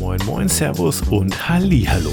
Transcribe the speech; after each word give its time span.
Moin 0.00 0.18
Moin 0.24 0.48
Servus 0.48 1.02
und 1.10 1.46
Hallihallo. 1.46 2.10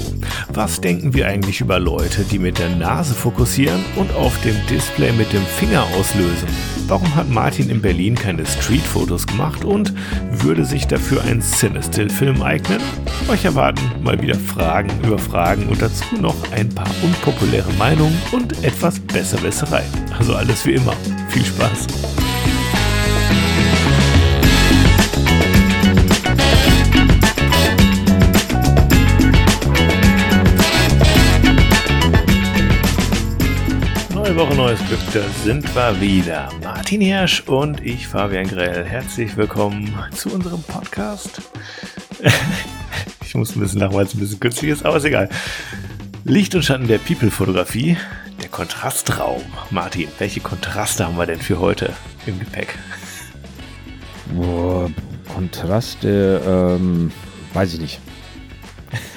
Was 0.52 0.78
denken 0.78 1.14
wir 1.14 1.26
eigentlich 1.26 1.62
über 1.62 1.78
Leute, 1.78 2.22
die 2.22 2.38
mit 2.38 2.58
der 2.58 2.68
Nase 2.68 3.14
fokussieren 3.14 3.82
und 3.96 4.12
auf 4.12 4.38
dem 4.42 4.54
Display 4.68 5.10
mit 5.12 5.32
dem 5.32 5.40
Finger 5.40 5.84
auslösen? 5.98 6.48
Warum 6.86 7.14
hat 7.14 7.30
Martin 7.30 7.70
in 7.70 7.80
Berlin 7.80 8.14
keine 8.14 8.44
Streetfotos 8.44 9.26
gemacht 9.26 9.64
und 9.64 9.94
würde 10.30 10.66
sich 10.66 10.86
dafür 10.86 11.22
ein 11.24 11.40
Cinestill-Film 11.40 12.42
eignen? 12.42 12.82
Euch 13.30 13.46
erwarten 13.46 13.90
mal 14.02 14.20
wieder 14.20 14.36
Fragen 14.36 14.90
über 15.02 15.18
Fragen 15.18 15.66
und 15.68 15.80
dazu 15.80 16.04
noch 16.20 16.36
ein 16.52 16.68
paar 16.68 16.90
unpopuläre 17.02 17.72
Meinungen 17.78 18.20
und 18.32 18.64
etwas 18.64 19.00
Besserwisserei. 19.00 19.82
Also 20.18 20.34
alles 20.34 20.66
wie 20.66 20.74
immer. 20.74 20.94
Viel 21.30 21.44
Spaß! 21.44 22.17
Woche, 34.38 34.54
neues 34.54 34.78
Glück, 34.86 35.00
da 35.12 35.20
sind 35.42 35.74
wir 35.74 36.00
wieder. 36.00 36.48
Martin 36.62 37.00
Hirsch 37.00 37.42
und 37.48 37.84
ich, 37.84 38.06
Fabian 38.06 38.46
Grell. 38.46 38.84
Herzlich 38.84 39.36
willkommen 39.36 39.92
zu 40.14 40.32
unserem 40.32 40.62
Podcast. 40.62 41.42
Ich 43.24 43.34
muss 43.34 43.56
ein 43.56 43.60
bisschen 43.60 43.80
lachen, 43.80 43.94
weil 43.94 44.06
es 44.06 44.14
ein 44.14 44.20
bisschen 44.20 44.38
künstlich 44.38 44.70
ist, 44.70 44.86
aber 44.86 44.98
ist 44.98 45.04
egal. 45.04 45.28
Licht 46.24 46.54
und 46.54 46.64
Schatten 46.64 46.86
der 46.86 46.98
People-Fotografie, 46.98 47.96
der 48.40 48.48
Kontrastraum. 48.48 49.42
Martin, 49.70 50.08
welche 50.18 50.40
Kontraste 50.40 51.04
haben 51.04 51.18
wir 51.18 51.26
denn 51.26 51.40
für 51.40 51.58
heute 51.58 51.92
im 52.26 52.38
Gepäck? 52.38 52.78
Boah, 54.34 54.88
Kontraste, 55.34 56.40
ähm, 56.46 57.10
weiß 57.54 57.74
ich 57.74 57.80
nicht. 57.80 58.00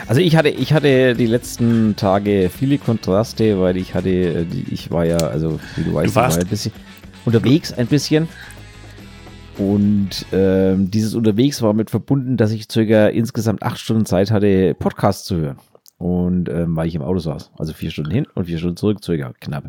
Also 0.08 0.22
ich 0.22 0.36
hatte, 0.36 0.50
ich 0.50 0.74
hatte 0.74 1.16
die 1.16 1.26
letzten 1.26 1.96
Tage 1.96 2.50
viele 2.50 2.78
Kontraste, 2.78 3.60
weil 3.60 3.78
ich 3.78 3.94
hatte, 3.94 4.46
ich 4.70 4.92
war 4.92 5.06
ja, 5.06 5.18
also 5.18 5.60
wie 5.76 5.84
du 5.84 5.94
weißt, 5.94 6.12
Du 6.12 6.16
warst- 6.20 6.38
ich 6.38 6.42
war 6.42 6.46
ein 6.46 6.50
bisschen 6.50 6.72
unterwegs 7.26 7.72
ein 7.74 7.88
bisschen. 7.88 8.28
Und 9.58 10.26
ähm, 10.32 10.90
dieses 10.90 11.14
Unterwegs 11.14 11.62
war 11.62 11.74
mit 11.74 11.90
verbunden, 11.90 12.36
dass 12.38 12.52
ich 12.52 12.66
circa 12.72 13.08
insgesamt 13.08 13.64
acht 13.64 13.80
Stunden 13.80 14.06
Zeit 14.06 14.32
hatte, 14.32 14.74
Podcasts 14.78 15.26
zu 15.26 15.36
hören. 15.38 15.58
Und 15.98 16.50
ähm, 16.50 16.76
weil 16.76 16.88
ich 16.88 16.96
im 16.96 17.04
Auto 17.04 17.20
saß. 17.20 17.52
Also 17.58 17.74
vier 17.74 17.92
Stunden 17.92 18.12
hin 18.12 18.26
und 18.34 18.46
vier 18.46 18.58
Stunden 18.58 18.78
zurück, 18.78 19.04
circa 19.04 19.34
knapp. 19.40 19.66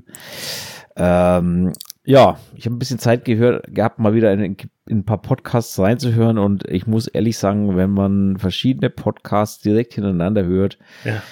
Ähm, 0.97 1.73
ja, 2.05 2.39
ich 2.55 2.65
habe 2.67 2.75
ein 2.77 2.79
bisschen 2.79 2.99
Zeit 2.99 3.25
gehört, 3.25 3.73
gehabt, 3.75 3.99
mal 3.99 4.15
wieder 4.15 4.33
in, 4.33 4.43
in 4.43 4.59
ein 4.89 5.05
paar 5.05 5.23
Podcasts 5.23 5.79
reinzuhören. 5.79 6.39
Und 6.39 6.69
ich 6.69 6.87
muss 6.87 7.07
ehrlich 7.07 7.39
sagen, 7.39 7.77
wenn 7.77 7.91
man 7.91 8.37
verschiedene 8.39 8.91
Podcasts 8.91 9.61
direkt 9.63 9.95
hintereinander 9.95 10.45
hört, 10.45 10.79
Ja. 11.05 11.23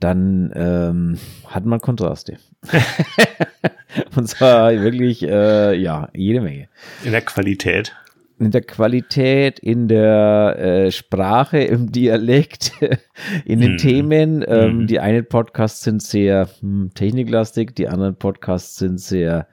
dann 0.00 0.52
ähm, 0.56 1.18
hat 1.46 1.64
man 1.66 1.80
Kontraste. 1.80 2.38
und 4.16 4.28
zwar 4.28 4.72
wirklich, 4.80 5.22
äh, 5.22 5.74
ja, 5.74 6.08
jede 6.14 6.40
Menge. 6.40 6.68
In 7.04 7.12
der 7.12 7.22
Qualität. 7.22 7.94
In 8.40 8.52
der 8.52 8.62
Qualität, 8.62 9.58
in 9.58 9.88
der 9.88 10.56
äh, 10.58 10.90
Sprache, 10.92 11.58
im 11.58 11.90
Dialekt, 11.90 12.72
in 13.44 13.60
den 13.60 13.72
Mhm. 13.72 13.76
Themen. 13.78 14.44
Ähm, 14.46 14.78
Mhm. 14.82 14.86
Die 14.86 15.00
einen 15.00 15.26
Podcasts 15.26 15.82
sind 15.82 16.02
sehr 16.02 16.48
hm, 16.60 16.90
techniklastig, 16.94 17.74
die 17.74 17.88
anderen 17.88 18.14
Podcasts 18.16 18.76
sind 18.76 19.00
sehr 19.00 19.48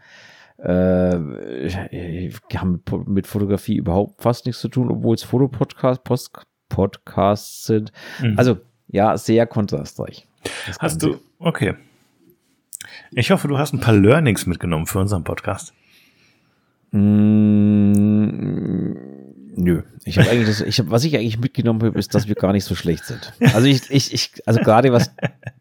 äh, 0.57 2.29
haben 2.55 2.83
mit 3.05 3.27
Fotografie 3.27 3.75
überhaupt 3.75 4.21
fast 4.21 4.45
nichts 4.45 4.61
zu 4.61 4.69
tun, 4.69 4.89
obwohl 4.89 5.15
es 5.15 5.23
Fotopodcast 5.23 6.03
Post 6.03 6.31
Podcasts 6.69 7.65
sind. 7.65 7.91
Mhm. 8.21 8.33
Also 8.37 8.57
ja, 8.87 9.17
sehr 9.17 9.45
kontrastreich. 9.47 10.27
Hast 10.79 11.03
du, 11.03 11.19
okay. 11.39 11.75
Ich 13.11 13.31
hoffe, 13.31 13.47
du 13.47 13.57
hast 13.57 13.73
ein 13.73 13.79
paar 13.79 13.95
Learnings 13.95 14.45
mitgenommen 14.45 14.85
für 14.85 14.99
unseren 14.99 15.23
Podcast. 15.23 15.73
Mm, 16.91 17.91
nö. 19.55 19.81
Ich 20.05 20.17
habe 20.19 20.29
eigentlich 20.29 20.47
das, 20.47 20.61
ich 20.61 20.79
hab, 20.79 20.89
was 20.89 21.03
ich 21.03 21.15
eigentlich 21.17 21.39
mitgenommen 21.39 21.81
habe, 21.83 21.97
ist, 21.97 22.13
dass 22.13 22.27
wir 22.27 22.35
gar 22.35 22.53
nicht 22.53 22.63
so 22.63 22.75
schlecht 22.75 23.05
sind. 23.05 23.33
Also 23.53 23.67
ich, 23.67 23.89
ich, 23.89 24.13
ich 24.13 24.31
also 24.45 24.59
gerade 24.61 24.91
was 24.93 25.11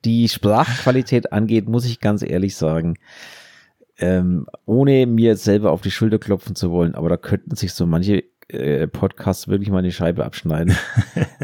die 0.04 0.28
Sprachqualität 0.28 1.32
angeht, 1.32 1.66
muss 1.68 1.86
ich 1.86 2.00
ganz 2.00 2.22
ehrlich 2.22 2.56
sagen, 2.56 2.98
ähm, 3.98 4.46
ohne 4.66 5.06
mir 5.06 5.30
jetzt 5.30 5.44
selber 5.44 5.70
auf 5.72 5.80
die 5.82 5.90
Schulter 5.90 6.18
klopfen 6.18 6.54
zu 6.56 6.70
wollen, 6.70 6.94
aber 6.94 7.08
da 7.08 7.16
könnten 7.16 7.54
sich 7.56 7.72
so 7.72 7.86
manche 7.86 8.24
äh, 8.48 8.86
Podcasts 8.88 9.48
wirklich 9.48 9.70
mal 9.70 9.78
eine 9.78 9.92
Scheibe 9.92 10.24
abschneiden. 10.24 10.74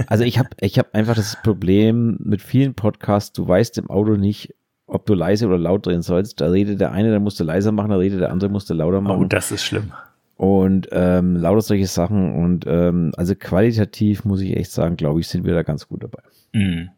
Also 0.07 0.25
ich 0.25 0.39
habe 0.39 0.49
ich 0.61 0.79
hab 0.79 0.95
einfach 0.95 1.15
das 1.15 1.37
Problem 1.43 2.17
mit 2.21 2.41
vielen 2.43 2.75
Podcasts, 2.75 3.33
du 3.33 3.47
weißt 3.47 3.77
im 3.79 3.91
Auto 3.91 4.13
nicht, 4.17 4.55
ob 4.87 5.07
du 5.07 5.15
leise 5.15 5.47
oder 5.47 5.59
laut 5.59 5.87
drehen 5.87 6.03
sollst. 6.03 6.41
Da 6.41 6.49
redet 6.49 6.81
der 6.81 6.91
eine, 6.93 7.11
der 7.11 7.21
musste 7.21 7.45
leiser 7.45 7.71
machen, 7.71 7.91
da 7.91 7.97
redet 7.97 8.21
der 8.21 8.33
andere, 8.33 8.51
musste 8.51 8.75
lauter 8.75 9.01
machen 9.01 9.23
Oh, 9.23 9.25
das 9.25 9.53
ist 9.53 9.63
schlimm. 9.63 9.93
und 10.37 10.89
ähm, 10.91 11.37
lauter 11.37 11.61
solche 11.61 11.87
Sachen. 11.87 12.35
Und 12.35 12.65
ähm, 12.67 13.13
also 13.17 13.35
qualitativ 13.37 14.25
muss 14.25 14.41
ich 14.41 14.57
echt 14.57 14.73
sagen, 14.73 14.97
glaube 14.97 15.21
ich, 15.21 15.29
sind 15.29 15.45
wir 15.45 15.55
da 15.55 15.63
ganz 15.63 15.87
gut 15.87 16.03
dabei. 16.03 16.23
Mhm. 16.55 16.89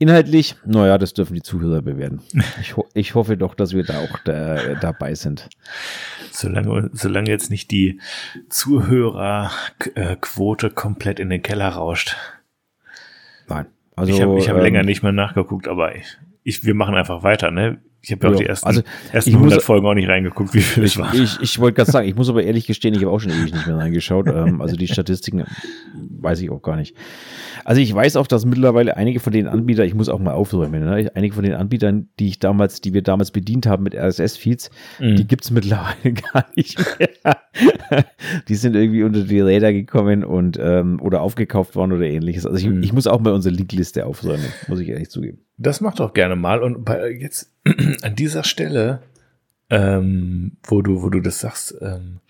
Inhaltlich, 0.00 0.54
naja, 0.64 0.96
das 0.96 1.12
dürfen 1.12 1.34
die 1.34 1.42
Zuhörer 1.42 1.82
bewerten. 1.82 2.20
Ich, 2.60 2.76
ho 2.76 2.86
ich 2.94 3.14
hoffe 3.16 3.36
doch, 3.36 3.54
dass 3.54 3.72
wir 3.74 3.82
da 3.84 3.98
auch 4.00 4.18
da, 4.24 4.74
dabei 4.74 5.14
sind. 5.14 5.48
Solange, 6.30 6.88
solange 6.92 7.30
jetzt 7.30 7.50
nicht 7.50 7.70
die 7.72 8.00
Zuhörerquote 8.48 10.70
komplett 10.70 11.18
in 11.18 11.30
den 11.30 11.42
Keller 11.42 11.70
rauscht. 11.70 12.16
Nein. 13.48 13.66
Also, 13.96 14.12
ich 14.12 14.22
habe 14.22 14.38
ich 14.38 14.48
hab 14.48 14.56
ähm, 14.56 14.62
länger 14.62 14.84
nicht 14.84 15.02
mehr 15.02 15.10
nachgeguckt, 15.12 15.66
aber 15.66 15.96
ich, 15.96 16.16
ich, 16.44 16.64
wir 16.64 16.74
machen 16.74 16.94
einfach 16.94 17.24
weiter, 17.24 17.50
ne? 17.50 17.78
Ich 18.00 18.12
habe 18.12 18.28
ja 18.28 18.32
auch 18.32 18.36
die 18.38 18.46
ersten, 18.46 18.68
also 18.68 18.82
ersten 19.12 19.30
ich 19.30 19.34
muss- 19.34 19.42
100 19.46 19.60
Folgen 19.62 19.84
auch 19.86 19.94
nicht 19.94 20.08
reingeguckt, 20.08 20.54
wie 20.54 20.60
viel 20.60 20.84
es 20.84 20.96
war. 20.96 21.12
Ich, 21.14 21.40
ich 21.40 21.58
wollte 21.58 21.74
gerade 21.76 21.90
sagen, 21.90 22.06
ich 22.08 22.14
muss 22.14 22.28
aber 22.28 22.44
ehrlich 22.44 22.66
gestehen, 22.68 22.94
ich 22.94 23.02
habe 23.02 23.10
auch 23.10 23.18
schon 23.18 23.32
ewig 23.32 23.52
nicht 23.52 23.66
mehr 23.66 23.76
reingeschaut. 23.76 24.28
Ähm, 24.28 24.60
also 24.62 24.76
die 24.76 24.86
Statistiken 24.86 25.44
weiß 26.20 26.40
ich 26.40 26.50
auch 26.50 26.62
gar 26.62 26.76
nicht. 26.76 26.94
Also 27.68 27.82
ich 27.82 27.94
weiß 27.94 28.16
auch, 28.16 28.26
dass 28.26 28.46
mittlerweile 28.46 28.96
einige 28.96 29.20
von 29.20 29.30
den 29.30 29.46
Anbietern, 29.46 29.84
ich 29.86 29.92
muss 29.94 30.08
auch 30.08 30.18
mal 30.20 30.32
aufräumen, 30.32 30.82
ne? 30.82 31.10
einige 31.14 31.34
von 31.34 31.44
den 31.44 31.52
Anbietern, 31.52 32.08
die 32.18 32.28
ich 32.28 32.38
damals, 32.38 32.80
die 32.80 32.94
wir 32.94 33.02
damals 33.02 33.30
bedient 33.30 33.66
haben 33.66 33.82
mit 33.82 33.94
RSS-Feeds, 33.94 34.70
Mhm. 35.00 35.16
die 35.16 35.26
gibt's 35.26 35.50
mittlerweile 35.50 36.12
gar 36.32 36.46
nicht 36.56 36.78
mehr. 36.98 37.36
die 38.48 38.54
sind 38.54 38.74
irgendwie 38.74 39.02
unter 39.02 39.22
die 39.22 39.40
Räder 39.40 39.74
gekommen 39.74 40.24
und 40.24 40.58
ähm, 40.58 40.98
oder 41.02 41.20
aufgekauft 41.20 41.76
worden 41.76 41.92
oder 41.92 42.06
ähnliches. 42.06 42.46
Also 42.46 42.56
ich, 42.56 42.66
Mhm. 42.72 42.82
ich 42.82 42.94
muss 42.94 43.06
auch 43.06 43.20
mal 43.20 43.34
unsere 43.34 43.54
Linkliste 43.54 44.06
aufräumen, 44.06 44.46
muss 44.68 44.80
ich 44.80 44.88
ehrlich 44.88 45.10
zugeben. 45.10 45.40
Das 45.58 45.82
macht 45.82 46.00
doch 46.00 46.14
gerne 46.14 46.36
mal. 46.36 46.62
Und 46.62 46.86
bei, 46.86 47.10
jetzt 47.10 47.52
an 48.02 48.14
dieser 48.16 48.44
Stelle, 48.44 49.02
ähm, 49.68 50.52
wo 50.66 50.80
du, 50.80 51.02
wo 51.02 51.10
du 51.10 51.20
das 51.20 51.40
sagst, 51.40 51.76
ähm, 51.82 52.20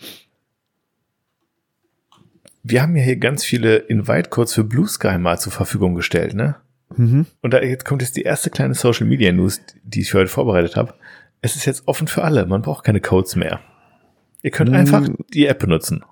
wir 2.70 2.82
haben 2.82 2.96
ja 2.96 3.02
hier 3.02 3.16
ganz 3.16 3.44
viele 3.44 3.76
Invite-Codes 3.76 4.54
für 4.54 4.64
Blue 4.64 4.86
Sky 4.86 5.18
mal 5.18 5.38
zur 5.38 5.52
Verfügung 5.52 5.94
gestellt, 5.94 6.34
ne? 6.34 6.56
Mhm. 6.96 7.26
Und 7.42 7.52
da 7.54 7.60
jetzt 7.62 7.84
kommt 7.84 8.02
jetzt 8.02 8.16
die 8.16 8.22
erste 8.22 8.50
kleine 8.50 8.74
Social 8.74 9.06
Media 9.06 9.30
News, 9.32 9.60
die 9.84 10.00
ich 10.00 10.10
für 10.10 10.18
heute 10.18 10.30
vorbereitet 10.30 10.76
habe. 10.76 10.94
Es 11.42 11.54
ist 11.56 11.66
jetzt 11.66 11.86
offen 11.86 12.08
für 12.08 12.24
alle. 12.24 12.46
Man 12.46 12.62
braucht 12.62 12.84
keine 12.84 13.00
Codes 13.00 13.36
mehr. 13.36 13.60
Ihr 14.42 14.50
könnt 14.50 14.70
Mm. 14.70 14.74
einfach 14.74 15.06
die 15.32 15.46
App 15.46 15.58
benutzen. 15.60 16.04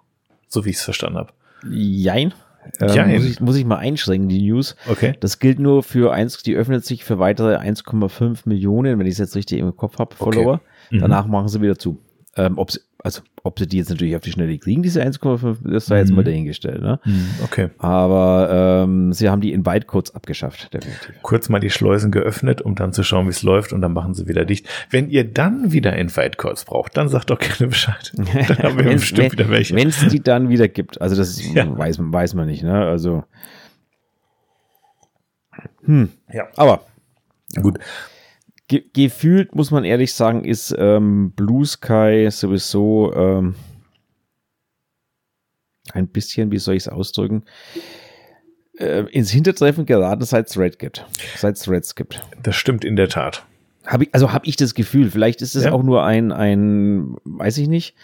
So 0.49 0.65
wie 0.65 0.71
ich 0.71 0.77
es 0.77 0.83
verstanden 0.83 1.19
habe. 1.19 1.33
Jein. 1.69 2.33
Ähm, 2.81 2.89
Jein. 2.89 3.15
Muss, 3.15 3.25
ich, 3.25 3.41
muss 3.41 3.57
ich 3.57 3.65
mal 3.65 3.79
einschränken, 3.79 4.29
die 4.29 4.43
News. 4.43 4.77
Okay. 4.89 5.15
Das 5.21 5.39
gilt 5.39 5.59
nur 5.59 5.83
für 5.83 6.13
eins, 6.13 6.43
die 6.43 6.55
öffnet 6.55 6.85
sich 6.85 7.05
für 7.05 7.19
weitere 7.19 7.57
1,5 7.57 8.41
Millionen, 8.45 8.99
wenn 8.99 9.07
ich 9.07 9.13
es 9.13 9.19
jetzt 9.19 9.37
richtig 9.37 9.59
im 9.61 9.77
Kopf 9.77 9.99
habe, 9.99 10.15
Okay. 10.19 10.35
Follower. 10.37 10.61
Mhm. 10.91 10.99
Danach 11.01 11.27
machen 11.27 11.49
sie 11.49 11.61
wieder 11.61 11.79
zu. 11.79 11.99
Ähm, 12.39 12.59
ob 12.59 12.71
sie, 12.71 12.81
also, 13.03 13.23
ob 13.45 13.59
sie 13.59 13.67
die 13.67 13.79
jetzt 13.79 13.89
natürlich 13.89 14.15
auf 14.15 14.21
die 14.23 14.31
Schnelle 14.33 14.59
kriegen, 14.59 14.83
diese 14.83 15.01
1,5, 15.03 15.57
das 15.73 15.87
sei 15.87 15.99
jetzt 15.99 16.11
Mhm. 16.11 16.17
mal 16.17 16.25
dahingestellt. 16.25 16.83
Ne? 16.83 17.01
Okay. 17.43 17.71
Aber 17.79 18.83
ähm, 18.85 19.13
sie 19.15 19.31
haben 19.31 19.41
die 19.41 19.53
Invite-Codes 19.53 20.15
abgeschafft, 20.15 20.75
definitiv. 20.75 21.15
Kurz 21.23 21.49
mal 21.49 21.61
die 21.61 21.71
Schleusen 21.71 22.11
geöffnet, 22.11 22.61
um 22.61 22.75
dann 22.75 22.93
zu 22.93 23.03
schauen, 23.05 23.27
wie 23.27 23.31
es 23.31 23.43
läuft 23.43 23.73
und 23.73 23.81
dann 23.81 23.93
machen 23.95 24.13
sie 24.13 24.27
wieder 24.29 24.45
dicht. 24.45 24.69
Wenn 24.91 25.09
ihr 25.09 25.25
dann 25.25 25.73
wieder 25.73 25.97
Invite-Codes 25.97 26.65
braucht, 26.67 26.97
dann 26.97 27.09
sagt 27.09 27.31
doch 27.31 27.39
gerne 27.39 27.69
Bescheid. 27.69 28.13
Dann 28.17 28.27
haben 28.59 28.77
wir 28.79 28.85
bestimmt 28.93 29.33
wieder 29.33 29.49
welche. 29.49 29.75
Wenn 29.75 29.89
es 29.89 30.07
die 30.09 30.23
dann 30.23 30.49
wieder 30.51 30.69
gibt. 30.69 31.01
Also 31.01 31.17
das 31.17 31.41
Ja. 31.55 31.67
weiß, 31.79 31.99
weiß 32.01 32.35
man 32.35 32.47
nicht. 32.49 32.63
Ne? 32.65 32.75
Also, 32.85 33.25
hm. 35.85 36.11
Ja. 36.33 36.49
Aber 36.57 36.83
Gut. 37.63 37.79
Ge 38.69 38.85
gefühlt 38.93 39.55
muss 39.55 39.71
man 39.71 39.85
ehrlich 39.85 40.13
sagen, 40.15 40.45
ist 40.45 40.75
ähm, 40.77 41.31
Blue 41.33 41.65
Sky 41.65 42.29
sowieso 42.31 43.13
ähm, 43.15 43.55
ein 45.93 46.09
bisschen, 46.09 46.51
wie 46.51 46.59
soll 46.59 46.75
ich 46.75 46.85
es 46.85 46.89
ausdrücken, 46.89 47.45
äh, 48.79 49.03
ins 49.11 49.31
Hintertreffen 49.31 49.87
geraten, 49.87 50.25
seit 50.25 50.49
es 50.49 50.59
Red 50.59 50.79
gibt. 50.79 51.07
Seit 51.37 51.57
es 51.57 51.63
Threads 51.63 51.95
gibt. 51.95 52.21
Das 52.43 52.57
stimmt 52.57 52.85
in 52.85 52.97
der 52.97 53.09
Tat. 53.09 53.45
Hab 53.87 54.03
ich, 54.03 54.13
also 54.13 54.33
habe 54.33 54.47
ich 54.47 54.57
das 54.57 54.75
Gefühl. 54.75 55.11
Vielleicht 55.11 55.43
ist 55.43 55.55
es 55.55 55.65
Ja. 55.65 55.73
auch 55.73 55.83
nur 55.85 56.05
ein, 56.05 56.33
ein, 56.33 57.17
weiß 57.25 57.59
ich 57.59 57.69
nicht. 57.69 57.95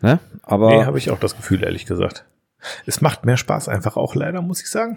Ne? 0.00 0.18
Aber 0.42 0.70
Nee, 0.70 0.84
habe 0.84 0.96
ich 0.98 1.10
auch 1.10 1.20
das 1.20 1.36
Gefühl, 1.36 1.62
ehrlich 1.62 1.84
gesagt. 1.86 2.24
Es 2.86 3.00
macht 3.02 3.26
mehr 3.26 3.36
Spaß 3.36 3.68
einfach 3.68 3.96
auch 3.96 4.14
leider, 4.14 4.40
muss 4.40 4.62
ich 4.62 4.70
sagen. 4.70 4.96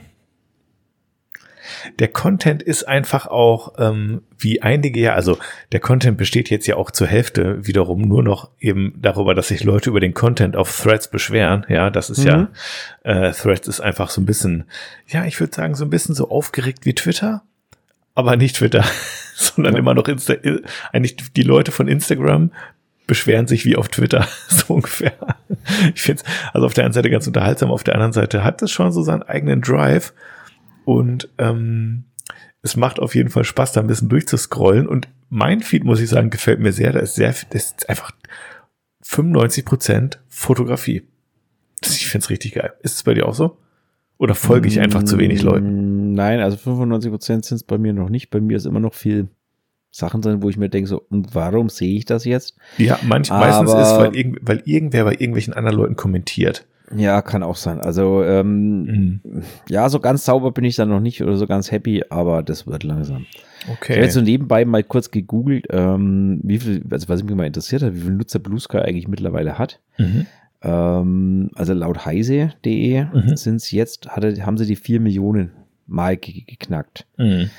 Der 1.99 2.07
Content 2.07 2.63
ist 2.63 2.87
einfach 2.87 3.27
auch 3.27 3.73
ähm, 3.77 4.21
wie 4.37 4.61
einige 4.61 4.99
ja, 4.99 5.13
also 5.13 5.37
der 5.71 5.79
Content 5.79 6.17
besteht 6.17 6.49
jetzt 6.49 6.67
ja 6.67 6.75
auch 6.75 6.91
zur 6.91 7.07
Hälfte 7.07 7.65
wiederum 7.65 8.01
nur 8.01 8.23
noch 8.23 8.49
eben 8.59 8.93
darüber, 8.97 9.33
dass 9.35 9.47
sich 9.49 9.63
Leute 9.63 9.89
über 9.89 9.99
den 9.99 10.13
Content 10.13 10.55
auf 10.55 10.75
Threads 10.81 11.09
beschweren. 11.09 11.65
Ja, 11.69 11.89
das 11.89 12.09
ist 12.09 12.19
mhm. 12.19 12.27
ja, 12.27 12.49
äh, 13.03 13.31
Threads 13.31 13.67
ist 13.67 13.81
einfach 13.81 14.09
so 14.09 14.21
ein 14.21 14.25
bisschen, 14.25 14.65
ja, 15.07 15.25
ich 15.25 15.39
würde 15.39 15.55
sagen, 15.55 15.75
so 15.75 15.85
ein 15.85 15.89
bisschen 15.89 16.15
so 16.15 16.29
aufgeregt 16.29 16.85
wie 16.85 16.93
Twitter, 16.93 17.43
aber 18.13 18.35
nicht 18.35 18.57
Twitter, 18.57 18.83
sondern 19.35 19.73
ja. 19.73 19.79
immer 19.79 19.93
noch 19.93 20.07
Insta 20.07 20.35
eigentlich 20.91 21.17
die 21.33 21.43
Leute 21.43 21.71
von 21.71 21.87
Instagram 21.87 22.51
beschweren 23.07 23.47
sich 23.47 23.65
wie 23.65 23.75
auf 23.75 23.89
Twitter, 23.89 24.27
so 24.47 24.73
ungefähr. 24.73 25.13
Ich 25.93 26.01
finde 26.01 26.23
es 26.23 26.53
also 26.53 26.65
auf 26.65 26.73
der 26.73 26.85
einen 26.85 26.93
Seite 26.93 27.09
ganz 27.09 27.27
unterhaltsam, 27.27 27.71
auf 27.71 27.83
der 27.83 27.95
anderen 27.95 28.13
Seite 28.13 28.43
hat 28.43 28.61
es 28.61 28.71
schon 28.71 28.91
so 28.91 29.01
seinen 29.03 29.23
eigenen 29.23 29.61
Drive 29.61 30.13
und 30.85 31.29
ähm, 31.37 32.05
es 32.61 32.75
macht 32.75 32.99
auf 32.99 33.15
jeden 33.15 33.29
Fall 33.29 33.43
Spaß, 33.43 33.73
da 33.73 33.81
ein 33.81 33.87
bisschen 33.87 34.09
durchzuscrollen. 34.09 34.87
Und 34.87 35.07
mein 35.29 35.61
Feed, 35.61 35.83
muss 35.83 35.99
ich 35.99 36.09
sagen, 36.09 36.29
gefällt 36.29 36.59
mir 36.59 36.71
sehr. 36.71 36.93
Da 36.93 36.99
ist 36.99 37.15
sehr, 37.15 37.33
das 37.49 37.65
ist 37.65 37.89
einfach 37.89 38.11
95 39.01 39.65
Prozent 39.65 40.19
Fotografie. 40.27 41.03
Ich 41.83 42.07
finde 42.07 42.23
es 42.23 42.29
richtig 42.29 42.53
geil. 42.53 42.73
Ist 42.81 42.95
es 42.95 43.03
bei 43.03 43.13
dir 43.13 43.27
auch 43.27 43.35
so? 43.35 43.57
Oder 44.17 44.33
folge 44.33 44.67
ich 44.67 44.79
einfach 44.79 45.03
zu 45.03 45.17
wenig 45.17 45.41
Leuten? 45.41 46.13
Nein, 46.13 46.39
also 46.39 46.57
95 46.57 47.11
Prozent 47.11 47.45
sind 47.45 47.57
es 47.57 47.63
bei 47.63 47.77
mir 47.77 47.93
noch 47.93 48.09
nicht. 48.09 48.29
Bei 48.29 48.39
mir 48.39 48.57
ist 48.57 48.65
immer 48.65 48.79
noch 48.79 48.93
viel 48.93 49.27
Sachen 49.91 50.21
drin, 50.21 50.41
wo 50.41 50.49
ich 50.49 50.57
mir 50.57 50.69
denke, 50.69 50.87
so, 50.87 51.01
und 51.09 51.35
warum 51.35 51.69
sehe 51.69 51.97
ich 51.97 52.05
das 52.05 52.25
jetzt? 52.25 52.57
Ja, 52.77 52.97
manch, 53.03 53.29
meistens 53.29 53.71
ist, 53.71 53.97
weil, 53.97 54.15
irg 54.15 54.37
weil 54.41 54.61
irgendwer 54.65 55.03
bei 55.03 55.11
irgendwelchen 55.11 55.53
anderen 55.53 55.77
Leuten 55.77 55.95
kommentiert. 55.95 56.65
Ja, 56.95 57.21
kann 57.21 57.43
auch 57.43 57.55
sein. 57.55 57.79
Also 57.79 58.23
ähm, 58.23 58.83
mhm. 58.83 59.21
ja, 59.69 59.89
so 59.89 59.99
ganz 59.99 60.25
sauber 60.25 60.51
bin 60.51 60.63
ich 60.63 60.75
dann 60.75 60.89
noch 60.89 60.99
nicht 60.99 61.21
oder 61.23 61.35
so 61.37 61.47
ganz 61.47 61.71
happy, 61.71 62.03
aber 62.09 62.43
das 62.43 62.67
wird 62.67 62.83
langsam. 62.83 63.25
Okay. 63.71 63.93
Ich 63.93 63.97
habe 63.97 64.05
jetzt 64.05 64.13
so 64.13 64.21
nebenbei 64.21 64.65
mal 64.65 64.83
kurz 64.83 65.09
gegoogelt, 65.09 65.65
ähm, 65.71 66.39
wie 66.43 66.59
viel, 66.59 66.83
also 66.91 67.09
was 67.09 67.23
mich 67.23 67.35
mal 67.35 67.47
interessiert 67.47 67.81
hat, 67.81 67.95
wie 67.95 68.01
viel 68.01 68.11
Nutzer 68.11 68.39
Blue 68.39 68.59
Sky 68.59 68.77
eigentlich 68.77 69.07
mittlerweile 69.07 69.57
hat. 69.57 69.79
Mhm. 69.97 70.27
Ähm, 70.61 71.51
also 71.55 71.73
laut 71.73 72.05
heise.de 72.05 73.05
mhm. 73.05 73.35
sind 73.35 73.55
es 73.55 73.71
jetzt, 73.71 74.09
hatte, 74.09 74.45
haben 74.45 74.57
sie 74.57 74.65
die 74.65 74.75
vier 74.75 74.99
Millionen 74.99 75.51
Mal 75.87 76.17
geknackt. 76.17 77.05
Mhm. 77.17 77.49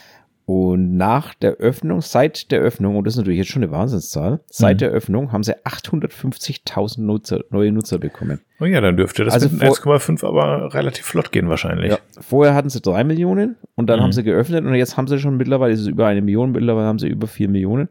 Und 0.46 0.96
nach 0.96 1.34
der 1.34 1.54
Öffnung, 1.54 2.00
seit 2.02 2.52
der 2.52 2.60
Öffnung, 2.60 2.96
und 2.96 3.04
das 3.04 3.14
ist 3.14 3.18
natürlich 3.18 3.38
jetzt 3.38 3.50
schon 3.50 3.64
eine 3.64 3.72
Wahnsinnszahl, 3.72 4.38
seit 4.46 4.76
mhm. 4.76 4.78
der 4.78 4.90
Öffnung 4.90 5.32
haben 5.32 5.42
sie 5.42 5.56
850.000 5.56 7.00
Nutzer, 7.00 7.40
neue 7.50 7.72
Nutzer 7.72 7.98
bekommen. 7.98 8.40
Oh 8.60 8.64
ja, 8.64 8.80
dann 8.80 8.96
dürfte 8.96 9.24
das 9.24 9.34
also 9.34 9.48
mit 9.48 9.60
1,5 9.60 10.24
aber 10.24 10.72
relativ 10.72 11.04
flott 11.04 11.32
gehen 11.32 11.48
wahrscheinlich. 11.48 11.90
Ja, 11.90 11.98
vorher 12.20 12.54
hatten 12.54 12.70
sie 12.70 12.80
drei 12.80 13.02
Millionen 13.02 13.56
und 13.74 13.90
dann 13.90 13.98
mhm. 13.98 14.04
haben 14.04 14.12
sie 14.12 14.22
geöffnet 14.22 14.64
und 14.64 14.72
jetzt 14.76 14.96
haben 14.96 15.08
sie 15.08 15.18
schon 15.18 15.36
mittlerweile, 15.36 15.72
ist 15.72 15.80
es 15.80 15.88
über 15.88 16.06
eine 16.06 16.22
Million, 16.22 16.52
mittlerweile 16.52 16.86
haben 16.86 17.00
sie 17.00 17.08
über 17.08 17.26
vier 17.26 17.48
Millionen. 17.48 17.88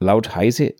Laut 0.00 0.34
Heise 0.34 0.74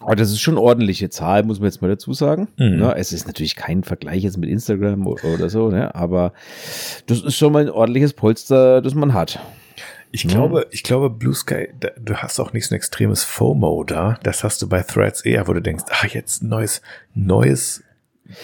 aber 0.00 0.16
das 0.16 0.30
ist 0.30 0.40
schon 0.40 0.58
ordentliche 0.58 1.08
Zahl, 1.08 1.42
muss 1.42 1.58
man 1.58 1.68
jetzt 1.68 1.80
mal 1.80 1.88
dazu 1.88 2.12
sagen. 2.12 2.48
Mhm. 2.58 2.80
Ja, 2.80 2.92
es 2.92 3.12
ist 3.12 3.26
natürlich 3.26 3.56
kein 3.56 3.82
Vergleich 3.82 4.22
jetzt 4.22 4.36
mit 4.36 4.50
Instagram 4.50 5.06
oder 5.06 5.48
so, 5.48 5.70
ne? 5.70 5.94
aber 5.94 6.32
das 7.06 7.22
ist 7.22 7.36
schon 7.36 7.52
mal 7.52 7.62
ein 7.62 7.70
ordentliches 7.70 8.12
Polster, 8.12 8.82
das 8.82 8.94
man 8.94 9.14
hat. 9.14 9.40
Ich 10.12 10.24
ja. 10.24 10.30
glaube, 10.30 10.66
ich 10.70 10.82
glaube, 10.82 11.10
Blue 11.10 11.34
Sky, 11.34 11.68
da, 11.80 11.90
du 11.98 12.14
hast 12.16 12.38
auch 12.40 12.52
nicht 12.52 12.66
so 12.66 12.74
ein 12.74 12.76
extremes 12.76 13.24
FOMO 13.24 13.84
da. 13.84 14.18
Das 14.22 14.44
hast 14.44 14.62
du 14.62 14.68
bei 14.68 14.82
Threads 14.82 15.22
eher, 15.22 15.48
wo 15.48 15.52
du 15.52 15.60
denkst, 15.60 15.84
ach, 15.90 16.06
jetzt 16.06 16.42
ein 16.42 16.48
neues, 16.48 16.80
neues, 17.14 17.82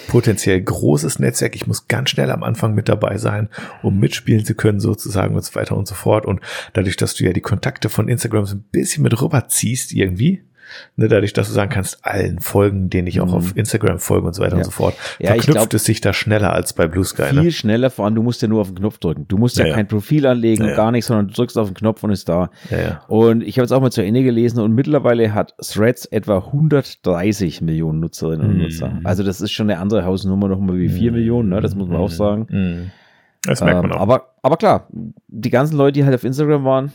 potenziell 0.08 0.60
großes 0.60 1.18
Netzwerk. 1.18 1.54
Ich 1.54 1.66
muss 1.66 1.88
ganz 1.88 2.10
schnell 2.10 2.30
am 2.30 2.42
Anfang 2.42 2.74
mit 2.74 2.88
dabei 2.88 3.18
sein, 3.18 3.48
um 3.82 3.98
mitspielen 3.98 4.44
zu 4.44 4.54
können, 4.54 4.80
sozusagen 4.80 5.34
und 5.34 5.44
so 5.44 5.54
weiter 5.54 5.76
und 5.76 5.86
so 5.86 5.94
fort. 5.94 6.26
Und 6.26 6.40
dadurch, 6.72 6.96
dass 6.96 7.14
du 7.14 7.24
ja 7.24 7.32
die 7.32 7.40
Kontakte 7.40 7.88
von 7.88 8.08
Instagram 8.08 8.46
so 8.46 8.56
ein 8.56 8.64
bisschen 8.70 9.02
mit 9.02 9.20
rüberziehst 9.20 9.92
irgendwie, 9.92 10.42
Ne, 10.96 11.08
dadurch, 11.08 11.32
dass 11.32 11.48
du 11.48 11.54
sagen 11.54 11.70
kannst, 11.70 12.04
allen 12.04 12.40
Folgen, 12.40 12.90
denen 12.90 13.06
ich 13.08 13.20
auch 13.20 13.28
mhm. 13.28 13.34
auf 13.34 13.56
Instagram 13.56 13.98
folge 13.98 14.26
und 14.26 14.34
so 14.34 14.42
weiter 14.42 14.52
ja. 14.52 14.58
und 14.58 14.64
so 14.64 14.70
fort, 14.70 14.94
ja, 15.18 15.28
verknüpft 15.28 15.52
glaub, 15.52 15.74
es 15.74 15.84
sich 15.84 16.00
da 16.00 16.12
schneller 16.12 16.52
als 16.52 16.72
bei 16.72 16.86
Blue 16.86 17.04
Sky. 17.04 17.24
Viel 17.24 17.42
ne? 17.42 17.50
schneller, 17.52 17.90
vor 17.90 18.04
allem 18.04 18.14
du 18.14 18.22
musst 18.22 18.42
ja 18.42 18.48
nur 18.48 18.60
auf 18.60 18.68
den 18.68 18.76
Knopf 18.76 18.98
drücken. 18.98 19.26
Du 19.28 19.38
musst 19.38 19.58
ja, 19.58 19.66
ja 19.66 19.74
kein 19.74 19.88
Profil 19.88 20.26
anlegen 20.26 20.64
und 20.64 20.74
gar 20.74 20.90
nichts, 20.90 21.08
sondern 21.08 21.28
du 21.28 21.34
drückst 21.34 21.58
auf 21.58 21.68
den 21.68 21.74
Knopf 21.74 22.02
und 22.02 22.10
ist 22.10 22.28
da. 22.28 22.50
Und 23.08 23.42
ich 23.42 23.58
habe 23.58 23.64
jetzt 23.64 23.72
auch 23.72 23.80
mal 23.80 23.90
zu 23.90 24.02
Ende 24.02 24.22
gelesen 24.22 24.60
und 24.60 24.74
mittlerweile 24.74 25.34
hat 25.34 25.54
Threads 25.58 26.06
etwa 26.06 26.38
130 26.38 27.60
Millionen 27.60 28.00
Nutzerinnen 28.00 28.46
und 28.46 28.54
mhm. 28.56 28.62
Nutzer. 28.62 29.00
Also 29.04 29.22
das 29.22 29.40
ist 29.40 29.52
schon 29.52 29.70
eine 29.70 29.80
andere 29.80 30.04
Hausnummer 30.04 30.48
nochmal 30.48 30.78
wie 30.78 30.88
4 30.88 31.10
mhm. 31.10 31.16
Millionen, 31.16 31.48
ne? 31.50 31.60
das 31.60 31.74
muss 31.74 31.88
man 31.88 31.98
auch 31.98 32.10
mhm. 32.10 32.14
sagen. 32.14 32.46
Mhm. 32.50 32.90
Das 33.44 33.60
merkt 33.60 33.82
man 33.82 33.90
ähm, 33.90 33.96
auch. 33.96 34.00
Aber, 34.00 34.34
aber 34.42 34.56
klar, 34.56 34.88
die 34.90 35.50
ganzen 35.50 35.76
Leute, 35.76 35.92
die 35.92 36.04
halt 36.04 36.14
auf 36.14 36.24
Instagram 36.24 36.64
waren, 36.64 36.92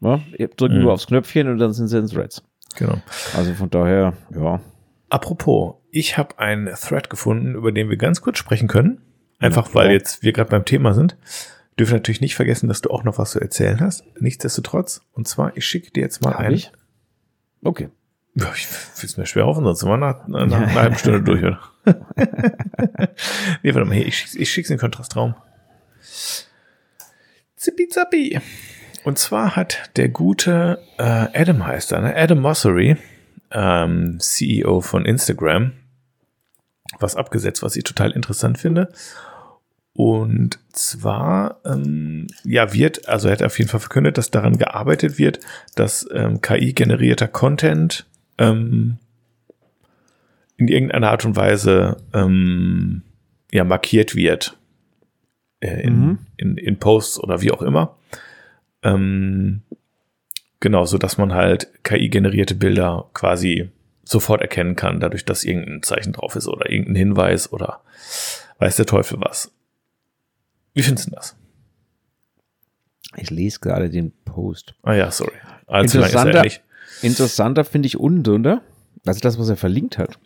ja, 0.00 0.18
drücken 0.56 0.80
nur 0.80 0.92
aufs 0.92 1.06
Knöpfchen 1.06 1.48
und 1.48 1.58
dann 1.58 1.72
sind 1.72 1.88
sie 1.88 1.98
in 1.98 2.06
Threads. 2.06 2.42
Genau. 2.76 3.00
Also 3.36 3.54
von 3.54 3.70
daher, 3.70 4.14
ja. 4.34 4.60
Apropos, 5.08 5.74
ich 5.90 6.16
habe 6.16 6.38
einen 6.38 6.74
Thread 6.74 7.10
gefunden, 7.10 7.54
über 7.54 7.72
den 7.72 7.90
wir 7.90 7.96
ganz 7.96 8.20
kurz 8.20 8.38
sprechen 8.38 8.68
können. 8.68 9.00
Einfach 9.38 9.68
ja, 9.68 9.74
weil 9.74 9.90
jetzt 9.90 10.22
wir 10.22 10.32
gerade 10.32 10.50
beim 10.50 10.64
Thema 10.64 10.94
sind. 10.94 11.16
Dürfen 11.78 11.94
natürlich 11.94 12.20
nicht 12.20 12.34
vergessen, 12.34 12.68
dass 12.68 12.80
du 12.80 12.90
auch 12.90 13.04
noch 13.04 13.18
was 13.18 13.32
zu 13.32 13.40
erzählen 13.40 13.80
hast. 13.80 14.04
Nichtsdestotrotz. 14.20 15.02
Und 15.12 15.26
zwar, 15.28 15.56
ich 15.56 15.66
schicke 15.66 15.90
dir 15.90 16.00
jetzt 16.00 16.22
mal 16.22 16.34
ein. 16.34 16.52
Ich? 16.52 16.72
Okay. 17.62 17.88
Ja, 18.34 18.50
ich 18.54 18.66
will 18.70 19.04
es 19.04 19.16
mir 19.16 19.26
schwer 19.26 19.44
hoffen, 19.44 19.64
sonst 19.64 19.80
sind 19.80 19.90
wir 19.90 19.98
nach, 19.98 20.26
nach, 20.26 20.46
nach 20.46 20.60
einer 20.60 20.74
halben 20.74 20.96
Stunde 20.96 21.22
durch, 21.22 21.42
oder? 21.42 21.60
nee, 23.62 23.74
warte 23.74 23.86
mal, 23.86 23.94
hier, 23.94 24.06
ich, 24.06 24.16
schick's, 24.16 24.34
ich 24.34 24.50
schick's 24.50 24.70
in 24.70 24.76
den 24.76 24.80
Kontrastraum. 24.80 25.34
Zippi 27.56 27.88
zappi. 27.88 28.40
Und 29.04 29.18
zwar 29.18 29.56
hat 29.56 29.90
der 29.96 30.08
gute 30.08 30.78
äh, 30.98 31.02
Adam 31.02 31.66
heißt 31.66 31.92
er, 31.92 32.00
ne? 32.00 32.16
Adam 32.16 32.40
Mossery, 32.40 32.96
ähm, 33.50 34.18
CEO 34.20 34.80
von 34.80 35.04
Instagram, 35.04 35.72
was 36.98 37.16
abgesetzt, 37.16 37.62
was 37.62 37.76
ich 37.76 37.84
total 37.84 38.12
interessant 38.12 38.58
finde. 38.58 38.92
Und 39.94 40.58
zwar, 40.72 41.60
ähm, 41.66 42.26
ja, 42.44 42.72
wird, 42.72 43.08
also 43.08 43.28
er 43.28 43.32
hat 43.32 43.42
auf 43.42 43.58
jeden 43.58 43.70
Fall 43.70 43.80
verkündet, 43.80 44.16
dass 44.16 44.30
daran 44.30 44.56
gearbeitet 44.56 45.18
wird, 45.18 45.40
dass 45.74 46.08
ähm, 46.14 46.40
KI-generierter 46.40 47.28
Content 47.28 48.06
ähm, 48.38 48.98
in 50.56 50.68
irgendeiner 50.68 51.10
Art 51.10 51.26
und 51.26 51.36
Weise 51.36 51.98
ähm, 52.14 53.02
ja, 53.52 53.64
markiert 53.64 54.14
wird. 54.14 54.56
Äh, 55.60 55.82
in, 55.82 55.98
mhm. 55.98 56.18
in, 56.36 56.56
in 56.56 56.78
Posts 56.78 57.20
oder 57.20 57.42
wie 57.42 57.52
auch 57.52 57.62
immer. 57.62 57.96
Ähm, 58.82 59.62
genau, 60.60 60.84
so 60.84 60.98
dass 60.98 61.18
man 61.18 61.32
halt 61.32 61.68
KI-generierte 61.84 62.54
Bilder 62.54 63.08
quasi 63.14 63.70
sofort 64.04 64.40
erkennen 64.40 64.76
kann, 64.76 65.00
dadurch, 65.00 65.24
dass 65.24 65.44
irgendein 65.44 65.82
Zeichen 65.82 66.12
drauf 66.12 66.36
ist 66.36 66.48
oder 66.48 66.70
irgendein 66.70 66.96
Hinweis 66.96 67.52
oder 67.52 67.80
weiß 68.58 68.76
der 68.76 68.86
Teufel 68.86 69.20
was. 69.20 69.52
Wie 70.74 70.82
findest 70.82 71.08
du 71.08 71.10
das? 71.12 71.36
Ich 73.16 73.30
lese 73.30 73.60
gerade 73.60 73.90
den 73.90 74.12
Post. 74.24 74.74
Ah 74.82 74.94
ja, 74.94 75.10
sorry. 75.10 75.32
Also 75.66 75.98
interessanter 75.98 76.44
interessanter 77.02 77.64
finde 77.64 77.86
ich 77.86 77.98
unten 77.98 78.22
drunter, 78.22 78.62
also 79.06 79.20
das, 79.20 79.38
was 79.38 79.48
er 79.48 79.56
verlinkt 79.56 79.98
hat. 79.98 80.18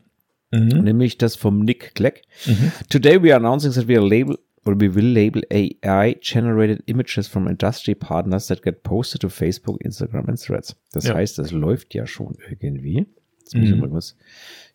Mhm. 0.52 0.84
Nämlich 0.84 1.18
das 1.18 1.36
vom 1.36 1.60
Nick 1.60 1.94
Clegg. 1.94 2.22
Mhm. 2.46 2.72
Today 2.88 3.22
we 3.22 3.34
are 3.34 3.44
announcing 3.44 3.72
that 3.72 3.88
we 3.88 3.96
are 3.96 4.06
label, 4.06 4.38
or 4.66 4.74
we 4.74 4.88
will 4.88 5.04
label 5.04 5.40
AI 5.50 6.16
generated 6.20 6.82
images 6.88 7.28
from 7.28 7.46
industry 7.46 7.94
partners 7.94 8.48
that 8.48 8.62
get 8.62 8.82
posted 8.82 9.20
to 9.20 9.28
Facebook, 9.28 9.78
Instagram 9.84 10.28
and 10.28 10.38
Threads. 10.38 10.74
Das 10.92 11.04
ja. 11.04 11.14
heißt, 11.14 11.38
das 11.38 11.52
läuft 11.52 11.94
ja 11.94 12.06
schon 12.06 12.36
irgendwie. 12.48 13.06
Jetzt 13.38 13.54
muss 13.54 13.68
mhm. 13.68 13.74
ich 13.74 13.80
mal 13.80 13.92
was, 13.92 14.16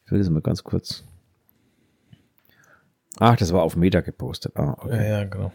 ich 0.06 0.12
will 0.12 0.20
das 0.20 0.30
mal 0.30 0.42
ganz 0.42 0.64
kurz. 0.64 1.04
Ach, 3.20 3.36
das 3.36 3.52
war 3.52 3.64
auf 3.64 3.76
Meta 3.76 4.00
gepostet. 4.00 4.54
Ah, 4.56 4.78
okay. 4.80 4.96
Ja, 4.96 5.20
ja, 5.20 5.24
genau. 5.26 5.52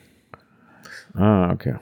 Ah, 1.14 1.50
okay. 1.50 1.76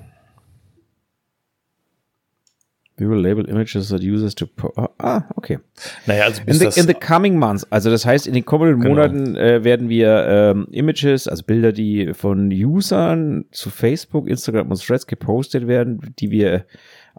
We 2.97 3.09
will 3.09 3.21
label 3.21 3.49
images 3.49 3.89
that 3.89 4.03
users 4.03 4.37
to. 4.37 4.47
Ah, 4.77 4.89
ah, 4.99 5.23
okay. 5.37 5.59
Naja, 6.07 6.27
also 6.27 6.43
in, 6.47 6.59
the, 6.61 6.67
in 6.79 6.87
the 6.87 6.95
coming 6.95 7.37
months, 7.37 7.67
also 7.73 7.91
das 7.91 8.07
heißt, 8.07 8.29
in 8.29 8.35
den 8.35 8.45
kommenden 8.45 8.81
genau. 8.81 8.95
Monaten 8.95 9.35
äh, 9.35 9.65
werden 9.65 9.89
wir 9.89 10.27
ähm, 10.29 10.69
Images, 10.71 11.27
also 11.27 11.43
Bilder, 11.43 11.73
die 11.73 12.15
von 12.15 12.53
Usern 12.53 13.47
zu 13.51 13.71
Facebook, 13.71 14.29
Instagram 14.29 14.71
und 14.71 14.81
Threads 14.81 15.09
gepostet 15.09 15.67
werden, 15.67 16.15
die 16.21 16.31
wir 16.31 16.67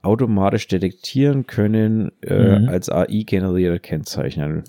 automatisch 0.02 0.68
detektieren 0.70 1.46
können, 1.46 2.14
äh, 2.22 2.60
mhm. 2.60 2.70
als 2.70 2.90
AI-generierte 2.90 3.80
kennzeichnen. 3.80 4.64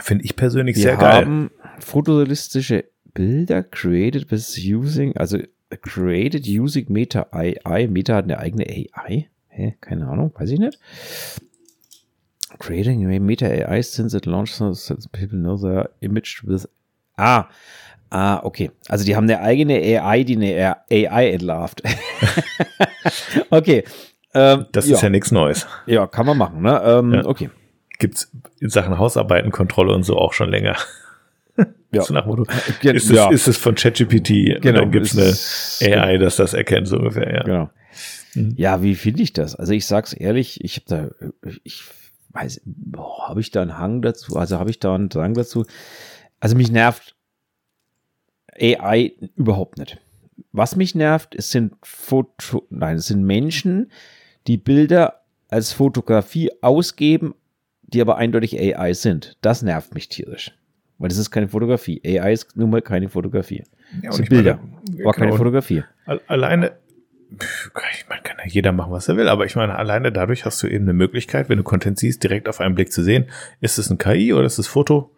Finde 0.00 0.24
ich 0.24 0.36
persönlich 0.36 0.76
wir 0.76 0.82
sehr 0.82 0.96
geil. 0.96 1.20
Wir 1.20 1.26
haben 1.26 1.50
fotorealistische 1.78 2.84
Bilder 3.12 3.62
created 3.62 4.30
with 4.30 4.58
using, 4.58 5.14
also 5.16 5.38
created 5.76 6.46
using 6.46 6.86
Meta 6.88 7.26
AI. 7.32 7.86
Meta 7.88 8.16
hat 8.16 8.24
eine 8.24 8.38
eigene 8.38 8.64
AI. 8.66 9.28
Hä? 9.48 9.76
Keine 9.80 10.08
Ahnung, 10.08 10.32
weiß 10.34 10.50
ich 10.50 10.58
nicht. 10.58 10.78
Creating 12.58 13.06
Meta 13.24 13.46
AI 13.46 13.82
since 13.82 14.16
it 14.16 14.26
launched 14.26 14.58
that 14.58 15.12
people 15.12 15.38
know 15.38 15.56
the 15.56 15.88
image 16.00 16.42
with. 16.44 16.68
Ah, 17.16 17.48
Ah, 18.10 18.40
okay. 18.42 18.72
Also 18.88 19.04
die 19.04 19.14
haben 19.14 19.30
eine 19.30 19.40
eigene 19.40 19.74
AI, 19.74 20.24
die 20.24 20.36
eine 20.36 20.76
AI 20.90 21.30
entlarvt. 21.30 21.82
okay. 23.50 23.84
Ähm, 24.34 24.66
das 24.72 24.88
ja. 24.88 24.96
ist 24.96 25.02
ja 25.02 25.10
nichts 25.10 25.30
Neues. 25.30 25.66
Ja, 25.86 26.06
kann 26.08 26.26
man 26.26 26.36
machen, 26.36 26.62
ne? 26.62 26.82
Ähm, 26.84 27.14
ja. 27.14 27.24
Okay. 27.24 27.50
Gibt's 27.98 28.32
in 28.58 28.68
Sachen 28.68 28.98
Hausarbeitenkontrolle 28.98 29.94
und 29.94 30.02
so 30.02 30.16
auch 30.16 30.32
schon 30.32 30.50
länger. 30.50 30.76
Ja. 31.92 32.02
So 32.02 32.14
nach 32.14 32.26
Motto, 32.26 32.44
ist, 32.82 33.10
ja. 33.10 33.28
es, 33.28 33.34
ist 33.34 33.48
es 33.48 33.56
von 33.56 33.74
ChatGPT 33.74 34.60
genau, 34.60 34.80
dann 34.80 34.90
gibt 34.92 35.06
es 35.06 35.82
eine 35.82 35.96
AI, 35.96 36.18
das 36.18 36.36
das 36.36 36.54
erkennt, 36.54 36.86
so 36.86 36.96
ungefähr, 36.98 37.34
ja. 37.34 37.42
Genau. 37.42 37.70
Mhm. 38.34 38.54
Ja, 38.56 38.82
wie 38.82 38.94
finde 38.94 39.22
ich 39.22 39.32
das? 39.32 39.56
Also 39.56 39.72
ich 39.72 39.86
sag's 39.86 40.12
ehrlich, 40.12 40.62
ich 40.62 40.76
habe 40.76 40.84
da, 40.86 41.50
ich 41.64 41.82
weiß, 42.30 42.62
habe 43.26 43.40
ich 43.40 43.50
da 43.50 43.62
einen 43.62 43.78
Hang 43.78 44.02
dazu? 44.02 44.36
Also 44.36 44.58
habe 44.58 44.70
ich 44.70 44.78
da 44.78 44.94
einen 44.94 45.08
Drang 45.08 45.34
dazu? 45.34 45.66
Also 46.38 46.56
mich 46.56 46.70
nervt 46.70 47.16
AI 48.58 49.12
überhaupt 49.36 49.78
nicht. 49.78 49.98
Was 50.52 50.76
mich 50.76 50.94
nervt, 50.94 51.34
es 51.34 51.50
sind 51.50 51.74
Foto, 51.82 52.66
nein, 52.70 52.96
es 52.96 53.06
sind 53.06 53.24
Menschen, 53.24 53.90
die 54.46 54.56
Bilder 54.56 55.22
als 55.48 55.72
Fotografie 55.72 56.50
ausgeben, 56.62 57.34
die 57.82 58.00
aber 58.00 58.16
eindeutig 58.16 58.58
AI 58.58 58.94
sind. 58.94 59.36
Das 59.42 59.62
nervt 59.62 59.94
mich 59.94 60.08
tierisch. 60.08 60.52
Weil 61.00 61.08
das 61.08 61.16
ist 61.16 61.30
keine 61.30 61.48
Fotografie. 61.48 62.00
AI 62.04 62.34
ist 62.34 62.54
nun 62.56 62.68
mal 62.68 62.82
keine 62.82 63.08
Fotografie. 63.08 63.64
Ja, 64.02 64.10
das 64.10 64.16
sind 64.16 64.28
Bilder. 64.28 64.60
Meine, 64.60 65.04
war 65.04 65.14
keine 65.14 65.28
genau. 65.28 65.38
Fotografie. 65.38 65.82
Alleine, 66.26 66.72
ich 67.30 68.06
meine, 68.06 68.20
kann 68.22 68.36
ja 68.38 68.44
jeder 68.46 68.72
machen, 68.72 68.92
was 68.92 69.08
er 69.08 69.16
will, 69.16 69.26
aber 69.26 69.46
ich 69.46 69.56
meine, 69.56 69.76
alleine 69.76 70.12
dadurch 70.12 70.44
hast 70.44 70.62
du 70.62 70.66
eben 70.66 70.84
eine 70.84 70.92
Möglichkeit, 70.92 71.48
wenn 71.48 71.56
du 71.56 71.64
Content 71.64 71.98
siehst, 71.98 72.22
direkt 72.22 72.50
auf 72.50 72.60
einen 72.60 72.74
Blick 72.74 72.92
zu 72.92 73.02
sehen, 73.02 73.30
ist 73.62 73.78
es 73.78 73.88
ein 73.90 73.96
KI 73.96 74.34
oder 74.34 74.44
ist 74.44 74.58
es 74.58 74.66
Foto? 74.66 75.10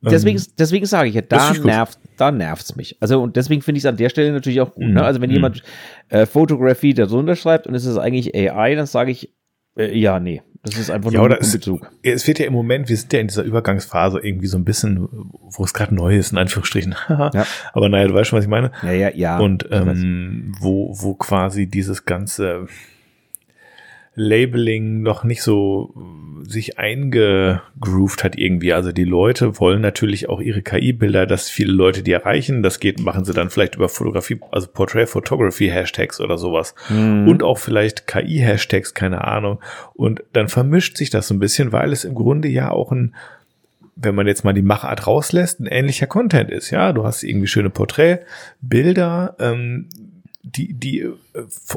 Deswegen, 0.00 0.38
ähm, 0.38 0.44
deswegen 0.58 0.86
sage 0.86 1.10
ich 1.10 1.14
ja, 1.14 1.20
da 1.20 1.52
nervt, 1.52 1.98
da 2.16 2.32
nervt's 2.32 2.74
mich. 2.74 2.96
Also 3.00 3.22
und 3.22 3.36
deswegen 3.36 3.60
finde 3.60 3.76
ich 3.76 3.84
es 3.84 3.88
an 3.88 3.98
der 3.98 4.08
Stelle 4.08 4.32
natürlich 4.32 4.62
auch 4.62 4.74
gut. 4.74 4.84
Ne? 4.84 4.88
Mhm. 4.88 4.94
Ne? 4.94 5.04
Also 5.04 5.20
wenn 5.20 5.28
mhm. 5.28 5.36
jemand 5.36 5.62
äh, 6.08 6.24
Photography 6.24 6.94
darunter 6.94 7.36
schreibt 7.36 7.66
und 7.66 7.74
es 7.74 7.84
ist 7.84 7.98
eigentlich 7.98 8.34
AI, 8.34 8.74
dann 8.74 8.86
sage 8.86 9.10
ich 9.10 9.34
äh, 9.78 9.96
ja, 9.96 10.18
nee, 10.18 10.42
das 10.68 10.80
ist 10.80 10.90
einfach 10.90 11.10
nur 11.10 11.30
ja, 11.30 11.36
ein 11.36 11.38
Bezug. 11.38 11.90
Es 12.02 12.26
wird 12.26 12.38
ja 12.38 12.46
im 12.46 12.52
Moment, 12.52 12.88
wir 12.88 12.96
sind 12.96 13.12
ja 13.12 13.20
in 13.20 13.28
dieser 13.28 13.42
Übergangsphase 13.42 14.20
irgendwie 14.20 14.46
so 14.46 14.58
ein 14.58 14.64
bisschen, 14.64 15.08
wo 15.50 15.64
es 15.64 15.74
gerade 15.74 15.94
neu 15.94 16.16
ist, 16.16 16.32
in 16.32 16.38
Anführungsstrichen. 16.38 16.94
ja. 17.08 17.46
Aber 17.72 17.88
naja, 17.88 18.08
du 18.08 18.14
weißt 18.14 18.30
schon, 18.30 18.36
was 18.38 18.44
ich 18.44 18.50
meine. 18.50 18.72
Ja, 18.82 18.92
ja, 18.92 19.10
ja. 19.14 19.38
Und 19.38 19.68
ähm, 19.70 20.54
wo, 20.60 20.94
wo 20.98 21.14
quasi 21.14 21.66
dieses 21.66 22.04
ganze 22.04 22.66
Labeling 24.18 25.02
noch 25.02 25.24
nicht 25.24 25.42
so 25.42 25.94
äh, 25.96 26.48
sich 26.48 26.78
eingegroovt 26.78 28.24
hat 28.24 28.36
irgendwie. 28.36 28.72
Also 28.72 28.92
die 28.92 29.04
Leute 29.04 29.58
wollen 29.58 29.80
natürlich 29.80 30.28
auch 30.28 30.40
ihre 30.40 30.62
KI-Bilder, 30.62 31.26
dass 31.26 31.48
viele 31.48 31.72
Leute 31.72 32.02
die 32.02 32.12
erreichen. 32.12 32.62
Das 32.62 32.80
geht, 32.80 33.00
machen 33.00 33.24
sie 33.24 33.32
dann 33.32 33.50
vielleicht 33.50 33.76
über 33.76 33.88
Fotografie, 33.88 34.40
also 34.50 34.68
Portrait 34.68 35.08
Photography 35.08 35.68
Hashtags 35.68 36.20
oder 36.20 36.38
sowas. 36.38 36.74
Mhm. 36.88 37.28
Und 37.28 37.42
auch 37.42 37.58
vielleicht 37.58 38.06
KI-Hashtags, 38.06 38.94
keine 38.94 39.24
Ahnung. 39.24 39.60
Und 39.94 40.22
dann 40.32 40.48
vermischt 40.48 40.96
sich 40.96 41.10
das 41.10 41.28
so 41.28 41.34
ein 41.34 41.40
bisschen, 41.40 41.72
weil 41.72 41.92
es 41.92 42.04
im 42.04 42.14
Grunde 42.14 42.48
ja 42.48 42.70
auch 42.70 42.92
ein 42.92 43.14
wenn 44.00 44.14
man 44.14 44.26
jetzt 44.26 44.44
mal 44.44 44.54
die 44.54 44.62
Machart 44.62 45.06
rauslässt, 45.06 45.60
ein 45.60 45.66
ähnlicher 45.66 46.06
Content 46.06 46.50
ist. 46.50 46.70
Ja, 46.70 46.92
du 46.92 47.04
hast 47.04 47.24
irgendwie 47.24 47.48
schöne 47.48 47.70
Porträtbilder, 47.70 49.34
ähm, 49.40 49.88
die, 50.56 50.72
die, 50.72 51.00
äh, 51.00 51.14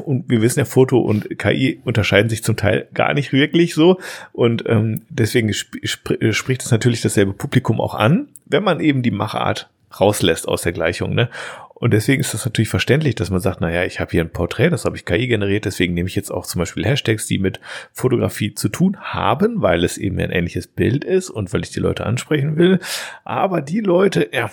und 0.04 0.28
wir 0.28 0.42
wissen 0.42 0.60
ja, 0.60 0.64
Foto 0.64 0.98
und 0.98 1.38
KI 1.38 1.80
unterscheiden 1.84 2.28
sich 2.28 2.42
zum 2.42 2.56
Teil 2.56 2.88
gar 2.94 3.14
nicht 3.14 3.32
wirklich 3.32 3.74
so. 3.74 3.98
Und 4.32 4.64
ähm, 4.66 5.02
deswegen 5.08 5.50
sp 5.52 5.78
sp 5.84 6.32
spricht 6.32 6.62
es 6.62 6.70
natürlich 6.70 7.02
dasselbe 7.02 7.32
Publikum 7.32 7.80
auch 7.80 7.94
an, 7.94 8.28
wenn 8.46 8.64
man 8.64 8.80
eben 8.80 9.02
die 9.02 9.10
Machart 9.10 9.68
rauslässt 10.00 10.48
aus 10.48 10.62
der 10.62 10.72
Gleichung. 10.72 11.14
Ne? 11.14 11.28
Und 11.74 11.92
deswegen 11.92 12.20
ist 12.20 12.32
das 12.32 12.44
natürlich 12.44 12.68
verständlich, 12.68 13.16
dass 13.16 13.30
man 13.30 13.40
sagt, 13.40 13.60
naja, 13.60 13.84
ich 13.84 13.98
habe 13.98 14.12
hier 14.12 14.22
ein 14.22 14.30
Porträt, 14.30 14.70
das 14.70 14.84
habe 14.84 14.96
ich 14.96 15.04
KI 15.04 15.26
generiert, 15.26 15.64
deswegen 15.64 15.94
nehme 15.94 16.08
ich 16.08 16.14
jetzt 16.14 16.30
auch 16.30 16.46
zum 16.46 16.60
Beispiel 16.60 16.86
Hashtags, 16.86 17.26
die 17.26 17.38
mit 17.38 17.58
Fotografie 17.92 18.54
zu 18.54 18.68
tun 18.68 18.96
haben, 19.00 19.62
weil 19.62 19.82
es 19.82 19.98
eben 19.98 20.20
ein 20.20 20.30
ähnliches 20.30 20.68
Bild 20.68 21.04
ist 21.04 21.28
und 21.28 21.52
weil 21.52 21.62
ich 21.62 21.70
die 21.70 21.80
Leute 21.80 22.06
ansprechen 22.06 22.56
will. 22.56 22.78
Aber 23.24 23.60
die 23.60 23.80
Leute, 23.80 24.28
ja, 24.32 24.50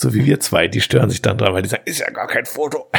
so 0.00 0.14
wie 0.14 0.24
wir 0.24 0.38
zwei, 0.38 0.68
die 0.68 0.80
stören 0.80 1.10
sich 1.10 1.22
dann 1.22 1.38
dran, 1.38 1.52
weil 1.52 1.62
die 1.62 1.68
sagen, 1.68 1.82
ist 1.84 1.98
ja 1.98 2.10
gar 2.10 2.28
kein 2.28 2.46
Foto. 2.46 2.86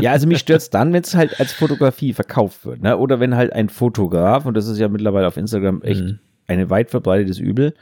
Ja, 0.00 0.12
also 0.12 0.26
mich 0.26 0.38
stört 0.38 0.62
es 0.62 0.70
dann, 0.70 0.92
wenn 0.92 1.02
es 1.04 1.14
halt 1.14 1.38
als 1.38 1.52
Fotografie 1.52 2.12
verkauft 2.12 2.64
wird. 2.64 2.82
Ne? 2.82 2.96
Oder 2.96 3.20
wenn 3.20 3.36
halt 3.36 3.52
ein 3.52 3.68
Fotograf, 3.68 4.44
und 4.44 4.56
das 4.56 4.66
ist 4.66 4.78
ja 4.78 4.88
mittlerweile 4.88 5.28
auf 5.28 5.36
Instagram 5.36 5.82
echt 5.82 6.00
mhm. 6.00 6.18
eine 6.48 6.68
weit 6.70 6.90
verbreitetes 6.90 7.38
Übel, 7.38 7.74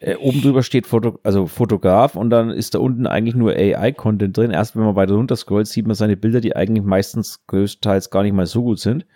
äh, 0.00 0.16
oben 0.16 0.40
drüber 0.40 0.64
steht 0.64 0.88
Foto, 0.88 1.20
also 1.22 1.46
Fotograf 1.46 2.16
und 2.16 2.30
dann 2.30 2.50
ist 2.50 2.74
da 2.74 2.78
unten 2.78 3.06
eigentlich 3.06 3.36
nur 3.36 3.52
AI-Content 3.52 4.36
drin. 4.36 4.50
Erst 4.50 4.74
wenn 4.74 4.82
man 4.82 4.96
weiter 4.96 5.14
runter 5.14 5.36
scrollt, 5.36 5.68
sieht 5.68 5.86
man 5.86 5.94
seine 5.94 6.16
Bilder, 6.16 6.40
die 6.40 6.56
eigentlich 6.56 6.84
meistens 6.84 7.46
größtenteils 7.46 8.10
gar 8.10 8.22
nicht 8.22 8.34
mal 8.34 8.46
so 8.46 8.62
gut 8.62 8.80
sind. 8.80 9.06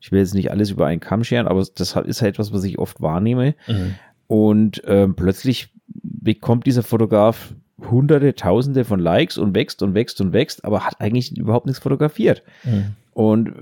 Ich 0.00 0.10
will 0.10 0.18
jetzt 0.18 0.34
nicht 0.34 0.50
alles 0.50 0.70
über 0.70 0.86
einen 0.86 1.00
Kamm 1.00 1.22
scheren, 1.22 1.46
aber 1.46 1.60
das 1.60 1.94
ist 1.94 2.22
halt 2.22 2.34
etwas, 2.34 2.52
was 2.52 2.64
ich 2.64 2.78
oft 2.78 3.00
wahrnehme. 3.00 3.54
Mhm. 3.68 3.94
Und 4.26 4.82
äh, 4.84 5.06
plötzlich 5.06 5.72
bekommt 6.22 6.66
dieser 6.66 6.82
Fotograf 6.82 7.54
hunderte, 7.90 8.34
tausende 8.34 8.84
von 8.84 9.00
Likes 9.00 9.38
und 9.38 9.54
wächst 9.54 9.82
und 9.82 9.94
wächst 9.94 10.20
und 10.20 10.32
wächst, 10.32 10.64
aber 10.64 10.86
hat 10.86 11.00
eigentlich 11.00 11.36
überhaupt 11.36 11.66
nichts 11.66 11.82
fotografiert. 11.82 12.42
Mhm. 12.64 12.96
Und 13.14 13.52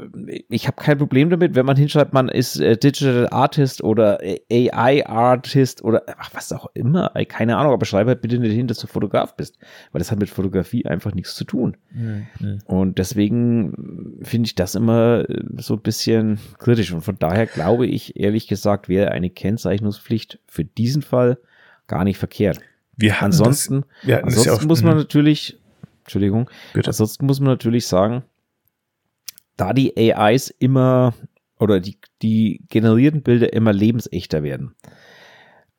ich 0.49 0.69
habe 0.69 0.81
kein 0.81 0.99
Problem 0.99 1.29
damit, 1.29 1.57
wenn 1.57 1.67
man 1.67 1.77
hinschreibt, 1.77 2.13
man 2.13 2.29
ist 2.29 2.61
äh, 2.61 2.77
Digital 2.77 3.29
Artist 3.31 3.83
oder 3.83 4.21
AI 4.23 5.05
Artist 5.05 5.83
oder 5.83 6.05
ach, 6.19 6.31
was 6.35 6.53
auch 6.53 6.69
immer. 6.75 7.11
Keine 7.27 7.57
Ahnung, 7.57 7.73
aber 7.73 7.85
schreibe 7.85 8.11
halt 8.11 8.21
bitte 8.21 8.39
nicht 8.39 8.53
hin, 8.53 8.69
dass 8.69 8.79
du 8.79 8.87
Fotograf 8.87 9.35
bist, 9.35 9.59
weil 9.91 9.99
das 9.99 10.13
hat 10.13 10.21
mit 10.21 10.31
Fotografie 10.31 10.87
einfach 10.87 11.15
nichts 11.15 11.35
zu 11.35 11.43
tun. 11.45 11.77
Mhm. 11.93 12.61
Und 12.65 12.99
deswegen 12.99 14.19
finde 14.23 14.47
ich 14.47 14.55
das 14.55 14.77
immer 14.77 15.29
äh, 15.29 15.43
so 15.57 15.75
ein 15.75 15.81
bisschen 15.81 16.39
kritisch. 16.59 16.93
Und 16.93 17.01
von 17.01 17.19
daher 17.19 17.47
glaube 17.47 17.89
ich, 17.89 18.21
ehrlich 18.21 18.47
gesagt, 18.47 18.89
wäre 18.89 19.11
eine 19.11 19.31
Kennzeichnungspflicht 19.31 20.39
für 20.47 20.65
diesen 20.65 21.03
Fall 21.03 21.39
gar 21.91 22.05
nicht 22.05 22.19
verkehrt. 22.19 22.61
Wir 22.97 23.23
ansonsten, 23.23 23.85
das, 24.07 24.23
ansonsten 24.23 24.49
ja 24.49 24.55
auch, 24.55 24.65
muss 24.65 24.83
man 24.83 24.97
natürlich, 24.97 25.59
Entschuldigung, 26.05 26.49
bitte. 26.73 26.89
ansonsten 26.89 27.27
muss 27.27 27.41
man 27.41 27.49
natürlich 27.51 27.87
sagen, 27.87 28.23
da 29.57 29.73
die 29.73 29.97
AIs 29.97 30.49
immer 30.51 31.15
oder 31.59 31.81
die, 31.81 31.99
die 32.23 32.63
generierten 32.69 33.23
Bilder 33.23 33.53
immer 33.53 33.73
lebensechter 33.73 34.43
werden. 34.43 34.75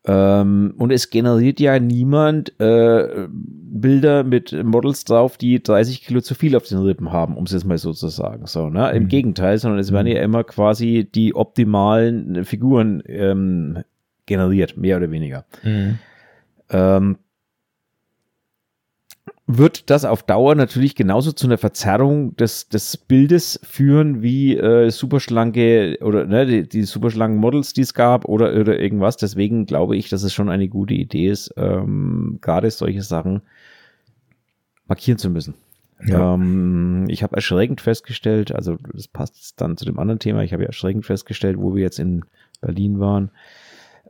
Ähm, 0.03 0.73
und 0.77 0.91
es 0.91 1.11
generiert 1.11 1.59
ja 1.59 1.79
niemand 1.79 2.59
äh, 2.59 3.27
Bilder 3.29 4.23
mit 4.23 4.51
Models 4.63 5.05
drauf, 5.05 5.37
die 5.37 5.61
30 5.61 6.01
Kilo 6.01 6.21
zu 6.21 6.33
viel 6.33 6.55
auf 6.55 6.67
den 6.67 6.79
Rippen 6.79 7.11
haben, 7.11 7.37
um 7.37 7.45
es 7.45 7.51
jetzt 7.51 7.65
mal 7.65 7.77
so 7.77 7.93
zu 7.93 8.07
sagen. 8.07 8.47
So, 8.47 8.69
ne? 8.69 8.91
Im 8.91 9.03
mhm. 9.03 9.07
Gegenteil, 9.09 9.57
sondern 9.59 9.79
es 9.79 9.91
werden 9.91 10.07
mhm. 10.07 10.15
ja 10.15 10.23
immer 10.23 10.43
quasi 10.43 11.07
die 11.13 11.35
optimalen 11.35 12.45
Figuren 12.45 13.03
ähm, 13.05 13.83
generiert, 14.31 14.77
mehr 14.77 14.97
oder 14.97 15.11
weniger. 15.11 15.45
Mhm. 15.61 15.99
Ähm, 16.69 17.17
wird 19.45 19.89
das 19.89 20.05
auf 20.05 20.23
Dauer 20.23 20.55
natürlich 20.55 20.95
genauso 20.95 21.33
zu 21.33 21.45
einer 21.47 21.57
Verzerrung 21.57 22.35
des, 22.37 22.69
des 22.69 22.95
Bildes 22.95 23.59
führen 23.63 24.21
wie 24.21 24.55
äh, 24.55 24.89
superschlanke 24.89 25.97
oder 26.01 26.25
ne, 26.25 26.45
die, 26.45 26.69
die 26.69 26.83
superschlanken 26.83 27.39
Models, 27.39 27.73
die 27.73 27.81
es 27.81 27.93
gab 27.93 28.25
oder, 28.25 28.53
oder 28.53 28.79
irgendwas. 28.79 29.17
Deswegen 29.17 29.65
glaube 29.65 29.97
ich, 29.97 30.07
dass 30.07 30.23
es 30.23 30.33
schon 30.33 30.49
eine 30.49 30.69
gute 30.69 30.93
Idee 30.93 31.27
ist, 31.27 31.53
ähm, 31.57 32.39
gerade 32.41 32.71
solche 32.71 33.01
Sachen 33.01 33.41
markieren 34.87 35.17
zu 35.17 35.29
müssen. 35.29 35.55
Ja. 36.05 36.35
Ähm, 36.35 37.05
ich 37.09 37.21
habe 37.21 37.35
erschreckend 37.35 37.81
festgestellt, 37.81 38.55
also 38.55 38.77
das 38.93 39.07
passt 39.09 39.59
dann 39.59 39.75
zu 39.75 39.85
dem 39.85 39.99
anderen 39.99 40.19
Thema, 40.19 40.43
ich 40.43 40.53
habe 40.53 40.63
ja 40.63 40.67
erschreckend 40.67 41.05
festgestellt, 41.05 41.57
wo 41.59 41.75
wir 41.75 41.83
jetzt 41.83 41.99
in 41.99 42.23
Berlin 42.61 42.99
waren, 42.99 43.31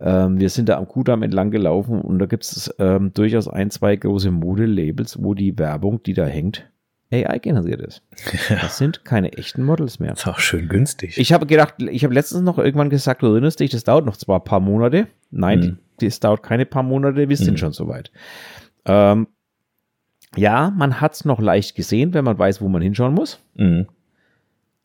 ähm, 0.01 0.39
wir 0.39 0.49
sind 0.49 0.69
da 0.69 0.77
am 0.77 0.87
Kudamm 0.87 1.23
entlang 1.23 1.51
gelaufen 1.51 2.01
und 2.01 2.19
da 2.19 2.25
gibt 2.25 2.43
es 2.43 2.73
ähm, 2.79 3.13
durchaus 3.13 3.47
ein, 3.47 3.69
zwei 3.69 3.95
große 3.95 4.31
Modelabels, 4.31 5.21
wo 5.21 5.33
die 5.33 5.57
Werbung, 5.57 6.01
die 6.03 6.13
da 6.13 6.25
hängt, 6.25 6.69
AI 7.11 7.39
generiert 7.39 7.81
ist. 7.81 8.01
Das 8.49 8.77
sind 8.77 9.05
keine 9.05 9.33
echten 9.33 9.63
Models 9.63 9.99
mehr. 9.99 10.11
Das 10.11 10.21
ist 10.21 10.27
auch 10.27 10.39
schön 10.39 10.69
günstig. 10.69 11.17
Ich 11.17 11.33
habe 11.33 11.45
gedacht, 11.45 11.75
ich 11.79 12.03
habe 12.03 12.13
letztens 12.13 12.41
noch 12.41 12.57
irgendwann 12.57 12.89
gesagt, 12.89 13.21
du 13.21 13.27
erinnerst 13.27 13.59
dich, 13.59 13.69
das 13.69 13.83
dauert 13.83 14.05
noch 14.05 14.17
zwar 14.17 14.39
ein 14.39 14.43
paar 14.43 14.59
Monate. 14.59 15.07
Nein, 15.29 15.61
hm. 15.61 15.77
das 15.99 16.19
dauert 16.19 16.41
keine 16.41 16.65
paar 16.65 16.83
Monate, 16.83 17.29
wir 17.29 17.37
sind 17.37 17.51
hm. 17.51 17.57
schon 17.57 17.73
soweit. 17.73 18.11
Ähm, 18.85 19.27
ja, 20.35 20.73
man 20.75 21.01
hat 21.01 21.13
es 21.13 21.25
noch 21.25 21.41
leicht 21.41 21.75
gesehen, 21.75 22.13
wenn 22.13 22.25
man 22.25 22.39
weiß, 22.39 22.61
wo 22.61 22.69
man 22.69 22.81
hinschauen 22.81 23.13
muss. 23.13 23.39
Mhm. 23.55 23.87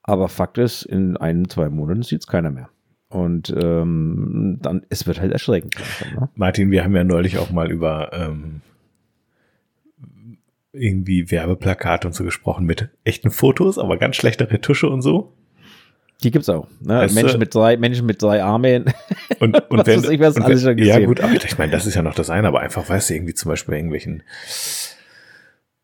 Aber 0.02 0.28
Fakt 0.28 0.58
ist, 0.58 0.82
in 0.82 1.16
ein, 1.16 1.48
zwei 1.48 1.68
Monaten 1.68 2.02
sieht 2.02 2.22
es 2.22 2.26
keiner 2.26 2.50
mehr. 2.50 2.68
Und 3.16 3.54
ähm, 3.58 4.58
dann, 4.60 4.82
es 4.90 5.06
wird 5.06 5.20
halt 5.20 5.32
erschreckend. 5.32 5.74
Ne? 6.14 6.28
Martin, 6.34 6.70
wir 6.70 6.84
haben 6.84 6.94
ja 6.94 7.02
neulich 7.02 7.38
auch 7.38 7.50
mal 7.50 7.70
über 7.70 8.10
ähm, 8.12 8.60
irgendwie 10.72 11.30
Werbeplakate 11.30 12.06
und 12.06 12.12
so 12.14 12.24
gesprochen 12.24 12.66
mit 12.66 12.90
echten 13.04 13.30
Fotos, 13.30 13.78
aber 13.78 13.96
ganz 13.96 14.16
schlechter 14.16 14.50
Retusche 14.50 14.88
und 14.90 15.00
so. 15.00 15.32
Die 16.22 16.30
gibt's 16.30 16.48
auch. 16.50 16.68
Ne? 16.80 16.94
Weißt 16.98 17.14
Menschen 17.14 17.34
du? 17.34 17.38
mit 17.38 17.54
drei, 17.54 17.76
Menschen 17.78 18.04
mit 18.06 18.20
drei 18.22 18.42
Armen. 18.42 18.84
Und, 19.38 19.54
und 19.70 19.86
weiß 19.86 20.08
ich, 20.08 20.18
was 20.20 20.36
und 20.36 20.42
alles 20.44 20.62
schon 20.62 20.78
Ja, 20.78 20.94
gesehen. 20.94 21.06
gut, 21.08 21.20
aber 21.20 21.34
ich 21.34 21.58
meine, 21.58 21.70
das 21.70 21.84
ist 21.84 21.94
ja 21.94 22.00
noch 22.00 22.14
das 22.14 22.30
eine, 22.30 22.48
aber 22.48 22.60
einfach, 22.60 22.88
weißt 22.88 23.10
du, 23.10 23.14
irgendwie 23.14 23.34
zum 23.34 23.50
Beispiel 23.50 23.72
bei 23.72 23.76
irgendwelchen, 23.76 24.22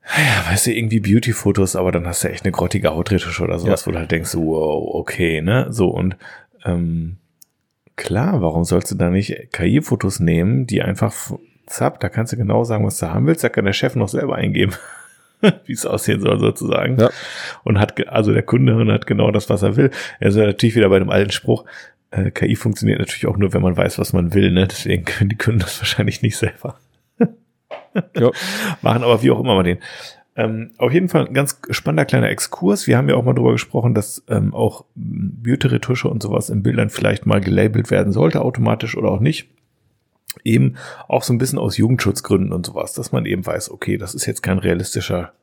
ja, 0.07 0.51
weißt 0.51 0.69
du, 0.69 0.73
irgendwie 0.73 1.01
Beauty-Fotos, 1.01 1.77
aber 1.77 1.93
dann 1.93 2.07
hast 2.07 2.25
du 2.25 2.29
echt 2.29 2.45
eine 2.45 2.53
grottige 2.53 2.91
Hautretusche 2.95 3.43
oder 3.43 3.59
sowas, 3.59 3.83
Ja. 3.83 3.87
wo 3.87 3.91
du 3.93 3.99
halt 3.99 4.11
denkst, 4.11 4.35
wow, 4.35 4.95
okay, 4.95 5.43
ne, 5.43 5.67
so 5.71 5.89
und, 5.89 6.17
ähm, 6.65 7.19
klar, 7.97 8.43
warum 8.43 8.65
sollst 8.65 8.91
du 8.91 8.95
da 8.95 9.11
nicht 9.11 9.53
KI-Fotos 9.53 10.21
nehmen, 10.21 10.67
die 10.67 10.83
einfach, 10.83 11.13
zapp, 11.67 12.01
da 12.01 12.09
kannst 12.09 12.33
du 12.33 12.37
genau 12.37 12.65
sagen, 12.65 12.85
was 12.85 12.99
du 12.99 13.13
haben 13.13 13.27
willst, 13.27 13.45
da 13.45 13.49
kann 13.49 13.65
der 13.65 13.73
Chef 13.73 13.95
noch 13.95 14.09
selber 14.09 14.37
eingeben, 14.37 14.75
wie 15.67 15.73
es 15.73 15.87
aussehen 15.87 16.21
soll 16.21 16.39
sozusagen. 16.39 16.99
Ja. 16.99 17.11
Und 17.65 17.79
hat, 17.79 18.07
also 18.09 18.33
der 18.33 18.43
Kunde 18.43 18.93
hat 18.93 19.07
genau 19.07 19.31
das, 19.31 19.49
was 19.51 19.63
er 19.63 19.77
will. 19.77 19.91
Er 20.21 20.29
ist 20.29 20.37
natürlich 20.37 20.77
wieder 20.77 20.89
bei 20.89 20.99
dem 20.99 21.11
alten 21.11 21.33
Spruch, 21.33 21.65
äh, 22.11 22.31
KI 22.31 22.57
funktioniert 22.57 22.99
natürlich 22.99 23.27
auch 23.27 23.37
nur, 23.37 23.53
wenn 23.53 23.63
man 23.63 23.77
weiß, 23.77 23.99
was 23.99 24.13
man 24.13 24.35
will, 24.35 24.51
ne? 24.51 24.67
Deswegen 24.67 25.05
können 25.05 25.31
die 25.31 25.37
Kunden 25.37 25.61
das 25.61 25.81
wahrscheinlich 25.81 26.23
nicht 26.23 26.37
selber 26.37 26.77
ja. 28.17 28.31
machen, 28.83 29.03
aber 29.03 29.23
wie 29.23 29.31
auch 29.31 29.41
immer 29.41 29.55
man 29.55 29.65
den. 29.65 29.79
Ähm, 30.35 30.71
auf 30.79 30.93
jeden 30.93 31.09
Fall 31.09 31.27
ein 31.27 31.35
ganz 31.35 31.61
spannender 31.71 32.07
kleiner 32.07 32.31
Exkurs. 32.31 32.87
Wir 32.87 32.97
haben 32.97 33.09
ja 33.09 33.17
auch 33.17 33.25
mal 33.25 33.35
drüber 33.35 33.53
gesprochen, 33.53 33.95
dass 33.95 34.25
ähm, 34.29 34.55
auch 34.55 34.87
Beauty-Retusche 34.95 36.09
und 36.09 36.23
sowas 36.23 36.49
in 36.49 36.63
Bildern 36.63 36.89
vielleicht 36.89 37.27
mal 37.27 37.41
gelabelt 37.41 37.91
werden 37.91 38.13
sollte, 38.13 38.41
automatisch 38.41 38.97
oder 38.97 39.11
auch 39.11 39.21
nicht. 39.21 39.51
Eben 40.43 40.77
auch 41.09 41.23
so 41.23 41.35
ein 41.35 41.39
bisschen 41.39 41.59
aus 41.59 41.77
Jugendschutzgründen 41.77 42.53
und 42.53 42.65
sowas, 42.65 42.95
dass 42.95 43.13
man 43.13 43.27
eben 43.27 43.45
weiß, 43.45 43.71
okay, 43.71 43.99
das 43.99 44.15
ist 44.15 44.25
jetzt 44.25 44.43
kein 44.43 44.59
realistischer 44.59 45.35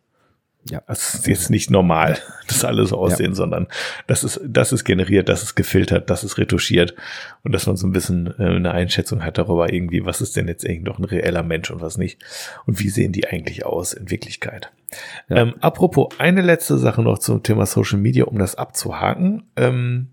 Ja. 0.70 0.84
das 0.88 1.16
ist 1.16 1.28
jetzt 1.28 1.50
nicht 1.50 1.72
normal, 1.72 2.18
dass 2.48 2.66
alle 2.66 2.86
so 2.86 2.98
aussehen, 2.98 3.34
sondern 3.34 3.68
das 4.08 4.24
ist, 4.24 4.42
das 4.46 4.72
ist 4.72 4.84
generiert, 4.84 5.30
das 5.30 5.42
ist 5.42 5.56
gefiltert, 5.56 6.10
das 6.10 6.24
ist 6.24 6.38
retuschiert 6.38 6.96
und 7.44 7.54
dass 7.54 7.66
man 7.66 7.78
so 7.78 7.88
ein 7.88 7.94
bisschen 7.94 8.34
äh, 8.38 8.44
eine 8.44 8.72
Einschätzung 8.72 9.24
hat 9.24 9.38
darüber 9.38 9.72
irgendwie, 9.72 10.06
was 10.06 10.22
ist 10.22 10.36
denn 10.36 10.48
jetzt 10.48 10.66
eigentlich 10.66 10.84
noch 10.84 11.00
ein 11.00 11.06
reeller 11.06 11.44
Mensch 11.44 11.72
und 11.72 11.82
was 11.82 11.98
nicht 11.98 12.22
und 12.66 12.80
wie 12.80 12.90
sehen 12.90 13.14
die 13.14 13.28
eigentlich 13.28 13.66
aus 13.66 13.94
in 13.94 14.12
Wirklichkeit. 14.12 14.72
Ja. 15.30 15.38
Ähm, 15.38 15.56
apropos, 15.62 16.10
eine 16.18 16.42
letzte 16.42 16.78
Sache 16.78 17.02
noch 17.02 17.20
zum 17.20 17.42
Thema 17.42 17.66
Social 17.66 18.00
Media, 18.00 18.26
um 18.26 18.38
das 18.38 18.56
abzuhaken. 18.56 19.44
Ähm, 19.56 20.10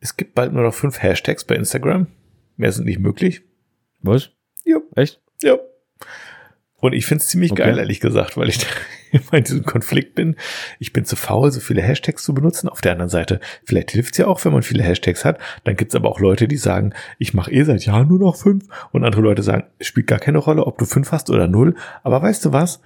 es 0.00 0.16
gibt 0.16 0.34
bald 0.34 0.52
nur 0.52 0.62
noch 0.62 0.74
fünf 0.74 1.02
Hashtags 1.02 1.44
bei 1.44 1.54
Instagram. 1.54 2.06
Mehr 2.56 2.72
sind 2.72 2.86
nicht 2.86 3.00
möglich. 3.00 3.42
Was? 4.02 4.30
Ja. 4.64 4.78
Echt? 4.96 5.20
Ja. 5.42 5.58
Und 6.80 6.94
ich 6.94 7.06
finde 7.06 7.22
es 7.22 7.28
ziemlich 7.28 7.52
Okay. 7.52 7.62
geil, 7.64 7.78
ehrlich 7.78 8.00
gesagt, 8.00 8.36
weil 8.36 8.48
ich 8.48 8.58
da 8.58 8.66
immer 9.12 9.34
in 9.34 9.44
diesem 9.44 9.64
Konflikt 9.64 10.14
bin. 10.14 10.36
Ich 10.78 10.92
bin 10.92 11.04
zu 11.04 11.16
faul, 11.16 11.50
so 11.52 11.60
viele 11.60 11.82
Hashtags 11.82 12.22
zu 12.22 12.34
benutzen. 12.34 12.68
Auf 12.68 12.80
der 12.80 12.92
anderen 12.92 13.10
Seite, 13.10 13.40
vielleicht 13.64 13.90
hilft's 13.90 14.18
ja 14.18 14.26
auch, 14.26 14.44
wenn 14.44 14.52
man 14.52 14.62
viele 14.62 14.82
Hashtags 14.82 15.24
hat. 15.24 15.38
Dann 15.64 15.76
gibt's 15.76 15.94
aber 15.94 16.08
auch 16.08 16.20
Leute, 16.20 16.48
die 16.48 16.56
sagen, 16.56 16.94
ich 17.18 17.34
mache 17.34 17.52
eh 17.52 17.62
seit 17.64 17.84
Jahren 17.84 18.08
nur 18.08 18.18
noch 18.18 18.36
fünf. 18.36 18.64
Und 18.92 19.04
andere 19.04 19.22
Leute 19.22 19.42
sagen, 19.42 19.64
es 19.78 19.86
spielt 19.86 20.06
gar 20.06 20.18
keine 20.18 20.38
Rolle, 20.38 20.66
ob 20.66 20.78
du 20.78 20.84
fünf 20.84 21.12
hast 21.12 21.30
oder 21.30 21.46
null. 21.46 21.74
Aber 22.02 22.22
weißt 22.22 22.44
du 22.44 22.52
was? 22.52 22.80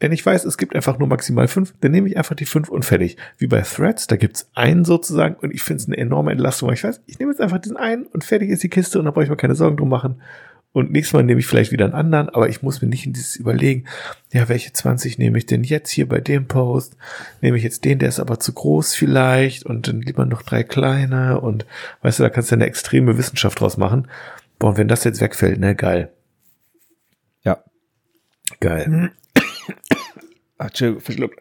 Wenn 0.00 0.10
ich 0.10 0.26
weiß, 0.26 0.44
es 0.46 0.58
gibt 0.58 0.74
einfach 0.74 0.98
nur 0.98 1.06
maximal 1.06 1.46
fünf, 1.46 1.74
dann 1.80 1.92
nehme 1.92 2.08
ich 2.08 2.16
einfach 2.16 2.34
die 2.34 2.44
fünf 2.44 2.68
und 2.68 2.84
fertig. 2.84 3.16
Wie 3.38 3.46
bei 3.46 3.60
Threads, 3.60 4.08
da 4.08 4.16
gibt's 4.16 4.50
einen 4.52 4.84
sozusagen 4.84 5.36
und 5.36 5.54
ich 5.54 5.62
finde 5.62 5.80
es 5.80 5.86
eine 5.86 5.96
enorme 5.96 6.32
Entlastung, 6.32 6.72
ich 6.72 6.82
weiß, 6.82 7.02
ich 7.06 7.20
nehme 7.20 7.30
jetzt 7.30 7.40
einfach 7.40 7.58
diesen 7.58 7.76
einen 7.76 8.06
und 8.06 8.24
fertig 8.24 8.50
ist 8.50 8.64
die 8.64 8.68
Kiste 8.68 8.98
und 8.98 9.04
da 9.04 9.12
brauche 9.12 9.22
ich 9.22 9.30
mir 9.30 9.36
keine 9.36 9.54
Sorgen 9.54 9.76
drum 9.76 9.88
machen. 9.88 10.20
Und 10.72 10.90
nächstes 10.90 11.12
Mal 11.12 11.22
nehme 11.22 11.40
ich 11.40 11.46
vielleicht 11.46 11.70
wieder 11.70 11.84
einen 11.84 11.94
anderen, 11.94 12.30
aber 12.30 12.48
ich 12.48 12.62
muss 12.62 12.80
mir 12.80 12.88
nicht 12.88 13.06
in 13.06 13.12
dieses 13.12 13.36
überlegen, 13.36 13.84
ja, 14.32 14.48
welche 14.48 14.72
20 14.72 15.18
nehme 15.18 15.36
ich 15.36 15.44
denn 15.44 15.64
jetzt 15.64 15.90
hier 15.90 16.08
bei 16.08 16.20
dem 16.20 16.48
Post? 16.48 16.96
Nehme 17.42 17.58
ich 17.58 17.62
jetzt 17.62 17.84
den, 17.84 17.98
der 17.98 18.08
ist 18.08 18.20
aber 18.20 18.40
zu 18.40 18.54
groß 18.54 18.94
vielleicht 18.94 19.66
und 19.66 19.88
dann 19.88 20.00
lieber 20.00 20.24
noch 20.24 20.42
drei 20.42 20.62
kleine 20.62 21.40
und 21.40 21.66
weißt 22.00 22.18
du, 22.18 22.22
da 22.22 22.30
kannst 22.30 22.50
du 22.50 22.54
eine 22.54 22.66
extreme 22.66 23.18
Wissenschaft 23.18 23.60
draus 23.60 23.76
machen. 23.76 24.08
Boah, 24.58 24.70
und 24.70 24.78
wenn 24.78 24.88
das 24.88 25.04
jetzt 25.04 25.20
wegfällt, 25.20 25.60
ne, 25.60 25.74
geil. 25.74 26.10
Ja. 27.42 27.62
Geil. 28.60 29.12
Ach, 30.58 30.68
Entschuldigung, 30.68 31.02
verschluckt. 31.02 31.40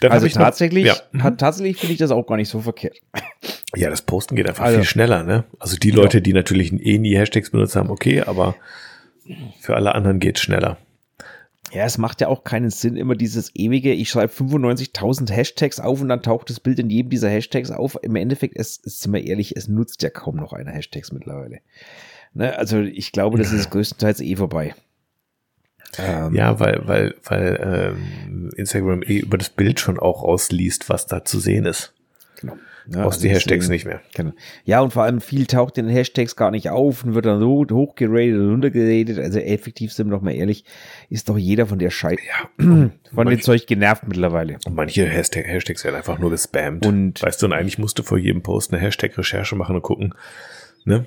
Dann 0.00 0.12
Also 0.12 0.28
tatsächlich, 0.28 0.86
ja. 0.86 0.96
hat, 1.18 1.38
tatsächlich 1.38 1.78
finde 1.78 1.92
ich 1.92 1.98
das 1.98 2.10
auch 2.10 2.26
gar 2.26 2.36
nicht 2.36 2.48
so 2.48 2.60
verkehrt. 2.60 3.00
Ja, 3.76 3.90
das 3.90 4.02
Posten 4.02 4.34
geht 4.36 4.48
einfach 4.48 4.64
Also- 4.64 4.78
viel 4.78 4.84
schneller, 4.86 5.22
ne? 5.24 5.44
Also 5.58 5.76
die 5.76 5.90
Leute, 5.90 6.22
die 6.22 6.32
natürlich 6.32 6.72
eh 6.72 6.98
nie 6.98 7.16
Hashtags 7.16 7.50
benutzt 7.50 7.76
haben, 7.76 7.90
okay, 7.90 8.22
aber 8.22 8.54
für 9.60 9.76
alle 9.76 9.94
anderen 9.94 10.20
geht's 10.20 10.40
schneller. 10.40 10.78
Ja, 11.70 11.84
es 11.84 11.98
macht 11.98 12.22
ja 12.22 12.28
auch 12.28 12.44
keinen 12.44 12.70
Sinn, 12.70 12.96
immer 12.96 13.14
dieses 13.14 13.54
ewige, 13.54 13.92
ich 13.92 14.08
schreibe 14.08 14.32
95.000 14.32 15.30
Hashtags 15.30 15.80
auf 15.80 16.00
und 16.00 16.08
dann 16.08 16.22
taucht 16.22 16.48
das 16.48 16.60
Bild 16.60 16.78
in 16.78 16.88
jedem 16.88 17.10
dieser 17.10 17.28
Hashtags 17.28 17.70
auf. 17.70 17.98
Im 18.02 18.16
Endeffekt, 18.16 18.56
es, 18.56 18.80
es 18.86 19.00
sind 19.00 19.12
wir 19.12 19.22
ehrlich, 19.26 19.54
es 19.54 19.68
nutzt 19.68 20.02
ja 20.02 20.08
kaum 20.08 20.36
noch 20.36 20.54
einer 20.54 20.70
Hashtags 20.72 21.12
mittlerweile. 21.12 21.58
Ne, 22.32 22.56
also 22.56 22.80
ich 22.80 23.12
glaube, 23.12 23.36
das 23.36 23.52
ist 23.52 23.68
größtenteils 23.70 24.20
eh 24.22 24.36
vorbei. 24.36 24.74
Ähm, 25.98 26.34
Ja, 26.34 26.58
weil, 26.58 26.80
weil, 26.88 27.14
weil 27.24 27.94
ähm, 27.98 28.50
Instagram 28.56 29.02
eh 29.02 29.18
über 29.18 29.36
das 29.36 29.50
Bild 29.50 29.78
schon 29.78 29.98
auch 29.98 30.22
rausliest, 30.22 30.88
was 30.88 31.06
da 31.06 31.22
zu 31.26 31.38
sehen 31.38 31.66
ist. 31.66 31.92
genau. 32.40 32.56
Ja, 32.90 33.04
Aus 33.04 33.16
also 33.16 33.26
die 33.26 33.34
Hashtags 33.34 33.66
deswegen- 33.68 33.72
nicht 33.72 33.84
mehr. 33.84 34.00
Genau. 34.14 34.32
Ja, 34.64 34.80
und 34.80 34.94
vor 34.94 35.02
allem 35.02 35.20
viel 35.20 35.44
taucht 35.46 35.76
in 35.76 35.86
den 35.86 35.94
Hashtags 35.94 36.36
gar 36.36 36.50
nicht 36.50 36.70
auf 36.70 37.04
und 37.04 37.14
wird 37.14 37.26
dann 37.26 37.38
so 37.38 37.66
hochgeratet 37.70 38.34
und 38.36 38.50
runtergeratet. 38.50 39.18
Also 39.18 39.40
effektiv 39.40 39.92
sind 39.92 40.06
wir 40.08 40.12
doch 40.16 40.22
mal 40.22 40.32
ehrlich, 40.34 40.64
ist 41.10 41.28
doch 41.28 41.36
jeder 41.36 41.66
von 41.66 41.78
der 41.78 41.90
Scheiße, 41.90 42.22
von 42.58 42.66
dem 42.66 42.92
manch- 43.14 43.42
Zeug 43.42 43.66
genervt 43.66 44.04
mittlerweile. 44.08 44.56
Und 44.64 44.74
manche 44.74 45.04
Hashtag, 45.04 45.46
Hashtags 45.46 45.84
werden 45.84 45.96
einfach 45.96 46.18
nur 46.18 46.30
gespammt. 46.30 46.86
Und- 46.86 47.20
weißt 47.22 47.42
du, 47.42 47.46
und 47.46 47.52
eigentlich 47.52 47.78
musst 47.78 47.98
du 47.98 48.02
vor 48.02 48.16
jedem 48.16 48.42
Post 48.42 48.72
eine 48.72 48.80
Hashtag-Recherche 48.80 49.54
machen 49.54 49.76
und 49.76 49.82
gucken, 49.82 50.14
ne? 50.84 51.04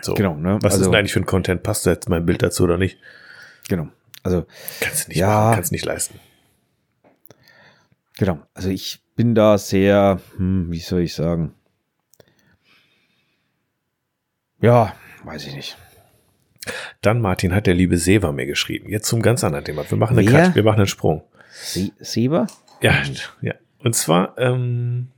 So. 0.00 0.14
Genau, 0.14 0.34
ne? 0.36 0.58
Was 0.62 0.72
ist 0.74 0.78
Also- 0.80 0.90
denn 0.90 0.98
eigentlich 1.00 1.12
für 1.12 1.20
ein 1.20 1.26
Content? 1.26 1.62
Passt 1.62 1.84
da 1.86 1.90
jetzt 1.90 2.08
mein 2.08 2.24
Bild 2.24 2.42
dazu 2.42 2.64
oder 2.64 2.78
nicht? 2.78 2.98
Genau. 3.68 3.88
Also, 4.22 4.46
Kannst 4.80 5.04
du 5.06 5.08
nicht 5.10 5.18
Ja. 5.18 5.26
machen, 5.28 5.54
kannst 5.56 5.72
nicht 5.72 5.84
leisten. 5.84 6.18
genau. 8.16 8.38
Also 8.54 8.70
ich 8.70 9.03
bin 9.16 9.34
da 9.34 9.58
sehr, 9.58 10.20
hm, 10.36 10.70
wie 10.70 10.78
soll 10.80 11.00
ich 11.02 11.14
sagen? 11.14 11.54
Ja, 14.60 14.94
weiß 15.24 15.46
ich 15.46 15.54
nicht. 15.54 15.76
Dann, 17.02 17.20
Martin, 17.20 17.54
hat 17.54 17.66
der 17.66 17.74
liebe 17.74 17.98
Seva 17.98 18.32
mir 18.32 18.46
geschrieben. 18.46 18.88
Jetzt 18.88 19.06
zum 19.08 19.20
ganz 19.20 19.44
anderen 19.44 19.64
Thema. 19.64 19.88
Wir 19.90 19.98
machen 19.98 20.18
einen 20.18 20.26
Wer? 20.32 20.46
Cut, 20.46 20.54
wir 20.54 20.62
machen 20.62 20.78
einen 20.78 20.86
Sprung. 20.86 21.22
Se 21.52 21.92
Seba? 21.98 22.46
Ja, 22.80 23.02
ja. 23.42 23.54
Und 23.78 23.94
zwar, 23.94 24.36
ähm, 24.38 25.08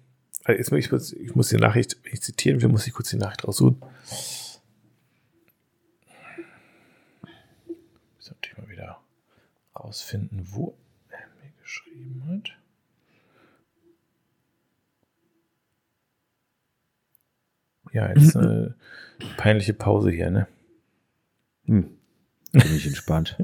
jetzt 0.49 0.73
muss 0.73 0.81
ich, 0.81 0.89
kurz- 0.91 1.13
ich 1.13 1.35
muss 1.37 1.49
die 1.51 1.57
Nachricht, 1.57 1.97
wenn 2.03 2.13
ich 2.13 2.23
zitieren 2.23 2.61
will, 2.61 2.69
muss 2.69 2.87
ich 2.87 2.93
kurz 2.93 3.11
die 3.11 3.17
Nachricht 3.17 3.47
raussuchen. 3.47 3.81
Sollte 8.19 8.49
ich 8.51 8.59
mal 8.59 8.69
wieder 8.69 9.01
rausfinden, 9.79 10.41
wo 10.51 10.77
er 11.11 11.19
mir 11.43 11.53
geschrieben 11.63 12.25
hat. 12.29 12.51
Ja, 17.97 18.11
jetzt 18.11 18.37
eine 18.37 18.75
peinliche 19.39 19.73
Pause 19.73 20.11
hier, 20.11 20.31
ne? 20.31 20.47
Hm. 21.65 21.97
Bin 22.53 22.77
ich 22.77 22.87
entspannt. 22.87 23.43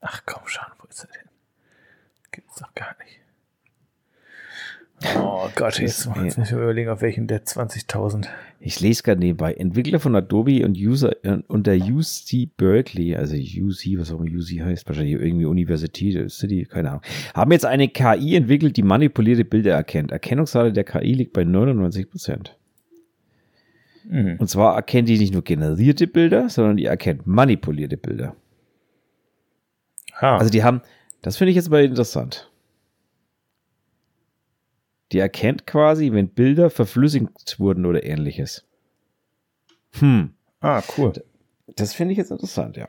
Ach 0.00 0.22
komm 0.26 0.48
schon, 0.48 0.64
wo 0.78 0.88
ist 0.88 1.04
er 1.04 1.10
denn? 1.12 1.30
Gibt's 2.32 2.56
doch 2.56 2.74
gar 2.74 2.96
nicht. 2.98 3.09
Oh 5.16 5.48
Gott, 5.54 5.80
jetzt, 5.80 6.06
muss 6.14 6.36
ich 6.38 6.52
überlegen, 6.52 6.90
auf 6.90 7.00
welchen 7.00 7.26
der 7.26 7.44
20.000. 7.44 8.26
Ich 8.58 8.80
lese 8.80 9.02
gerade 9.02 9.20
nebenbei. 9.20 9.54
Entwickler 9.54 9.98
von 9.98 10.14
Adobe 10.14 10.64
und 10.66 10.76
User 10.76 11.12
äh, 11.24 11.38
und 11.48 11.66
der 11.66 11.78
UC 11.78 12.56
Berkeley, 12.58 13.16
also 13.16 13.34
UC, 13.34 13.98
was 13.98 14.12
auch 14.12 14.20
immer 14.20 14.30
UC 14.30 14.60
heißt, 14.62 14.86
wahrscheinlich 14.86 15.14
irgendwie 15.14 15.46
Universität, 15.46 16.30
City, 16.30 16.66
keine 16.66 16.90
Ahnung, 16.90 17.02
haben 17.34 17.52
jetzt 17.52 17.64
eine 17.64 17.88
KI 17.88 18.36
entwickelt, 18.36 18.76
die 18.76 18.82
manipulierte 18.82 19.46
Bilder 19.46 19.72
erkennt. 19.72 20.12
Erkennungsrate 20.12 20.72
der 20.72 20.84
KI 20.84 21.14
liegt 21.14 21.32
bei 21.32 21.44
99 21.44 22.10
Prozent. 22.10 22.58
Und 24.38 24.50
zwar 24.50 24.74
erkennt 24.76 25.08
die 25.08 25.18
nicht 25.18 25.32
nur 25.32 25.42
generierte 25.42 26.06
Bilder, 26.06 26.48
sondern 26.50 26.76
die 26.76 26.86
erkennt 26.86 27.26
manipulierte 27.26 27.96
Bilder. 27.96 28.34
Ha, 30.20 30.36
Also 30.36 30.50
die 30.50 30.64
haben, 30.64 30.82
das 31.22 31.36
finde 31.36 31.50
ich 31.50 31.56
jetzt 31.56 31.70
mal 31.70 31.84
interessant. 31.84 32.49
Die 35.12 35.18
erkennt 35.18 35.66
quasi, 35.66 36.12
wenn 36.12 36.28
Bilder 36.28 36.70
verflüssigt 36.70 37.58
wurden 37.58 37.84
oder 37.86 38.04
ähnliches. 38.04 38.66
Hm. 39.98 40.34
ah, 40.60 40.82
cool. 40.96 41.12
Das 41.66 41.94
finde 41.94 42.12
ich 42.12 42.18
jetzt 42.18 42.30
interessant, 42.30 42.76
ja. 42.76 42.88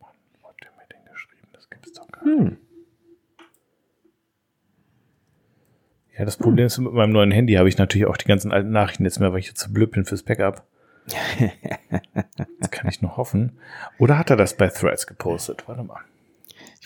Hat 0.00 0.54
der 0.62 0.70
mir 0.72 0.86
denn 0.92 1.10
geschrieben? 1.10 1.48
Das 1.52 1.70
gibt's 1.70 1.92
doch 1.92 2.06
gar 2.08 2.24
nicht. 2.24 2.38
Hm. 2.38 2.56
Ja, 6.18 6.24
das 6.24 6.36
Problem 6.36 6.66
ist, 6.66 6.78
mit 6.78 6.92
meinem 6.92 7.12
neuen 7.12 7.30
Handy 7.30 7.54
habe 7.54 7.68
ich 7.68 7.78
natürlich 7.78 8.06
auch 8.06 8.16
die 8.16 8.26
ganzen 8.26 8.52
alten 8.52 8.70
Nachrichten 8.70 9.04
jetzt 9.04 9.20
mehr, 9.20 9.32
weil 9.32 9.38
ich 9.38 9.46
jetzt 9.46 9.60
zu 9.60 9.72
blöd 9.72 9.92
bin 9.92 10.04
fürs 10.04 10.22
Backup. 10.22 10.66
Das 12.60 12.70
kann 12.72 12.88
ich 12.88 13.02
noch 13.02 13.16
hoffen. 13.16 13.58
Oder 13.98 14.18
hat 14.18 14.30
er 14.30 14.36
das 14.36 14.56
bei 14.56 14.68
Threads 14.68 15.06
gepostet? 15.06 15.66
Warte 15.68 15.84
mal. 15.84 16.00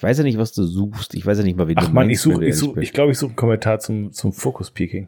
Ich 0.03 0.09
weiß 0.09 0.19
ja 0.19 0.25
nicht, 0.25 0.37
was 0.37 0.53
du 0.53 0.65
suchst. 0.65 1.15
Ich 1.15 1.25
weiß 1.25 1.39
ja 1.39 1.45
nicht 1.45 1.57
mal, 1.57 1.69
wie 1.69 1.77
Ach 1.77 1.83
du 1.83 1.93
man, 1.93 2.09
meinst, 2.09 2.11
ich 2.11 2.21
suche, 2.21 2.35
wenn 2.35 2.41
du 2.41 2.47
ich, 2.49 2.57
such, 2.57 2.77
ich 2.79 2.93
glaube, 2.93 3.13
ich 3.13 3.19
suche 3.19 3.29
einen 3.29 3.37
Kommentar 3.37 3.79
zum, 3.79 4.11
zum 4.11 4.33
Focus-Peaking. 4.33 5.07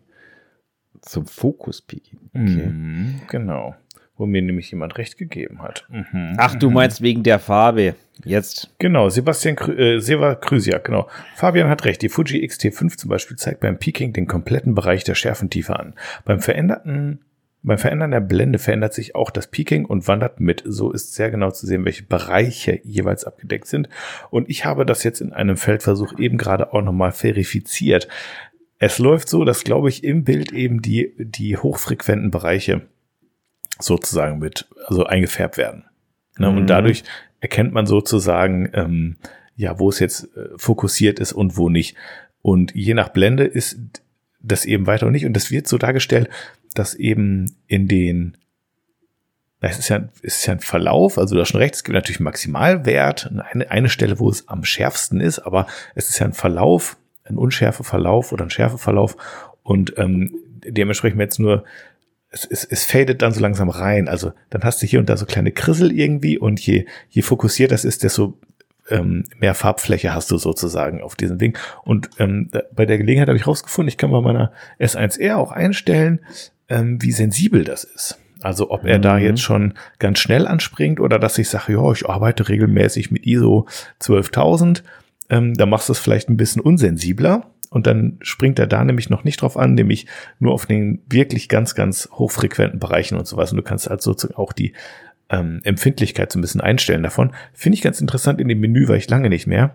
Zum 1.00 1.26
Fokus-Peaking. 1.26 2.20
Okay. 2.32 2.66
Mhm, 2.68 3.22
genau. 3.28 3.74
Wo 4.16 4.26
mir 4.26 4.40
nämlich 4.40 4.70
jemand 4.70 4.96
recht 4.96 5.18
gegeben 5.18 5.62
hat. 5.62 5.84
Mhm. 5.90 6.36
Ach, 6.36 6.54
du 6.54 6.70
meinst 6.70 7.02
wegen 7.02 7.24
der 7.24 7.40
Farbe. 7.40 7.96
Jetzt. 8.24 8.72
Genau, 8.78 9.08
Sebastian 9.08 9.56
äh, 9.76 9.98
Seva 9.98 10.36
Krüsiak, 10.36 10.84
genau. 10.84 11.08
Fabian 11.34 11.68
hat 11.68 11.84
recht. 11.84 12.00
Die 12.00 12.08
Fuji 12.08 12.44
X-T5 12.44 12.96
zum 12.96 13.10
Beispiel 13.10 13.36
zeigt 13.36 13.58
beim 13.58 13.80
Peaking 13.80 14.12
den 14.12 14.28
kompletten 14.28 14.76
Bereich 14.76 15.02
der 15.02 15.16
Schärfentiefe 15.16 15.76
an. 15.76 15.94
Beim 16.24 16.38
veränderten 16.38 17.18
beim 17.64 17.78
Verändern 17.78 18.10
der 18.10 18.20
Blende 18.20 18.58
verändert 18.58 18.92
sich 18.92 19.14
auch 19.14 19.30
das 19.30 19.46
Peaking 19.46 19.86
und 19.86 20.06
wandert 20.06 20.38
mit. 20.38 20.62
So 20.66 20.92
ist 20.92 21.14
sehr 21.14 21.30
genau 21.30 21.50
zu 21.50 21.66
sehen, 21.66 21.86
welche 21.86 22.02
Bereiche 22.02 22.78
jeweils 22.84 23.24
abgedeckt 23.24 23.66
sind. 23.66 23.88
Und 24.28 24.50
ich 24.50 24.66
habe 24.66 24.84
das 24.84 25.02
jetzt 25.02 25.22
in 25.22 25.32
einem 25.32 25.56
Feldversuch 25.56 26.18
eben 26.18 26.36
gerade 26.36 26.74
auch 26.74 26.82
nochmal 26.82 27.12
verifiziert. 27.12 28.06
Es 28.78 28.98
läuft 28.98 29.30
so, 29.30 29.44
dass, 29.44 29.64
glaube 29.64 29.88
ich, 29.88 30.04
im 30.04 30.24
Bild 30.24 30.52
eben 30.52 30.82
die, 30.82 31.14
die 31.16 31.56
hochfrequenten 31.56 32.30
Bereiche 32.30 32.82
sozusagen 33.80 34.38
mit, 34.38 34.68
also 34.86 35.06
eingefärbt 35.06 35.56
werden. 35.56 35.84
Ne? 36.38 36.50
Mhm. 36.50 36.58
Und 36.58 36.66
dadurch 36.68 37.02
erkennt 37.40 37.72
man 37.72 37.86
sozusagen, 37.86 38.68
ähm, 38.74 39.16
ja, 39.56 39.78
wo 39.78 39.88
es 39.88 40.00
jetzt 40.00 40.36
äh, 40.36 40.50
fokussiert 40.58 41.18
ist 41.18 41.32
und 41.32 41.56
wo 41.56 41.70
nicht. 41.70 41.96
Und 42.42 42.74
je 42.74 42.92
nach 42.92 43.08
Blende 43.08 43.44
ist 43.44 43.78
das 44.44 44.66
eben 44.66 44.86
weiter 44.86 45.06
und 45.06 45.12
nicht. 45.12 45.24
Und 45.24 45.32
das 45.32 45.50
wird 45.50 45.66
so 45.66 45.78
dargestellt, 45.78 46.28
dass 46.74 46.94
eben 46.94 47.56
in 47.66 47.88
den, 47.88 48.36
es 49.60 49.78
ist 49.78 49.88
ja, 49.88 50.08
es 50.22 50.36
ist 50.36 50.46
ja 50.46 50.54
ein 50.54 50.60
Verlauf, 50.60 51.18
also 51.18 51.36
da 51.36 51.44
schon 51.44 51.60
recht, 51.60 51.74
es 51.74 51.84
gibt 51.84 51.94
natürlich 51.94 52.18
einen 52.18 52.24
Maximalwert, 52.24 53.30
eine, 53.50 53.70
eine 53.70 53.88
Stelle, 53.88 54.18
wo 54.18 54.28
es 54.28 54.48
am 54.48 54.64
schärfsten 54.64 55.20
ist, 55.20 55.38
aber 55.38 55.66
es 55.94 56.10
ist 56.10 56.18
ja 56.18 56.26
ein 56.26 56.34
Verlauf, 56.34 56.96
ein 57.24 57.36
Unschärfeverlauf 57.36 58.32
oder 58.32 58.44
ein 58.44 58.50
Schärfeverlauf 58.50 59.16
und 59.62 59.94
ähm, 59.96 60.34
dementsprechend 60.66 61.20
jetzt 61.20 61.38
nur, 61.38 61.64
es, 62.30 62.44
es, 62.44 62.64
es 62.64 62.84
fadet 62.84 63.22
dann 63.22 63.32
so 63.32 63.40
langsam 63.40 63.70
rein, 63.70 64.08
also 64.08 64.32
dann 64.50 64.64
hast 64.64 64.82
du 64.82 64.86
hier 64.86 64.98
und 64.98 65.08
da 65.08 65.16
so 65.16 65.24
kleine 65.24 65.52
Krissel 65.52 65.92
irgendwie 65.92 66.38
und 66.38 66.60
je, 66.60 66.86
je 67.08 67.22
fokussiert 67.22 67.72
das 67.72 67.84
ist, 67.84 68.02
desto 68.02 68.38
ähm, 68.90 69.24
mehr 69.38 69.54
Farbfläche 69.54 70.14
hast 70.14 70.30
du 70.30 70.38
sozusagen 70.38 71.02
auf 71.02 71.16
diesem 71.16 71.38
Ding. 71.38 71.56
Und 71.84 72.10
ähm, 72.18 72.50
bei 72.74 72.86
der 72.86 72.98
Gelegenheit 72.98 73.28
habe 73.28 73.38
ich 73.38 73.46
rausgefunden, 73.46 73.88
ich 73.88 73.96
kann 73.96 74.10
bei 74.10 74.20
meiner 74.20 74.52
S1R 74.78 75.36
auch 75.36 75.52
einstellen, 75.52 76.20
ähm, 76.68 77.00
wie 77.02 77.12
sensibel 77.12 77.64
das 77.64 77.84
ist. 77.84 78.18
Also 78.42 78.70
ob 78.70 78.84
er 78.84 78.98
da 78.98 79.16
Mhm. 79.16 79.22
jetzt 79.24 79.42
schon 79.42 79.74
ganz 79.98 80.18
schnell 80.18 80.46
anspringt 80.46 81.00
oder 81.00 81.18
dass 81.18 81.38
ich 81.38 81.48
sage, 81.48 81.72
ja, 81.74 81.92
ich 81.92 82.06
arbeite 82.08 82.48
regelmäßig 82.48 83.10
mit 83.10 83.26
ISO 83.26 83.66
12.000, 84.00 84.82
ähm, 85.30 85.54
da 85.54 85.64
machst 85.66 85.88
du 85.88 85.92
es 85.92 85.98
vielleicht 85.98 86.28
ein 86.28 86.36
bisschen 86.36 86.60
unsensibler 86.60 87.50
und 87.70 87.86
dann 87.86 88.18
springt 88.20 88.58
er 88.58 88.66
da 88.66 88.84
nämlich 88.84 89.08
noch 89.08 89.24
nicht 89.24 89.40
drauf 89.40 89.56
an, 89.56 89.74
nämlich 89.74 90.06
nur 90.38 90.52
auf 90.52 90.66
den 90.66 91.02
wirklich 91.08 91.48
ganz, 91.48 91.74
ganz 91.74 92.08
hochfrequenten 92.12 92.78
Bereichen 92.78 93.16
und 93.16 93.26
sowas. 93.26 93.50
Und 93.50 93.56
du 93.56 93.62
kannst 93.62 93.88
halt 93.88 94.02
sozusagen 94.02 94.38
auch 94.38 94.52
die 94.52 94.74
ähm, 95.30 95.60
Empfindlichkeit 95.64 96.30
so 96.30 96.38
ein 96.38 96.42
bisschen 96.42 96.60
einstellen 96.60 97.02
davon. 97.02 97.32
Finde 97.54 97.76
ich 97.76 97.82
ganz 97.82 98.00
interessant 98.00 98.40
in 98.40 98.48
dem 98.48 98.60
Menü, 98.60 98.88
war 98.88 98.96
ich 98.96 99.08
lange 99.08 99.30
nicht 99.30 99.46
mehr. 99.46 99.74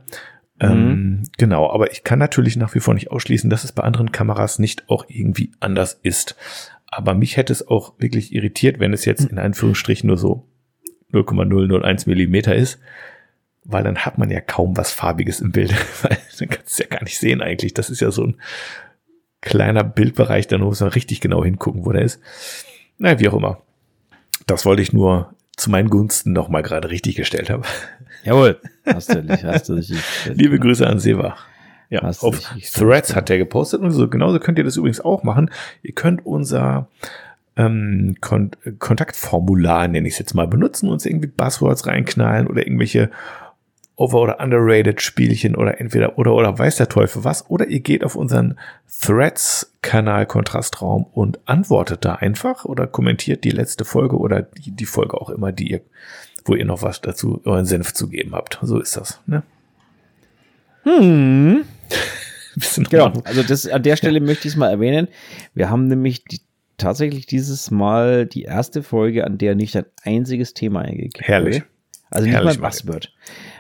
Ähm, 0.62 1.24
genau, 1.38 1.72
aber 1.72 1.92
ich 1.92 2.04
kann 2.04 2.20
natürlich 2.20 2.58
nach 2.58 2.76
wie 2.76 2.82
vor 2.82 2.94
nicht 2.94 3.12
ausschließen, 3.12 3.50
dass 3.50 3.64
es 3.64 3.72
bei 3.72 3.84
anderen 3.84 4.12
Kameras 4.12 4.60
nicht 4.60 4.90
auch 4.90 5.06
irgendwie 5.08 5.52
anders 5.62 5.98
ist. 6.04 6.36
Aber 6.92 7.14
mich 7.14 7.38
hätte 7.38 7.54
es 7.54 7.68
auch 7.68 7.94
wirklich 8.00 8.34
irritiert, 8.34 8.80
wenn 8.80 8.94
es 8.94 9.06
jetzt 9.06 9.26
in 9.26 9.38
Anführungsstrichen 9.38 10.08
nur 10.08 10.18
so 10.18 10.48
0,001 11.12 12.06
Millimeter 12.06 12.56
ist, 12.56 12.80
weil 13.64 13.84
dann 13.84 14.00
hat 14.00 14.18
man 14.18 14.32
ja 14.32 14.42
kaum 14.42 14.76
was 14.78 14.92
Farbiges 14.92 15.40
im 15.40 15.52
Bild, 15.52 15.72
weil 16.04 16.18
dann 16.40 16.50
kannst 16.50 16.68
du 16.68 16.72
es 16.72 16.78
ja 16.80 16.88
gar 16.88 17.04
nicht 17.04 17.20
sehen 17.20 17.42
eigentlich. 17.42 17.74
Das 17.74 17.90
ist 17.90 18.02
ja 18.02 18.12
so 18.12 18.24
ein 18.24 18.38
kleiner 19.42 19.84
Bildbereich, 19.84 20.48
da 20.48 20.58
muss 20.58 20.82
man 20.82 20.90
richtig 20.90 21.22
genau 21.22 21.44
hingucken, 21.44 21.86
wo 21.86 21.92
der 21.92 22.04
ist. 22.04 22.20
Naja, 22.98 23.20
wie 23.20 23.30
auch 23.30 23.36
immer. 23.36 23.62
Das 24.48 24.66
wollte 24.66 24.82
ich 24.82 24.92
nur 24.92 25.34
zu 25.56 25.70
meinen 25.70 25.90
Gunsten 25.90 26.34
noch 26.34 26.50
mal 26.50 26.64
gerade 26.64 26.90
richtig 26.90 27.16
gestellt 27.16 27.50
haben. 27.50 27.64
Jawohl. 28.24 28.60
Hast 28.86 29.14
du 29.14 29.24
hast 29.44 29.70
du 29.70 29.74
richtig. 29.74 30.00
Liebe 30.34 30.60
Grüße 30.60 30.86
an 30.86 31.00
Seva. 31.00 31.38
Ja, 31.90 32.04
Hast 32.04 32.24
auf 32.24 32.40
Threads 32.74 33.16
hat 33.16 33.30
der 33.30 33.40
gepostet 33.40 33.82
und 33.82 33.92
so 33.92 34.08
genauso 34.08 34.40
könnt 34.40 34.58
ihr 34.58 34.64
das 34.64 34.78
übrigens 34.78 35.02
auch 35.02 35.24
machen. 35.24 35.50
Ihr 35.82 35.94
könnt 35.94 36.26
unser 36.26 36.88
ähm, 37.56 38.16
Kon 38.22 38.52
Kontaktformular, 38.78 39.88
nenne 39.88 40.08
ich 40.08 40.14
es 40.14 40.20
jetzt 40.20 40.34
mal, 40.34 40.48
benutzen, 40.48 40.88
uns 40.88 41.06
irgendwie 41.06 41.28
Buzzwords 41.28 41.88
reinknallen 41.88 42.48
oder 42.48 42.66
irgendwelche 42.66 43.10
over- 44.00 44.22
oder 44.22 44.40
underrated 44.40 45.02
Spielchen 45.02 45.56
oder 45.56 45.82
entweder 45.82 46.18
oder 46.18 46.34
oder 46.34 46.58
weiß 46.58 46.78
der 46.78 46.88
Teufel 46.88 47.26
was. 47.26 47.50
Oder 47.50 47.68
ihr 47.68 47.82
geht 47.82 48.06
auf 48.06 48.16
unseren 48.16 48.58
Threads-Kanal 49.02 50.26
Kontrastraum 50.26 51.06
und 51.12 51.40
antwortet 51.46 52.06
da 52.06 52.16
einfach 52.16 52.64
oder 52.66 52.88
kommentiert 52.88 53.44
die 53.44 53.52
letzte 53.52 53.84
Folge 53.84 54.18
oder 54.18 54.44
die, 54.44 54.72
die 54.72 54.86
Folge 54.86 55.20
auch 55.20 55.30
immer, 55.30 55.52
die 55.52 55.72
ihr, 55.72 55.82
wo 56.46 56.56
ihr 56.56 56.66
noch 56.66 56.82
was 56.82 57.02
dazu, 57.02 57.42
euren 57.44 57.66
Senf 57.66 57.94
zu 57.94 58.08
geben 58.08 58.34
habt. 58.34 58.60
So 58.62 58.80
ist 58.80 58.96
das, 58.96 59.20
ne? 59.26 59.44
Hm. 60.84 61.66
Genau, 62.90 63.14
also 63.24 63.44
das, 63.44 63.68
an 63.68 63.84
der 63.84 63.96
Stelle 63.96 64.20
möchte 64.20 64.48
ich 64.48 64.54
es 64.54 64.58
mal 64.58 64.70
erwähnen. 64.70 65.08
Wir 65.54 65.70
haben 65.70 65.88
nämlich 65.88 66.24
die, 66.26 66.42
tatsächlich 66.78 67.26
dieses 67.26 67.72
Mal 67.72 68.26
die 68.26 68.44
erste 68.44 68.84
Folge, 68.84 69.26
an 69.26 69.38
der 69.38 69.56
nicht 69.56 69.76
ein 69.78 69.86
einziges 70.04 70.54
Thema 70.54 70.82
eingekippt 70.82 71.28
Herrlich. 71.28 71.56
wurde. 71.56 71.66
Also 72.10 72.26
nicht 72.26 72.36
Herrlich, 72.36 72.60
mal 72.60 72.66
ein 72.66 72.72
Buzzword. 72.72 73.14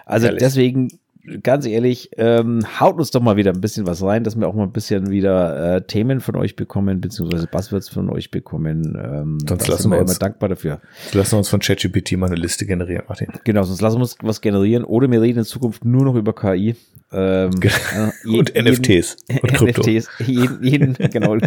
Also 0.05 0.25
Herrlich. 0.25 0.39
deswegen, 0.41 0.99
ganz 1.43 1.65
ehrlich, 1.65 2.09
ähm, 2.17 2.61
haut 2.79 2.97
uns 2.97 3.11
doch 3.11 3.21
mal 3.21 3.35
wieder 3.37 3.51
ein 3.53 3.61
bisschen 3.61 3.85
was 3.87 4.01
rein, 4.03 4.23
dass 4.23 4.37
wir 4.39 4.47
auch 4.47 4.53
mal 4.55 4.63
ein 4.63 4.71
bisschen 4.71 5.09
wieder 5.09 5.75
äh, 5.77 5.81
Themen 5.81 6.21
von 6.21 6.35
euch 6.35 6.55
bekommen, 6.55 7.01
beziehungsweise 7.01 7.47
Buzzwords 7.47 7.89
von 7.89 8.09
euch 8.09 8.31
bekommen. 8.31 8.97
Ähm, 9.01 9.37
Sonst 9.47 9.67
lassen 9.67 9.81
sind 9.83 9.91
wir 9.91 9.97
wir 9.97 10.01
uns- 10.01 10.11
immer 10.11 10.19
dankbar 10.19 10.49
dafür. 10.49 10.79
Lassen 11.13 11.33
wir 11.33 11.37
uns 11.39 11.49
von 11.49 11.59
ChatGPT 11.59 12.13
mal 12.17 12.27
eine 12.27 12.35
Liste 12.35 12.65
generieren, 12.65 13.03
Martin. 13.07 13.27
Genau, 13.43 13.63
sonst 13.63 13.81
lassen 13.81 13.97
wir 13.97 14.01
uns 14.01 14.15
was 14.21 14.41
generieren 14.41 14.83
oder 14.83 15.09
wir 15.11 15.21
reden 15.21 15.39
in 15.39 15.45
Zukunft 15.45 15.85
nur 15.85 16.03
noch 16.05 16.15
über 16.15 16.33
KI. 16.33 16.75
Ähm, 17.11 17.51
äh, 17.61 18.27
Und 18.37 18.53
NFTs 18.55 19.17
und 19.41 19.41
Krypto. 19.53 19.81
NFTs, 19.81 20.09
jeden, 20.27 20.63
jeden, 20.63 20.93
genau, 20.93 21.31
und 21.31 21.41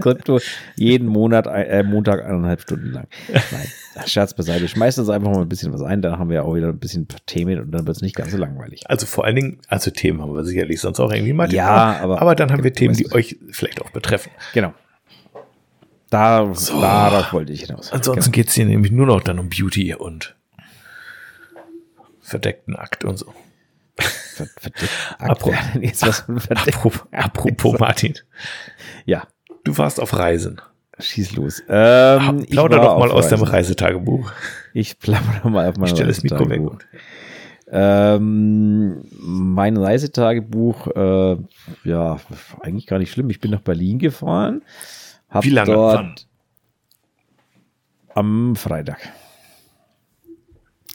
Krypto, 0.00 0.38
jeden 0.76 1.08
Monat, 1.08 1.46
äh, 1.46 1.82
Montag 1.82 2.24
eineinhalb 2.24 2.62
Stunden 2.62 2.90
lang. 2.92 3.06
Nein, 3.30 3.42
Scherz 4.06 4.34
beiseite. 4.34 4.66
Schmeißt 4.68 4.98
uns 4.98 5.08
einfach 5.08 5.30
mal 5.30 5.40
ein 5.42 5.48
bisschen 5.48 5.72
was 5.72 5.82
ein, 5.82 6.02
dann 6.02 6.18
haben 6.18 6.30
wir 6.30 6.44
auch 6.44 6.54
wieder 6.54 6.68
ein 6.68 6.78
bisschen 6.78 7.06
Themen 7.26 7.60
und 7.60 7.70
dann 7.72 7.86
wird 7.86 7.96
es 7.96 8.02
nicht 8.02 8.16
ganz 8.16 8.32
so 8.32 8.36
langweilig. 8.36 8.82
Also 8.90 9.06
vor 9.06 9.24
allen 9.24 9.36
Dingen, 9.36 9.60
also 9.68 9.90
Themen 9.90 10.20
haben 10.20 10.34
wir 10.34 10.44
sicherlich 10.44 10.80
sonst 10.80 11.00
auch 11.00 11.12
irgendwie 11.12 11.32
Martin. 11.32 11.56
Ja, 11.56 11.98
aber- 12.00 12.20
aber 12.20 12.34
dann 12.34 12.50
haben 12.52 12.64
wir 12.64 12.72
Themen, 12.72 12.94
die 12.94 13.10
euch 13.12 13.38
vielleicht 13.50 13.80
auch 13.82 13.90
betreffen. 13.90 14.30
Genau. 14.52 14.74
Da, 16.10 16.44
Darauf 16.44 17.32
wollte 17.32 17.52
ich 17.52 17.62
hinaus. 17.62 17.90
Ansonsten 17.92 18.30
geht's 18.30 18.54
hier 18.54 18.66
nämlich 18.66 18.92
nur 18.92 19.06
noch 19.06 19.20
dann 19.20 19.38
um 19.38 19.48
Beauty 19.48 19.94
und 19.94 20.36
verdeckten 22.20 22.76
Akt 22.76 23.04
und 23.04 23.16
so. 23.18 23.32
Ver- 23.98 24.46
verdeckt. 24.58 24.90
Apro- 25.18 25.50
Wer 25.50 25.62
hat 25.68 25.74
denn 25.74 25.82
jetzt 25.82 26.06
was 26.06 26.20
von 26.20 26.40
verdeckt? 26.40 26.76
Apropos, 26.76 27.02
apropos 27.12 27.78
Martin, 27.78 28.14
Ja, 29.06 29.26
du 29.64 29.76
warst 29.78 30.00
auf 30.00 30.16
Reisen. 30.16 30.60
Schieß 30.98 31.36
los. 31.36 31.62
Ähm, 31.68 32.40
ich 32.44 32.50
Plauder 32.50 32.80
doch 32.80 32.98
mal 32.98 33.10
aus 33.10 33.28
deinem 33.28 33.42
Reisen. 33.42 33.54
Reisetagebuch. 33.54 34.32
Ich 34.72 34.98
plaudere 34.98 35.50
mal 35.50 35.68
auf 35.68 35.76
mein 35.76 35.86
Ich 35.86 35.90
stelle 35.90 36.08
das 36.08 36.22
Mikro 36.22 36.48
weg. 36.48 36.60
Reisetagebuch. 36.60 36.78
Ähm, 37.70 39.04
mein 39.18 39.76
Reisetagebuch, 39.76 40.86
äh, 40.94 41.36
ja, 41.84 42.18
eigentlich 42.60 42.86
gar 42.86 42.98
nicht 42.98 43.10
schlimm. 43.10 43.30
Ich 43.30 43.40
bin 43.40 43.50
nach 43.50 43.62
Berlin 43.62 43.98
gefahren. 43.98 44.62
Hab 45.28 45.44
Wie 45.44 45.50
lange? 45.50 45.72
Dort 45.72 45.96
Wann? 45.96 46.14
Am 48.14 48.56
Freitag. 48.56 48.98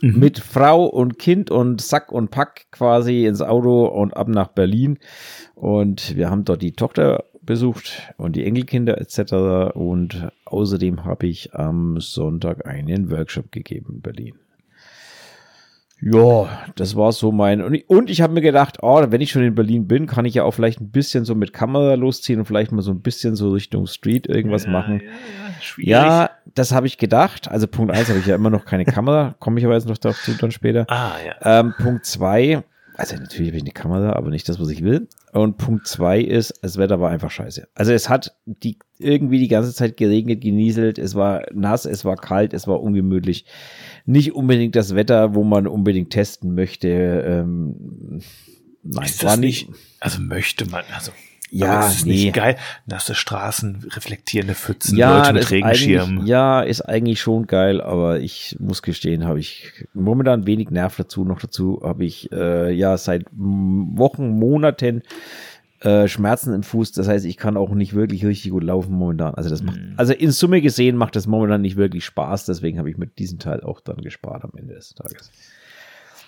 Mhm. 0.01 0.19
Mit 0.19 0.39
Frau 0.39 0.85
und 0.85 1.19
Kind 1.19 1.51
und 1.51 1.81
Sack 1.81 2.11
und 2.11 2.31
Pack 2.31 2.67
quasi 2.71 3.25
ins 3.25 3.41
Auto 3.41 3.85
und 3.85 4.15
ab 4.15 4.29
nach 4.29 4.47
Berlin. 4.47 4.99
Und 5.55 6.15
wir 6.15 6.29
haben 6.29 6.45
dort 6.45 6.61
die 6.61 6.71
Tochter 6.71 7.25
besucht 7.49 8.13
und 8.17 8.35
die 8.35 8.45
Enkelkinder 8.45 9.01
etc. 9.01 9.73
Und 9.73 10.29
außerdem 10.45 11.03
habe 11.03 11.25
ich 11.25 11.55
am 11.55 11.99
Sonntag 11.99 12.67
einen 12.67 13.09
Workshop 13.09 13.51
gegeben 13.51 13.95
in 13.95 14.01
Berlin. 14.01 14.35
Ja, 15.99 16.47
das 16.75 16.95
war 16.95 17.11
so 17.11 17.31
mein. 17.31 17.61
Und 17.61 17.73
ich, 17.73 17.89
und 17.89 18.11
ich 18.11 18.21
habe 18.21 18.33
mir 18.33 18.41
gedacht, 18.41 18.77
oh, 18.83 19.03
wenn 19.09 19.19
ich 19.19 19.31
schon 19.31 19.43
in 19.43 19.55
Berlin 19.55 19.87
bin, 19.87 20.05
kann 20.05 20.25
ich 20.25 20.35
ja 20.35 20.43
auch 20.43 20.51
vielleicht 20.51 20.79
ein 20.79 20.91
bisschen 20.91 21.25
so 21.25 21.33
mit 21.33 21.51
Kamera 21.51 21.95
losziehen 21.95 22.39
und 22.39 22.45
vielleicht 22.45 22.71
mal 22.71 22.83
so 22.83 22.91
ein 22.91 23.01
bisschen 23.01 23.35
so 23.35 23.51
Richtung 23.51 23.87
Street 23.87 24.27
irgendwas 24.27 24.67
machen. 24.67 25.01
schwierig. 25.59 25.89
Ja, 25.89 26.29
das 26.53 26.71
habe 26.71 26.85
ich 26.85 26.99
gedacht. 26.99 27.49
Also 27.49 27.67
Punkt 27.67 27.91
eins 27.91 28.09
habe 28.09 28.19
ich 28.19 28.27
ja 28.27 28.35
immer 28.35 28.51
noch 28.51 28.63
keine 28.63 28.85
Kamera, 28.85 29.35
komme 29.39 29.59
ich 29.59 29.65
aber 29.65 29.73
jetzt 29.73 29.87
noch 29.87 29.97
dazu 29.97 30.33
dann 30.39 30.51
später. 30.51 30.85
Ah, 30.87 31.15
ja. 31.25 31.59
Ähm, 31.59 31.73
Punkt 31.77 32.05
zwei, 32.05 32.63
also 32.95 33.15
natürlich 33.15 33.47
habe 33.47 33.57
ich 33.57 33.63
eine 33.63 33.71
Kamera, 33.71 34.13
aber 34.13 34.29
nicht 34.29 34.47
das, 34.47 34.59
was 34.59 34.69
ich 34.69 34.83
will. 34.83 35.07
Und 35.31 35.57
Punkt 35.57 35.87
zwei 35.87 36.19
ist, 36.19 36.59
das 36.61 36.77
Wetter 36.77 36.99
war 36.99 37.11
einfach 37.11 37.29
scheiße. 37.29 37.67
Also 37.75 37.93
es 37.93 38.09
hat 38.09 38.35
die, 38.45 38.79
irgendwie 38.97 39.39
die 39.39 39.47
ganze 39.47 39.73
Zeit 39.73 39.97
geregnet, 39.97 40.41
genieselt, 40.41 40.97
es 40.97 41.13
war 41.15 41.43
nass, 41.53 41.85
es 41.85 42.03
war 42.03 42.15
kalt, 42.15 42.53
es 42.53 42.67
war 42.67 42.81
ungemütlich. 42.81 43.45
Nicht 44.05 44.33
unbedingt 44.33 44.75
das 44.75 44.95
Wetter, 44.95 45.35
wo 45.35 45.43
man 45.43 45.67
unbedingt 45.67 46.09
testen 46.11 46.55
möchte. 46.55 46.87
Ähm, 46.89 48.21
nein, 48.81 49.05
ist 49.05 49.21
das 49.21 49.29
war 49.29 49.37
nicht. 49.37 49.69
Also 49.99 50.21
möchte 50.21 50.67
man, 50.67 50.83
also 50.95 51.11
ja, 51.51 51.87
ist 51.87 52.05
nee. 52.05 52.25
nicht 52.25 52.33
geil. 52.33 52.57
Nasse 52.85 53.15
Straßen, 53.15 53.87
reflektierende 53.91 54.55
Pfützen, 54.55 54.97
ja, 54.97 55.17
Leute 55.17 55.33
mit 55.33 55.51
Regenschirmen. 55.51 56.27
Ja, 56.27 56.61
ist 56.61 56.81
eigentlich 56.81 57.21
schon 57.21 57.47
geil, 57.47 57.81
aber 57.81 58.19
ich 58.19 58.55
muss 58.59 58.81
gestehen, 58.81 59.25
habe 59.25 59.39
ich 59.39 59.71
momentan 59.93 60.45
wenig 60.45 60.69
Nerv 60.69 60.95
dazu. 60.95 61.25
Noch 61.25 61.39
dazu 61.39 61.81
habe 61.83 62.05
ich 62.05 62.31
äh, 62.31 62.71
ja 62.71 62.97
seit 62.97 63.25
Wochen, 63.31 64.29
Monaten 64.29 65.03
äh, 65.81 66.07
Schmerzen 66.07 66.53
im 66.53 66.63
Fuß. 66.63 66.91
Das 66.91 67.07
heißt, 67.07 67.25
ich 67.25 67.37
kann 67.37 67.57
auch 67.57 67.71
nicht 67.71 67.93
wirklich 67.93 68.25
richtig 68.25 68.51
gut 68.51 68.63
laufen 68.63 68.93
momentan. 68.93 69.35
Also 69.35 69.49
das 69.49 69.63
macht, 69.63 69.77
mhm. 69.77 69.93
also 69.97 70.13
in 70.13 70.31
Summe 70.31 70.61
gesehen 70.61 70.97
macht 70.97 71.15
das 71.15 71.27
momentan 71.27 71.61
nicht 71.61 71.77
wirklich 71.77 72.05
Spaß. 72.05 72.45
Deswegen 72.45 72.79
habe 72.79 72.89
ich 72.89 72.97
mit 72.97 73.17
diesem 73.17 73.39
Teil 73.39 73.61
auch 73.61 73.79
dann 73.79 73.97
gespart 73.97 74.43
am 74.43 74.51
Ende 74.57 74.75
des 74.75 74.93
Tages. 74.93 75.31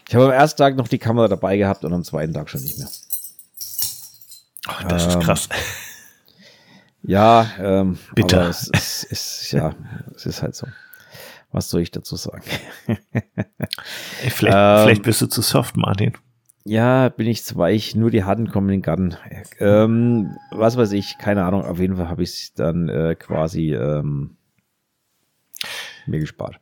Ich 0.08 0.16
habe 0.16 0.26
am 0.26 0.32
ersten 0.32 0.58
Tag 0.58 0.76
noch 0.76 0.88
die 0.88 0.98
Kamera 0.98 1.28
dabei 1.28 1.58
gehabt 1.58 1.86
und 1.86 1.94
am 1.94 2.04
zweiten 2.04 2.34
Tag 2.34 2.50
schon 2.50 2.62
nicht 2.62 2.78
mehr. 2.80 2.88
Oh, 4.68 4.88
das 4.88 5.08
ist 5.08 5.20
krass. 5.20 5.50
Ja, 7.04 7.50
ähm, 7.60 7.98
bitter. 8.14 8.48
es, 8.48 8.70
es, 8.74 9.08
es, 9.10 9.52
ja, 9.52 9.74
es 10.16 10.26
ist 10.26 10.44
halt 10.44 10.56
so. 10.56 10.68
Was 11.52 11.70
soll 11.70 11.82
ich 11.82 11.92
dazu 11.92 12.16
sagen? 12.16 12.44
Ey, 12.88 14.30
vielleicht, 14.30 14.58
ähm, 14.58 14.84
vielleicht 14.84 15.04
bist 15.04 15.22
du 15.22 15.28
zu 15.28 15.42
soft, 15.42 15.76
Martin. 15.76 16.14
Ja, 16.64 17.10
bin 17.10 17.28
ich 17.28 17.44
zu 17.44 17.58
weich. 17.58 17.96
Nur 17.96 18.12
die 18.12 18.24
Harten 18.24 18.52
kommen 18.52 18.70
in 18.70 18.78
den 18.78 18.82
Garten. 18.84 19.18
Ähm, 19.60 20.38
was 20.52 20.78
weiß 20.78 20.92
ich, 20.92 21.18
keine 21.18 21.44
Ahnung. 21.44 21.66
Auf 21.66 21.80
jeden 21.80 21.98
Fall 21.98 22.08
habe 22.08 22.24
ich 22.24 22.30
es 22.30 22.54
dann 22.54 22.88
äh, 22.88 23.16
quasi 23.16 23.74
ähm, 23.74 24.38
mir 26.06 26.20
gespart. 26.20 26.60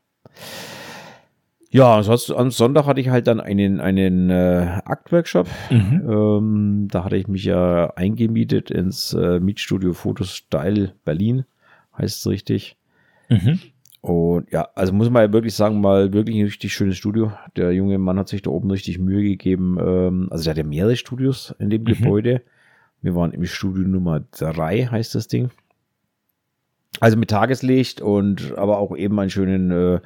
Ja, 1.71 1.97
ansonsten 1.97 2.33
am 2.33 2.49
Sonntag 2.49 2.87
hatte 2.87 2.99
ich 2.99 3.09
halt 3.09 3.27
dann 3.27 3.39
einen, 3.39 3.79
einen 3.79 4.31
äh, 4.31 4.79
Aktworkshop. 4.85 5.47
Mhm. 5.69 6.09
Ähm, 6.09 6.87
da 6.89 7.03
hatte 7.03 7.17
ich 7.17 7.27
mich 7.27 7.43
ja 7.43 7.93
eingemietet 7.95 8.71
ins 8.71 9.13
äh, 9.13 9.39
Mietstudio 9.39 9.93
Fotostyle 9.93 10.93
Berlin, 11.05 11.45
heißt 11.95 12.19
es 12.21 12.27
richtig. 12.27 12.75
Mhm. 13.29 13.59
Und 14.01 14.51
ja, 14.51 14.69
also 14.75 14.93
muss 14.93 15.09
man 15.09 15.23
ja 15.23 15.33
wirklich 15.33 15.53
sagen, 15.53 15.79
mal 15.81 16.11
wirklich 16.13 16.37
ein 16.37 16.45
richtig 16.45 16.73
schönes 16.73 16.97
Studio. 16.97 17.33
Der 17.55 17.71
junge 17.71 17.99
Mann 17.99 18.17
hat 18.17 18.29
sich 18.29 18.41
da 18.41 18.49
oben 18.49 18.71
richtig 18.71 18.97
Mühe 18.97 19.21
gegeben. 19.21 19.77
Ähm, 19.79 20.27
also 20.31 20.45
der 20.45 20.51
hat 20.51 20.57
ja 20.57 20.63
mehrere 20.63 20.95
Studios 20.95 21.53
in 21.59 21.69
dem 21.69 21.81
mhm. 21.81 21.85
Gebäude. 21.85 22.41
Wir 23.01 23.15
waren 23.15 23.31
im 23.31 23.45
Studio 23.45 23.87
Nummer 23.87 24.21
drei, 24.31 24.85
heißt 24.85 25.13
das 25.13 25.27
Ding. 25.27 25.51
Also 26.99 27.17
mit 27.17 27.29
Tageslicht 27.29 28.01
und 28.01 28.57
aber 28.57 28.79
auch 28.79 28.95
eben 28.95 29.19
einen 29.19 29.29
schönen 29.29 29.71
äh, 29.71 29.99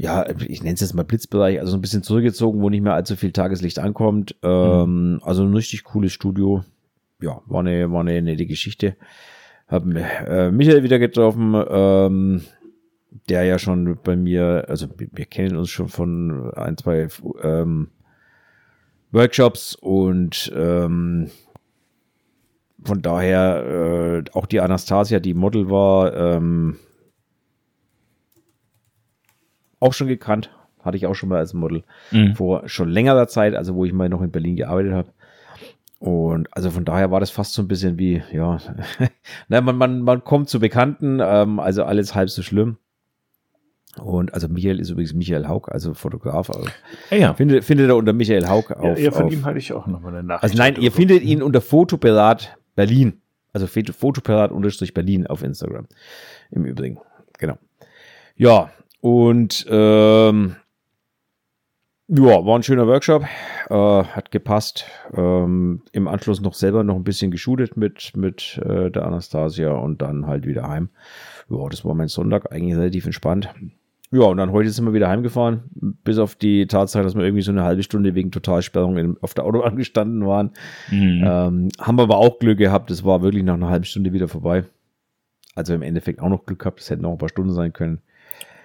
ja, 0.00 0.26
ich 0.48 0.62
nenne 0.62 0.74
es 0.74 0.80
jetzt 0.80 0.94
mal 0.94 1.04
Blitzbereich, 1.04 1.60
also 1.60 1.72
so 1.72 1.76
ein 1.76 1.82
bisschen 1.82 2.02
zurückgezogen, 2.02 2.62
wo 2.62 2.70
nicht 2.70 2.80
mehr 2.80 2.94
allzu 2.94 3.16
viel 3.16 3.32
Tageslicht 3.32 3.78
ankommt. 3.78 4.34
Ähm, 4.42 5.12
mhm. 5.12 5.20
Also 5.22 5.44
ein 5.44 5.52
richtig 5.52 5.84
cooles 5.84 6.12
Studio. 6.12 6.64
Ja, 7.20 7.42
war 7.44 7.60
eine, 7.60 7.92
war 7.92 8.00
eine 8.00 8.22
nette 8.22 8.46
Geschichte. 8.46 8.96
Hab 9.68 9.84
äh, 9.84 10.50
Michael 10.50 10.84
wieder 10.84 10.98
getroffen, 10.98 11.54
ähm, 11.68 12.40
der 13.28 13.44
ja 13.44 13.58
schon 13.58 13.98
bei 14.02 14.16
mir, 14.16 14.64
also 14.68 14.86
wir 14.96 15.26
kennen 15.26 15.56
uns 15.56 15.68
schon 15.68 15.88
von 15.88 16.50
ein, 16.54 16.78
zwei 16.78 17.08
ähm, 17.42 17.88
Workshops 19.12 19.74
und 19.74 20.50
ähm, 20.56 21.30
von 22.82 23.02
daher 23.02 24.22
äh, 24.24 24.30
auch 24.32 24.46
die 24.46 24.60
Anastasia, 24.62 25.20
die 25.20 25.34
Model 25.34 25.68
war, 25.68 26.16
ähm, 26.16 26.78
auch 29.80 29.92
schon 29.92 30.08
gekannt. 30.08 30.50
Hatte 30.82 30.96
ich 30.96 31.06
auch 31.06 31.14
schon 31.14 31.28
mal 31.28 31.38
als 31.38 31.52
Model 31.52 31.82
mhm. 32.10 32.34
vor 32.36 32.66
schon 32.68 32.88
längerer 32.88 33.28
Zeit, 33.28 33.54
also 33.54 33.74
wo 33.74 33.84
ich 33.84 33.92
mal 33.92 34.08
noch 34.08 34.22
in 34.22 34.30
Berlin 34.30 34.56
gearbeitet 34.56 34.92
habe. 34.92 35.08
Und 35.98 36.48
also 36.52 36.70
von 36.70 36.86
daher 36.86 37.10
war 37.10 37.20
das 37.20 37.30
fast 37.30 37.52
so 37.52 37.60
ein 37.60 37.68
bisschen 37.68 37.98
wie, 37.98 38.22
ja, 38.32 38.58
na, 39.48 39.60
man, 39.60 39.76
man, 39.76 40.00
man 40.00 40.24
kommt 40.24 40.48
zu 40.48 40.58
Bekannten, 40.58 41.20
ähm, 41.22 41.60
also 41.60 41.84
alles 41.84 42.14
halb 42.14 42.30
so 42.30 42.42
schlimm. 42.42 42.78
Und 43.98 44.32
also 44.32 44.48
Michael 44.48 44.80
ist 44.80 44.88
übrigens 44.88 45.12
Michael 45.12 45.48
Haug, 45.48 45.68
also 45.70 45.94
Fotograf. 45.94 46.48
Also 46.48 46.68
ja, 47.10 47.16
ja. 47.16 47.34
Findet, 47.34 47.64
findet 47.64 47.88
er 47.88 47.96
unter 47.96 48.12
Michael 48.12 48.48
Haug 48.48 48.70
auf. 48.70 48.98
Ja, 48.98 49.10
von 49.10 49.26
auf, 49.26 49.32
ihm 49.32 49.44
hatte 49.44 49.58
ich 49.58 49.72
auch 49.72 49.86
nochmal 49.86 50.14
eine 50.14 50.22
Nachricht. 50.22 50.44
Also 50.44 50.56
nein, 50.56 50.76
ihr 50.76 50.92
findet 50.92 51.22
ihn 51.22 51.42
unter 51.42 51.60
Fotoberat 51.60 52.56
Berlin. 52.76 53.20
Also 53.52 53.66
Fotoberat 53.66 54.52
unterstrich 54.52 54.94
Berlin 54.94 55.26
auf 55.26 55.42
Instagram. 55.42 55.86
Im 56.50 56.64
Übrigen. 56.64 56.98
Genau. 57.38 57.58
Ja, 58.36 58.70
und 59.00 59.66
ähm, 59.68 60.56
ja, 62.12 62.44
war 62.44 62.58
ein 62.58 62.62
schöner 62.64 62.88
Workshop, 62.88 63.22
äh, 63.68 63.74
hat 63.74 64.32
gepasst. 64.32 64.84
Ähm, 65.14 65.82
Im 65.92 66.08
Anschluss 66.08 66.40
noch 66.40 66.54
selber 66.54 66.82
noch 66.82 66.96
ein 66.96 67.04
bisschen 67.04 67.30
geschootet 67.30 67.76
mit, 67.76 68.16
mit 68.16 68.60
äh, 68.64 68.90
der 68.90 69.04
Anastasia 69.04 69.70
und 69.70 70.02
dann 70.02 70.26
halt 70.26 70.44
wieder 70.44 70.68
heim. 70.68 70.88
Ja, 71.48 71.68
das 71.68 71.84
war 71.84 71.94
mein 71.94 72.08
Sonntag, 72.08 72.52
eigentlich 72.52 72.76
relativ 72.76 73.06
entspannt. 73.06 73.48
Ja, 74.12 74.22
und 74.22 74.38
dann 74.38 74.50
heute 74.50 74.70
sind 74.70 74.84
wir 74.86 74.92
wieder 74.92 75.08
heimgefahren, 75.08 75.62
bis 76.02 76.18
auf 76.18 76.34
die 76.34 76.66
Tatsache, 76.66 77.04
dass 77.04 77.14
wir 77.14 77.22
irgendwie 77.22 77.42
so 77.42 77.52
eine 77.52 77.62
halbe 77.62 77.84
Stunde 77.84 78.16
wegen 78.16 78.32
Totalsperrung 78.32 78.96
in, 78.96 79.16
auf 79.20 79.34
der 79.34 79.44
Autobahn 79.44 79.76
gestanden 79.76 80.26
waren. 80.26 80.50
Mhm. 80.90 81.22
Ähm, 81.24 81.68
haben 81.78 81.96
wir 81.96 82.02
aber 82.02 82.16
auch 82.16 82.40
Glück 82.40 82.58
gehabt, 82.58 82.90
es 82.90 83.04
war 83.04 83.22
wirklich 83.22 83.44
nach 83.44 83.54
einer 83.54 83.68
halben 83.68 83.84
Stunde 83.84 84.12
wieder 84.12 84.26
vorbei. 84.26 84.64
Also 85.54 85.74
im 85.74 85.82
Endeffekt 85.82 86.20
auch 86.20 86.28
noch 86.28 86.44
Glück 86.44 86.58
gehabt, 86.58 86.80
es 86.80 86.90
hätten 86.90 87.02
noch 87.02 87.12
ein 87.12 87.18
paar 87.18 87.28
Stunden 87.28 87.52
sein 87.52 87.72
können. 87.72 88.00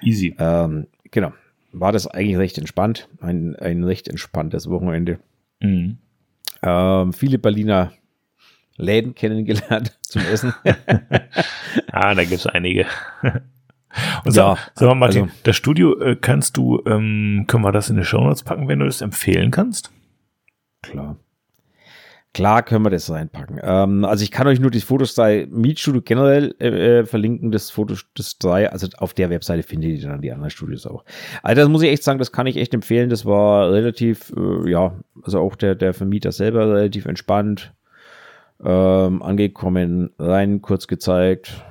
Easy. 0.02 0.36
Ähm, 0.40 0.88
genau. 1.12 1.34
War 1.72 1.92
das 1.92 2.08
eigentlich 2.08 2.38
recht 2.38 2.58
entspannt. 2.58 3.10
Ein, 3.20 3.56
ein 3.56 3.84
recht 3.84 4.08
entspanntes 4.08 4.70
Wochenende. 4.70 5.20
Mhm. 5.60 5.98
Ähm, 6.62 7.14
viele 7.14 7.38
Berliner 7.38 7.92
Läden 8.78 9.16
kennengelernt 9.16 9.98
zum 10.02 10.22
Essen. 10.24 10.54
ah, 11.92 12.14
da 12.14 12.24
gibt 12.24 12.34
es 12.34 12.48
einige. 12.48 12.86
Und 14.26 14.32
sag, 14.32 14.58
ja, 14.58 14.58
sag 14.74 14.88
mal, 14.88 14.96
Martin, 14.96 15.24
also, 15.24 15.36
das 15.44 15.56
Studio 15.56 15.98
äh, 16.00 16.16
kannst 16.16 16.58
du, 16.58 16.82
ähm, 16.86 17.46
können 17.48 17.64
wir 17.64 17.72
das 17.72 17.90
in 17.90 17.98
die 17.98 18.04
Show 18.04 18.22
Notes 18.22 18.44
packen, 18.44 18.68
wenn 18.68 18.80
du 18.80 18.86
das 18.86 19.02
empfehlen 19.02 19.52
kannst? 19.52 19.92
Klar. 20.82 21.18
Klar 22.36 22.64
können 22.64 22.84
wir 22.84 22.90
das 22.90 23.10
reinpacken. 23.10 23.62
Ähm, 23.64 24.04
also 24.04 24.22
ich 24.22 24.30
kann 24.30 24.46
euch 24.46 24.60
nur 24.60 24.70
das 24.70 24.84
Fotostyle 24.84 25.48
Mietstudio 25.48 26.02
generell 26.02 26.54
äh, 26.60 27.00
äh 27.00 27.06
verlinken, 27.06 27.50
das 27.54 27.72
Fotostyle, 27.72 28.74
also 28.74 28.88
auf 28.98 29.14
der 29.14 29.30
Webseite 29.30 29.64
findet 29.64 30.02
ihr 30.02 30.10
dann 30.10 30.22
die 30.22 30.34
anderen 30.34 30.50
Studios 30.50 30.86
auch. 30.86 31.06
Also 31.44 31.62
das 31.62 31.70
muss 31.70 31.82
ich 31.82 31.92
echt 31.92 32.04
sagen, 32.04 32.20
das 32.20 32.34
kann 32.34 32.46
ich 32.46 32.58
echt 32.58 32.74
empfehlen. 32.74 33.10
Das 33.10 33.26
war 33.26 33.72
relativ, 33.72 34.34
äh, 34.36 34.70
ja, 34.70 34.92
also 35.24 35.40
auch 35.40 35.56
der, 35.56 35.76
der 35.76 35.94
Vermieter 35.94 36.34
selber 36.34 36.68
relativ 36.76 37.06
entspannt, 37.06 37.74
ähm, 38.62 39.24
angekommen, 39.24 40.10
rein, 40.20 40.62
kurz 40.62 40.88
gezeigt, 40.88 41.64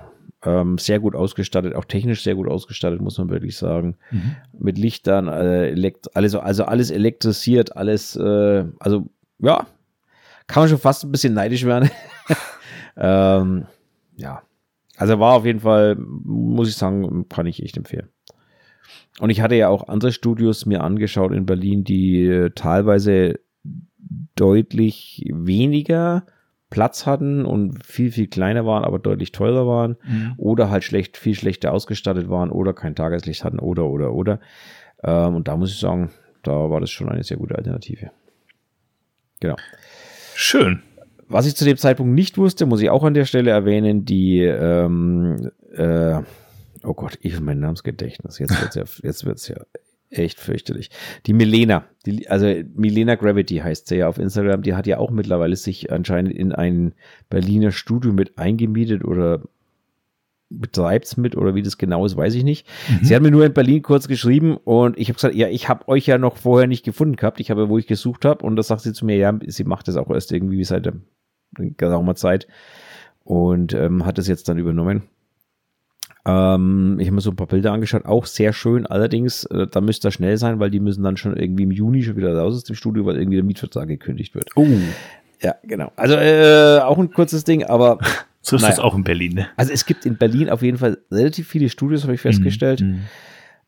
ähm, 0.46 0.78
sehr 0.78 0.98
gut 0.98 1.14
ausgestattet, 1.14 1.74
auch 1.74 1.84
technisch 1.84 2.22
sehr 2.22 2.36
gut 2.36 2.48
ausgestattet, 2.48 3.02
muss 3.02 3.18
man 3.18 3.28
wirklich 3.28 3.58
sagen. 3.58 3.96
Mhm. 4.10 4.36
Mit 4.58 4.78
Lichtern, 4.78 5.28
äh, 5.28 5.68
elekt 5.72 6.16
alles, 6.16 6.34
also 6.34 6.64
alles 6.64 6.90
elektrisiert, 6.90 7.76
alles, 7.76 8.16
äh, 8.16 8.64
also 8.78 9.10
ja, 9.40 9.66
kann 10.46 10.62
man 10.62 10.68
schon 10.68 10.78
fast 10.78 11.04
ein 11.04 11.12
bisschen 11.12 11.34
neidisch 11.34 11.64
werden. 11.64 11.90
ähm, 12.96 13.66
ja. 14.16 14.42
Also 14.96 15.18
war 15.18 15.34
auf 15.34 15.44
jeden 15.44 15.60
Fall, 15.60 15.96
muss 15.96 16.68
ich 16.68 16.76
sagen, 16.76 17.28
kann 17.28 17.46
ich 17.46 17.62
echt 17.62 17.76
empfehlen. 17.76 18.08
Und 19.20 19.30
ich 19.30 19.40
hatte 19.40 19.54
ja 19.54 19.68
auch 19.68 19.88
andere 19.88 20.12
Studios 20.12 20.66
mir 20.66 20.82
angeschaut 20.82 21.32
in 21.32 21.46
Berlin, 21.46 21.84
die 21.84 22.24
äh, 22.24 22.50
teilweise 22.50 23.40
deutlich 24.34 25.24
weniger 25.32 26.26
Platz 26.70 27.06
hatten 27.06 27.44
und 27.44 27.84
viel, 27.84 28.10
viel 28.10 28.26
kleiner 28.26 28.66
waren, 28.66 28.84
aber 28.84 28.98
deutlich 28.98 29.30
teurer 29.30 29.66
waren 29.66 29.96
mhm. 30.04 30.34
oder 30.36 30.70
halt 30.70 30.82
schlecht, 30.82 31.16
viel 31.16 31.36
schlechter 31.36 31.72
ausgestattet 31.72 32.28
waren 32.28 32.50
oder 32.50 32.72
kein 32.72 32.96
Tageslicht 32.96 33.44
hatten 33.44 33.60
oder, 33.60 33.86
oder, 33.86 34.12
oder. 34.12 34.40
Ähm, 35.04 35.36
und 35.36 35.46
da 35.46 35.56
muss 35.56 35.70
ich 35.70 35.78
sagen, 35.78 36.10
da 36.42 36.70
war 36.70 36.80
das 36.80 36.90
schon 36.90 37.08
eine 37.08 37.22
sehr 37.22 37.36
gute 37.36 37.54
Alternative. 37.54 38.10
Genau. 39.40 39.56
Schön. 40.34 40.82
Was 41.28 41.46
ich 41.46 41.56
zu 41.56 41.64
dem 41.64 41.76
Zeitpunkt 41.76 42.14
nicht 42.14 42.38
wusste, 42.38 42.66
muss 42.66 42.82
ich 42.82 42.90
auch 42.90 43.04
an 43.04 43.14
der 43.14 43.24
Stelle 43.24 43.50
erwähnen, 43.50 44.04
die, 44.04 44.40
ähm, 44.40 45.50
äh, 45.74 46.20
oh 46.82 46.94
Gott, 46.94 47.18
ich 47.22 47.36
und 47.38 47.44
mein 47.44 47.60
Namensgedächtnis, 47.60 48.38
jetzt 48.38 48.60
wird's 48.60 48.74
ja, 48.74 48.84
jetzt 49.02 49.24
wird's 49.24 49.48
ja 49.48 49.56
echt 50.10 50.38
fürchterlich. 50.38 50.90
Die 51.26 51.32
Milena, 51.32 51.84
die, 52.06 52.28
also 52.28 52.46
Milena 52.74 53.14
Gravity 53.14 53.58
heißt 53.58 53.88
sie 53.88 53.96
ja 53.96 54.08
auf 54.08 54.18
Instagram, 54.18 54.62
die 54.62 54.74
hat 54.74 54.86
ja 54.86 54.98
auch 54.98 55.10
mittlerweile 55.10 55.56
sich 55.56 55.90
anscheinend 55.90 56.32
in 56.32 56.52
ein 56.52 56.94
Berliner 57.30 57.72
Studio 57.72 58.12
mit 58.12 58.38
eingemietet 58.38 59.04
oder 59.04 59.42
betreibt 60.50 61.06
es 61.06 61.16
mit 61.16 61.36
oder 61.36 61.54
wie 61.54 61.62
das 61.62 61.78
genau 61.78 62.04
ist, 62.06 62.16
weiß 62.16 62.34
ich 62.34 62.44
nicht. 62.44 62.66
Mhm. 62.88 63.04
Sie 63.04 63.14
hat 63.14 63.22
mir 63.22 63.30
nur 63.30 63.44
in 63.44 63.52
Berlin 63.52 63.82
kurz 63.82 64.08
geschrieben 64.08 64.56
und 64.56 64.98
ich 64.98 65.08
habe 65.08 65.14
gesagt, 65.14 65.34
ja, 65.34 65.48
ich 65.48 65.68
habe 65.68 65.88
euch 65.88 66.06
ja 66.06 66.18
noch 66.18 66.36
vorher 66.36 66.66
nicht 66.66 66.84
gefunden 66.84 67.16
gehabt. 67.16 67.40
Ich 67.40 67.50
habe, 67.50 67.68
wo 67.68 67.78
ich 67.78 67.86
gesucht 67.86 68.24
habe 68.24 68.44
und 68.44 68.56
da 68.56 68.62
sagt 68.62 68.82
sie 68.82 68.92
zu 68.92 69.04
mir, 69.04 69.16
ja, 69.16 69.36
sie 69.46 69.64
macht 69.64 69.88
das 69.88 69.96
auch 69.96 70.10
erst 70.10 70.32
irgendwie 70.32 70.62
seit 70.64 70.92
geraumer 71.56 72.14
Zeit 72.14 72.46
und 73.24 73.74
ähm, 73.74 74.06
hat 74.06 74.18
es 74.18 74.28
jetzt 74.28 74.48
dann 74.48 74.58
übernommen. 74.58 75.04
Ähm, 76.26 76.96
ich 77.00 77.06
habe 77.06 77.16
mir 77.16 77.20
so 77.20 77.30
ein 77.30 77.36
paar 77.36 77.46
Bilder 77.46 77.72
angeschaut, 77.72 78.06
auch 78.06 78.26
sehr 78.26 78.52
schön. 78.52 78.86
Allerdings, 78.86 79.44
äh, 79.44 79.66
da 79.66 79.80
müsste 79.80 80.08
er 80.08 80.12
schnell 80.12 80.36
sein, 80.36 80.58
weil 80.58 80.70
die 80.70 80.80
müssen 80.80 81.02
dann 81.02 81.16
schon 81.16 81.36
irgendwie 81.36 81.64
im 81.64 81.70
Juni 81.70 82.02
schon 82.02 82.16
wieder 82.16 82.36
raus 82.36 82.54
aus 82.54 82.64
dem 82.64 82.76
Studio, 82.76 83.04
weil 83.04 83.16
irgendwie 83.16 83.36
der 83.36 83.44
Mietvertrag 83.44 83.88
gekündigt 83.88 84.34
wird. 84.34 84.50
Oh. 84.56 84.66
Ja, 85.42 85.56
genau. 85.64 85.92
Also 85.96 86.14
äh, 86.14 86.78
auch 86.78 86.96
ein 86.98 87.12
kurzes 87.12 87.44
Ding, 87.44 87.64
aber 87.64 87.98
So 88.46 88.56
ist 88.56 88.62
Naja. 88.62 88.74
das 88.76 88.84
auch 88.84 88.94
in 88.94 89.02
Berlin, 89.04 89.32
ne? 89.34 89.46
also 89.56 89.72
es 89.72 89.86
gibt 89.86 90.04
in 90.06 90.16
Berlin 90.16 90.50
auf 90.50 90.62
jeden 90.62 90.76
Fall 90.78 90.98
relativ 91.10 91.48
viele 91.48 91.68
Studios, 91.70 92.02
habe 92.04 92.14
ich 92.14 92.20
festgestellt. 92.20 92.82
Mhm. 92.82 93.00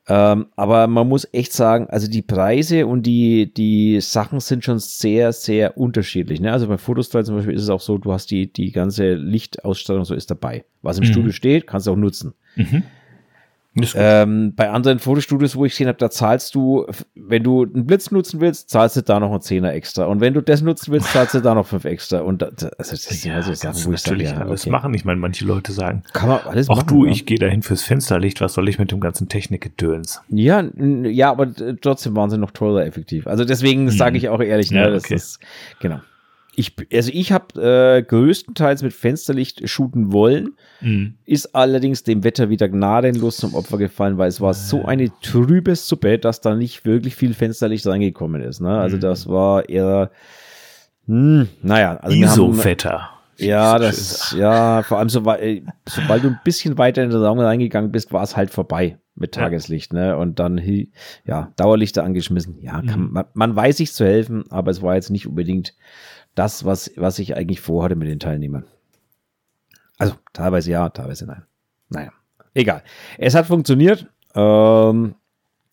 Ähm, 0.08 0.46
aber 0.54 0.86
man 0.86 1.08
muss 1.08 1.26
echt 1.32 1.52
sagen, 1.52 1.88
also 1.88 2.08
die 2.08 2.22
Preise 2.22 2.86
und 2.86 3.02
die, 3.04 3.52
die 3.52 4.00
Sachen 4.00 4.38
sind 4.38 4.62
schon 4.64 4.78
sehr, 4.78 5.32
sehr 5.32 5.76
unterschiedlich. 5.76 6.40
Ne? 6.40 6.52
Also 6.52 6.68
bei 6.68 6.78
Fotostyle 6.78 7.24
zum 7.24 7.34
Beispiel 7.36 7.54
ist 7.54 7.62
es 7.62 7.70
auch 7.70 7.80
so, 7.80 7.98
du 7.98 8.12
hast 8.12 8.30
die, 8.30 8.52
die 8.52 8.70
ganze 8.70 9.14
Lichtausstattung 9.14 10.04
so 10.04 10.14
ist 10.14 10.30
dabei. 10.30 10.64
Was 10.82 10.98
im 10.98 11.04
Mhm. 11.04 11.08
Studio 11.08 11.32
steht, 11.32 11.66
kannst 11.66 11.88
du 11.88 11.90
auch 11.92 11.96
nutzen. 11.96 12.34
Mhm. 12.54 12.84
Das 13.76 13.90
ist. 13.90 13.96
Ähm, 13.98 14.54
bei 14.56 14.70
anderen 14.70 14.98
Fotostudios, 14.98 15.54
wo 15.54 15.64
ich 15.64 15.72
gesehen 15.72 15.88
habe, 15.88 15.98
da 15.98 16.10
zahlst 16.10 16.54
du, 16.54 16.86
wenn 17.14 17.42
du 17.42 17.64
einen 17.64 17.86
Blitz 17.86 18.10
nutzen 18.10 18.40
willst, 18.40 18.70
zahlst 18.70 18.96
du 18.96 19.02
da 19.02 19.20
noch 19.20 19.30
einen 19.30 19.40
Zehner 19.42 19.72
extra. 19.74 20.06
Und 20.06 20.20
wenn 20.20 20.32
du 20.34 20.40
das 20.40 20.62
nutzen 20.62 20.92
willst, 20.92 21.12
zahlst 21.12 21.34
du 21.34 21.40
da 21.40 21.54
noch 21.54 21.66
fünf 21.66 21.84
extra. 21.84 22.20
Und 22.20 22.40
da, 22.42 22.50
da- 22.50 22.70
also 22.78 22.92
das 22.92 23.02
sind 23.02 23.24
ja, 23.30 23.42
so 23.42 23.52
Sachen, 23.52 23.84
wo 23.84 23.92
ich 23.92 24.00
sage, 24.00 24.16
natürlich 24.16 24.30
ja, 24.32 24.38
alles 24.38 24.62
okay. 24.62 24.70
machen. 24.70 24.94
Ich 24.94 25.04
meine, 25.04 25.20
manche 25.20 25.44
Leute 25.44 25.72
sagen, 25.72 26.02
Kann 26.12 26.28
man 26.30 26.40
alles 26.46 26.68
auch 26.68 26.76
machen. 26.76 26.88
du, 26.88 27.04
ja. 27.04 27.12
ich 27.12 27.26
gehe 27.26 27.38
dahin 27.38 27.62
fürs 27.62 27.82
Fensterlicht, 27.82 28.40
was 28.40 28.54
soll 28.54 28.68
ich 28.68 28.78
mit 28.78 28.90
dem 28.92 29.00
ganzen 29.00 29.28
Technikgedöns? 29.28 30.22
Ja, 30.28 30.64
ja, 31.04 31.30
aber 31.30 31.48
trotzdem 31.80 32.16
waren 32.16 32.30
sie 32.30 32.38
noch 32.38 32.52
teurer 32.52 32.84
effektiv. 32.86 33.26
Also 33.26 33.44
deswegen 33.44 33.90
sage 33.90 34.16
ich 34.16 34.28
auch 34.28 34.40
ehrlich, 34.40 34.70
ne, 34.70 34.80
Ja, 34.80 34.90
das 34.90 35.04
okay. 35.04 35.14
ist 35.16 35.38
genau. 35.80 36.00
Ich, 36.58 36.74
also 36.92 37.10
ich 37.12 37.32
habe 37.32 37.60
äh, 37.62 38.02
größtenteils 38.02 38.82
mit 38.82 38.92
Fensterlicht 38.94 39.68
shooten 39.68 40.12
wollen, 40.12 40.54
Mhm. 40.80 41.14
ist 41.24 41.54
allerdings 41.54 42.02
dem 42.02 42.24
Wetter 42.24 42.48
wieder 42.50 42.68
gnadenlos 42.68 43.36
zum 43.36 43.54
Opfer 43.54 43.78
gefallen, 43.78 44.16
weil 44.18 44.28
es 44.28 44.40
war 44.40 44.52
so 44.54 44.84
eine 44.84 45.10
trübe 45.22 45.74
Suppe, 45.76 46.18
dass 46.18 46.40
da 46.40 46.54
nicht 46.54 46.84
wirklich 46.84 47.14
viel 47.16 47.32
Fensterlicht 47.34 47.86
reingekommen 47.86 48.42
ist. 48.42 48.60
Ne? 48.60 48.70
Also 48.76 48.96
das 48.98 49.26
war 49.28 49.68
eher, 49.68 50.10
hm, 51.06 51.48
naja, 51.62 51.96
also 51.98 52.16
ISO-Vetter. 52.16 53.08
ja, 53.38 53.78
das, 53.78 54.32
ja, 54.36 54.82
vor 54.82 54.98
allem 54.98 55.08
so, 55.08 55.20
äh, 55.32 55.62
sobald 55.88 56.24
du 56.24 56.28
ein 56.28 56.40
bisschen 56.44 56.78
weiter 56.78 57.02
in 57.02 57.10
den 57.10 57.22
Raum 57.22 57.38
reingegangen 57.38 57.92
bist, 57.92 58.12
war 58.12 58.22
es 58.22 58.36
halt 58.36 58.50
vorbei 58.50 58.98
mit 59.14 59.36
Ja. 59.36 59.42
Tageslicht, 59.44 59.92
ne? 59.92 60.16
Und 60.16 60.38
dann, 60.38 60.58
ja, 61.24 61.52
Dauerlichter 61.56 62.02
angeschmissen. 62.04 62.58
Ja, 62.60 62.82
kann, 62.82 63.00
Mhm. 63.06 63.12
man, 63.12 63.24
man 63.34 63.56
weiß 63.56 63.78
sich 63.78 63.92
zu 63.92 64.04
helfen, 64.04 64.44
aber 64.50 64.70
es 64.70 64.82
war 64.82 64.94
jetzt 64.94 65.10
nicht 65.10 65.26
unbedingt 65.26 65.74
das, 66.36 66.64
was, 66.64 66.92
was 66.96 67.18
ich 67.18 67.36
eigentlich 67.36 67.60
vorhatte 67.60 67.96
mit 67.96 68.08
den 68.08 68.20
Teilnehmern. 68.20 68.64
Also, 69.98 70.14
teilweise 70.32 70.70
ja, 70.70 70.88
teilweise 70.90 71.26
nein. 71.26 71.42
Naja, 71.88 72.12
egal. 72.54 72.84
Es 73.18 73.34
hat 73.34 73.46
funktioniert. 73.46 74.06
Ähm, 74.34 75.14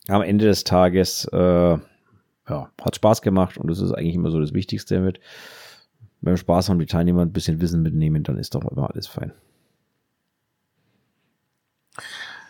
am 0.07 0.21
Ende 0.21 0.45
des 0.45 0.63
Tages, 0.63 1.25
äh, 1.31 1.37
ja, 1.37 2.71
hat 2.81 2.95
Spaß 2.95 3.21
gemacht 3.21 3.57
und 3.57 3.69
das 3.69 3.79
ist 3.79 3.91
eigentlich 3.91 4.15
immer 4.15 4.31
so 4.31 4.39
das 4.39 4.53
Wichtigste 4.53 4.99
mit. 4.99 5.19
Wenn 6.21 6.33
wir 6.33 6.37
Spaß 6.37 6.69
haben, 6.69 6.79
die 6.79 6.85
Teilnehmer 6.85 7.21
ein 7.21 7.33
bisschen 7.33 7.59
Wissen 7.59 7.81
mitnehmen, 7.81 8.23
dann 8.23 8.37
ist 8.37 8.55
doch 8.55 8.63
immer 8.63 8.89
alles 8.89 9.07
fein. 9.07 9.33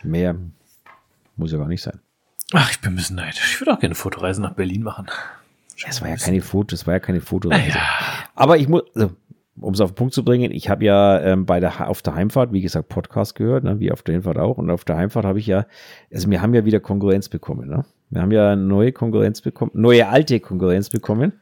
Mehr 0.04 0.36
muss 1.36 1.50
ja 1.50 1.58
gar 1.58 1.68
nicht 1.68 1.82
sein. 1.82 2.00
Ach, 2.52 2.70
ich 2.70 2.80
bin 2.80 2.92
ein 2.92 2.96
bisschen 2.96 3.16
neidisch. 3.16 3.54
Ich 3.54 3.60
würde 3.60 3.72
auch 3.72 3.80
gerne 3.80 3.96
Fotoreisen 3.96 4.42
nach 4.42 4.54
Berlin 4.54 4.82
machen. 4.82 5.08
Es 5.86 6.00
war 6.00 6.08
ja 6.08 6.16
keine 6.16 6.40
Foto, 6.40 6.74
es 6.74 6.86
war 6.86 6.94
ja 6.94 7.00
keine 7.00 7.20
Fotoreise. 7.20 7.68
Naja. 7.68 7.82
Aber 8.34 8.58
ich 8.58 8.68
muss, 8.68 8.82
also, 8.94 9.10
um 9.60 9.72
es 9.72 9.80
auf 9.80 9.92
den 9.92 9.96
Punkt 9.96 10.14
zu 10.14 10.24
bringen, 10.24 10.50
ich 10.50 10.68
habe 10.68 10.84
ja 10.84 11.20
ähm, 11.20 11.46
bei 11.46 11.60
der 11.60 11.88
auf 11.88 12.02
der 12.02 12.14
Heimfahrt, 12.14 12.52
wie 12.52 12.60
gesagt, 12.60 12.88
Podcast 12.88 13.34
gehört, 13.34 13.64
ne, 13.64 13.78
wie 13.78 13.92
auf 13.92 14.02
der 14.02 14.14
Hinfahrt 14.14 14.38
auch. 14.38 14.58
Und 14.58 14.70
auf 14.70 14.84
der 14.84 14.96
Heimfahrt 14.96 15.24
habe 15.24 15.38
ich 15.38 15.46
ja, 15.46 15.66
also 16.12 16.28
wir 16.30 16.42
haben 16.42 16.54
ja 16.54 16.64
wieder 16.64 16.80
Konkurrenz 16.80 17.28
bekommen. 17.28 17.68
Ne? 17.68 17.84
Wir 18.10 18.22
haben 18.22 18.32
ja 18.32 18.56
neue 18.56 18.92
Konkurrenz 18.92 19.40
bekommen, 19.40 19.70
neue 19.74 20.08
alte 20.08 20.40
Konkurrenz 20.40 20.90
bekommen, 20.90 21.32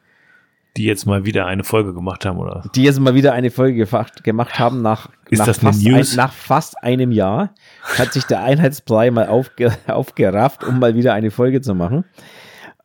Die 0.77 0.85
jetzt 0.85 1.05
mal 1.05 1.25
wieder 1.25 1.45
eine 1.45 1.63
Folge 1.63 1.93
gemacht 1.93 2.25
haben, 2.25 2.39
oder? 2.39 2.63
die 2.75 2.83
jetzt 2.83 2.99
mal 2.99 3.13
wieder 3.15 3.33
eine 3.33 3.51
Folge 3.51 3.77
gefacht, 3.77 4.23
gemacht 4.23 4.57
haben 4.59 4.81
nach, 4.81 5.09
Ist 5.29 5.39
nach, 5.39 5.45
das 5.45 5.59
eine 5.59 5.71
fast 5.71 5.83
News? 5.83 6.11
Ein, 6.13 6.17
nach 6.17 6.33
fast 6.33 6.83
einem 6.83 7.11
Jahr. 7.11 7.53
Hat 7.97 8.13
sich 8.13 8.25
der 8.25 8.43
Einheitsbrei 8.43 9.11
mal 9.11 9.27
aufge, 9.27 9.71
aufgerafft, 9.87 10.63
um 10.63 10.79
mal 10.79 10.95
wieder 10.95 11.13
eine 11.13 11.31
Folge 11.31 11.61
zu 11.61 11.75
machen. 11.75 12.05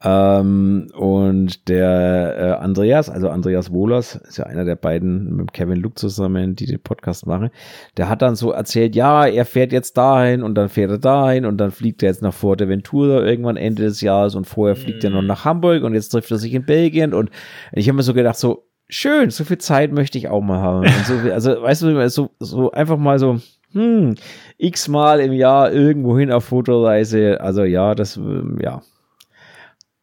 Ähm, 0.04 0.87
und 0.96 1.68
der 1.68 2.37
äh, 2.38 2.62
Andreas, 2.62 3.11
also 3.11 3.30
Andreas 3.30 3.72
Wohlers, 3.72 4.14
ist 4.14 4.38
ja 4.38 4.44
einer 4.44 4.64
der 4.64 4.76
beiden 4.76 5.34
mit 5.34 5.52
Kevin 5.52 5.80
Luke 5.80 5.96
zusammen, 5.96 6.54
die 6.54 6.66
den 6.66 6.80
Podcast 6.80 7.26
machen, 7.26 7.50
der 7.96 8.08
hat 8.08 8.22
dann 8.22 8.37
so 8.37 8.52
erzählt, 8.52 8.94
ja, 8.94 9.26
er 9.26 9.44
fährt 9.44 9.72
jetzt 9.72 9.96
dahin 9.96 10.44
und 10.44 10.54
dann 10.54 10.68
fährt 10.68 10.92
er 10.92 10.98
dahin 10.98 11.44
und 11.44 11.56
dann 11.58 11.72
fliegt 11.72 12.02
er 12.04 12.11
jetzt 12.11 12.22
nach 12.22 12.32
Fuerteventura 12.32 13.24
irgendwann 13.24 13.56
Ende 13.56 13.82
des 13.82 14.00
Jahres 14.00 14.37
und 14.37 14.46
vorher 14.46 14.76
fliegt 14.76 15.02
er 15.02 15.11
noch 15.11 15.22
nach 15.22 15.44
Hamburg 15.44 15.82
und 15.82 15.94
jetzt 15.94 16.11
trifft 16.11 16.30
er 16.30 16.38
sich 16.38 16.54
in 16.54 16.64
Belgien 16.64 17.12
und 17.12 17.30
ich 17.72 17.88
habe 17.88 17.96
mir 17.96 18.04
so 18.04 18.14
gedacht, 18.14 18.37
so 18.37 18.68
schön, 18.88 19.30
so 19.30 19.42
viel 19.42 19.58
Zeit 19.58 19.92
möchte 19.92 20.16
ich 20.16 20.28
auch 20.28 20.40
mal 20.42 20.61
haben. 20.61 20.87
Und 20.87 21.06
so, 21.06 21.18
viel- 21.18 21.32
also, 21.32 21.61
weißt 21.61 21.82
du, 21.82 22.08
so, 22.08 22.30
so 22.38 22.70
einfach 22.70 22.96
mal 22.98 23.18
so, 23.18 23.40
hm, 23.72 24.14
x-mal 24.58 25.20
im 25.20 25.32
Jahr 25.32 25.72
irgendwohin 25.72 26.30
auf 26.30 26.44
Fotoreise. 26.44 27.40
Also 27.40 27.64
ja, 27.64 27.94
das, 27.94 28.16
ähm, 28.16 28.58
ja. 28.62 28.80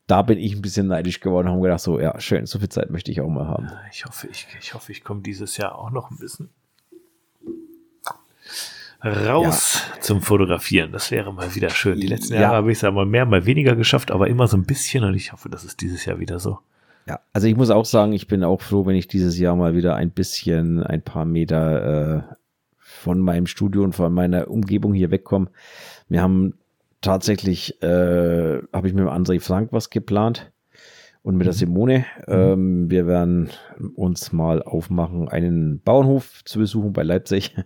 Da 0.08 0.22
bin 0.22 0.38
ich 0.38 0.54
ein 0.56 0.62
bisschen 0.62 0.88
neidisch 0.88 1.20
geworden 1.20 1.48
und 1.48 1.54
habe 1.54 1.64
gedacht, 1.64 1.80
so, 1.80 2.00
ja, 2.00 2.20
schön, 2.20 2.46
so 2.46 2.60
viel 2.60 2.70
Zeit 2.70 2.92
möchte 2.92 3.12
ich 3.12 3.22
auch 3.22 3.30
mal 3.30 3.48
haben. 3.48 3.70
Ich 3.92 4.06
hoffe, 4.06 4.28
ich, 4.28 4.48
ich 4.60 4.74
hoffe, 4.74 4.92
ich 4.92 5.04
komme 5.04 5.22
dieses 5.22 5.58
Jahr 5.58 5.78
auch 5.78 5.90
noch 5.90 6.12
ein 6.12 6.18
bisschen 6.18 6.50
raus 9.04 9.82
zum 10.02 10.22
Fotografieren. 10.22 10.92
Das 10.92 11.12
wäre 11.12 11.34
mal 11.34 11.54
wieder 11.56 11.70
schön. 11.70 12.00
Die 12.00 12.08
letzten 12.08 12.36
Ja. 12.36 12.42
Jahre 12.42 12.56
habe 12.58 12.72
ich 12.72 12.78
es 12.78 12.82
ja 12.82 12.92
mal 12.92 13.06
mehr, 13.06 13.26
mal 13.26 13.46
weniger 13.46 13.76
geschafft, 13.76 14.12
aber 14.12 14.28
immer 14.28 14.48
so 14.48 14.58
ein 14.58 14.66
bisschen 14.66 15.04
und 15.04 15.14
ich 15.14 15.32
hoffe, 15.32 15.50
das 15.50 15.64
ist 15.64 15.82
dieses 15.82 16.06
Jahr 16.06 16.20
wieder 16.20 16.40
so. 16.40 16.60
Ja, 17.08 17.20
also 17.34 17.48
ich 17.48 17.56
muss 17.56 17.70
auch 17.70 17.86
sagen, 17.86 18.14
ich 18.14 18.28
bin 18.28 18.44
auch 18.44 18.62
froh, 18.62 18.86
wenn 18.88 18.96
ich 18.96 19.08
dieses 19.08 19.38
Jahr 19.38 19.56
mal 19.56 19.76
wieder 19.76 19.96
ein 19.96 20.10
bisschen, 20.10 20.82
ein 20.82 21.04
paar 21.04 21.26
Meter 21.26 22.26
äh, 22.30 22.36
von 22.80 23.20
meinem 23.20 23.46
Studio 23.46 23.84
und 23.84 23.94
von 23.94 24.12
meiner 24.12 24.50
Umgebung 24.50 24.94
hier 24.94 25.12
wegkomme. 25.12 25.48
Wir 26.10 26.24
haben 26.24 26.56
tatsächlich, 27.06 27.82
äh, 27.82 28.62
habe 28.74 28.88
ich 28.88 28.94
mit 28.94 29.04
dem 29.04 29.10
André 29.10 29.40
Frank 29.40 29.72
was 29.72 29.90
geplant 29.90 30.52
und 31.22 31.38
mit 31.38 31.46
der 31.46 31.54
Simone. 31.54 32.06
Ähm, 32.28 32.90
wir 32.90 33.08
werden 33.08 33.50
uns 33.96 34.32
mal 34.32 34.62
aufmachen, 34.62 35.30
einen 35.30 35.82
Bauernhof 35.82 36.44
zu 36.46 36.60
besuchen 36.60 36.94
bei 36.94 37.04
Leipzig. 37.04 37.56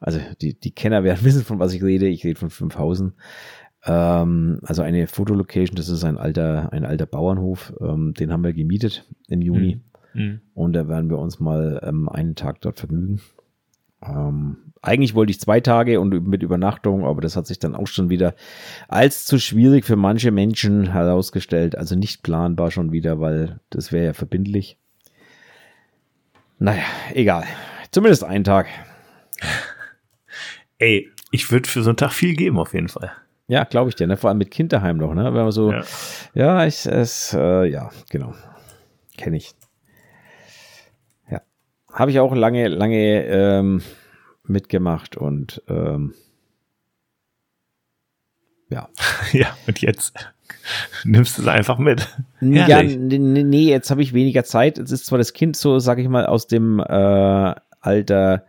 Also 0.00 0.18
die, 0.40 0.58
die 0.58 0.72
Kenner 0.72 1.04
werden 1.04 1.20
wissen, 1.24 1.44
von 1.44 1.58
was 1.58 1.72
ich 1.72 1.82
rede. 1.82 2.06
Ich 2.06 2.24
rede 2.24 2.38
von 2.38 2.50
Fünfhausen. 2.50 3.14
Ähm, 3.84 4.60
also 4.62 4.82
eine 4.82 5.06
Fotolocation, 5.06 5.76
das 5.76 5.88
ist 5.88 6.04
ein 6.04 6.18
alter, 6.18 6.72
ein 6.72 6.84
alter 6.84 7.06
Bauernhof. 7.06 7.72
Ähm, 7.80 8.14
den 8.14 8.32
haben 8.32 8.44
wir 8.44 8.52
gemietet 8.52 9.06
im 9.28 9.40
Juni. 9.40 9.80
Und 10.54 10.72
da 10.72 10.88
werden 10.88 11.10
wir 11.10 11.18
uns 11.18 11.38
mal 11.38 11.80
ähm, 11.84 12.08
einen 12.08 12.34
Tag 12.34 12.60
dort 12.60 12.78
vergnügen. 12.78 13.20
Ähm, 14.02 14.56
eigentlich 14.82 15.14
wollte 15.14 15.30
ich 15.30 15.40
zwei 15.40 15.60
Tage 15.60 16.00
und 16.00 16.26
mit 16.26 16.42
Übernachtung, 16.42 17.04
aber 17.04 17.20
das 17.20 17.36
hat 17.36 17.46
sich 17.46 17.58
dann 17.58 17.74
auch 17.74 17.86
schon 17.86 18.08
wieder 18.08 18.34
als 18.88 19.26
zu 19.26 19.38
schwierig 19.38 19.84
für 19.84 19.96
manche 19.96 20.30
Menschen 20.30 20.92
herausgestellt. 20.92 21.76
Also 21.76 21.96
nicht 21.96 22.22
planbar 22.22 22.70
schon 22.70 22.92
wieder, 22.92 23.20
weil 23.20 23.60
das 23.68 23.92
wäre 23.92 24.06
ja 24.06 24.12
verbindlich. 24.14 24.78
Naja, 26.58 26.84
egal. 27.12 27.44
Zumindest 27.90 28.24
einen 28.24 28.44
Tag. 28.44 28.66
Ey, 30.78 31.10
ich 31.30 31.50
würde 31.50 31.68
für 31.68 31.82
so 31.82 31.90
einen 31.90 31.96
Tag 31.96 32.12
viel 32.12 32.34
geben, 32.34 32.58
auf 32.58 32.72
jeden 32.74 32.88
Fall. 32.88 33.12
Ja, 33.48 33.64
glaube 33.64 33.88
ich 33.90 33.96
dir, 33.96 34.06
ne? 34.06 34.16
Vor 34.16 34.28
allem 34.30 34.38
mit 34.38 34.50
Kind 34.50 34.72
daheim 34.72 34.96
noch, 34.96 35.12
ne? 35.12 35.24
Wenn 35.24 35.42
man 35.42 35.52
so, 35.52 35.72
Ja. 35.72 35.82
ja, 36.34 36.66
ich, 36.66 36.86
es, 36.86 37.34
äh, 37.34 37.66
ja, 37.66 37.90
genau. 38.08 38.32
Kenne 39.16 39.36
ich. 39.36 39.52
Habe 41.92 42.10
ich 42.10 42.20
auch 42.20 42.34
lange, 42.34 42.68
lange 42.68 43.24
ähm, 43.26 43.82
mitgemacht 44.44 45.16
und 45.16 45.62
ähm, 45.68 46.14
ja. 48.68 48.88
Ja, 49.32 49.56
und 49.66 49.80
jetzt 49.80 50.14
nimmst 51.04 51.38
du 51.38 51.42
es 51.42 51.48
einfach 51.48 51.78
mit. 51.78 52.08
Ja, 52.40 52.82
nee, 52.82 53.68
jetzt 53.68 53.90
habe 53.90 54.02
ich 54.02 54.12
weniger 54.12 54.44
Zeit. 54.44 54.78
Jetzt 54.78 54.90
ist 54.90 55.06
zwar 55.06 55.18
das 55.18 55.32
Kind 55.32 55.56
so, 55.56 55.78
sag 55.78 55.98
ich 55.98 56.08
mal, 56.08 56.26
aus 56.26 56.46
dem 56.46 56.80
äh, 56.80 57.54
Alter 57.80 58.44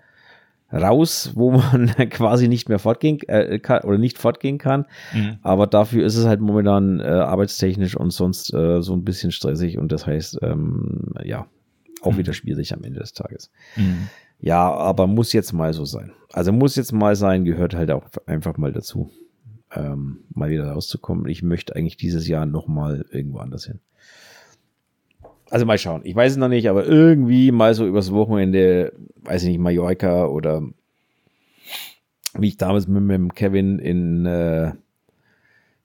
raus, 0.73 1.31
wo 1.35 1.51
man 1.51 1.87
quasi 2.09 2.47
nicht 2.47 2.69
mehr 2.69 2.79
fortgehen 2.79 3.19
äh, 3.27 3.59
kann 3.59 3.83
oder 3.83 3.97
nicht 3.97 4.17
fortgehen 4.17 4.57
kann. 4.57 4.85
Mhm. 5.13 5.37
Aber 5.41 5.67
dafür 5.67 6.05
ist 6.05 6.15
es 6.15 6.25
halt 6.25 6.39
momentan 6.39 6.99
äh, 6.99 7.03
arbeitstechnisch 7.03 7.95
und 7.95 8.11
sonst 8.11 8.53
äh, 8.53 8.81
so 8.81 8.93
ein 8.93 9.03
bisschen 9.03 9.31
stressig 9.31 9.77
und 9.77 9.91
das 9.91 10.07
heißt, 10.07 10.39
ähm, 10.41 11.13
ja, 11.23 11.47
auch 12.01 12.17
wieder 12.17 12.33
schwierig 12.33 12.73
am 12.73 12.83
Ende 12.83 12.99
des 12.99 13.13
Tages. 13.13 13.51
Mhm. 13.75 14.09
Ja, 14.39 14.71
aber 14.73 15.07
muss 15.07 15.33
jetzt 15.33 15.53
mal 15.53 15.73
so 15.73 15.85
sein. 15.85 16.11
Also 16.31 16.51
muss 16.51 16.75
jetzt 16.75 16.91
mal 16.91 17.15
sein, 17.15 17.45
gehört 17.45 17.75
halt 17.75 17.91
auch 17.91 18.05
einfach 18.25 18.57
mal 18.57 18.71
dazu, 18.71 19.11
ähm, 19.73 20.23
mal 20.33 20.49
wieder 20.49 20.71
rauszukommen. 20.71 21.27
Ich 21.27 21.43
möchte 21.43 21.75
eigentlich 21.75 21.97
dieses 21.97 22.27
Jahr 22.27 22.45
noch 22.45 22.67
mal 22.67 23.05
irgendwo 23.11 23.37
anders 23.37 23.65
hin. 23.65 23.79
also 25.51 25.65
mal 25.65 25.77
schauen. 25.77 26.01
Ich 26.05 26.15
weiß 26.15 26.31
es 26.31 26.37
noch 26.37 26.47
nicht, 26.47 26.69
aber 26.69 26.85
irgendwie 26.85 27.51
mal 27.51 27.73
so 27.75 27.85
übers 27.85 28.11
Wochenende, 28.11 28.93
weiß 29.21 29.43
ich 29.43 29.49
nicht, 29.49 29.59
Mallorca 29.59 30.25
oder 30.25 30.63
wie 32.33 32.47
ich 32.47 32.57
damals 32.57 32.87
mit, 32.87 33.03
mit 33.03 33.35
Kevin 33.35 33.77
in 33.77 34.25
äh, 34.25 34.71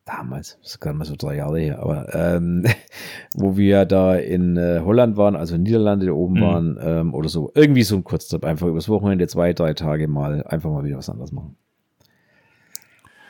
damals, 0.06 0.56
das 0.62 0.72
ist 0.72 0.80
gerade 0.80 0.96
mal 0.96 1.04
so 1.04 1.16
drei 1.16 1.36
Jahre 1.36 1.58
her, 1.58 1.80
aber 1.80 2.14
ähm, 2.14 2.64
wo 3.34 3.56
wir 3.56 3.84
da 3.84 4.14
in 4.14 4.56
äh, 4.56 4.80
Holland 4.82 5.16
waren, 5.16 5.36
also 5.36 5.56
in 5.56 5.64
Niederlande 5.64 6.14
oben 6.14 6.34
mhm. 6.34 6.40
waren 6.40 6.78
ähm, 6.80 7.14
oder 7.14 7.28
so, 7.28 7.50
irgendwie 7.54 7.82
so 7.82 7.96
ein 7.96 8.04
Kurztrip, 8.04 8.44
einfach 8.44 8.68
übers 8.68 8.88
Wochenende, 8.88 9.26
zwei, 9.26 9.52
drei 9.52 9.74
Tage 9.74 10.08
mal, 10.08 10.44
einfach 10.44 10.70
mal 10.70 10.84
wieder 10.84 10.96
was 10.96 11.10
anderes 11.10 11.32
machen. 11.32 11.56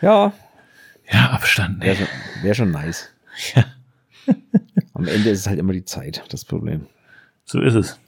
Ja. 0.02 0.32
Ja, 1.10 1.30
Abstand. 1.30 1.82
Wäre 1.82 1.96
schon, 1.96 2.06
wär 2.42 2.54
schon 2.54 2.70
nice. 2.70 3.08
Ja. 3.54 3.64
Am 4.94 5.06
Ende 5.08 5.30
ist 5.30 5.40
es 5.40 5.46
halt 5.46 5.58
immer 5.58 5.72
die 5.72 5.84
Zeit, 5.84 6.24
das 6.28 6.44
Problem. 6.44 6.86
So 7.44 7.60
ist 7.60 7.74
es. 7.74 7.98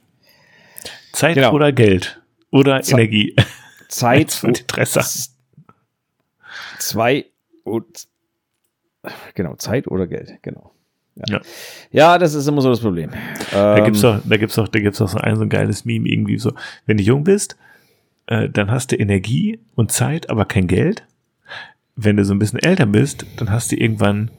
Zeit 1.13 1.35
genau. 1.35 1.53
oder 1.53 1.71
Geld 1.71 2.21
oder 2.51 2.81
Ze 2.81 2.93
Energie. 2.93 3.35
Zeit 3.87 4.39
und 4.43 4.59
Interesse. 4.59 5.01
Zwei 6.77 7.25
und 7.63 8.07
genau, 9.35 9.55
Zeit 9.55 9.87
oder 9.87 10.07
Geld, 10.07 10.37
genau. 10.41 10.71
Ja. 11.27 11.41
ja. 11.91 12.17
das 12.17 12.33
ist 12.33 12.47
immer 12.47 12.61
so 12.61 12.69
das 12.69 12.79
Problem. 12.79 13.11
Da 13.51 13.77
ähm, 13.77 13.85
gibt's 13.85 14.01
doch, 14.01 14.21
da 14.23 14.37
gibt's 14.37 14.55
doch, 14.55 14.67
da 14.67 14.79
gibt's 14.79 14.99
doch 14.99 15.09
so 15.09 15.17
ein, 15.17 15.35
so 15.35 15.43
ein 15.43 15.49
geiles 15.49 15.85
Meme 15.85 16.07
irgendwie 16.07 16.37
so. 16.37 16.53
Wenn 16.85 16.97
du 16.97 17.03
jung 17.03 17.23
bist, 17.23 17.57
äh, 18.27 18.49
dann 18.49 18.71
hast 18.71 18.91
du 18.91 18.95
Energie 18.95 19.59
und 19.75 19.91
Zeit, 19.91 20.29
aber 20.29 20.45
kein 20.45 20.67
Geld. 20.67 21.03
Wenn 21.95 22.15
du 22.15 22.23
so 22.23 22.33
ein 22.33 22.39
bisschen 22.39 22.59
älter 22.59 22.85
bist, 22.85 23.25
dann 23.37 23.51
hast 23.51 23.71
du 23.71 23.75
irgendwann 23.75 24.31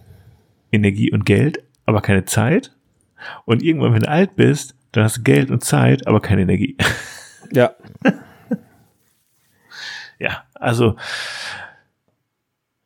Energie 0.73 1.13
und 1.13 1.27
Geld, 1.27 1.63
aber 1.85 2.01
keine 2.01 2.25
Zeit. 2.25 2.73
Und 3.45 3.63
irgendwann, 3.63 3.93
wenn 3.93 4.03
du 4.03 4.09
alt 4.09 4.37
bist, 4.37 4.75
dann 4.93 5.05
hast 5.05 5.19
du 5.19 5.23
Geld 5.23 5.51
und 5.51 5.63
Zeit, 5.63 6.07
aber 6.07 6.21
keine 6.21 6.43
Energie. 6.43 6.77
Ja. 7.53 7.75
ja, 10.21 10.45
also 10.55 10.95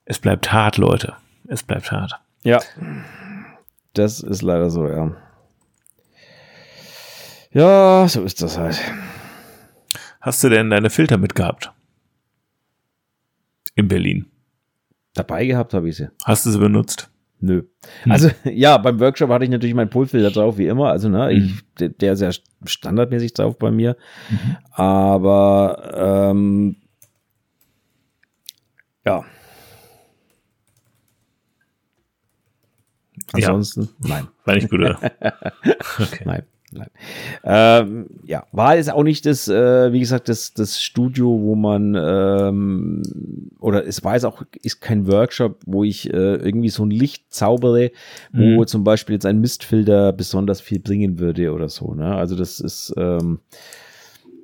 es 0.06 0.18
bleibt 0.18 0.50
hart, 0.54 0.78
Leute. 0.78 1.16
Es 1.46 1.62
bleibt 1.62 1.92
hart. 1.92 2.20
Ja. 2.42 2.60
Das 3.92 4.20
ist 4.20 4.42
leider 4.42 4.70
so, 4.70 4.88
ja. 4.88 5.16
Ja, 7.52 8.08
so 8.08 8.22
ist 8.22 8.42
das 8.42 8.58
halt. 8.58 8.80
Hast 10.20 10.42
du 10.42 10.48
denn 10.48 10.70
deine 10.70 10.90
Filter 10.90 11.18
mitgehabt? 11.18 11.72
In 13.74 13.88
Berlin. 13.88 14.26
Dabei 15.14 15.46
gehabt 15.46 15.74
habe 15.74 15.88
ich 15.88 15.96
sie. 15.96 16.08
Hast 16.24 16.46
du 16.46 16.50
sie 16.50 16.58
benutzt? 16.58 17.10
Nö. 17.40 17.62
Hm. 18.02 18.12
Also 18.12 18.30
ja, 18.44 18.78
beim 18.78 18.98
Workshop 18.98 19.30
hatte 19.30 19.44
ich 19.44 19.50
natürlich 19.50 19.74
meinen 19.74 19.90
Pullfilter 19.90 20.30
drauf, 20.30 20.58
wie 20.58 20.66
immer. 20.66 20.90
Also 20.90 21.08
ne, 21.08 21.28
hm. 21.28 21.60
ich, 21.78 21.96
der 21.98 22.14
ist 22.14 22.20
ja 22.20 22.30
standardmäßig 22.64 23.34
drauf 23.34 23.58
bei 23.58 23.70
mir. 23.70 23.96
Mhm. 24.30 24.56
Aber 24.72 26.30
ähm, 26.30 26.76
ja. 29.04 29.24
Ansonsten, 33.34 33.88
ja. 34.04 34.08
nein. 34.08 34.28
War 34.44 34.54
nicht 34.54 34.70
gut, 34.70 34.80
oder? 34.80 34.98
okay. 35.98 36.22
Nein. 36.24 36.42
Nein. 36.74 36.90
Ähm, 37.44 38.06
ja, 38.24 38.46
war 38.50 38.76
es 38.76 38.88
auch 38.88 39.04
nicht 39.04 39.26
das, 39.26 39.46
äh, 39.46 39.92
wie 39.92 40.00
gesagt, 40.00 40.28
das, 40.28 40.54
das 40.54 40.82
Studio, 40.82 41.28
wo 41.40 41.54
man, 41.54 41.94
ähm, 41.96 43.02
oder 43.60 43.86
es 43.86 44.02
war 44.02 44.16
es 44.16 44.24
auch, 44.24 44.42
ist 44.62 44.80
kein 44.80 45.06
Workshop, 45.06 45.60
wo 45.66 45.84
ich 45.84 46.12
äh, 46.12 46.34
irgendwie 46.34 46.70
so 46.70 46.84
ein 46.84 46.90
Licht 46.90 47.32
zaubere, 47.32 47.92
wo 48.32 48.42
mhm. 48.42 48.66
zum 48.66 48.82
Beispiel 48.82 49.14
jetzt 49.14 49.26
ein 49.26 49.40
Mistfilter 49.40 50.12
besonders 50.12 50.60
viel 50.60 50.80
bringen 50.80 51.20
würde 51.20 51.52
oder 51.52 51.68
so. 51.68 51.94
Ne? 51.94 52.12
Also 52.16 52.34
das 52.34 52.58
ist, 52.58 52.92
ähm, 52.96 53.38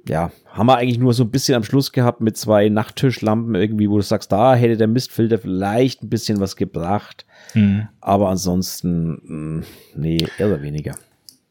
ja, 0.08 0.30
haben 0.46 0.66
wir 0.66 0.76
eigentlich 0.76 0.98
nur 0.98 1.14
so 1.14 1.24
ein 1.24 1.30
bisschen 1.30 1.54
am 1.54 1.64
Schluss 1.64 1.92
gehabt 1.92 2.20
mit 2.20 2.36
zwei 2.36 2.68
Nachttischlampen 2.68 3.54
irgendwie, 3.54 3.88
wo 3.88 3.96
du 3.96 4.02
sagst, 4.02 4.32
da 4.32 4.54
hätte 4.54 4.76
der 4.76 4.88
Mistfilter 4.88 5.38
vielleicht 5.38 6.02
ein 6.02 6.08
bisschen 6.08 6.40
was 6.40 6.56
gebracht. 6.56 7.26
Mhm. 7.54 7.88
Aber 8.00 8.28
ansonsten, 8.28 9.58
mm, 9.58 9.64
nee, 9.96 10.26
eher 10.38 10.48
oder 10.48 10.62
weniger 10.62 10.94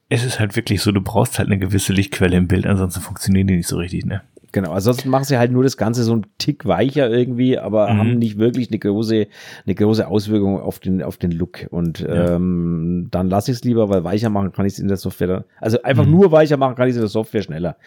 es 0.09 0.23
ist 0.23 0.39
halt 0.39 0.55
wirklich 0.55 0.81
so, 0.81 0.91
du 0.91 1.01
brauchst 1.01 1.37
halt 1.37 1.47
eine 1.47 1.59
gewisse 1.59 1.93
Lichtquelle 1.93 2.35
im 2.35 2.47
Bild, 2.47 2.65
ansonsten 2.65 3.01
funktionieren 3.01 3.47
die 3.47 3.57
nicht 3.57 3.67
so 3.67 3.77
richtig, 3.77 4.05
ne? 4.05 4.23
Genau, 4.51 4.71
ansonsten 4.71 5.09
machen 5.09 5.25
sie 5.25 5.37
halt 5.37 5.51
nur 5.51 5.63
das 5.63 5.77
Ganze 5.77 6.03
so 6.03 6.15
ein 6.15 6.25
Tick 6.37 6.65
weicher 6.65 7.09
irgendwie, 7.09 7.57
aber 7.57 7.91
mhm. 7.91 7.97
haben 7.97 8.15
nicht 8.17 8.39
wirklich 8.39 8.69
eine 8.69 8.79
große, 8.79 9.27
eine 9.65 9.75
große 9.75 10.07
Auswirkung 10.07 10.59
auf 10.59 10.79
den, 10.79 11.03
auf 11.03 11.17
den 11.17 11.31
Look. 11.31 11.67
Und 11.69 11.99
ja. 11.99 12.35
ähm, 12.35 13.07
dann 13.11 13.29
lasse 13.29 13.51
ich 13.51 13.57
es 13.57 13.63
lieber, 13.63 13.89
weil 13.89 14.03
weicher 14.03 14.29
machen 14.29 14.51
kann 14.51 14.65
ich 14.65 14.73
es 14.73 14.79
in 14.79 14.87
der 14.87 14.97
Software 14.97 15.27
dann. 15.27 15.43
Also 15.59 15.81
einfach 15.83 16.05
mhm. 16.05 16.11
nur 16.11 16.31
weicher 16.31 16.57
machen 16.57 16.75
kann 16.75 16.87
ich 16.87 16.91
es 16.91 16.97
in 16.97 17.03
der 17.03 17.09
Software 17.09 17.43
schneller. 17.43 17.77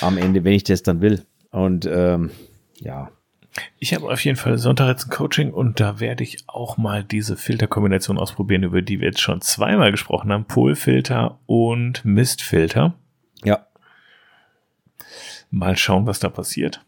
Am 0.00 0.18
Ende, 0.18 0.44
wenn 0.44 0.52
ich 0.52 0.64
das 0.64 0.82
dann 0.82 1.00
will. 1.00 1.22
Und 1.50 1.88
ähm, 1.92 2.30
ja, 2.80 3.10
ich 3.78 3.94
habe 3.94 4.10
auf 4.10 4.24
jeden 4.24 4.36
Fall 4.36 4.58
Sonntag 4.58 4.88
jetzt 4.88 5.06
ein 5.06 5.10
Coaching 5.10 5.52
und 5.52 5.78
da 5.78 6.00
werde 6.00 6.24
ich 6.24 6.38
auch 6.46 6.76
mal 6.76 7.04
diese 7.04 7.36
Filterkombination 7.36 8.18
ausprobieren, 8.18 8.64
über 8.64 8.82
die 8.82 9.00
wir 9.00 9.08
jetzt 9.08 9.20
schon 9.20 9.40
zweimal 9.40 9.90
gesprochen 9.90 10.32
haben. 10.32 10.44
Polfilter 10.46 11.38
und 11.46 12.04
Mistfilter. 12.04 12.94
Ja. 13.44 13.66
Mal 15.50 15.76
schauen, 15.76 16.06
was 16.06 16.18
da 16.20 16.28
passiert. 16.28 16.84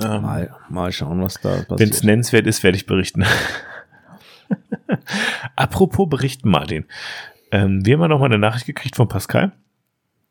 Ähm, 0.00 0.22
mal, 0.22 0.56
mal 0.68 0.92
schauen, 0.92 1.20
was 1.20 1.40
da 1.40 1.50
passiert. 1.50 1.80
Wenn 1.80 1.90
es 1.90 2.02
nennenswert 2.02 2.46
ist, 2.46 2.62
werde 2.62 2.76
ich 2.76 2.86
berichten. 2.86 3.24
Apropos 5.56 6.08
berichten, 6.08 6.48
Martin. 6.48 6.86
Ähm, 7.50 7.84
wir 7.84 7.94
haben 7.94 8.02
ja 8.02 8.08
noch 8.08 8.20
mal 8.20 8.26
eine 8.26 8.38
Nachricht 8.38 8.66
gekriegt 8.66 8.96
von 8.96 9.08
Pascal. 9.08 9.52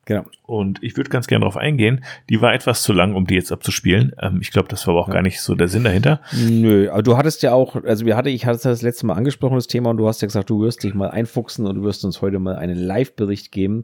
Genau. 0.07 0.23
Und 0.43 0.82
ich 0.82 0.95
würde 0.95 1.09
ganz 1.09 1.28
gerne 1.28 1.41
darauf 1.41 1.57
eingehen. 1.57 2.05
Die 2.30 2.39
war 2.39 2.53
etwas 2.53 2.82
zu 2.82 2.93
lang, 2.93 3.13
um 3.13 3.28
die 3.28 3.36
jetzt 3.36 3.51
abzuspielen. 3.51 4.13
Ähm, 4.21 4.39
ich 4.41 4.51
glaube, 4.51 4.69
das 4.69 4.88
war 4.88 4.93
aber 4.93 5.01
auch 5.01 5.09
ja. 5.09 5.15
gar 5.15 5.21
nicht 5.21 5.41
so 5.41 5.53
der 5.53 5.67
Sinn 5.67 5.84
dahinter. 5.84 6.21
Nö, 6.32 6.89
aber 6.89 7.03
du 7.03 7.17
hattest 7.17 7.43
ja 7.43 7.51
auch, 7.51 7.75
also 7.84 8.05
wir 8.05 8.15
hatte, 8.15 8.30
ich 8.30 8.45
hatte 8.45 8.69
das 8.69 8.82
letzte 8.82 9.05
Mal 9.05 9.15
angesprochen, 9.15 9.55
das 9.55 9.67
Thema, 9.67 9.89
und 9.89 9.97
du 9.97 10.07
hast 10.07 10.21
ja 10.21 10.28
gesagt, 10.28 10.49
du 10.49 10.61
wirst 10.61 10.82
dich 10.84 10.93
mal 10.93 11.09
einfuchsen 11.09 11.67
und 11.67 11.75
du 11.75 11.84
wirst 11.84 12.05
uns 12.05 12.21
heute 12.21 12.39
mal 12.39 12.55
einen 12.55 12.78
Live-Bericht 12.78 13.51
geben, 13.51 13.84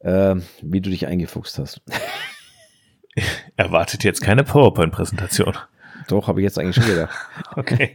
äh, 0.00 0.34
wie 0.62 0.80
du 0.80 0.90
dich 0.90 1.06
eingefuchst 1.06 1.60
hast. 1.60 1.80
Erwartet 3.56 4.04
jetzt 4.04 4.20
keine 4.20 4.44
PowerPoint-Präsentation. 4.44 5.56
Doch, 6.08 6.28
habe 6.28 6.40
ich 6.40 6.44
jetzt 6.44 6.58
eigentlich 6.58 6.76
schon 6.76 6.86
gedacht. 6.86 7.14
okay. 7.56 7.94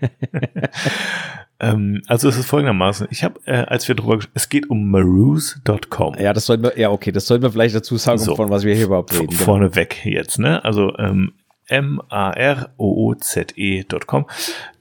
ähm, 1.59 2.01
also 2.07 2.30
es 2.30 2.38
ist 2.38 2.45
folgendermaßen, 2.45 3.07
ich 3.09 3.24
habe, 3.24 3.39
äh, 3.45 3.66
als 3.66 3.88
wir 3.88 3.95
drüber, 3.95 4.20
es 4.34 4.49
geht 4.49 4.70
um 4.70 4.89
maroos.com. 4.89 6.16
Ja, 6.20 6.34
das 6.34 6.45
sollten 6.45 6.63
wir, 6.63 6.80
ja 6.80 6.91
okay, 6.91 7.11
das 7.11 7.28
sollten 7.28 7.43
wir 7.43 7.51
vielleicht 7.51 7.76
dazu 7.76 7.97
sagen, 7.97 8.20
so, 8.20 8.36
von 8.36 8.49
was 8.49 8.63
wir 8.63 8.74
hier 8.76 8.86
überhaupt 8.86 9.13
reden. 9.13 9.28
Genau. 9.28 9.43
Vorneweg 9.43 10.05
jetzt, 10.05 10.39
ne? 10.39 10.63
Also 10.63 10.97
ähm, 10.97 11.34
M-A-R-O-O-Z-E.com. 11.68 12.78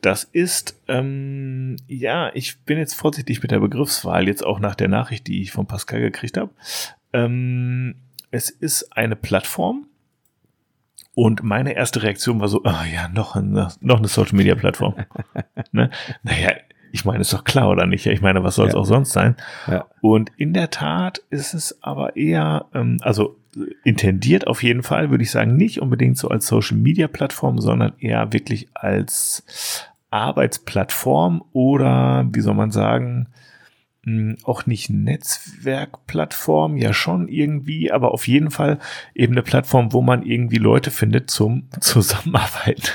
Das 0.01 0.25
ist, 0.25 0.81
ähm, 0.89 1.77
ja, 1.89 2.31
ich 2.35 2.61
bin 2.61 2.79
jetzt 2.79 2.95
vorsichtig 2.95 3.43
mit 3.43 3.51
der 3.51 3.61
Begriffswahl, 3.61 4.29
jetzt 4.29 4.45
auch 4.45 4.61
nach 4.61 4.75
der 4.75 4.89
Nachricht, 4.89 5.27
die 5.27 5.43
ich 5.43 5.53
von 5.53 5.67
Pascal 5.67 6.01
gekriegt 6.01 6.37
habe. 6.37 6.51
Ähm, 7.13 7.97
es 8.31 8.51
ist 8.51 8.97
eine 8.97 9.17
Plattform, 9.17 9.87
und 11.15 11.43
meine 11.43 11.75
erste 11.75 12.03
Reaktion 12.03 12.41
war 12.41 12.49
so, 12.49 12.61
oh 12.65 12.85
ja, 12.93 13.09
noch 13.09 13.37
eine, 13.37 13.69
noch 13.81 13.99
eine 13.99 14.09
Social 14.09 14.37
Media 14.37 14.55
Plattform. 14.55 14.95
ne? 15.73 15.91
Naja, 16.23 16.53
ich 16.93 17.05
meine, 17.05 17.23
ist 17.23 17.33
doch 17.33 17.45
klar, 17.45 17.71
oder 17.71 17.87
nicht? 17.87 18.07
Ich 18.07 18.21
meine, 18.21 18.45
was 18.45 18.55
soll 18.55 18.69
es 18.69 18.75
ja. 18.75 18.81
auch 18.81 18.85
sonst 18.85 19.13
sein? 19.13 19.37
Ja. 19.67 19.87
Und 20.01 20.31
in 20.37 20.53
der 20.53 20.71
Tat 20.71 21.23
ist 21.31 21.55
es 21.55 21.83
aber 21.83 22.17
eher, 22.17 22.67
ähm, 22.73 22.99
also 23.03 23.37
intendiert 23.85 24.47
auf 24.47 24.63
jeden 24.63 24.83
Fall, 24.83 25.11
würde 25.11 25.25
ich 25.25 25.31
sagen, 25.31 25.57
nicht 25.57 25.81
unbedingt 25.81 26.19
so 26.19 26.29
als 26.29 26.47
Social 26.47 26.77
Media 26.77 27.09
Plattform, 27.09 27.59
sondern 27.59 27.95
eher 27.99 28.33
wirklich 28.33 28.69
als 28.75 29.45
Arbeitsplattform 30.11 31.45
oder, 31.53 32.29
wie 32.33 32.41
soll 32.41 32.55
man 32.55 32.71
sagen, 32.71 33.29
hm, 34.05 34.37
auch 34.45 34.67
nicht 34.67 34.91
Netzwerkplattform, 34.91 36.77
ja 36.77 36.93
schon 36.93 37.29
irgendwie, 37.29 37.91
aber 37.91 38.13
auf 38.13 38.29
jeden 38.29 38.51
Fall 38.51 38.79
eben 39.15 39.35
eine 39.35 39.43
Plattform, 39.43 39.93
wo 39.93 40.03
man 40.03 40.23
irgendwie 40.23 40.59
Leute 40.59 40.91
findet 40.91 41.31
zum 41.31 41.69
Zusammenarbeiten. 41.81 42.89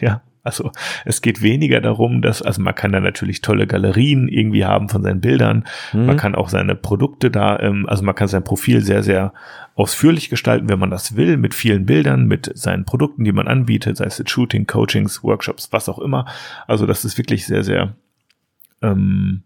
Ja, 0.00 0.22
also 0.46 0.70
es 1.04 1.22
geht 1.22 1.42
weniger 1.42 1.80
darum, 1.80 2.22
dass, 2.22 2.40
also 2.40 2.62
man 2.62 2.74
kann 2.74 2.92
da 2.92 3.00
natürlich 3.00 3.42
tolle 3.42 3.66
Galerien 3.66 4.28
irgendwie 4.28 4.64
haben 4.64 4.88
von 4.88 5.02
seinen 5.02 5.20
Bildern. 5.20 5.64
Mhm. 5.92 6.06
Man 6.06 6.16
kann 6.16 6.36
auch 6.36 6.48
seine 6.48 6.76
Produkte 6.76 7.32
da, 7.32 7.58
ähm, 7.58 7.84
also 7.88 8.04
man 8.04 8.14
kann 8.14 8.28
sein 8.28 8.44
Profil 8.44 8.80
sehr, 8.80 9.02
sehr 9.02 9.32
ausführlich 9.74 10.30
gestalten, 10.30 10.68
wenn 10.68 10.78
man 10.78 10.90
das 10.90 11.16
will, 11.16 11.36
mit 11.36 11.52
vielen 11.52 11.84
Bildern, 11.84 12.26
mit 12.26 12.50
seinen 12.54 12.84
Produkten, 12.84 13.24
die 13.24 13.32
man 13.32 13.48
anbietet, 13.48 13.96
sei 13.96 14.04
es 14.04 14.22
Shooting, 14.24 14.68
Coachings, 14.68 15.24
Workshops, 15.24 15.72
was 15.72 15.88
auch 15.88 15.98
immer. 15.98 16.26
Also 16.68 16.86
das 16.86 17.04
ist 17.04 17.18
wirklich 17.18 17.44
sehr, 17.44 17.64
sehr 17.64 17.96
ähm, 18.82 19.42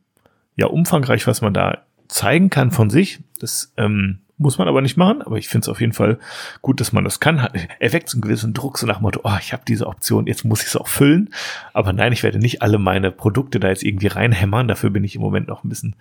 ja 0.57 0.67
umfangreich, 0.67 1.27
was 1.27 1.41
man 1.41 1.55
da 1.55 1.79
zeigen 2.09 2.51
kann 2.51 2.71
von 2.71 2.91
sich. 2.91 3.21
Das 3.39 3.73
ähm, 3.77 4.21
Muss 4.43 4.57
man 4.57 4.69
aber 4.69 4.81
nicht 4.81 4.97
machen, 4.97 5.21
aber 5.21 5.37
ich 5.37 5.49
finde 5.49 5.67
es 5.67 5.69
auf 5.69 5.83
jeden 5.83 5.93
Fall 5.93 6.19
gut, 6.63 6.81
dass 6.81 6.95
man 6.95 7.05
das 7.05 7.21
kann. 7.21 7.47
Er 7.79 7.93
weckt 7.93 8.09
so 8.09 8.17
einen 8.17 8.23
gewissen 8.23 8.55
Druck, 8.55 8.79
so 8.79 8.87
nach 8.87 8.97
dem 8.97 9.03
Motto, 9.03 9.21
oh, 9.23 9.37
ich 9.39 9.53
habe 9.53 9.65
diese 9.69 9.87
Option, 9.87 10.27
jetzt 10.27 10.47
muss 10.47 10.63
ich 10.63 10.69
es 10.69 10.77
auch 10.77 10.89
füllen. 10.89 11.29
Aber 11.75 11.93
nein, 11.93 12.15
ich 12.15 12.23
werde 12.23 12.39
nicht 12.39 12.63
alle 12.63 12.79
meine 12.79 13.11
Produkte 13.11 13.61
da 13.61 13.69
jetzt 13.69 13.83
irgendwie 13.83 14.07
reinhämmern. 14.07 14.67
Dafür 14.67 14.89
bin 14.89 15.05
ich 15.05 15.15
im 15.15 15.21
Moment 15.21 15.49
noch 15.49 15.63
ein 15.63 15.69
bisschen, 15.69 15.95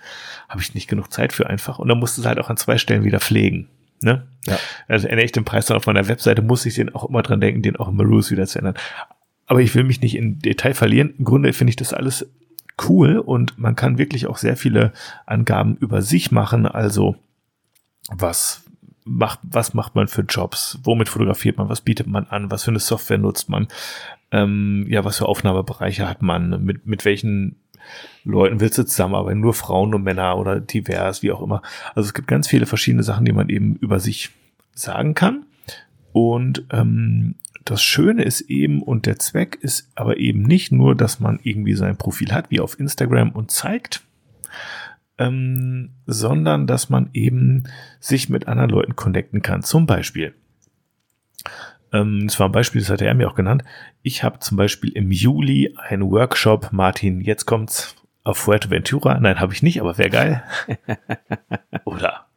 habe 0.47 0.61
ich 0.61 0.73
nicht 0.73 0.87
genug 0.87 1.11
Zeit 1.11 1.33
für 1.33 1.49
einfach. 1.49 1.79
Und 1.79 1.89
dann 1.89 1.99
musst 1.99 2.17
du 2.17 2.21
es 2.21 2.27
halt 2.27 2.39
auch 2.39 2.49
an 2.49 2.55
zwei 2.55 2.77
Stellen 2.77 3.03
wieder 3.03 3.19
pflegen. 3.19 3.67
Ne? 4.01 4.25
Ja. 4.45 4.57
Also 4.87 5.09
ändere 5.09 5.25
ich 5.25 5.33
den 5.33 5.43
Preis 5.43 5.65
dann 5.65 5.75
auf 5.75 5.85
meiner 5.85 6.07
Webseite, 6.07 6.41
muss 6.41 6.65
ich 6.65 6.75
den 6.75 6.95
auch 6.95 7.09
immer 7.09 7.23
dran 7.23 7.41
denken, 7.41 7.61
den 7.61 7.75
auch 7.75 7.89
im 7.89 7.97
Maroos 7.97 8.31
wieder 8.31 8.47
zu 8.47 8.59
ändern. 8.59 8.75
Aber 9.47 9.59
ich 9.59 9.75
will 9.75 9.83
mich 9.83 9.99
nicht 9.99 10.15
in 10.15 10.39
Detail 10.39 10.73
verlieren. 10.75 11.13
Im 11.17 11.25
Grunde 11.25 11.51
finde 11.51 11.71
ich 11.71 11.75
das 11.75 11.93
alles 11.93 12.25
cool 12.87 13.17
und 13.17 13.57
man 13.57 13.75
kann 13.75 13.97
wirklich 13.97 14.27
auch 14.27 14.37
sehr 14.37 14.55
viele 14.55 14.93
Angaben 15.25 15.75
über 15.77 16.01
sich 16.01 16.31
machen. 16.31 16.65
Also 16.65 17.15
was 18.11 18.63
macht, 19.05 19.39
was 19.43 19.73
macht 19.73 19.95
man 19.95 20.07
für 20.07 20.21
Jobs? 20.21 20.79
Womit 20.83 21.09
fotografiert 21.09 21.57
man? 21.57 21.69
Was 21.69 21.81
bietet 21.81 22.07
man 22.07 22.25
an? 22.27 22.51
Was 22.51 22.63
für 22.63 22.71
eine 22.71 22.79
Software 22.79 23.17
nutzt 23.17 23.49
man? 23.49 23.67
Ähm, 24.31 24.85
ja, 24.89 25.03
was 25.03 25.17
für 25.17 25.27
Aufnahmebereiche 25.27 26.07
hat 26.07 26.21
man? 26.21 26.63
Mit, 26.63 26.85
mit 26.85 27.05
welchen 27.05 27.57
Leuten 28.23 28.59
willst 28.59 28.77
du 28.77 28.85
zusammenarbeiten? 28.85 29.39
Nur 29.39 29.53
Frauen, 29.53 29.89
nur 29.89 29.99
Männer 29.99 30.37
oder 30.37 30.59
divers, 30.59 31.23
wie 31.23 31.31
auch 31.31 31.41
immer. 31.41 31.61
Also 31.95 32.07
es 32.07 32.13
gibt 32.13 32.27
ganz 32.27 32.47
viele 32.47 32.65
verschiedene 32.65 33.03
Sachen, 33.03 33.25
die 33.25 33.33
man 33.33 33.49
eben 33.49 33.75
über 33.77 33.99
sich 33.99 34.29
sagen 34.73 35.15
kann. 35.15 35.45
Und 36.11 36.65
ähm, 36.71 37.35
das 37.69 37.83
Schöne 37.83 38.23
ist 38.23 38.41
eben 38.41 38.81
und 38.81 39.05
der 39.05 39.19
Zweck 39.19 39.59
ist 39.61 39.91
aber 39.93 40.17
eben 40.17 40.41
nicht 40.41 40.71
nur, 40.71 40.95
dass 40.95 41.19
man 41.19 41.39
irgendwie 41.43 41.75
sein 41.75 41.97
Profil 41.97 42.31
hat, 42.31 42.49
wie 42.49 42.59
auf 42.59 42.79
Instagram 42.79 43.31
und 43.31 43.51
zeigt, 43.51 44.01
ähm, 45.19 45.91
sondern 46.07 46.65
dass 46.65 46.89
man 46.89 47.09
eben 47.13 47.65
sich 47.99 48.27
mit 48.29 48.47
anderen 48.47 48.71
Leuten 48.71 48.95
connecten 48.95 49.43
kann. 49.43 49.61
Zum 49.61 49.85
Beispiel, 49.85 50.33
ähm, 51.93 52.25
das 52.25 52.39
war 52.39 52.49
ein 52.49 52.51
Beispiel, 52.53 52.81
das 52.81 52.89
hat 52.89 53.01
er 53.01 53.13
mir 53.13 53.29
auch 53.29 53.35
genannt. 53.35 53.63
Ich 54.01 54.23
habe 54.23 54.39
zum 54.39 54.57
Beispiel 54.57 54.91
im 54.91 55.11
Juli 55.11 55.75
einen 55.77 56.09
Workshop, 56.09 56.69
Martin, 56.71 57.21
jetzt 57.21 57.45
kommt's 57.45 57.95
auf 58.23 58.37
Fuerteventura. 58.37 59.19
Nein, 59.19 59.39
habe 59.39 59.53
ich 59.53 59.61
nicht, 59.61 59.79
aber 59.79 59.99
wäre 59.99 60.09
geil. 60.09 60.43
Oder? 61.85 62.28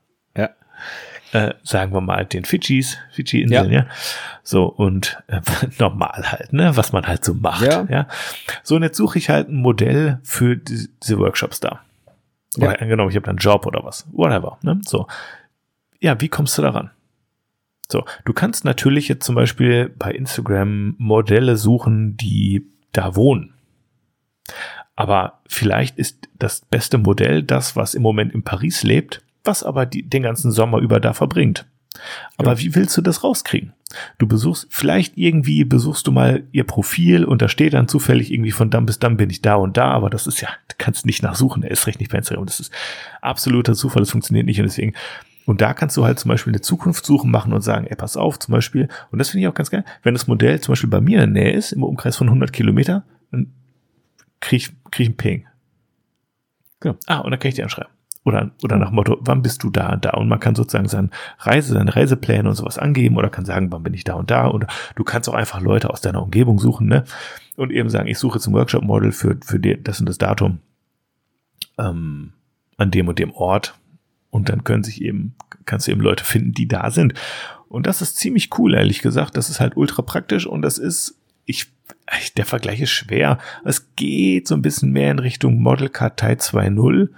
Äh, 1.32 1.54
sagen 1.62 1.94
wir 1.94 2.02
mal 2.02 2.26
den 2.26 2.44
Fidschis, 2.44 2.98
Fidschi-Inseln, 3.12 3.72
ja. 3.72 3.80
ja. 3.80 3.86
So, 4.42 4.66
und 4.66 5.22
äh, 5.28 5.40
normal 5.78 6.30
halt, 6.30 6.52
ne, 6.52 6.76
was 6.76 6.92
man 6.92 7.06
halt 7.06 7.24
so 7.24 7.32
macht. 7.32 7.62
Ja. 7.62 7.86
ja. 7.88 8.06
So, 8.62 8.76
und 8.76 8.82
jetzt 8.82 8.98
suche 8.98 9.18
ich 9.18 9.30
halt 9.30 9.48
ein 9.48 9.56
Modell 9.56 10.20
für 10.24 10.56
die, 10.56 10.88
diese 11.02 11.18
Workshops 11.18 11.60
da. 11.60 11.80
Ja. 12.56 12.68
Oder 12.68 12.82
angenommen, 12.82 13.08
ich 13.08 13.16
habe 13.16 13.28
einen 13.28 13.38
Job 13.38 13.64
oder 13.64 13.82
was. 13.82 14.06
Whatever. 14.12 14.58
Ne? 14.62 14.78
So. 14.84 15.06
Ja, 16.00 16.20
wie 16.20 16.28
kommst 16.28 16.58
du 16.58 16.62
daran? 16.62 16.90
So, 17.90 18.04
du 18.26 18.34
kannst 18.34 18.66
natürlich 18.66 19.08
jetzt 19.08 19.24
zum 19.24 19.34
Beispiel 19.34 19.88
bei 19.88 20.12
Instagram 20.12 20.96
Modelle 20.98 21.56
suchen, 21.56 22.16
die 22.18 22.66
da 22.92 23.16
wohnen. 23.16 23.54
Aber 24.96 25.40
vielleicht 25.46 25.98
ist 25.98 26.28
das 26.38 26.60
beste 26.60 26.98
Modell 26.98 27.42
das, 27.42 27.74
was 27.74 27.94
im 27.94 28.02
Moment 28.02 28.34
in 28.34 28.42
Paris 28.42 28.82
lebt, 28.82 29.22
was 29.44 29.62
aber 29.62 29.86
die, 29.86 30.02
den 30.08 30.22
ganzen 30.22 30.50
Sommer 30.50 30.78
über 30.78 31.00
da 31.00 31.12
verbringt. 31.12 31.66
Aber 32.36 32.52
ja. 32.52 32.58
wie 32.60 32.74
willst 32.74 32.96
du 32.96 33.02
das 33.02 33.22
rauskriegen? 33.22 33.74
Du 34.18 34.26
besuchst, 34.26 34.66
vielleicht 34.70 35.18
irgendwie 35.18 35.64
besuchst 35.64 36.06
du 36.06 36.12
mal 36.12 36.44
ihr 36.52 36.64
Profil 36.64 37.24
und 37.24 37.42
da 37.42 37.48
steht 37.48 37.74
dann 37.74 37.88
zufällig 37.88 38.32
irgendwie 38.32 38.50
von 38.50 38.70
dann 38.70 38.86
bis 38.86 38.98
dann 38.98 39.18
bin 39.18 39.28
ich 39.28 39.42
da 39.42 39.56
und 39.56 39.76
da, 39.76 39.90
aber 39.90 40.08
das 40.08 40.26
ist 40.26 40.40
ja, 40.40 40.48
du 40.68 40.74
kannst 40.78 41.04
nicht 41.04 41.22
nachsuchen, 41.22 41.62
er 41.62 41.70
ist 41.70 41.86
recht 41.86 42.00
nicht 42.00 42.10
bei 42.10 42.18
Instagram. 42.18 42.46
Das 42.46 42.60
ist 42.60 42.72
absoluter 43.20 43.74
Zufall, 43.74 44.00
das 44.00 44.10
funktioniert 44.10 44.46
nicht 44.46 44.58
und 44.58 44.64
deswegen, 44.64 44.94
und 45.44 45.60
da 45.60 45.74
kannst 45.74 45.96
du 45.96 46.04
halt 46.04 46.18
zum 46.18 46.30
Beispiel 46.30 46.52
eine 46.52 46.60
Zukunftssuche 46.60 47.26
machen 47.26 47.52
und 47.52 47.60
sagen, 47.62 47.86
ey, 47.86 47.96
pass 47.96 48.16
auf, 48.16 48.38
zum 48.38 48.52
Beispiel, 48.52 48.88
und 49.10 49.18
das 49.18 49.30
finde 49.30 49.42
ich 49.42 49.48
auch 49.48 49.54
ganz 49.54 49.70
geil, 49.70 49.84
wenn 50.02 50.14
das 50.14 50.26
Modell 50.26 50.60
zum 50.60 50.72
Beispiel 50.72 50.90
bei 50.90 51.00
mir 51.00 51.22
in 51.22 51.34
der 51.34 51.42
Nähe 51.42 51.52
ist, 51.52 51.72
im 51.72 51.82
Umkreis 51.82 52.16
von 52.16 52.28
100 52.28 52.52
Kilometer, 52.52 53.04
dann 53.30 53.52
krieg 54.40 54.62
ich, 54.62 54.90
krieg 54.90 55.04
ich 55.04 55.08
einen 55.08 55.16
Ping. 55.16 55.46
Genau. 56.80 56.96
Ah, 57.06 57.18
und 57.18 57.30
dann 57.30 57.38
kann 57.38 57.50
ich 57.50 57.54
dir 57.56 57.64
anschreiben. 57.64 57.91
Oder, 58.24 58.52
oder 58.62 58.76
nach 58.76 58.92
Motto, 58.92 59.18
wann 59.20 59.42
bist 59.42 59.64
du 59.64 59.70
da 59.70 59.94
und 59.94 60.04
da? 60.04 60.10
Und 60.10 60.28
man 60.28 60.38
kann 60.38 60.54
sozusagen 60.54 60.88
seine 60.88 61.10
Reise, 61.38 61.74
seine 61.74 61.94
Reisepläne 61.94 62.48
und 62.48 62.54
sowas 62.54 62.78
angeben 62.78 63.16
oder 63.16 63.30
kann 63.30 63.44
sagen, 63.44 63.72
wann 63.72 63.82
bin 63.82 63.94
ich 63.94 64.04
da 64.04 64.14
und 64.14 64.30
da? 64.30 64.48
Oder 64.48 64.68
du 64.94 65.02
kannst 65.02 65.28
auch 65.28 65.34
einfach 65.34 65.60
Leute 65.60 65.90
aus 65.90 66.02
deiner 66.02 66.22
Umgebung 66.22 66.60
suchen, 66.60 66.86
ne? 66.86 67.04
Und 67.56 67.72
eben 67.72 67.90
sagen, 67.90 68.08
ich 68.08 68.18
suche 68.18 68.38
zum 68.38 68.54
Workshop-Model 68.54 69.12
für, 69.12 69.36
für 69.44 69.58
das 69.58 69.98
und 69.98 70.08
das 70.08 70.18
Datum 70.18 70.60
ähm, 71.78 72.32
an 72.76 72.90
dem 72.90 73.08
und 73.08 73.18
dem 73.18 73.32
Ort. 73.32 73.74
Und 74.30 74.48
dann 74.48 74.64
können 74.64 74.84
sich 74.84 75.02
eben, 75.02 75.34
kannst 75.66 75.88
du 75.88 75.92
eben 75.92 76.00
Leute 76.00 76.24
finden, 76.24 76.52
die 76.52 76.68
da 76.68 76.90
sind. 76.90 77.14
Und 77.68 77.86
das 77.86 78.02
ist 78.02 78.16
ziemlich 78.16 78.56
cool, 78.58 78.74
ehrlich 78.74 79.02
gesagt. 79.02 79.36
Das 79.36 79.50
ist 79.50 79.58
halt 79.58 79.76
ultra 79.76 80.02
praktisch 80.02 80.46
und 80.46 80.62
das 80.62 80.78
ist, 80.78 81.18
ich, 81.44 81.66
der 82.36 82.46
Vergleich 82.46 82.80
ist 82.80 82.90
schwer. 82.90 83.38
Es 83.64 83.94
geht 83.96 84.46
so 84.46 84.54
ein 84.54 84.62
bisschen 84.62 84.92
mehr 84.92 85.10
in 85.10 85.18
Richtung 85.18 85.60
Model 85.60 85.88
Kartei 85.88 86.34
2.0 86.34 87.08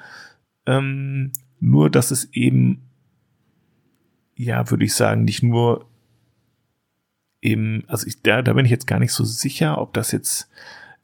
ähm, 0.66 1.32
nur, 1.60 1.90
dass 1.90 2.10
es 2.10 2.32
eben, 2.32 2.82
ja, 4.36 4.70
würde 4.70 4.84
ich 4.84 4.94
sagen, 4.94 5.24
nicht 5.24 5.42
nur 5.42 5.86
eben, 7.40 7.84
also 7.86 8.06
ich, 8.06 8.22
da, 8.22 8.42
da 8.42 8.52
bin 8.54 8.64
ich 8.64 8.70
jetzt 8.70 8.86
gar 8.86 8.98
nicht 8.98 9.12
so 9.12 9.24
sicher, 9.24 9.78
ob 9.80 9.92
das 9.92 10.12
jetzt, 10.12 10.48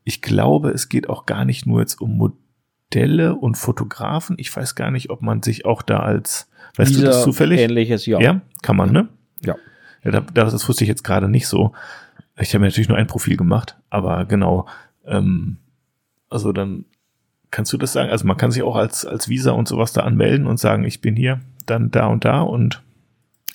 ich 0.05 0.23
glaube, 0.23 0.71
es 0.71 0.89
geht 0.89 1.09
auch 1.09 1.27
gar 1.27 1.45
nicht 1.45 1.67
nur 1.67 1.81
jetzt 1.81 2.01
um 2.01 2.17
Modelle 2.17 3.35
und 3.35 3.57
Fotografen. 3.57 4.37
Ich 4.39 4.55
weiß 4.55 4.75
gar 4.75 4.91
nicht, 4.91 5.11
ob 5.11 5.23
man 5.23 5.43
sich 5.43 5.65
auch 5.65 5.83
da 5.83 6.01
als, 6.01 6.51
weißt 6.77 6.91
Dieser 6.91 7.01
du 7.01 7.07
das 7.07 7.23
zufällig? 7.23 7.61
Ähnliches, 7.61 8.07
ja. 8.07 8.21
Ja, 8.21 8.41
kann 8.63 8.77
man, 8.77 8.93
ne? 8.93 9.09
Ja. 9.45 9.57
ja 10.03 10.11
da, 10.11 10.21
das 10.21 10.69
wusste 10.69 10.85
ich 10.85 10.89
jetzt 10.89 11.05
gerade 11.05 11.29
nicht 11.29 11.47
so. 11.47 11.73
Ich 12.39 12.55
habe 12.55 12.65
natürlich 12.65 12.89
nur 12.89 12.97
ein 12.97 13.07
Profil 13.07 13.37
gemacht, 13.37 13.77
aber 13.91 14.25
genau, 14.25 14.67
ähm, 15.05 15.59
also 16.31 16.53
dann 16.53 16.87
Kannst 17.51 17.73
du 17.73 17.79
das 17.79 17.93
sagen? 17.93 18.11
Also 18.11 18.27
man 18.27 18.37
kann 18.37 18.51
sich 18.51 18.63
auch 18.63 18.77
als, 18.77 19.05
als 19.05 19.29
Visa 19.29 19.53
und 19.53 19.67
sowas 19.67 19.93
da 19.93 20.03
anmelden 20.03 20.47
und 20.47 20.59
sagen, 20.59 20.85
ich 20.85 21.01
bin 21.01 21.17
hier, 21.17 21.41
dann 21.67 21.91
da 21.91 22.07
und 22.07 22.25
da 22.25 22.43
und 22.43 22.83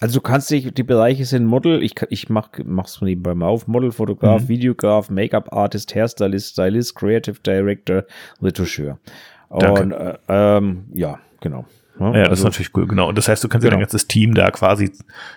also 0.01 0.19
du 0.19 0.21
kannst 0.21 0.51
dich, 0.51 0.73
die 0.73 0.83
Bereiche 0.83 1.23
sind 1.25 1.45
Model, 1.45 1.81
ich, 1.81 1.95
ich 2.09 2.29
mach, 2.29 2.49
mach's 2.65 2.97
von 2.97 3.07
nebenbei 3.07 3.33
mal 3.33 3.47
auf, 3.47 3.67
Model, 3.67 3.91
Fotograf, 3.91 4.43
mhm. 4.43 4.47
Videograf, 4.49 5.09
Make-up 5.09 5.53
Artist, 5.53 5.95
Hairstylist, 5.95 6.51
Stylist, 6.51 6.95
Creative 6.95 7.39
Director, 7.39 8.03
Retoucheur. 8.41 8.99
Und 9.47 9.91
äh, 9.93 10.17
ähm, 10.27 10.85
ja, 10.93 11.19
genau. 11.39 11.65
Ja, 11.99 12.07
ja 12.07 12.13
das 12.13 12.29
also, 12.29 12.33
ist 12.33 12.43
natürlich 12.43 12.75
cool, 12.75 12.87
genau. 12.87 13.07
Und 13.07 13.17
das 13.17 13.29
heißt, 13.29 13.41
du 13.43 13.47
kannst 13.47 13.63
genau. 13.63 13.75
ja 13.75 13.77
dein 13.77 13.83
ganzes 13.83 14.07
Team 14.07 14.33
da 14.33 14.51
quasi 14.51 14.91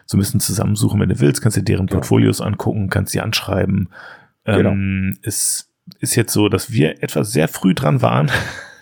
so 0.06 0.16
ein 0.16 0.20
bisschen 0.20 0.40
zusammensuchen, 0.40 1.00
wenn 1.00 1.08
du 1.08 1.20
willst, 1.20 1.40
kannst 1.40 1.56
dir 1.56 1.62
deren 1.62 1.86
genau. 1.86 2.00
Portfolios 2.00 2.40
angucken, 2.40 2.90
kannst 2.90 3.12
sie 3.12 3.20
anschreiben. 3.20 3.90
Genau. 4.44 4.70
Ähm, 4.70 5.18
ist 5.22 5.67
ist 6.00 6.14
jetzt 6.16 6.32
so, 6.32 6.48
dass 6.48 6.72
wir 6.72 7.02
etwas 7.02 7.32
sehr 7.32 7.48
früh 7.48 7.74
dran 7.74 8.02
waren. 8.02 8.30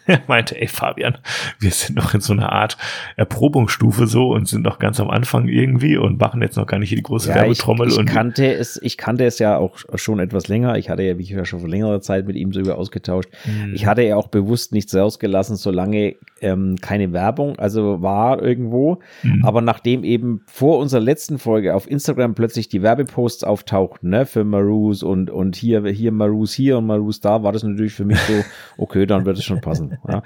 Er 0.06 0.22
meinte, 0.28 0.60
ey 0.60 0.68
Fabian, 0.68 1.18
wir 1.58 1.70
sind 1.70 1.96
noch 1.96 2.14
in 2.14 2.20
so 2.20 2.32
einer 2.32 2.52
Art 2.52 2.76
Erprobungsstufe 3.16 4.06
so 4.06 4.28
und 4.28 4.48
sind 4.48 4.62
noch 4.62 4.78
ganz 4.78 5.00
am 5.00 5.10
Anfang 5.10 5.48
irgendwie 5.48 5.96
und 5.96 6.20
machen 6.20 6.42
jetzt 6.42 6.56
noch 6.56 6.66
gar 6.66 6.78
nicht 6.78 6.92
die 6.92 7.02
große 7.02 7.28
ja, 7.30 7.36
Werbetrommel. 7.36 7.88
Ich, 7.88 7.94
ich 7.94 7.98
und 7.98 8.06
kannte 8.06 8.54
es, 8.54 8.80
ich 8.82 8.96
kannte 8.96 9.24
es 9.24 9.38
ja 9.38 9.56
auch 9.56 9.78
schon 9.94 10.18
etwas 10.20 10.48
länger. 10.48 10.76
Ich 10.76 10.90
hatte 10.90 11.02
ja, 11.02 11.18
wie 11.18 11.22
ich 11.22 11.30
ja 11.30 11.44
schon 11.44 11.60
vor 11.60 11.68
längerer 11.68 12.00
Zeit 12.00 12.26
mit 12.26 12.36
ihm 12.36 12.52
darüber 12.52 12.78
ausgetauscht. 12.78 13.28
Mhm. 13.44 13.74
Ich 13.74 13.86
hatte 13.86 14.02
ja 14.02 14.16
auch 14.16 14.28
bewusst 14.28 14.72
nichts 14.72 14.94
rausgelassen, 14.94 15.56
solange 15.56 16.16
ähm, 16.40 16.76
keine 16.80 17.12
Werbung, 17.12 17.58
also 17.58 18.02
war 18.02 18.42
irgendwo. 18.42 19.00
Mhm. 19.22 19.44
Aber 19.44 19.60
nachdem 19.60 20.04
eben 20.04 20.42
vor 20.46 20.78
unserer 20.78 21.00
letzten 21.00 21.38
Folge 21.38 21.74
auf 21.74 21.90
Instagram 21.90 22.34
plötzlich 22.34 22.68
die 22.68 22.82
Werbeposts 22.82 23.44
auftauchten, 23.44 24.10
ne, 24.10 24.26
für 24.26 24.44
Marus 24.44 25.02
und, 25.02 25.30
und 25.30 25.56
hier, 25.56 25.84
hier 25.86 26.12
Marus 26.12 26.52
hier 26.52 26.78
und 26.78 26.86
Marus 26.86 27.20
da, 27.20 27.42
war 27.42 27.52
das 27.52 27.62
natürlich 27.62 27.94
für 27.94 28.04
mich 28.04 28.18
so, 28.20 28.34
okay, 28.76 29.06
dann 29.06 29.24
wird 29.24 29.38
es 29.38 29.44
schon 29.44 29.60
passen. 29.60 29.95
Ja. 30.08 30.22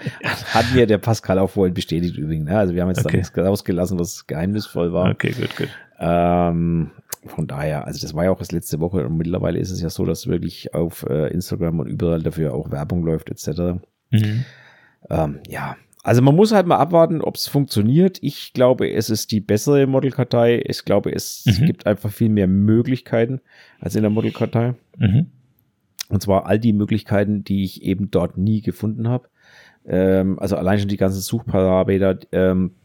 Hat 0.55 0.67
mir 0.75 0.87
der 0.87 0.99
Pascal 0.99 1.39
auch 1.39 1.51
vorhin 1.51 1.75
bestätigt 1.75 2.17
übrigens. 2.17 2.49
Ne? 2.49 2.59
Also 2.59 2.75
wir 2.75 2.83
haben 2.83 2.89
jetzt 2.89 3.05
okay. 3.05 3.13
da 3.13 3.19
nichts 3.19 3.37
rausgelassen, 3.37 3.99
was 3.99 4.27
geheimnisvoll 4.27 4.93
war. 4.93 5.11
Okay, 5.11 5.33
gut, 5.33 5.57
gut. 5.57 5.69
Ähm, 5.99 6.91
von 7.27 7.47
daher, 7.47 7.87
also 7.87 8.01
das 8.01 8.15
war 8.15 8.25
ja 8.25 8.31
auch 8.31 8.39
das 8.39 8.53
letzte 8.53 8.81
Woche 8.81 9.07
und 9.07 9.17
mittlerweile 9.17 9.59
ist 9.59 9.71
es 9.71 9.83
ja 9.83 9.91
so, 9.91 10.05
dass 10.05 10.27
wirklich 10.27 10.75
auf 10.75 11.05
äh, 11.09 11.29
Instagram 11.29 11.81
und 11.81 11.87
überall 11.87 12.23
dafür 12.23 12.55
auch 12.55 12.71
Werbung 12.71 13.05
läuft 13.05 13.31
etc. 13.31 13.81
Mhm. 14.11 14.45
Ähm, 15.11 15.41
ja, 15.47 15.77
also 16.03 16.23
man 16.23 16.35
muss 16.35 16.53
halt 16.53 16.67
mal 16.67 16.79
abwarten, 16.79 17.21
ob 17.21 17.37
es 17.37 17.47
funktioniert. 17.47 18.19
Ich 18.23 18.55
glaube, 18.55 18.91
es 18.91 19.11
ist 19.11 19.33
die 19.33 19.41
bessere 19.41 19.87
Modelkartei. 19.87 20.63
Ich 20.67 20.85
glaube, 20.85 21.13
es 21.13 21.45
mhm. 21.45 21.67
gibt 21.67 21.87
einfach 21.87 22.11
viel 22.11 22.31
mehr 22.31 22.47
Möglichkeiten 22.47 23.41
als 23.81 23.97
in 23.97 24.03
der 24.03 24.11
Modelkartei. 24.11 24.75
Mhm. 24.97 25.27
Und 26.09 26.23
zwar 26.23 26.47
all 26.47 26.59
die 26.59 26.73
Möglichkeiten, 26.73 27.45
die 27.45 27.65
ich 27.65 27.83
eben 27.83 28.11
dort 28.11 28.39
nie 28.39 28.63
gefunden 28.63 29.09
habe. 29.09 29.29
Ähm, 29.91 30.39
also 30.39 30.57
allein 30.57 30.79
schon 30.79 30.89
die 30.89 30.97
ganzen 30.97 31.21
Suchparameter, 31.21 32.21
ähm, 32.31 32.77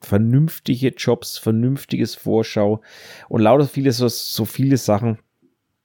vernünftige 0.00 0.88
Jobs, 0.88 1.38
vernünftiges 1.38 2.16
Vorschau 2.16 2.82
und 3.28 3.42
lauter 3.42 3.66
viele 3.66 3.92
so, 3.92 4.08
so 4.08 4.44
viele 4.44 4.76
Sachen. 4.76 5.18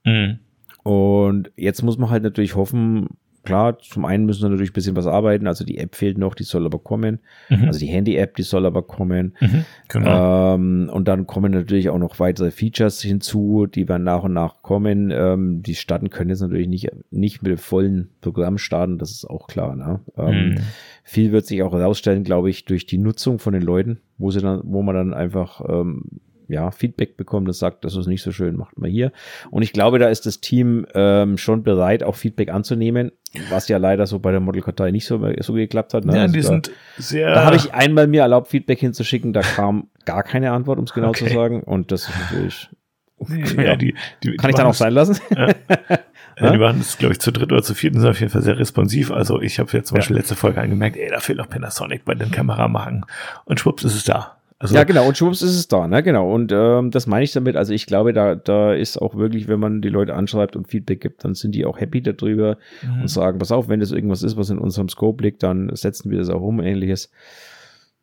Mhm. 0.03 0.39
Und 0.83 1.51
jetzt 1.55 1.83
muss 1.83 1.97
man 1.97 2.09
halt 2.09 2.23
natürlich 2.23 2.55
hoffen, 2.55 3.07
klar, 3.43 3.77
zum 3.79 4.05
einen 4.05 4.25
müssen 4.25 4.43
wir 4.43 4.49
natürlich 4.49 4.71
ein 4.71 4.73
bisschen 4.73 4.95
was 4.95 5.07
arbeiten. 5.07 5.47
Also 5.47 5.65
die 5.65 5.77
App 5.77 5.95
fehlt 5.95 6.17
noch, 6.17 6.33
die 6.33 6.43
soll 6.43 6.65
aber 6.65 6.79
kommen. 6.79 7.19
Mhm. 7.49 7.65
Also 7.65 7.79
die 7.79 7.87
Handy-App, 7.87 8.35
die 8.35 8.43
soll 8.43 8.65
aber 8.65 8.83
kommen. 8.83 9.35
Mhm, 9.39 9.65
genau. 9.89 10.55
Ähm, 10.55 10.89
und 10.91 11.07
dann 11.07 11.27
kommen 11.27 11.51
natürlich 11.51 11.89
auch 11.89 11.97
noch 11.97 12.19
weitere 12.19 12.51
Features 12.51 13.01
hinzu, 13.01 13.67
die 13.67 13.87
werden 13.87 14.03
nach 14.03 14.23
und 14.23 14.33
nach 14.33 14.61
kommen. 14.61 15.11
Ähm, 15.11 15.61
die 15.61 15.75
starten 15.75 16.09
können 16.09 16.29
jetzt 16.29 16.41
natürlich 16.41 16.67
nicht, 16.67 16.89
nicht 17.11 17.43
mit 17.43 17.51
dem 17.51 17.57
vollen 17.57 18.09
Programm 18.21 18.57
starten, 18.57 18.97
das 18.97 19.11
ist 19.11 19.29
auch 19.29 19.47
klar. 19.47 19.75
Ne? 19.75 19.99
Ähm, 20.17 20.49
mhm. 20.49 20.57
Viel 21.03 21.31
wird 21.31 21.45
sich 21.45 21.63
auch 21.63 21.73
herausstellen, 21.73 22.23
glaube 22.23 22.49
ich, 22.49 22.65
durch 22.65 22.85
die 22.85 22.97
Nutzung 22.97 23.39
von 23.39 23.53
den 23.53 23.63
Leuten, 23.63 23.99
wo 24.17 24.31
sie 24.31 24.41
dann, 24.41 24.61
wo 24.63 24.81
man 24.81 24.95
dann 24.95 25.13
einfach 25.13 25.61
ähm, 25.67 26.03
ja, 26.53 26.71
Feedback 26.71 27.17
bekommt 27.17 27.47
und 27.47 27.53
sagt, 27.53 27.83
das 27.83 27.95
ist 27.95 28.07
nicht 28.07 28.21
so 28.21 28.31
schön, 28.31 28.55
macht 28.55 28.77
mal 28.77 28.89
hier. 28.89 29.11
Und 29.51 29.63
ich 29.63 29.73
glaube, 29.73 29.99
da 29.99 30.07
ist 30.07 30.25
das 30.25 30.39
Team 30.39 30.85
ähm, 30.93 31.37
schon 31.37 31.63
bereit, 31.63 32.03
auch 32.03 32.15
Feedback 32.15 32.49
anzunehmen, 32.49 33.11
was 33.49 33.67
ja 33.67 33.77
leider 33.77 34.07
so 34.07 34.19
bei 34.19 34.31
der 34.31 34.39
Modelkartei 34.39 34.91
nicht 34.91 35.05
so, 35.05 35.19
so 35.39 35.53
geklappt 35.53 35.93
hat. 35.93 36.05
Ne? 36.05 36.15
Ja, 36.15 36.21
also 36.21 36.33
die 36.33 36.41
da, 36.41 36.47
sind 36.47 36.71
sehr. 36.97 37.33
Da 37.33 37.45
habe 37.45 37.55
ich 37.55 37.73
einmal 37.73 38.07
mir 38.07 38.21
erlaubt, 38.21 38.49
Feedback 38.49 38.79
hinzuschicken, 38.79 39.33
da 39.33 39.41
kam 39.41 39.89
gar 40.05 40.23
keine 40.23 40.51
Antwort, 40.51 40.79
um 40.79 40.85
es 40.85 40.93
genau 40.93 41.09
okay. 41.09 41.27
zu 41.27 41.33
sagen. 41.33 41.63
Und 41.63 41.91
das 41.91 42.07
ist 42.07 42.19
natürlich. 42.19 42.69
Nee, 43.25 43.63
ja, 43.63 43.75
die, 43.77 43.95
die, 44.21 44.35
kann 44.35 44.49
ich 44.49 44.55
dann 44.55 44.65
auch 44.67 44.73
sein 44.73 44.93
lassen? 44.93 45.17
Ja. 45.35 45.47
Ja, 46.39 46.51
die 46.51 46.59
waren 46.59 46.79
das, 46.79 46.97
glaube 46.97 47.13
ich, 47.13 47.19
zu 47.19 47.31
dritt 47.31 47.51
oder 47.51 47.61
zu 47.61 47.75
viert 47.75 47.93
und 47.93 48.01
sind 48.01 48.09
auf 48.09 48.19
jeden 48.19 48.31
Fall 48.31 48.41
sehr 48.41 48.57
responsiv. 48.57 49.11
Also 49.11 49.41
ich 49.41 49.59
habe 49.59 49.69
jetzt 49.73 49.89
zum 49.89 49.97
Beispiel 49.97 50.15
letzte 50.15 50.35
Folge 50.35 50.61
angemerkt, 50.61 50.97
ey, 50.97 51.09
da 51.09 51.19
fehlt 51.19 51.37
noch 51.37 51.49
Panasonic 51.49 52.05
bei 52.05 52.15
den 52.15 52.31
Kameramachen. 52.31 53.05
Und 53.45 53.59
schwupps 53.59 53.83
ist 53.83 53.95
es 53.95 54.03
da. 54.03 54.37
Also 54.63 54.75
ja, 54.75 54.85
genau, 54.85 55.05
und 55.05 55.17
schwupps 55.17 55.41
ist 55.41 55.55
es 55.57 55.67
da, 55.67 55.89
ne? 55.89 56.01
Genau. 56.03 56.33
Und 56.33 56.53
ähm, 56.53 56.89
das 56.89 57.05
meine 57.05 57.25
ich 57.25 57.33
damit. 57.33 57.57
Also 57.57 57.73
ich 57.73 57.85
glaube, 57.85 58.13
da, 58.13 58.33
da 58.33 58.73
ist 58.73 58.95
auch 58.95 59.13
wirklich, 59.13 59.49
wenn 59.49 59.59
man 59.59 59.81
die 59.81 59.89
Leute 59.89 60.13
anschreibt 60.13 60.55
und 60.55 60.69
Feedback 60.69 61.01
gibt, 61.01 61.25
dann 61.25 61.35
sind 61.35 61.53
die 61.53 61.65
auch 61.65 61.81
happy 61.81 62.01
darüber 62.01 62.57
mhm. 62.81 63.01
und 63.01 63.07
sagen, 63.09 63.39
pass 63.39 63.51
auf, 63.51 63.67
wenn 63.67 63.81
das 63.81 63.91
irgendwas 63.91 64.23
ist, 64.23 64.37
was 64.37 64.49
in 64.49 64.59
unserem 64.59 64.87
Scope 64.87 65.21
liegt, 65.21 65.43
dann 65.43 65.69
setzen 65.75 66.09
wir 66.11 66.17
das 66.17 66.29
auch 66.29 66.39
um, 66.39 66.61
ähnliches. 66.61 67.11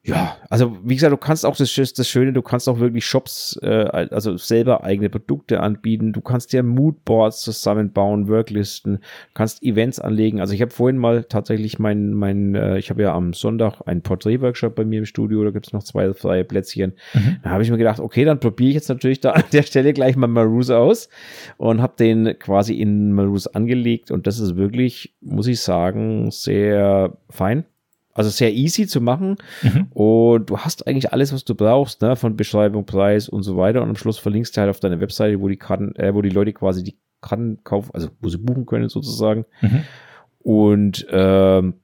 Ja, 0.03 0.39
also 0.49 0.79
wie 0.83 0.95
gesagt, 0.95 1.13
du 1.13 1.19
kannst 1.19 1.45
auch 1.45 1.57
das, 1.57 1.75
das 1.75 2.09
Schöne, 2.09 2.33
du 2.33 2.41
kannst 2.41 2.71
auch 2.71 2.81
wirklich 2.81 3.05
Shops, 3.05 3.59
äh, 3.63 3.69
also 4.11 4.39
selber 4.39 4.83
eigene 4.83 5.11
Produkte 5.11 5.61
anbieten. 5.61 6.15
Du 6.15 6.23
kannst 6.23 6.55
dir 6.55 6.63
Moodboards 6.63 7.43
zusammenbauen, 7.43 8.27
Worklisten, 8.27 9.01
kannst 9.35 9.63
Events 9.63 9.99
anlegen. 10.01 10.41
Also 10.41 10.55
ich 10.55 10.63
habe 10.63 10.71
vorhin 10.71 10.97
mal 10.97 11.25
tatsächlich 11.25 11.79
mein, 11.79 12.15
mein, 12.15 12.55
äh, 12.55 12.79
ich 12.79 12.89
habe 12.89 13.03
ja 13.03 13.15
am 13.15 13.35
Sonntag 13.35 13.83
einen 13.85 14.01
Porträtworkshop 14.01 14.75
bei 14.75 14.87
mir 14.87 15.01
im 15.01 15.05
Studio, 15.05 15.45
da 15.45 15.51
gibt's 15.51 15.75
noch 15.75 15.83
zwei 15.83 16.15
freie 16.15 16.45
Plätzchen. 16.45 16.95
Mhm. 17.13 17.37
Da 17.43 17.51
habe 17.51 17.63
ich 17.63 17.71
mir 17.71 17.77
gedacht, 17.77 18.01
okay, 18.01 18.25
dann 18.25 18.41
probiere 18.41 18.71
ich 18.71 18.77
jetzt 18.77 18.89
natürlich 18.89 19.21
da 19.21 19.33
an 19.33 19.45
der 19.53 19.65
Stelle 19.65 19.93
gleich 19.93 20.17
mal 20.17 20.29
Maruse 20.29 20.79
aus 20.79 21.11
und 21.59 21.83
habe 21.83 21.93
den 21.99 22.39
quasi 22.39 22.75
in 22.75 23.13
Maruse 23.13 23.55
angelegt 23.55 24.11
und 24.11 24.27
das 24.27 24.39
ist 24.39 24.57
wirklich, 24.57 25.15
muss 25.21 25.47
ich 25.47 25.61
sagen, 25.61 26.31
sehr 26.31 27.19
fein. 27.29 27.67
Also 28.21 28.29
sehr 28.29 28.53
easy 28.53 28.87
zu 28.87 29.01
machen. 29.01 29.39
Mhm. 29.63 29.87
Und 29.93 30.51
du 30.51 30.59
hast 30.59 30.87
eigentlich 30.87 31.11
alles, 31.11 31.33
was 31.33 31.43
du 31.43 31.55
brauchst, 31.55 32.03
ne? 32.03 32.17
von 32.17 32.37
Beschreibung, 32.37 32.85
Preis 32.85 33.31
und 33.31 33.45
so 33.45 33.57
weiter. 33.57 33.81
Und 33.81 33.89
am 33.89 33.97
Schluss 33.97 34.19
verlinkst 34.19 34.55
du 34.55 34.61
halt 34.61 34.69
auf 34.69 34.79
deine 34.79 35.01
Webseite, 35.01 35.41
wo 35.41 35.49
die 35.49 35.57
Karten, 35.57 35.97
äh, 35.97 36.15
wo 36.15 36.21
die 36.21 36.29
Leute 36.29 36.53
quasi 36.53 36.85
die 36.85 36.99
Karten 37.23 37.65
kaufen, 37.65 37.91
also 37.95 38.11
wo 38.21 38.29
sie 38.29 38.37
buchen 38.37 38.67
können 38.67 38.91
sozusagen. 38.91 39.47
Mhm. 39.63 39.85
Und 40.41 41.07
ähm, 41.11 41.75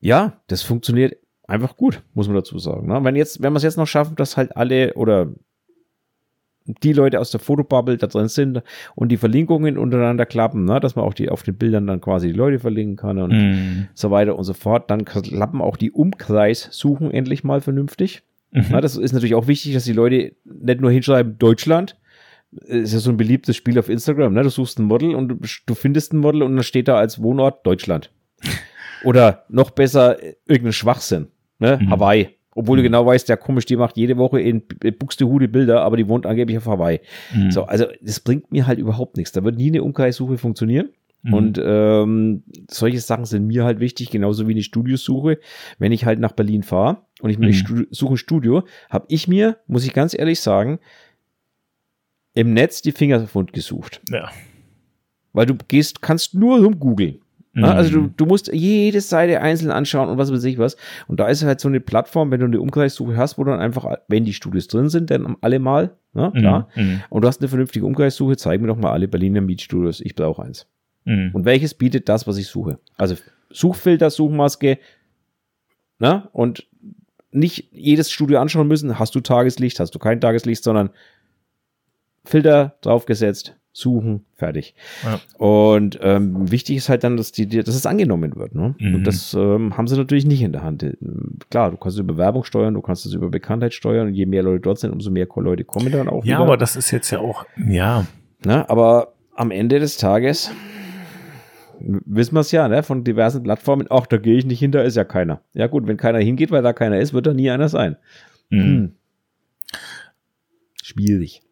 ja, 0.00 0.40
das 0.46 0.62
funktioniert 0.62 1.18
einfach 1.46 1.76
gut, 1.76 2.02
muss 2.14 2.26
man 2.26 2.36
dazu 2.36 2.58
sagen. 2.58 2.86
Ne? 2.86 3.04
Wenn 3.04 3.16
jetzt, 3.16 3.42
wenn 3.42 3.52
wir 3.52 3.58
es 3.58 3.62
jetzt 3.62 3.76
noch 3.76 3.86
schaffen, 3.86 4.16
dass 4.16 4.38
halt 4.38 4.56
alle 4.56 4.94
oder 4.94 5.28
die 6.66 6.92
Leute 6.92 7.20
aus 7.20 7.30
der 7.30 7.40
Fotobubble 7.40 7.96
da 7.96 8.06
drin 8.06 8.28
sind 8.28 8.62
und 8.94 9.08
die 9.10 9.16
Verlinkungen 9.16 9.78
untereinander 9.78 10.26
klappen, 10.26 10.64
ne, 10.64 10.80
dass 10.80 10.96
man 10.96 11.04
auch 11.04 11.14
die 11.14 11.28
auf 11.28 11.42
den 11.42 11.56
Bildern 11.56 11.86
dann 11.86 12.00
quasi 12.00 12.28
die 12.28 12.36
Leute 12.36 12.58
verlinken 12.58 12.96
kann 12.96 13.18
und 13.18 13.32
mm. 13.32 13.88
so 13.94 14.10
weiter 14.10 14.36
und 14.36 14.44
so 14.44 14.54
fort. 14.54 14.90
Dann 14.90 15.04
klappen 15.04 15.60
auch 15.60 15.76
die 15.76 15.90
Umkreissuchen 15.90 17.10
endlich 17.10 17.44
mal 17.44 17.60
vernünftig. 17.60 18.22
Mhm. 18.52 18.66
Na, 18.70 18.80
das 18.80 18.96
ist 18.96 19.12
natürlich 19.12 19.34
auch 19.34 19.46
wichtig, 19.46 19.74
dass 19.74 19.84
die 19.84 19.92
Leute 19.92 20.32
nicht 20.44 20.80
nur 20.80 20.90
hinschreiben 20.90 21.38
Deutschland. 21.38 21.96
Ist 22.50 22.92
ja 22.92 22.98
so 22.98 23.10
ein 23.10 23.16
beliebtes 23.16 23.56
Spiel 23.56 23.78
auf 23.78 23.88
Instagram, 23.88 24.32
ne? 24.34 24.42
Du 24.42 24.50
suchst 24.50 24.80
ein 24.80 24.84
Model 24.84 25.14
und 25.14 25.28
du, 25.28 25.36
du 25.66 25.74
findest 25.74 26.12
ein 26.12 26.18
Model 26.18 26.42
und 26.42 26.56
dann 26.56 26.64
steht 26.64 26.88
da 26.88 26.96
als 26.96 27.22
Wohnort 27.22 27.64
Deutschland. 27.64 28.10
Oder 29.04 29.44
noch 29.48 29.70
besser, 29.70 30.18
irgendein 30.46 30.72
Schwachsinn, 30.72 31.28
ne? 31.60 31.78
Mhm. 31.80 31.90
Hawaii 31.90 32.39
obwohl 32.54 32.76
mhm. 32.76 32.82
du 32.82 32.88
genau 32.88 33.06
weißt, 33.06 33.28
der 33.28 33.36
komisch, 33.36 33.64
die 33.66 33.76
macht 33.76 33.96
jede 33.96 34.16
Woche 34.16 34.40
in 34.40 34.62
Buxtehude 34.98 35.48
Bilder, 35.48 35.82
aber 35.82 35.96
die 35.96 36.08
wohnt 36.08 36.26
angeblich 36.26 36.58
auf 36.58 36.66
Hawaii. 36.66 37.00
Mhm. 37.34 37.50
So, 37.50 37.64
also 37.64 37.86
das 38.00 38.20
bringt 38.20 38.50
mir 38.50 38.66
halt 38.66 38.78
überhaupt 38.78 39.16
nichts. 39.16 39.32
Da 39.32 39.44
wird 39.44 39.56
nie 39.56 39.68
eine 39.68 39.82
Umkreissuche 39.82 40.38
funktionieren. 40.38 40.90
Mhm. 41.22 41.34
Und 41.34 41.60
ähm, 41.62 42.42
solche 42.70 43.00
Sachen 43.00 43.24
sind 43.24 43.46
mir 43.46 43.64
halt 43.64 43.78
wichtig, 43.78 44.10
genauso 44.10 44.48
wie 44.48 44.52
eine 44.52 44.62
Studiosuche. 44.62 45.38
Wenn 45.78 45.92
ich 45.92 46.06
halt 46.06 46.18
nach 46.18 46.32
Berlin 46.32 46.62
fahre 46.62 46.98
und 47.20 47.30
ich 47.30 47.38
mhm. 47.38 47.86
suche 47.90 48.14
ein 48.14 48.18
Studio, 48.18 48.64
habe 48.88 49.06
ich 49.08 49.28
mir, 49.28 49.58
muss 49.66 49.84
ich 49.84 49.92
ganz 49.92 50.18
ehrlich 50.18 50.40
sagen, 50.40 50.80
im 52.34 52.54
Netz 52.54 52.82
die 52.82 52.92
Finger 52.92 53.26
gesucht. 53.52 54.00
Ja. 54.08 54.30
Weil 55.32 55.46
du 55.46 55.54
gehst, 55.68 56.02
kannst 56.02 56.34
nur 56.34 56.62
rumgoogeln. 56.62 57.20
Mhm. 57.52 57.64
Also 57.64 57.90
du, 57.90 58.10
du 58.16 58.26
musst 58.26 58.52
jede 58.52 59.00
Seite 59.00 59.40
einzeln 59.40 59.70
anschauen 59.70 60.08
und 60.08 60.18
was 60.18 60.32
weiß 60.32 60.44
ich 60.44 60.58
was. 60.58 60.76
Und 61.08 61.18
da 61.18 61.28
ist 61.28 61.42
halt 61.42 61.60
so 61.60 61.68
eine 61.68 61.80
Plattform, 61.80 62.30
wenn 62.30 62.40
du 62.40 62.46
eine 62.46 62.60
Umkreissuche 62.60 63.16
hast, 63.16 63.38
wo 63.38 63.44
dann 63.44 63.58
einfach, 63.58 63.86
wenn 64.08 64.24
die 64.24 64.32
Studios 64.32 64.68
drin 64.68 64.88
sind, 64.88 65.10
dann 65.10 65.36
alle 65.40 65.58
mal, 65.58 65.96
ne, 66.12 66.32
klar. 66.36 66.68
Mhm. 66.76 67.02
Und 67.08 67.22
du 67.22 67.28
hast 67.28 67.40
eine 67.40 67.48
vernünftige 67.48 67.84
Umkreissuche, 67.84 68.36
zeig 68.36 68.60
mir 68.60 68.68
doch 68.68 68.76
mal 68.76 68.92
alle 68.92 69.08
Berliner 69.08 69.40
Mietstudios. 69.40 70.00
Ich 70.00 70.14
brauche 70.14 70.42
eins. 70.42 70.66
Mhm. 71.04 71.30
Und 71.32 71.44
welches 71.44 71.74
bietet 71.74 72.08
das, 72.08 72.26
was 72.26 72.36
ich 72.36 72.46
suche? 72.46 72.78
Also 72.96 73.16
Suchfilter, 73.50 74.10
Suchmaske, 74.10 74.78
ne? 75.98 76.28
Und 76.32 76.66
nicht 77.32 77.68
jedes 77.72 78.10
Studio 78.10 78.40
anschauen 78.40 78.68
müssen. 78.68 78.98
Hast 78.98 79.14
du 79.14 79.20
Tageslicht, 79.20 79.80
hast 79.80 79.94
du 79.94 79.98
kein 79.98 80.20
Tageslicht, 80.20 80.62
sondern 80.62 80.90
Filter 82.24 82.76
draufgesetzt, 82.82 83.56
suchen, 83.72 84.24
fertig. 84.34 84.74
Ja. 85.04 85.20
Und 85.38 85.98
ähm, 86.02 86.50
wichtig 86.50 86.76
ist 86.76 86.88
halt 86.88 87.04
dann, 87.04 87.16
dass, 87.16 87.32
die, 87.32 87.46
dass 87.46 87.74
es 87.74 87.86
angenommen 87.86 88.34
wird. 88.36 88.54
Ne? 88.54 88.74
Mhm. 88.78 88.96
Und 88.96 89.06
das 89.06 89.34
ähm, 89.34 89.76
haben 89.76 89.86
sie 89.86 89.96
natürlich 89.96 90.26
nicht 90.26 90.42
in 90.42 90.52
der 90.52 90.62
Hand. 90.62 90.84
Klar, 91.50 91.70
du 91.70 91.76
kannst 91.76 91.98
über 91.98 92.16
Werbung 92.16 92.44
steuern, 92.44 92.74
du 92.74 92.80
kannst 92.80 93.06
es 93.06 93.12
über 93.12 93.28
Bekanntheit 93.28 93.72
steuern 93.72 94.08
und 94.08 94.14
je 94.14 94.26
mehr 94.26 94.42
Leute 94.42 94.60
dort 94.60 94.78
sind, 94.78 94.92
umso 94.92 95.10
mehr 95.10 95.28
Leute 95.36 95.64
kommen 95.64 95.92
dann 95.92 96.08
auch. 96.08 96.24
Ja, 96.24 96.36
wieder. 96.36 96.40
aber 96.40 96.56
das 96.56 96.76
ist 96.76 96.90
jetzt 96.90 97.10
ja 97.10 97.20
auch, 97.20 97.44
ja. 97.68 98.06
Na, 98.44 98.68
aber 98.68 99.14
am 99.34 99.50
Ende 99.50 99.78
des 99.78 99.96
Tages 99.96 100.50
wissen 101.80 102.34
wir 102.34 102.40
es 102.40 102.52
ja, 102.52 102.68
ne, 102.68 102.82
von 102.82 103.04
diversen 103.04 103.42
Plattformen, 103.42 103.86
ach, 103.88 104.06
da 104.06 104.18
gehe 104.18 104.36
ich 104.36 104.44
nicht 104.44 104.58
hin, 104.58 104.72
da 104.72 104.82
ist 104.82 104.96
ja 104.96 105.04
keiner. 105.04 105.42
Ja 105.54 105.66
gut, 105.66 105.86
wenn 105.86 105.96
keiner 105.96 106.18
hingeht, 106.18 106.50
weil 106.50 106.62
da 106.62 106.72
keiner 106.72 106.98
ist, 106.98 107.14
wird 107.14 107.26
da 107.26 107.32
nie 107.32 107.50
einer 107.50 107.68
sein. 107.68 107.96
Mhm. 108.50 108.60
Hm. 108.60 108.92
Schwierig 110.82 111.42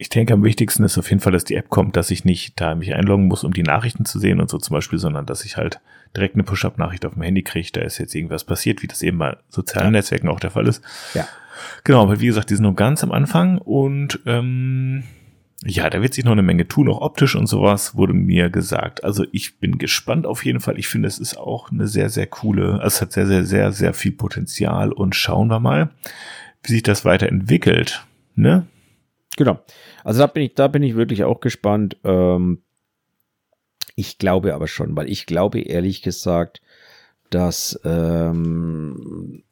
ich 0.00 0.08
denke, 0.08 0.32
am 0.32 0.44
wichtigsten 0.44 0.84
ist 0.84 0.96
auf 0.96 1.10
jeden 1.10 1.20
Fall, 1.20 1.32
dass 1.32 1.44
die 1.44 1.56
App 1.56 1.68
kommt, 1.70 1.96
dass 1.96 2.12
ich 2.12 2.24
nicht 2.24 2.60
da 2.60 2.76
mich 2.76 2.94
einloggen 2.94 3.26
muss, 3.26 3.42
um 3.42 3.52
die 3.52 3.64
Nachrichten 3.64 4.04
zu 4.04 4.20
sehen 4.20 4.40
und 4.40 4.48
so 4.48 4.58
zum 4.58 4.74
Beispiel, 4.74 5.00
sondern 5.00 5.26
dass 5.26 5.44
ich 5.44 5.56
halt 5.56 5.80
direkt 6.16 6.36
eine 6.36 6.44
Push-Up-Nachricht 6.44 7.04
auf 7.04 7.14
dem 7.14 7.22
Handy 7.22 7.42
kriege, 7.42 7.68
da 7.72 7.80
ist 7.80 7.98
jetzt 7.98 8.14
irgendwas 8.14 8.44
passiert, 8.44 8.80
wie 8.82 8.86
das 8.86 9.02
eben 9.02 9.18
bei 9.18 9.36
sozialen 9.48 9.86
ja. 9.86 9.98
Netzwerken 9.98 10.28
auch 10.28 10.38
der 10.38 10.52
Fall 10.52 10.68
ist. 10.68 10.84
Ja. 11.14 11.26
Genau, 11.82 12.02
aber 12.02 12.20
wie 12.20 12.26
gesagt, 12.26 12.50
die 12.50 12.54
sind 12.54 12.62
nur 12.62 12.76
ganz 12.76 13.02
am 13.02 13.10
Anfang 13.10 13.58
und 13.58 14.20
ähm, 14.24 15.02
ja, 15.64 15.90
da 15.90 16.00
wird 16.00 16.14
sich 16.14 16.24
noch 16.24 16.32
eine 16.32 16.42
Menge 16.42 16.68
tun, 16.68 16.88
auch 16.88 17.00
optisch 17.00 17.34
und 17.34 17.48
sowas, 17.48 17.96
wurde 17.96 18.12
mir 18.12 18.50
gesagt. 18.50 19.02
Also 19.02 19.24
ich 19.32 19.58
bin 19.58 19.78
gespannt 19.78 20.26
auf 20.26 20.44
jeden 20.44 20.60
Fall. 20.60 20.78
Ich 20.78 20.86
finde, 20.86 21.08
es 21.08 21.18
ist 21.18 21.36
auch 21.36 21.72
eine 21.72 21.88
sehr, 21.88 22.08
sehr 22.08 22.28
coole, 22.28 22.74
also 22.74 22.86
es 22.86 23.00
hat 23.00 23.12
sehr, 23.12 23.26
sehr, 23.26 23.44
sehr, 23.44 23.72
sehr 23.72 23.94
viel 23.94 24.12
Potenzial 24.12 24.92
und 24.92 25.16
schauen 25.16 25.48
wir 25.48 25.58
mal, 25.58 25.90
wie 26.62 26.72
sich 26.72 26.84
das 26.84 27.04
weiterentwickelt. 27.04 28.06
Ne? 28.36 28.68
Genau. 29.36 29.60
Also 30.08 30.20
da 30.20 30.26
bin 30.26 30.44
ich, 30.44 30.54
da 30.54 30.68
bin 30.68 30.82
ich 30.82 30.96
wirklich 30.96 31.24
auch 31.24 31.40
gespannt. 31.40 31.98
Ähm, 32.02 32.62
ich 33.94 34.16
glaube 34.16 34.54
aber 34.54 34.66
schon, 34.66 34.96
weil 34.96 35.10
ich 35.10 35.26
glaube 35.26 35.60
ehrlich 35.60 36.00
gesagt, 36.00 36.62
dass 37.28 37.78
ähm, 37.84 39.42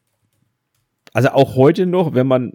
also 1.13 1.29
auch 1.29 1.55
heute 1.55 1.85
noch, 1.85 2.15
wenn 2.15 2.25
man, 2.25 2.53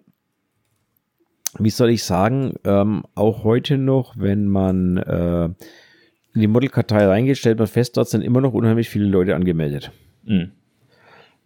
wie 1.60 1.70
soll 1.70 1.90
ich 1.90 2.02
sagen, 2.02 2.54
ähm, 2.64 3.04
auch 3.14 3.44
heute 3.44 3.78
noch, 3.78 4.16
wenn 4.16 4.48
man 4.48 4.96
äh, 4.96 5.44
in 5.44 6.40
die 6.40 6.48
Modelkartei 6.48 7.06
reingeht, 7.06 7.38
stellt 7.38 7.60
man 7.60 7.68
fest, 7.68 7.96
dort 7.96 8.08
sind 8.08 8.22
immer 8.22 8.40
noch 8.40 8.52
unheimlich 8.52 8.88
viele 8.88 9.06
Leute 9.06 9.36
angemeldet. 9.36 9.92
Mhm. 10.24 10.50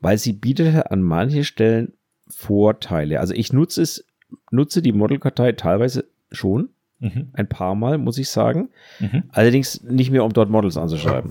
Weil 0.01 0.17
sie 0.17 0.33
bietet 0.33 0.91
an 0.91 1.03
manchen 1.03 1.45
Stellen 1.45 1.93
Vorteile. 2.29 3.21
Also 3.21 3.35
ich 3.35 3.53
nutze 3.53 3.83
es 3.83 4.07
nutze 4.51 4.81
die 4.81 4.93
Modelkartei 4.93 5.53
teilweise 5.53 6.07
schon. 6.37 6.71
Mhm. 6.99 7.29
Ein 7.35 7.47
paar 7.47 7.75
Mal, 7.75 7.99
muss 7.99 8.17
ich 8.17 8.31
sagen. 8.31 8.71
Mhm. 9.01 9.25
Allerdings 9.29 9.83
nicht 9.83 10.11
mehr, 10.11 10.25
um 10.25 10.33
dort 10.33 10.49
Models 10.49 10.79
anzuschreiben, 10.79 11.31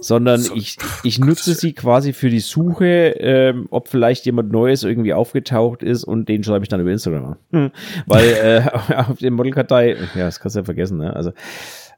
sondern 0.00 0.40
so. 0.40 0.54
ich, 0.54 0.78
ich 1.04 1.20
nutze 1.20 1.54
sie 1.54 1.74
quasi 1.74 2.12
für 2.12 2.28
die 2.28 2.40
Suche, 2.40 3.14
ähm, 3.20 3.68
ob 3.70 3.86
vielleicht 3.86 4.26
jemand 4.26 4.50
Neues 4.50 4.82
irgendwie 4.82 5.14
aufgetaucht 5.14 5.84
ist 5.84 6.02
und 6.02 6.28
den 6.28 6.42
schreibe 6.42 6.64
ich 6.64 6.68
dann 6.68 6.80
über 6.80 6.90
Instagram 6.90 7.24
an. 7.24 7.36
Hm. 7.52 7.70
Weil 8.06 8.26
äh, 8.88 8.94
auf 8.94 9.18
der 9.18 9.30
Modelkartei, 9.30 9.96
ja, 10.16 10.24
das 10.24 10.40
kannst 10.40 10.56
du 10.56 10.60
ja 10.60 10.64
vergessen, 10.64 10.98
ne? 10.98 11.14
Also, 11.14 11.32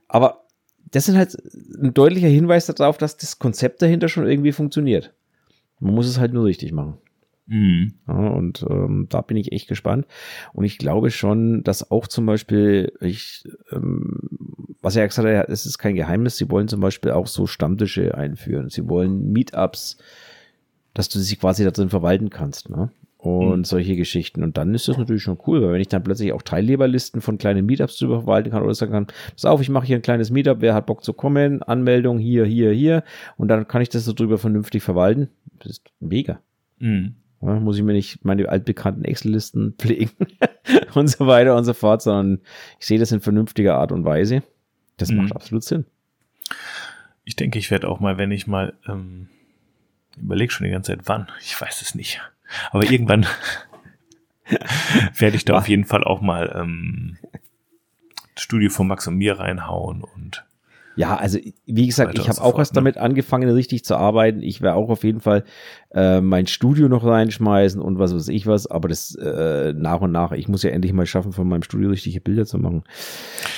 aber 0.09 0.43
das 0.91 1.07
sind 1.07 1.16
halt 1.16 1.35
ein 1.83 1.95
deutlicher 1.95 2.28
Hinweis 2.28 2.66
darauf, 2.66 2.99
dass 2.99 3.16
das 3.16 3.39
Konzept 3.39 3.80
dahinter 3.80 4.09
schon 4.09 4.26
irgendwie 4.26 4.53
funktioniert. 4.53 5.14
Man 5.80 5.95
muss 5.95 6.07
es 6.07 6.20
halt 6.20 6.35
nur 6.35 6.45
richtig 6.45 6.72
machen. 6.72 6.99
Mhm. 7.47 7.95
Ja, 8.07 8.28
und 8.28 8.64
ähm, 8.68 9.07
da 9.09 9.20
bin 9.20 9.36
ich 9.36 9.53
echt 9.53 9.68
gespannt. 9.68 10.07
Und 10.53 10.64
ich 10.64 10.78
glaube 10.78 11.11
schon, 11.11 11.62
dass 11.64 11.90
auch 11.90 12.07
zum 12.07 12.26
Beispiel, 12.26 12.93
ich, 13.01 13.45
ähm, 13.72 14.20
was 14.80 14.97
er 14.97 15.07
gesagt 15.07 15.28
hat, 15.28 15.49
es 15.49 15.66
ist 15.66 15.78
kein 15.78 15.95
Geheimnis, 15.95 16.36
sie 16.36 16.51
wollen 16.51 16.68
zum 16.68 16.80
Beispiel 16.80 17.12
auch 17.12 17.26
so 17.26 17.47
Stammtische 17.47 18.16
einführen. 18.16 18.68
Sie 18.68 18.88
wollen 18.88 19.32
Meetups, 19.32 19.99
dass 20.95 21.09
du 21.09 21.18
sie 21.18 21.36
quasi 21.36 21.64
da 21.64 21.70
drin 21.70 21.90
verwalten 21.90 22.30
kannst. 22.30 22.70
Ne? 22.70 22.90
und 23.22 23.59
mhm. 23.59 23.64
solche 23.64 23.95
Geschichten. 23.95 24.43
Und 24.43 24.57
dann 24.57 24.74
ist 24.74 24.88
das 24.88 24.99
natürlich 24.99 25.22
schon 25.22 25.38
cool, 25.47 25.62
weil 25.62 25.72
wenn 25.74 25.80
ich 25.80 25.86
dann 25.86 26.03
plötzlich 26.03 26.32
auch 26.32 26.43
Teilnehmerlisten 26.43 27.20
von 27.20 27.38
kleinen 27.38 27.64
Meetups 27.66 27.97
drüber 27.99 28.22
verwalten 28.22 28.51
kann 28.51 28.64
oder 28.64 28.74
sagen 28.74 28.90
kann, 28.90 29.07
pass 29.07 29.45
auf, 29.45 29.61
ich 29.61 29.68
mache 29.68 29.86
hier 29.86 29.97
ein 29.97 30.03
kleines 30.03 30.30
Meetup, 30.30 30.61
wer 30.61 30.74
hat 30.74 30.86
Bock 30.86 31.05
zu 31.05 31.12
kommen, 31.12 31.62
Anmeldung 31.62 32.18
hier, 32.18 32.45
hier, 32.45 32.72
hier 32.72 33.05
und 33.36 33.47
dann 33.47 33.68
kann 33.68 33.80
ich 33.80 33.88
das 33.88 34.05
so 34.05 34.12
drüber 34.12 34.38
vernünftig 34.38 34.82
verwalten. 34.82 35.28
Das 35.61 35.70
ist 35.70 35.84
mega. 36.01 36.40
Mhm. 36.80 37.14
Ja, 37.43 37.59
muss 37.59 37.76
ich 37.76 37.82
mir 37.82 37.93
nicht 37.93 38.24
meine 38.24 38.49
altbekannten 38.49 39.05
Excel-Listen 39.05 39.74
pflegen 39.78 40.26
und 40.95 41.09
so 41.09 41.26
weiter 41.26 41.57
und 41.57 41.64
so 41.64 41.74
fort, 41.74 42.03
sondern 42.03 42.40
ich 42.78 42.86
sehe 42.86 42.99
das 42.99 43.12
in 43.12 43.20
vernünftiger 43.20 43.76
Art 43.76 43.93
und 43.93 44.05
Weise. 44.05 44.43
Das 44.97 45.11
mhm. 45.11 45.18
macht 45.18 45.36
absolut 45.36 45.64
Sinn. 45.64 45.84
Ich 47.24 47.36
denke, 47.36 47.59
ich 47.59 47.70
werde 47.70 47.88
auch 47.88 48.01
mal, 48.01 48.18
wenn 48.18 48.30
ich 48.30 48.47
mal 48.47 48.74
ähm, 48.86 49.28
überlege 50.20 50.53
schon 50.53 50.64
die 50.64 50.72
ganze 50.72 50.93
Zeit, 50.93 51.09
wann, 51.09 51.28
ich 51.40 51.61
weiß 51.61 51.82
es 51.82 51.95
nicht. 51.95 52.20
Aber 52.70 52.90
irgendwann 52.90 53.26
werde 55.16 55.36
ich 55.36 55.45
da 55.45 55.59
auf 55.59 55.68
jeden 55.68 55.84
Fall 55.84 56.05
auch 56.05 56.20
mal 56.20 56.53
ähm, 56.55 57.18
das 58.34 58.45
Studio 58.45 58.70
von 58.70 58.86
Max 58.86 59.07
und 59.07 59.16
mir 59.16 59.38
reinhauen 59.38 60.03
und 60.03 60.45
ja, 60.97 61.16
also 61.16 61.38
wie 61.66 61.86
gesagt, 61.86 62.18
ich 62.18 62.28
habe 62.28 62.40
auch 62.40 62.59
erst 62.59 62.72
ne? 62.72 62.76
damit 62.76 62.99
angefangen, 62.99 63.49
richtig 63.49 63.84
zu 63.84 63.97
arbeiten. 63.97 64.43
Ich 64.43 64.61
werde 64.61 64.76
auch 64.76 64.90
auf 64.90 65.05
jeden 65.05 65.20
Fall 65.20 65.45
äh, 65.95 66.20
mein 66.20 66.47
Studio 66.47 66.88
noch 66.88 67.05
reinschmeißen 67.05 67.80
und 67.80 67.99
was 67.99 68.14
weiß 68.14 68.28
ich 68.28 68.47
was, 68.47 68.66
aber 68.66 68.88
das 68.88 69.14
äh, 69.14 69.72
nach 69.74 70.01
und 70.01 70.12
nach. 70.12 70.32
Ich 70.32 70.49
muss 70.49 70.62
ja 70.62 70.70
endlich 70.70 70.93
mal 70.93 71.07
schaffen, 71.07 71.32
von 71.32 71.49
meinem 71.49 71.62
Studio 71.62 71.90
richtige 71.90 72.20
Bilder 72.20 72.45
zu 72.45 72.59
machen. 72.59 72.84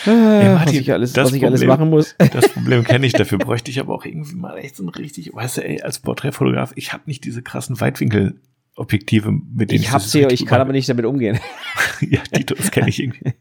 Äh, 0.07 0.11
Ey, 0.11 0.55
Martin, 0.55 0.66
was 0.66 0.72
ich 0.74 0.93
alles, 0.93 1.16
was 1.16 1.32
ich 1.32 1.45
alles 1.45 1.64
machen 1.64 1.91
muss. 1.91 2.14
Das 2.35 2.49
Problem 2.49 2.82
kenne 2.82 3.07
ich, 3.07 3.12
dafür 3.12 3.39
bräuchte 3.39 3.70
ich 3.70 3.78
aber 3.78 3.95
auch 3.95 4.05
irgendwie 4.05 4.35
mal 4.35 4.57
echt 4.57 4.76
so 4.76 4.82
ein 4.82 4.89
richtig, 4.89 5.35
weißt 5.35 5.59
du, 5.59 5.64
ey, 5.64 5.82
als 5.82 6.01
Porträtfotograf, 6.01 6.72
ich 6.74 6.93
habe 6.93 7.05
nicht 7.07 7.24
diese 7.24 7.43
krassen 7.43 7.80
Weitwinkel 7.80 8.41
Objektive, 8.76 9.30
mit 9.30 9.70
denen 9.70 9.80
ich, 9.80 9.87
ich 9.87 9.93
habe 9.93 10.03
sie, 10.03 10.24
ich 10.24 10.47
kann 10.47 10.61
aber 10.61 10.72
nicht 10.72 10.89
damit 10.89 11.05
umgehen. 11.05 11.39
ja, 12.01 12.20
Dito, 12.37 12.55
das 12.55 12.70
kenne 12.72 12.89
ich 12.89 13.01
irgendwie. 13.01 13.32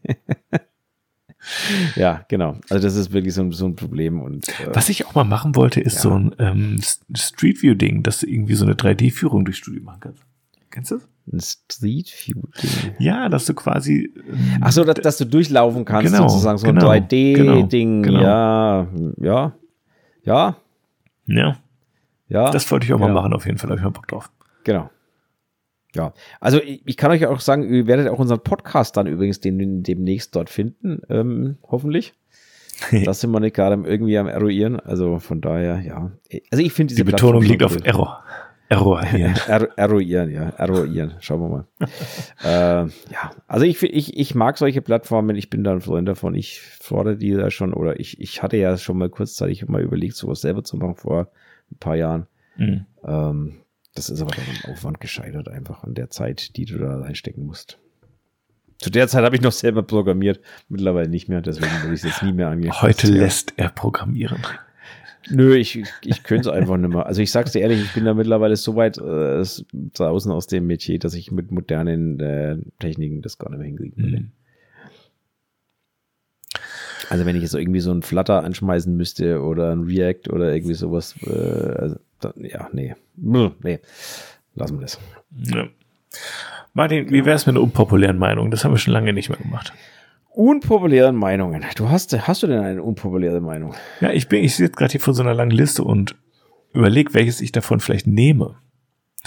ja, 1.96 2.24
genau. 2.28 2.56
Also 2.70 2.86
das 2.86 2.96
ist 2.96 3.12
wirklich 3.12 3.34
so 3.34 3.42
ein, 3.42 3.52
so 3.52 3.66
ein 3.66 3.76
Problem. 3.76 4.20
Und 4.20 4.48
äh, 4.48 4.74
was 4.74 4.88
ich 4.88 5.06
auch 5.06 5.14
mal 5.14 5.24
machen 5.24 5.56
wollte, 5.56 5.80
ist 5.80 5.96
ja. 5.96 6.00
so 6.02 6.10
ein 6.10 6.34
ähm, 6.38 6.80
Street 7.16 7.62
View 7.62 7.74
Ding, 7.74 8.02
dass 8.02 8.20
du 8.20 8.26
irgendwie 8.26 8.54
so 8.54 8.64
eine 8.64 8.74
3D-Führung 8.74 9.44
durchs 9.44 9.58
Studio 9.58 9.82
machen 9.82 10.00
kannst. 10.00 10.22
Kennst 10.70 10.90
du 10.90 10.96
das? 10.96 11.08
Ein 11.32 11.40
Street 11.40 12.12
View 12.12 12.42
Ding. 12.62 12.94
Ja, 12.98 13.28
dass 13.28 13.46
du 13.46 13.54
quasi. 13.54 14.12
Ähm, 14.16 14.58
Ach 14.60 14.72
so, 14.72 14.84
dass, 14.84 14.96
dass, 14.96 15.16
du 15.18 15.26
durchlaufen 15.26 15.84
kannst, 15.84 16.12
genau, 16.12 16.28
sozusagen 16.28 16.58
so 16.58 16.66
genau, 16.66 16.88
ein 16.88 17.04
3D-Ding. 17.04 18.02
Genau, 18.02 18.18
genau. 18.18 18.22
Ja, 18.22 18.86
ja, 19.20 19.52
ja. 20.24 20.56
Ja. 21.26 21.56
Ja. 22.28 22.50
Das 22.50 22.70
wollte 22.70 22.86
ich 22.86 22.92
auch 22.92 22.98
mal 22.98 23.12
machen, 23.12 23.32
auf 23.32 23.46
jeden 23.46 23.58
Fall. 23.58 23.68
Da 23.68 23.72
habe 23.72 23.80
ich 23.80 23.84
mal 23.84 23.90
Bock 23.90 24.08
drauf. 24.08 24.30
Genau. 24.64 24.90
Ja, 25.94 26.12
also 26.40 26.60
ich, 26.60 26.82
ich, 26.84 26.96
kann 26.96 27.10
euch 27.12 27.26
auch 27.26 27.40
sagen, 27.40 27.72
ihr 27.72 27.86
werdet 27.86 28.08
auch 28.08 28.18
unseren 28.18 28.40
Podcast 28.40 28.96
dann 28.96 29.06
übrigens 29.06 29.40
dem, 29.40 29.82
demnächst 29.82 30.34
dort 30.34 30.50
finden, 30.50 31.00
ähm, 31.08 31.58
hoffentlich. 31.62 32.14
das 33.04 33.20
sind 33.20 33.30
wir 33.30 33.40
nicht 33.40 33.54
gerade 33.54 33.80
irgendwie 33.84 34.18
am 34.18 34.26
eruieren. 34.26 34.80
Also 34.80 35.18
von 35.20 35.40
daher, 35.40 35.80
ja. 35.80 36.10
Also 36.50 36.64
ich 36.64 36.72
finde 36.72 36.90
diese 36.90 37.04
Die 37.04 37.10
Betonung 37.10 37.42
liegt 37.42 37.62
auf 37.62 37.76
Error. 37.84 38.24
Eruieren. 38.68 39.34
er, 39.46 39.68
eruieren, 39.76 40.30
ja. 40.30 40.48
Eruieren. 40.50 41.14
Schauen 41.20 41.40
wir 41.40 41.48
mal. 41.48 41.66
äh, 42.44 42.88
ja, 43.12 43.30
also 43.46 43.66
ich, 43.66 43.82
ich, 43.82 44.16
ich 44.16 44.34
mag 44.34 44.58
solche 44.58 44.82
Plattformen. 44.82 45.36
Ich 45.36 45.50
bin 45.50 45.64
da 45.64 45.72
ein 45.72 45.80
Freund 45.80 46.08
davon. 46.08 46.34
Ich 46.34 46.60
fordere 46.60 47.16
die 47.16 47.32
da 47.32 47.50
schon, 47.50 47.74
oder 47.74 48.00
ich, 48.00 48.20
ich 48.20 48.42
hatte 48.42 48.56
ja 48.56 48.76
schon 48.76 48.98
mal 48.98 49.10
kurzzeitig 49.10 49.68
mal 49.68 49.82
überlegt, 49.82 50.16
sowas 50.16 50.40
selber 50.40 50.64
zu 50.64 50.76
machen 50.76 50.96
vor 50.96 51.28
ein 51.70 51.78
paar 51.78 51.96
Jahren. 51.96 52.26
Mhm. 52.56 52.86
Ähm, 53.06 53.63
das 53.94 54.10
ist 54.10 54.20
aber 54.20 54.32
dann 54.34 54.44
am 54.64 54.72
Aufwand 54.72 55.00
gescheitert, 55.00 55.48
einfach 55.48 55.84
an 55.84 55.94
der 55.94 56.10
Zeit, 56.10 56.56
die 56.56 56.64
du 56.64 56.78
da 56.78 57.00
reinstecken 57.00 57.46
musst. 57.46 57.78
Zu 58.78 58.90
der 58.90 59.08
Zeit 59.08 59.24
habe 59.24 59.36
ich 59.36 59.42
noch 59.42 59.52
selber 59.52 59.82
programmiert, 59.82 60.40
mittlerweile 60.68 61.08
nicht 61.08 61.28
mehr, 61.28 61.40
deswegen 61.40 61.72
würde 61.82 61.94
ich 61.94 62.04
es 62.04 62.10
jetzt 62.10 62.22
nie 62.22 62.32
mehr 62.32 62.48
angehen. 62.48 62.82
Heute 62.82 63.06
lässt 63.06 63.54
er 63.56 63.70
programmieren. 63.70 64.42
Nö, 65.30 65.56
ich, 65.56 65.82
ich 66.04 66.22
könnte 66.22 66.50
es 66.50 66.54
einfach 66.54 66.76
nicht 66.76 66.92
mehr. 66.92 67.06
Also 67.06 67.22
ich 67.22 67.30
sag's 67.30 67.52
dir 67.52 67.60
ehrlich, 67.60 67.82
ich 67.82 67.94
bin 67.94 68.04
da 68.04 68.14
mittlerweile 68.14 68.56
so 68.56 68.76
weit 68.76 68.98
äh, 68.98 69.42
draußen 69.72 70.30
aus 70.30 70.46
dem 70.48 70.66
Metier, 70.66 70.98
dass 70.98 71.14
ich 71.14 71.32
mit 71.32 71.50
modernen 71.50 72.20
äh, 72.20 72.58
Techniken 72.78 73.22
das 73.22 73.38
gar 73.38 73.48
nicht 73.50 73.58
mehr 73.58 73.68
hinkriegen 73.68 73.96
würde. 73.96 74.20
Mhm. 74.20 74.32
Also 77.10 77.26
wenn 77.26 77.36
ich 77.36 77.42
jetzt 77.42 77.54
irgendwie 77.54 77.80
so 77.80 77.92
ein 77.92 78.02
Flutter 78.02 78.44
anschmeißen 78.44 78.94
müsste 78.94 79.40
oder 79.40 79.72
ein 79.72 79.82
React 79.82 80.30
oder 80.30 80.52
irgendwie 80.54 80.74
sowas, 80.74 81.14
äh, 81.22 81.30
also 81.30 81.96
ja, 82.36 82.68
nee. 82.72 82.94
Nee. 83.16 83.80
Lassen 84.54 84.78
wir 84.78 84.82
das. 84.82 84.98
Ja. 85.30 85.68
Martin, 86.72 87.10
wie 87.10 87.24
wäre 87.24 87.36
es 87.36 87.46
mit 87.46 87.54
einer 87.54 87.62
unpopulären 87.62 88.18
Meinung? 88.18 88.50
Das 88.50 88.64
haben 88.64 88.72
wir 88.72 88.78
schon 88.78 88.92
lange 88.92 89.12
nicht 89.12 89.28
mehr 89.28 89.38
gemacht. 89.38 89.72
Unpopulären 90.30 91.14
Meinungen. 91.14 91.64
Du 91.76 91.88
hast, 91.88 92.12
hast 92.26 92.42
du 92.42 92.48
denn 92.48 92.60
eine 92.60 92.82
unpopuläre 92.82 93.40
Meinung? 93.40 93.74
Ja, 94.00 94.10
ich 94.10 94.28
bin, 94.28 94.42
ich 94.42 94.56
sitze 94.56 94.72
gerade 94.72 94.90
hier 94.90 95.00
vor 95.00 95.14
so 95.14 95.22
einer 95.22 95.34
langen 95.34 95.52
Liste 95.52 95.84
und 95.84 96.16
überlege, 96.72 97.14
welches 97.14 97.40
ich 97.40 97.52
davon 97.52 97.78
vielleicht 97.78 98.08
nehme. 98.08 98.56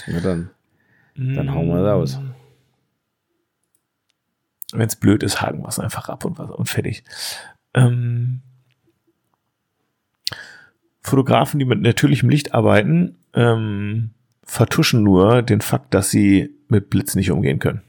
Na 0.05 0.19
dann, 0.19 0.49
dann 1.15 1.53
hauen 1.53 1.69
wir 1.69 1.79
raus. 1.79 2.19
Wenn 4.73 4.87
es 4.87 4.97
blöd 4.97 5.23
ist, 5.23 5.41
haken 5.41 5.61
wir 5.61 5.69
es 5.69 5.79
einfach 5.79 6.09
ab 6.09 6.25
und, 6.25 6.37
und 6.39 6.67
fertig. 6.67 7.05
Ähm, 7.73 8.41
Fotografen, 11.07 11.59
die 11.59 11.65
mit 11.65 11.81
natürlichem 11.81 12.29
Licht 12.29 12.53
arbeiten, 12.53 13.15
ähm, 13.33 14.11
vertuschen 14.43 15.03
nur 15.03 15.41
den 15.41 15.61
Fakt, 15.61 15.93
dass 15.93 16.09
sie 16.09 16.53
mit 16.67 16.89
Blitz 16.89 17.15
nicht 17.15 17.31
umgehen 17.31 17.59
können. 17.59 17.81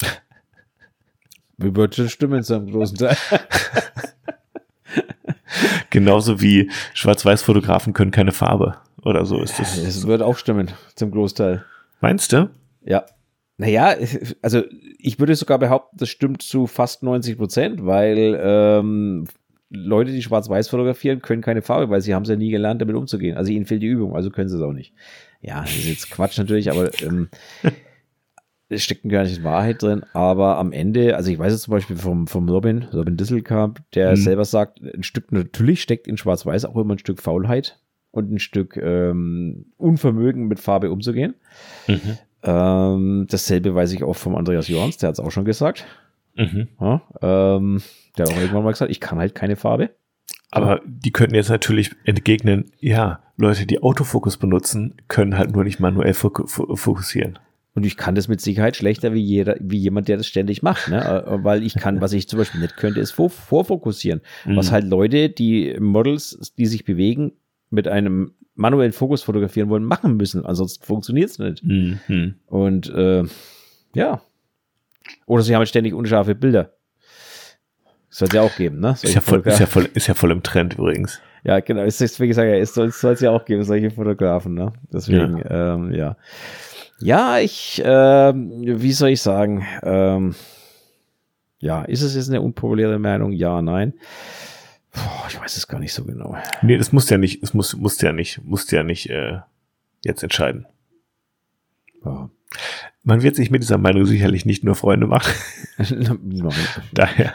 Wir 1.56 1.74
würden 1.76 1.92
schon 1.92 2.08
stimmen 2.08 2.42
zu 2.42 2.54
einem 2.54 2.70
großen 2.70 2.96
Teil. 2.96 3.16
Genauso 5.90 6.40
wie 6.40 6.70
Schwarz-Weiß-Fotografen 6.94 7.92
können 7.92 8.10
keine 8.10 8.32
Farbe 8.32 8.78
oder 9.02 9.24
so 9.24 9.40
ist 9.40 9.58
das. 9.58 9.78
Es 9.78 10.06
wird 10.06 10.20
auch 10.20 10.36
stimmen 10.36 10.70
zum 10.94 11.10
Großteil. 11.10 11.64
Meinst 12.00 12.32
du? 12.32 12.50
Ja. 12.82 13.06
Naja, 13.58 13.96
also 14.42 14.62
ich 14.98 15.18
würde 15.18 15.34
sogar 15.34 15.58
behaupten, 15.58 15.96
das 15.96 16.08
stimmt 16.08 16.42
zu 16.42 16.66
fast 16.66 17.02
90 17.02 17.38
Prozent, 17.38 17.86
weil 17.86 18.38
ähm, 18.40 19.26
Leute, 19.70 20.12
die 20.12 20.22
schwarz-weiß 20.22 20.68
fotografieren, 20.68 21.22
können 21.22 21.42
keine 21.42 21.62
Farbe, 21.62 21.90
weil 21.90 22.00
sie 22.00 22.14
haben 22.14 22.22
es 22.22 22.28
ja 22.28 22.36
nie 22.36 22.50
gelernt, 22.50 22.80
damit 22.80 22.96
umzugehen. 22.96 23.36
Also 23.36 23.50
ihnen 23.52 23.66
fehlt 23.66 23.82
die 23.82 23.86
Übung, 23.86 24.14
also 24.14 24.30
können 24.30 24.48
sie 24.48 24.56
es 24.56 24.62
auch 24.62 24.72
nicht. 24.72 24.92
Ja, 25.40 25.62
das 25.62 25.74
ist 25.74 25.88
jetzt 25.88 26.10
Quatsch 26.10 26.38
natürlich, 26.38 26.70
aber 26.70 26.90
ähm, 27.02 27.28
es 28.68 28.84
steckt 28.84 29.08
gar 29.08 29.24
nicht 29.24 29.38
in 29.38 29.44
Wahrheit 29.44 29.82
drin. 29.82 30.04
Aber 30.12 30.58
am 30.58 30.72
Ende, 30.72 31.16
also 31.16 31.30
ich 31.30 31.38
weiß 31.38 31.52
es 31.52 31.62
zum 31.62 31.72
Beispiel 31.72 31.96
vom, 31.96 32.26
vom 32.26 32.48
Robin, 32.48 32.84
Robin 32.92 33.16
Disselkamp, 33.16 33.80
der 33.94 34.12
mhm. 34.12 34.16
selber 34.16 34.44
sagt, 34.44 34.80
ein 34.82 35.02
Stück, 35.02 35.32
natürlich 35.32 35.82
steckt 35.82 36.06
in 36.06 36.16
schwarz-weiß 36.16 36.64
auch 36.66 36.76
immer 36.76 36.94
ein 36.94 36.98
Stück 36.98 37.20
Faulheit 37.20 37.80
und 38.10 38.32
ein 38.32 38.38
Stück 38.38 38.76
ähm, 38.76 39.66
Unvermögen 39.76 40.46
mit 40.46 40.60
Farbe 40.60 40.90
umzugehen. 40.90 41.34
Mhm. 41.88 42.18
Ähm, 42.46 43.26
dasselbe 43.28 43.74
weiß 43.74 43.92
ich 43.92 44.04
auch 44.04 44.16
vom 44.16 44.36
Andreas 44.36 44.68
Jorns, 44.68 44.96
der 44.98 45.08
hat 45.08 45.14
es 45.14 45.20
auch 45.20 45.32
schon 45.32 45.44
gesagt. 45.44 45.84
Mhm. 46.36 46.68
Ja, 46.80 47.02
ähm, 47.20 47.82
der 48.16 48.26
hat 48.26 48.32
auch 48.32 48.38
irgendwann 48.38 48.64
mal 48.64 48.70
gesagt, 48.70 48.90
ich 48.90 49.00
kann 49.00 49.18
halt 49.18 49.34
keine 49.34 49.56
Farbe. 49.56 49.90
Aber 50.50 50.80
die 50.86 51.10
könnten 51.10 51.34
jetzt 51.34 51.50
natürlich 51.50 51.90
entgegnen, 52.04 52.70
ja, 52.78 53.20
Leute, 53.36 53.66
die 53.66 53.82
Autofokus 53.82 54.36
benutzen, 54.36 54.94
können 55.08 55.36
halt 55.36 55.52
nur 55.52 55.64
nicht 55.64 55.80
manuell 55.80 56.14
fokussieren. 56.14 57.38
Und 57.74 57.84
ich 57.84 57.98
kann 57.98 58.14
das 58.14 58.28
mit 58.28 58.40
Sicherheit 58.40 58.74
schlechter 58.74 59.12
wie 59.12 59.20
jeder, 59.20 59.56
wie 59.60 59.76
jemand, 59.76 60.08
der 60.08 60.16
das 60.16 60.26
ständig 60.26 60.62
macht, 60.62 60.88
ne? 60.88 61.26
Äh, 61.26 61.44
weil 61.44 61.62
ich 61.62 61.74
kann, 61.74 62.00
was 62.00 62.14
ich 62.14 62.26
zum 62.26 62.38
Beispiel 62.38 62.62
nicht 62.62 62.78
könnte, 62.78 63.00
ist 63.00 63.10
vor, 63.10 63.28
vorfokussieren. 63.28 64.22
Mhm. 64.46 64.56
Was 64.56 64.72
halt 64.72 64.86
Leute, 64.86 65.28
die 65.28 65.76
Models, 65.78 66.54
die 66.56 66.64
sich 66.64 66.86
bewegen, 66.86 67.32
mit 67.70 67.88
einem 67.88 68.34
manuellen 68.54 68.92
Fokus 68.92 69.22
fotografieren 69.22 69.68
wollen, 69.68 69.84
machen 69.84 70.16
müssen. 70.16 70.46
Ansonsten 70.46 70.84
funktioniert 70.84 71.30
es 71.30 71.38
nicht. 71.38 71.62
Mhm. 71.64 72.34
Und 72.46 72.88
äh, 72.90 73.24
ja. 73.94 74.20
Oder 75.26 75.42
sie 75.42 75.54
haben 75.54 75.60
halt 75.60 75.68
ständig 75.68 75.94
unscharfe 75.94 76.34
Bilder. 76.34 76.72
Das 78.08 78.18
soll 78.18 78.28
es 78.28 78.34
ja 78.34 78.42
auch 78.42 78.56
geben, 78.56 78.80
ne? 78.80 78.90
Ist 78.90 79.14
ja, 79.14 79.20
voll, 79.20 79.42
ist, 79.44 79.60
ja 79.60 79.66
voll, 79.66 79.88
ist 79.92 80.06
ja 80.06 80.14
voll 80.14 80.30
im 80.30 80.42
Trend 80.42 80.74
übrigens. 80.74 81.20
Ja, 81.44 81.60
genau. 81.60 81.82
Ist, 81.82 82.20
wie 82.20 82.28
gesagt, 82.28 82.48
ja, 82.48 82.56
es 82.56 82.74
soll 82.74 82.88
es 82.88 83.20
ja 83.20 83.30
auch 83.30 83.44
geben, 83.44 83.62
solche 83.62 83.90
Fotografen, 83.90 84.54
ne? 84.54 84.72
Deswegen, 84.92 85.38
ja. 85.38 85.74
Ähm, 85.74 85.92
ja. 85.92 86.16
Ja, 86.98 87.38
ich, 87.38 87.84
äh, 87.84 88.32
wie 88.34 88.92
soll 88.92 89.10
ich 89.10 89.20
sagen, 89.20 89.66
ähm, 89.82 90.34
Ja, 91.58 91.82
ist 91.82 92.02
es 92.02 92.14
jetzt 92.14 92.28
eine 92.28 92.42
unpopuläre 92.42 92.98
Meinung? 92.98 93.32
Ja, 93.32 93.62
nein. 93.62 93.94
Boah, 94.96 95.26
ich 95.28 95.38
weiß 95.38 95.56
es 95.56 95.68
gar 95.68 95.78
nicht 95.78 95.92
so 95.92 96.04
genau. 96.04 96.36
Nee, 96.62 96.78
das 96.78 96.92
muss 96.92 97.08
ja 97.10 97.18
nicht, 97.18 97.42
es 97.42 97.54
muss, 97.54 97.76
muss 97.76 98.00
ja 98.00 98.12
nicht, 98.12 98.42
muss 98.44 98.70
ja 98.70 98.82
nicht 98.82 99.10
äh, 99.10 99.40
jetzt 100.04 100.22
entscheiden. 100.22 100.66
Ja. 102.04 102.30
Man 103.02 103.22
wird 103.22 103.36
sich 103.36 103.50
mit 103.50 103.62
dieser 103.62 103.78
Meinung 103.78 104.06
sicherlich 104.06 104.46
nicht 104.46 104.64
nur 104.64 104.74
Freunde 104.74 105.06
machen. 105.06 105.32
Daher. 106.92 107.34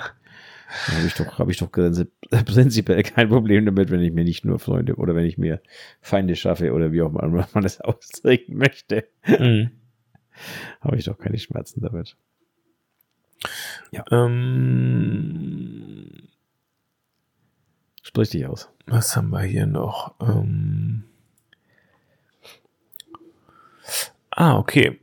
habe 0.88 1.05
ich 1.05 1.14
doch, 1.14 1.39
habe 1.39 1.51
ich 1.51 1.57
doch 1.57 1.70
prinzipiell 1.72 3.03
kein 3.03 3.30
Problem 3.30 3.66
damit, 3.66 3.91
wenn 3.91 4.01
ich 4.01 4.12
mir 4.12 4.24
nicht 4.24 4.43
nur 4.43 4.59
Freunde 4.59 4.95
oder 4.95 5.16
wenn 5.16 5.26
ich 5.26 5.38
mir 5.38 5.62
Feinde 6.01 6.36
schaffe 6.36 6.74
oder 6.74 6.91
wie 6.91 7.01
auch 7.01 7.09
immer 7.09 7.47
man 7.53 7.64
das 7.64 7.80
ausdrücken 7.82 8.57
möchte. 8.57 9.07
Mhm. 9.28 9.72
habe 10.82 10.97
ich 10.97 11.05
doch 11.05 11.18
keine 11.18 11.38
Schmerzen 11.38 11.82
damit. 11.82 12.16
Ja. 13.91 14.05
Ähm, 14.12 16.07
Sprich 18.12 18.32
dich 18.32 18.45
aus. 18.45 18.68
Was 18.88 19.16
haben 19.16 19.30
wir 19.30 19.39
hier 19.43 19.66
noch? 19.66 20.16
Ähm, 20.20 21.05
ah, 24.32 24.57
okay. 24.57 24.99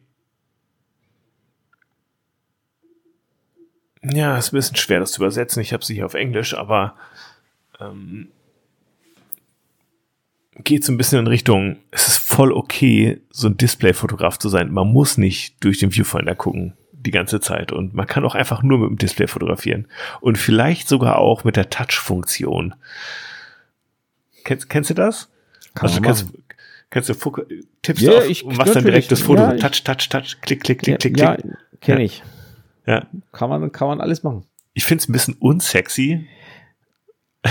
Ja, 4.02 4.36
ist 4.36 4.52
ein 4.52 4.56
bisschen 4.56 4.76
schwer, 4.76 5.00
das 5.00 5.12
zu 5.12 5.22
übersetzen. 5.22 5.62
Ich 5.62 5.72
habe 5.72 5.82
sie 5.82 5.94
hier 5.94 6.04
auf 6.04 6.12
Englisch, 6.12 6.52
aber 6.52 6.96
ähm, 7.80 8.28
geht 10.56 10.84
so 10.84 10.92
ein 10.92 10.98
bisschen 10.98 11.20
in 11.20 11.28
Richtung, 11.28 11.78
es 11.90 12.08
ist 12.08 12.18
voll 12.18 12.52
okay, 12.52 13.22
so 13.30 13.48
ein 13.48 13.56
Displayfotograf 13.56 14.38
zu 14.38 14.50
sein. 14.50 14.70
Man 14.70 14.88
muss 14.88 15.16
nicht 15.16 15.64
durch 15.64 15.78
den 15.78 15.92
Viewfinder 15.92 16.34
gucken 16.34 16.76
die 16.98 17.10
ganze 17.10 17.40
Zeit 17.40 17.72
und 17.72 17.94
man 17.94 18.06
kann 18.06 18.24
auch 18.24 18.34
einfach 18.34 18.62
nur 18.62 18.78
mit 18.78 18.90
dem 18.90 18.98
Display 18.98 19.26
fotografieren 19.26 19.86
und 20.20 20.38
vielleicht 20.38 20.88
sogar 20.88 21.18
auch 21.18 21.44
mit 21.44 21.56
der 21.56 21.70
Touch-Funktion. 21.70 22.74
Kennst, 24.44 24.68
kennst 24.68 24.90
du 24.90 24.94
das? 24.94 25.30
Kann 25.74 25.88
also, 25.88 26.00
kennst, 26.00 26.26
kennst 26.90 27.08
du 27.08 27.14
Fok 27.14 27.46
Tipps 27.82 28.00
ja, 28.00 28.18
auf, 28.18 28.28
ich, 28.28 28.44
was 28.46 28.72
dann 28.72 28.84
direkt 28.84 29.12
das 29.12 29.20
Foto, 29.20 29.42
ja, 29.42 29.54
touch, 29.54 29.84
touch, 29.84 30.08
touch, 30.08 30.40
klick, 30.40 30.62
klick, 30.62 30.80
klick, 30.80 30.98
klick, 30.98 31.18
ja, 31.18 31.34
klick. 31.34 31.52
Ja, 31.52 31.58
kenne 31.80 32.02
ich. 32.02 32.22
Ja. 32.86 33.06
Kann 33.32 33.50
man, 33.50 33.70
kann 33.70 33.88
man 33.88 34.00
alles 34.00 34.22
machen. 34.22 34.44
Ich 34.74 34.84
finde 34.84 35.02
es 35.02 35.08
ein 35.08 35.12
bisschen 35.12 35.34
unsexy. 35.34 36.26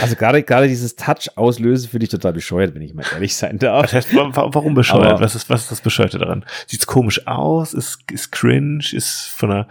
Also 0.02 0.16
gerade 0.16 0.43
gerade 0.43 0.68
dieses 0.68 0.95
Touch 0.95 1.30
auslösen 1.36 1.89
finde 1.89 2.06
ich 2.06 2.10
total 2.10 2.34
bescheuert, 2.34 2.76
wenn 2.76 2.82
ich 2.82 2.93
mal 2.93 3.06
ehrlich 3.14 3.36
sein 3.36 3.60
darf. 3.60 3.84
Das 3.84 3.93
heißt, 3.93 4.16
warum 4.16 4.74
bescheuert? 4.74 5.14
Aber 5.14 5.22
was 5.22 5.36
ist 5.36 5.50
was 5.50 5.64
ist 5.64 5.72
das 5.72 5.82
Bescheuerte 5.82 6.18
daran? 6.18 6.45
Sieht's 6.66 6.88
komisch 6.88 7.28
aus? 7.28 7.74
Ist 7.74 8.00
ist 8.12 8.32
cringe? 8.32 8.84
Ist 8.91 9.28
von 9.28 9.50
der 9.50 9.68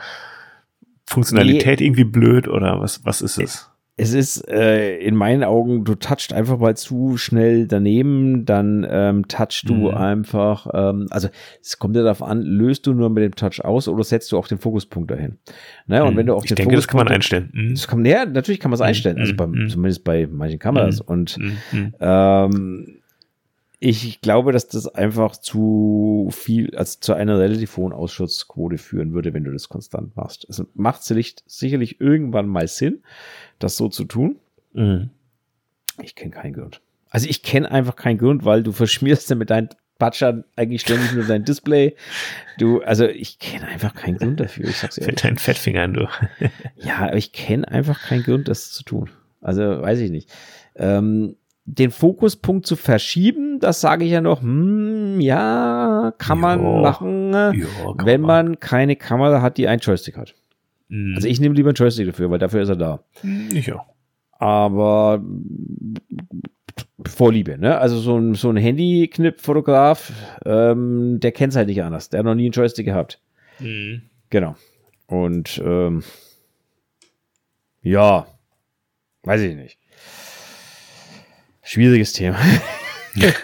Funktionalität 1.06 1.80
nee. 1.80 1.86
irgendwie 1.86 2.04
blöd 2.04 2.48
oder 2.48 2.80
was 2.80 3.04
was 3.04 3.22
ist 3.22 3.38
es? 3.38 3.70
Es 3.98 4.12
ist 4.12 4.46
äh, 4.48 4.98
in 4.98 5.16
meinen 5.16 5.42
Augen, 5.42 5.84
du 5.84 5.94
touchst 5.94 6.34
einfach 6.34 6.58
mal 6.58 6.76
zu 6.76 7.16
schnell 7.16 7.66
daneben, 7.66 8.44
dann 8.44 8.86
ähm, 8.88 9.26
touchst 9.26 9.66
du 9.70 9.74
mhm. 9.74 9.94
einfach, 9.94 10.66
ähm, 10.74 11.06
also 11.08 11.28
es 11.62 11.78
kommt 11.78 11.96
ja 11.96 12.02
darauf 12.02 12.22
an, 12.22 12.42
löst 12.42 12.86
du 12.86 12.92
nur 12.92 13.08
mit 13.08 13.24
dem 13.24 13.34
Touch 13.34 13.64
aus 13.64 13.88
oder 13.88 14.04
setzt 14.04 14.32
du 14.32 14.38
auch 14.38 14.48
den 14.48 14.58
Fokuspunkt 14.58 15.10
dahin. 15.10 15.38
Ne? 15.86 16.04
Und 16.04 16.12
mhm. 16.12 16.18
wenn 16.18 16.26
du 16.26 16.34
auch 16.34 16.44
ich 16.44 16.54
denke, 16.54 16.76
das 16.76 16.88
kann 16.88 16.98
man 16.98 17.08
einstellen. 17.08 17.50
Mhm. 17.54 17.70
Das 17.70 17.88
kann, 17.88 18.04
ja, 18.04 18.26
natürlich 18.26 18.60
kann 18.60 18.70
man 18.70 18.74
es 18.74 18.80
mhm. 18.80 18.86
einstellen, 18.86 19.18
also 19.18 19.34
beim, 19.34 19.52
mhm. 19.52 19.68
zumindest 19.70 20.04
bei 20.04 20.28
manchen 20.30 20.58
Kameras. 20.58 21.00
Und 21.00 21.38
ähm, 21.98 22.98
ich 23.78 24.20
glaube, 24.20 24.52
dass 24.52 24.68
das 24.68 24.88
einfach 24.88 25.36
zu 25.36 26.28
viel, 26.32 26.74
also 26.76 26.98
zu 27.00 27.12
einer 27.12 27.38
relativ 27.38 27.76
hohen 27.76 27.92
Ausschussquote 27.92 28.78
führen 28.78 29.12
würde, 29.12 29.34
wenn 29.34 29.44
du 29.44 29.52
das 29.52 29.68
konstant 29.68 30.16
machst. 30.16 30.46
Es 30.48 30.64
macht 30.74 31.02
sicherlich 31.02 32.00
irgendwann 32.00 32.46
mal 32.46 32.68
Sinn, 32.68 33.02
das 33.58 33.76
so 33.76 33.88
zu 33.88 34.04
tun. 34.04 34.36
Mhm. 34.72 35.10
Ich 36.02 36.14
kenne 36.14 36.30
keinen 36.30 36.52
Grund. 36.52 36.80
Also 37.10 37.28
ich 37.28 37.42
kenne 37.42 37.70
einfach 37.70 37.96
keinen 37.96 38.18
Grund, 38.18 38.44
weil 38.44 38.62
du 38.62 38.72
verschmierst 38.72 39.30
ja 39.30 39.36
mit 39.36 39.50
deinen 39.50 39.70
Patschern 39.98 40.44
eigentlich 40.56 40.82
ständig 40.82 41.12
nur 41.14 41.24
dein 41.24 41.44
Display. 41.44 41.96
Du, 42.58 42.82
also 42.82 43.06
ich 43.06 43.38
kenne 43.38 43.66
einfach 43.66 43.94
keinen 43.94 44.18
Grund 44.18 44.40
dafür. 44.40 44.68
Ich 44.68 44.76
sag's 44.78 44.98
ehrlich. 44.98 45.14
Mit 45.14 45.24
deinen 45.24 45.38
Fettfingern, 45.38 45.94
du. 45.94 46.08
ja, 46.76 46.98
aber 46.98 47.16
ich 47.16 47.32
kenne 47.32 47.66
einfach 47.68 48.00
keinen 48.02 48.22
Grund, 48.22 48.48
das 48.48 48.72
zu 48.72 48.82
tun. 48.82 49.10
Also 49.40 49.62
weiß 49.62 50.00
ich 50.00 50.10
nicht. 50.10 50.30
Ähm, 50.74 51.36
den 51.64 51.90
Fokuspunkt 51.90 52.66
zu 52.66 52.76
verschieben, 52.76 53.58
das 53.58 53.80
sage 53.80 54.04
ich 54.04 54.12
ja 54.12 54.20
noch, 54.20 54.40
hm, 54.40 55.20
ja, 55.20 56.12
kann 56.18 56.38
man 56.38 56.60
jo, 56.62 56.80
machen, 56.80 57.32
jo, 57.54 57.94
kann 57.94 58.06
wenn 58.06 58.20
man. 58.20 58.46
man 58.46 58.60
keine 58.60 58.94
Kamera 58.94 59.42
hat, 59.42 59.56
die 59.56 59.66
ein 59.66 59.80
Joystick 59.80 60.16
hat. 60.16 60.34
Mhm. 60.88 61.14
Also 61.16 61.28
ich 61.28 61.40
nehme 61.40 61.54
lieber 61.54 61.70
einen 61.70 61.76
Joystick 61.76 62.06
dafür, 62.06 62.30
weil 62.30 62.38
dafür 62.38 62.62
ist 62.62 62.68
er 62.68 62.76
da. 62.76 63.04
Ich 63.52 63.72
auch. 63.72 63.86
Aber 64.32 65.22
Vorliebe, 67.06 67.58
ne? 67.58 67.78
Also 67.78 67.98
so 67.98 68.18
ein, 68.18 68.34
so 68.34 68.50
ein 68.50 68.56
Handy-Knipp-Fotograf, 68.56 70.12
ähm, 70.44 71.18
der 71.20 71.32
kennt 71.32 71.52
es 71.52 71.56
halt 71.56 71.68
nicht 71.68 71.82
anders. 71.82 72.10
Der 72.10 72.18
hat 72.18 72.26
noch 72.26 72.34
nie 72.34 72.44
einen 72.44 72.52
Joystick 72.52 72.86
gehabt. 72.86 73.20
Mhm. 73.58 74.02
Genau. 74.30 74.56
Und 75.06 75.60
ähm, 75.64 76.02
ja, 77.82 78.26
weiß 79.22 79.40
ich 79.42 79.54
nicht. 79.54 79.78
Schwieriges 81.62 82.12
Thema. 82.12 82.38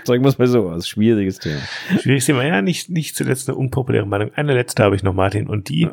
Sagen 0.05 0.22
wir 0.22 0.28
es 0.28 0.38
mal 0.38 0.47
so, 0.47 0.68
also 0.68 0.86
schwieriges 0.86 1.38
Thema. 1.38 1.61
Schwieriges 2.01 2.26
Thema, 2.26 2.45
ja, 2.45 2.61
nicht, 2.61 2.90
nicht 2.90 3.16
zuletzt 3.16 3.49
eine 3.49 3.57
unpopuläre 3.57 4.07
Meinung. 4.07 4.32
Eine 4.34 4.55
letzte 4.55 4.82
habe 4.82 4.97
ich 4.97 5.03
noch, 5.03 5.14
Martin, 5.14 5.47
und 5.47 5.68
die 5.68 5.88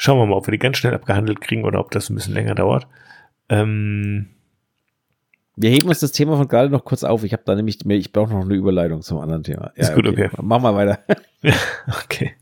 schauen 0.00 0.18
wir 0.18 0.26
mal, 0.26 0.36
ob 0.36 0.46
wir 0.46 0.52
die 0.52 0.58
ganz 0.58 0.78
schnell 0.78 0.94
abgehandelt 0.94 1.40
kriegen 1.40 1.64
oder 1.64 1.78
ob 1.78 1.90
das 1.90 2.08
ein 2.08 2.14
bisschen 2.14 2.32
länger 2.32 2.54
dauert. 2.54 2.86
Ähm, 3.50 4.30
wir 5.56 5.68
heben 5.70 5.88
uns 5.88 6.00
das 6.00 6.12
Thema 6.12 6.38
von 6.38 6.48
gerade 6.48 6.70
noch 6.70 6.86
kurz 6.86 7.04
auf. 7.04 7.22
Ich 7.22 7.34
habe 7.34 7.42
da 7.44 7.54
nämlich, 7.54 7.84
ich 7.84 8.12
brauche 8.12 8.32
noch 8.32 8.44
eine 8.44 8.54
Überleitung 8.54 9.02
zum 9.02 9.18
anderen 9.18 9.42
Thema. 9.42 9.72
Ja, 9.76 9.82
ist 9.82 9.94
gut, 9.94 10.06
okay. 10.06 10.30
okay. 10.32 10.36
Mach 10.42 10.60
mal 10.60 10.74
weiter. 10.74 11.00
okay. 12.02 12.32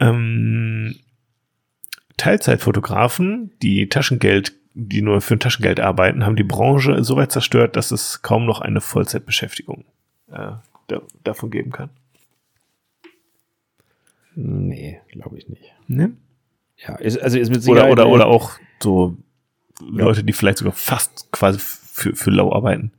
ähm, 0.00 0.96
Teilzeitfotografen, 2.16 3.52
die 3.60 3.90
Taschengeld 3.90 4.54
die 4.78 5.00
nur 5.00 5.22
für 5.22 5.34
ein 5.34 5.40
Taschengeld 5.40 5.80
arbeiten, 5.80 6.26
haben 6.26 6.36
die 6.36 6.44
Branche 6.44 7.02
so 7.02 7.16
weit 7.16 7.32
zerstört, 7.32 7.76
dass 7.76 7.92
es 7.92 8.20
kaum 8.20 8.44
noch 8.44 8.60
eine 8.60 8.82
Vollzeitbeschäftigung 8.82 9.86
äh, 10.30 10.52
da, 10.88 11.00
davon 11.24 11.50
geben 11.50 11.72
kann. 11.72 11.88
Nee, 14.36 15.00
glaube 15.08 15.38
ich 15.38 15.48
nicht. 15.48 15.74
Ne? 15.88 16.12
Ja, 16.76 16.96
ist, 16.96 17.18
also 17.18 17.38
ist 17.38 17.50
mit 17.50 17.62
Sicherheit. 17.62 17.90
Oder, 17.90 18.06
oder, 18.06 18.14
oder 18.14 18.26
auch 18.26 18.52
so 18.82 19.16
Leute, 19.80 20.22
die 20.22 20.32
vielleicht 20.34 20.58
sogar 20.58 20.74
fast 20.74 21.32
quasi 21.32 21.58
für, 21.58 22.14
für 22.14 22.30
lau 22.30 22.52
arbeiten. 22.52 22.92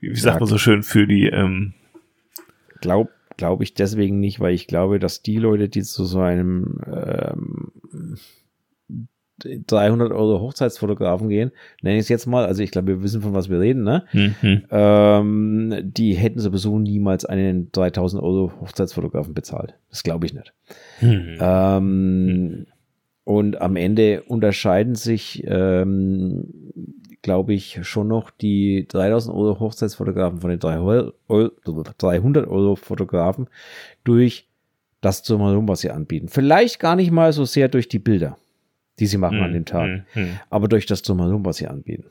Wie, 0.00 0.10
wie 0.10 0.16
sagt 0.16 0.36
ja, 0.36 0.40
man 0.40 0.48
so 0.48 0.56
schön, 0.56 0.82
für 0.84 1.06
die. 1.06 1.26
Ähm, 1.26 1.74
Glaub, 2.80 3.10
glaube 3.36 3.64
ich 3.64 3.74
deswegen 3.74 4.20
nicht, 4.20 4.38
weil 4.38 4.54
ich 4.54 4.68
glaube, 4.68 5.00
dass 5.00 5.20
die 5.20 5.38
Leute, 5.38 5.68
die 5.68 5.82
zu 5.82 6.04
so 6.04 6.20
einem 6.20 6.80
ähm, 6.86 7.72
300 9.38 10.12
Euro 10.12 10.40
Hochzeitsfotografen 10.40 11.28
gehen, 11.28 11.52
nenne 11.82 11.96
ich 11.96 12.02
es 12.02 12.08
jetzt 12.08 12.26
mal, 12.26 12.44
also 12.44 12.62
ich 12.62 12.70
glaube, 12.70 12.88
wir 12.88 13.02
wissen, 13.02 13.22
von 13.22 13.34
was 13.34 13.48
wir 13.48 13.60
reden, 13.60 13.84
ne? 13.84 14.04
Mhm. 14.12 14.64
Ähm, 14.70 15.74
die 15.82 16.14
hätten 16.14 16.40
sowieso 16.40 16.78
niemals 16.78 17.24
einen 17.24 17.70
3000 17.72 18.22
Euro 18.22 18.52
Hochzeitsfotografen 18.60 19.34
bezahlt. 19.34 19.74
Das 19.90 20.02
glaube 20.02 20.26
ich 20.26 20.34
nicht. 20.34 20.52
Mhm. 21.00 21.38
Ähm, 21.40 22.66
und 23.24 23.60
am 23.60 23.76
Ende 23.76 24.22
unterscheiden 24.22 24.94
sich, 24.94 25.44
ähm, 25.46 26.72
glaube 27.22 27.52
ich, 27.52 27.80
schon 27.82 28.08
noch 28.08 28.30
die 28.30 28.86
3000 28.88 29.36
Euro 29.36 29.60
Hochzeitsfotografen 29.60 30.40
von 30.40 30.50
den 30.50 30.60
300 30.60 31.14
Euro 31.28 32.76
Fotografen 32.76 33.48
durch 34.04 34.48
das 35.00 35.22
drumherum, 35.22 35.68
was 35.68 35.80
sie 35.80 35.90
anbieten. 35.90 36.28
Vielleicht 36.28 36.80
gar 36.80 36.96
nicht 36.96 37.10
mal 37.10 37.32
so 37.32 37.44
sehr 37.44 37.68
durch 37.68 37.88
die 37.88 37.98
Bilder 37.98 38.38
die 38.98 39.06
sie 39.06 39.18
machen 39.18 39.38
mhm. 39.38 39.44
an 39.44 39.52
dem 39.52 39.64
Tag. 39.64 40.04
Mhm. 40.14 40.38
Aber 40.50 40.68
durch 40.68 40.86
das 40.86 41.02
Drumherum, 41.02 41.44
was 41.44 41.56
sie 41.56 41.66
anbieten. 41.66 42.04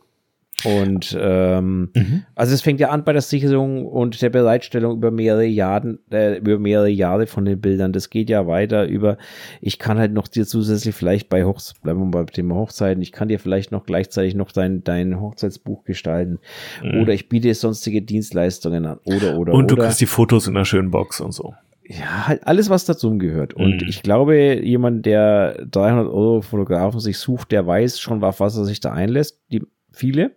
Und 0.65 1.15
ähm, 1.21 1.91
mhm. 1.95 2.23
also 2.33 2.55
es 2.55 2.61
fängt 2.61 2.79
ja 2.79 2.89
an 2.89 3.03
bei 3.03 3.13
der 3.13 3.21
Sicherung 3.21 3.85
und 3.85 4.19
der 4.23 4.31
Bereitstellung 4.31 4.97
über 4.97 5.11
mehrere 5.11 5.45
Jahre, 5.45 5.99
äh, 6.11 6.39
über 6.39 6.57
mehrere 6.57 6.89
Jahre 6.89 7.27
von 7.27 7.45
den 7.45 7.61
Bildern. 7.61 7.93
Das 7.93 8.09
geht 8.09 8.27
ja 8.27 8.47
weiter 8.47 8.87
über, 8.87 9.19
ich 9.61 9.77
kann 9.77 9.99
halt 9.99 10.13
noch 10.13 10.27
dir 10.27 10.47
zusätzlich 10.47 10.95
vielleicht 10.95 11.29
bei 11.29 11.43
Hochz 11.43 11.75
bleiben 11.75 11.99
wir 11.99 12.09
bei 12.09 12.23
Thema 12.23 12.55
Hochzeiten, 12.55 13.03
ich 13.03 13.11
kann 13.11 13.27
dir 13.27 13.37
vielleicht 13.37 13.71
noch 13.71 13.85
gleichzeitig 13.85 14.33
noch 14.33 14.51
dein, 14.51 14.83
dein 14.83 15.21
Hochzeitsbuch 15.21 15.83
gestalten. 15.83 16.39
Mhm. 16.83 17.01
Oder 17.01 17.13
ich 17.13 17.29
biete 17.29 17.53
sonstige 17.53 18.01
Dienstleistungen 18.01 18.87
an. 18.87 18.97
Oder, 19.03 19.37
oder, 19.37 19.53
Und 19.53 19.69
du 19.69 19.75
oder. 19.75 19.83
kriegst 19.83 20.01
die 20.01 20.07
Fotos 20.07 20.47
in 20.47 20.55
einer 20.55 20.65
schönen 20.65 20.89
Box 20.89 21.21
und 21.21 21.33
so 21.33 21.53
ja, 21.89 22.27
halt 22.27 22.45
alles, 22.45 22.69
was 22.69 22.85
dazu 22.85 23.17
gehört. 23.17 23.53
Und 23.53 23.81
mhm. 23.81 23.87
ich 23.87 24.03
glaube, 24.03 24.59
jemand, 24.61 25.05
der 25.05 25.65
300 25.67 26.07
Euro 26.07 26.41
Fotografen 26.41 26.99
sich 26.99 27.17
sucht, 27.17 27.51
der 27.51 27.65
weiß 27.65 27.99
schon, 27.99 28.23
auf 28.23 28.41
was 28.41 28.57
er 28.57 28.65
sich 28.65 28.81
da 28.81 28.91
einlässt. 28.91 29.41
Die, 29.51 29.63
viele, 29.91 30.31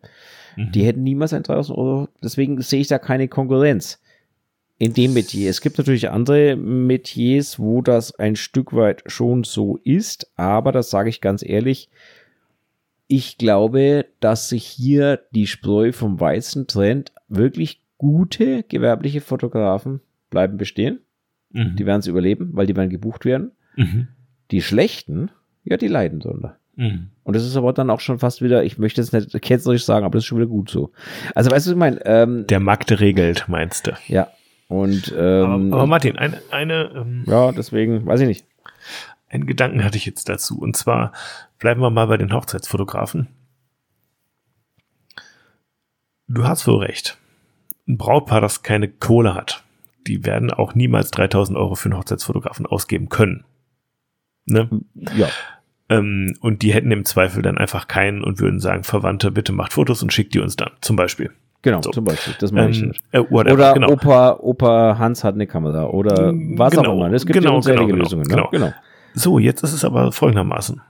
mhm. 0.56 0.70
die 0.72 0.84
hätten 0.84 1.02
niemals 1.02 1.32
ein 1.32 1.42
3000 1.42 1.76
Euro. 1.76 2.08
Deswegen 2.22 2.60
sehe 2.62 2.80
ich 2.80 2.88
da 2.88 2.98
keine 2.98 3.26
Konkurrenz. 3.26 4.00
in 4.78 4.94
dem 4.94 5.12
Metier. 5.12 5.50
Es 5.50 5.60
gibt 5.60 5.76
natürlich 5.76 6.08
andere 6.08 6.56
Metiers, 6.56 7.58
wo 7.58 7.82
das 7.82 8.14
ein 8.14 8.36
Stück 8.36 8.72
weit 8.72 9.02
schon 9.06 9.44
so 9.44 9.76
ist, 9.84 10.30
aber 10.36 10.72
das 10.72 10.88
sage 10.88 11.10
ich 11.10 11.20
ganz 11.20 11.42
ehrlich, 11.42 11.90
ich 13.06 13.38
glaube, 13.38 14.06
dass 14.20 14.48
sich 14.48 14.64
hier 14.64 15.20
die 15.32 15.48
Spreu 15.48 15.90
vom 15.92 16.20
Weizen 16.20 16.68
trennt. 16.68 17.12
Wirklich 17.28 17.82
gute 17.98 18.62
gewerbliche 18.62 19.20
Fotografen 19.20 20.00
bleiben 20.30 20.56
bestehen. 20.56 21.00
Mhm. 21.52 21.76
Die 21.76 21.86
werden 21.86 22.00
es 22.00 22.06
überleben, 22.06 22.50
weil 22.52 22.66
die 22.66 22.76
werden 22.76 22.90
gebucht 22.90 23.24
werden. 23.24 23.52
Mhm. 23.76 24.08
Die 24.50 24.62
schlechten, 24.62 25.30
ja, 25.64 25.76
die 25.76 25.88
leiden 25.88 26.20
drunter. 26.20 26.56
Mhm. 26.76 27.10
Und 27.24 27.36
das 27.36 27.44
ist 27.44 27.56
aber 27.56 27.72
dann 27.72 27.90
auch 27.90 28.00
schon 28.00 28.18
fast 28.18 28.42
wieder, 28.42 28.64
ich 28.64 28.78
möchte 28.78 29.00
es 29.00 29.12
nicht 29.12 29.40
ketzerisch 29.42 29.84
sagen, 29.84 30.04
aber 30.04 30.14
das 30.14 30.24
ist 30.24 30.26
schon 30.26 30.38
wieder 30.38 30.48
gut 30.48 30.70
so. 30.70 30.92
Also 31.34 31.50
weißt 31.50 31.66
du, 31.66 31.72
ich 31.72 31.76
meine, 31.76 32.04
ähm, 32.06 32.46
der 32.46 32.60
Markt 32.60 32.90
regelt, 33.00 33.48
meinst 33.48 33.86
du? 33.86 33.92
Ja. 34.08 34.28
Und 34.68 35.12
ähm, 35.16 35.72
aber, 35.72 35.76
aber 35.76 35.86
Martin, 35.86 36.16
eine, 36.16 36.40
eine 36.50 36.90
ähm, 36.94 37.24
ja, 37.26 37.52
deswegen 37.52 38.06
weiß 38.06 38.20
ich 38.20 38.28
nicht. 38.28 38.46
Einen 39.28 39.46
Gedanken 39.46 39.84
hatte 39.84 39.96
ich 39.96 40.06
jetzt 40.06 40.28
dazu. 40.28 40.58
Und 40.58 40.76
zwar 40.76 41.12
bleiben 41.58 41.80
wir 41.80 41.90
mal 41.90 42.06
bei 42.06 42.16
den 42.16 42.32
Hochzeitsfotografen. 42.32 43.28
Du 46.28 46.44
hast 46.44 46.66
wohl 46.66 46.84
recht. 46.84 47.18
Ein 47.88 47.98
Brautpaar, 47.98 48.40
das 48.40 48.62
keine 48.62 48.88
Kohle 48.88 49.34
hat, 49.34 49.64
die 50.06 50.24
werden 50.24 50.50
auch 50.50 50.74
niemals 50.74 51.10
3000 51.10 51.58
Euro 51.58 51.74
für 51.74 51.88
einen 51.88 51.98
Hochzeitsfotografen 51.98 52.66
ausgeben 52.66 53.08
können. 53.08 53.44
Ne? 54.46 54.68
Ja. 55.16 55.28
Ähm, 55.88 56.34
und 56.40 56.62
die 56.62 56.72
hätten 56.72 56.90
im 56.90 57.04
Zweifel 57.04 57.42
dann 57.42 57.58
einfach 57.58 57.88
keinen 57.88 58.22
und 58.22 58.40
würden 58.40 58.60
sagen, 58.60 58.84
Verwandte, 58.84 59.30
bitte 59.30 59.52
macht 59.52 59.72
Fotos 59.72 60.02
und 60.02 60.12
schickt 60.12 60.34
die 60.34 60.40
uns 60.40 60.56
dann, 60.56 60.70
zum 60.80 60.96
Beispiel. 60.96 61.30
Genau, 61.62 61.82
so. 61.82 61.90
zum 61.90 62.04
Beispiel. 62.04 62.34
Das 62.38 62.52
meine 62.52 62.70
ich 62.70 62.82
nicht. 62.82 63.02
Äh, 63.12 63.20
whatever, 63.28 63.54
oder 63.54 63.74
genau. 63.74 63.90
Opa, 63.90 64.38
Opa 64.40 64.96
Hans 64.98 65.24
hat 65.24 65.34
eine 65.34 65.46
Kamera 65.46 65.84
oder 65.86 66.32
was 66.32 66.72
genau, 66.72 66.90
auch 66.90 66.94
immer. 66.94 67.12
Es 67.12 67.26
gibt 67.26 67.38
genau, 67.38 67.50
ja 67.50 67.56
unzählige 67.56 67.86
genau, 67.86 67.98
Lösungen. 67.98 68.22
Ne? 68.22 68.28
Genau. 68.28 68.48
genau. 68.50 68.72
So, 69.12 69.38
jetzt 69.38 69.62
ist 69.62 69.72
es 69.72 69.84
aber 69.84 70.12
folgendermaßen. 70.12 70.80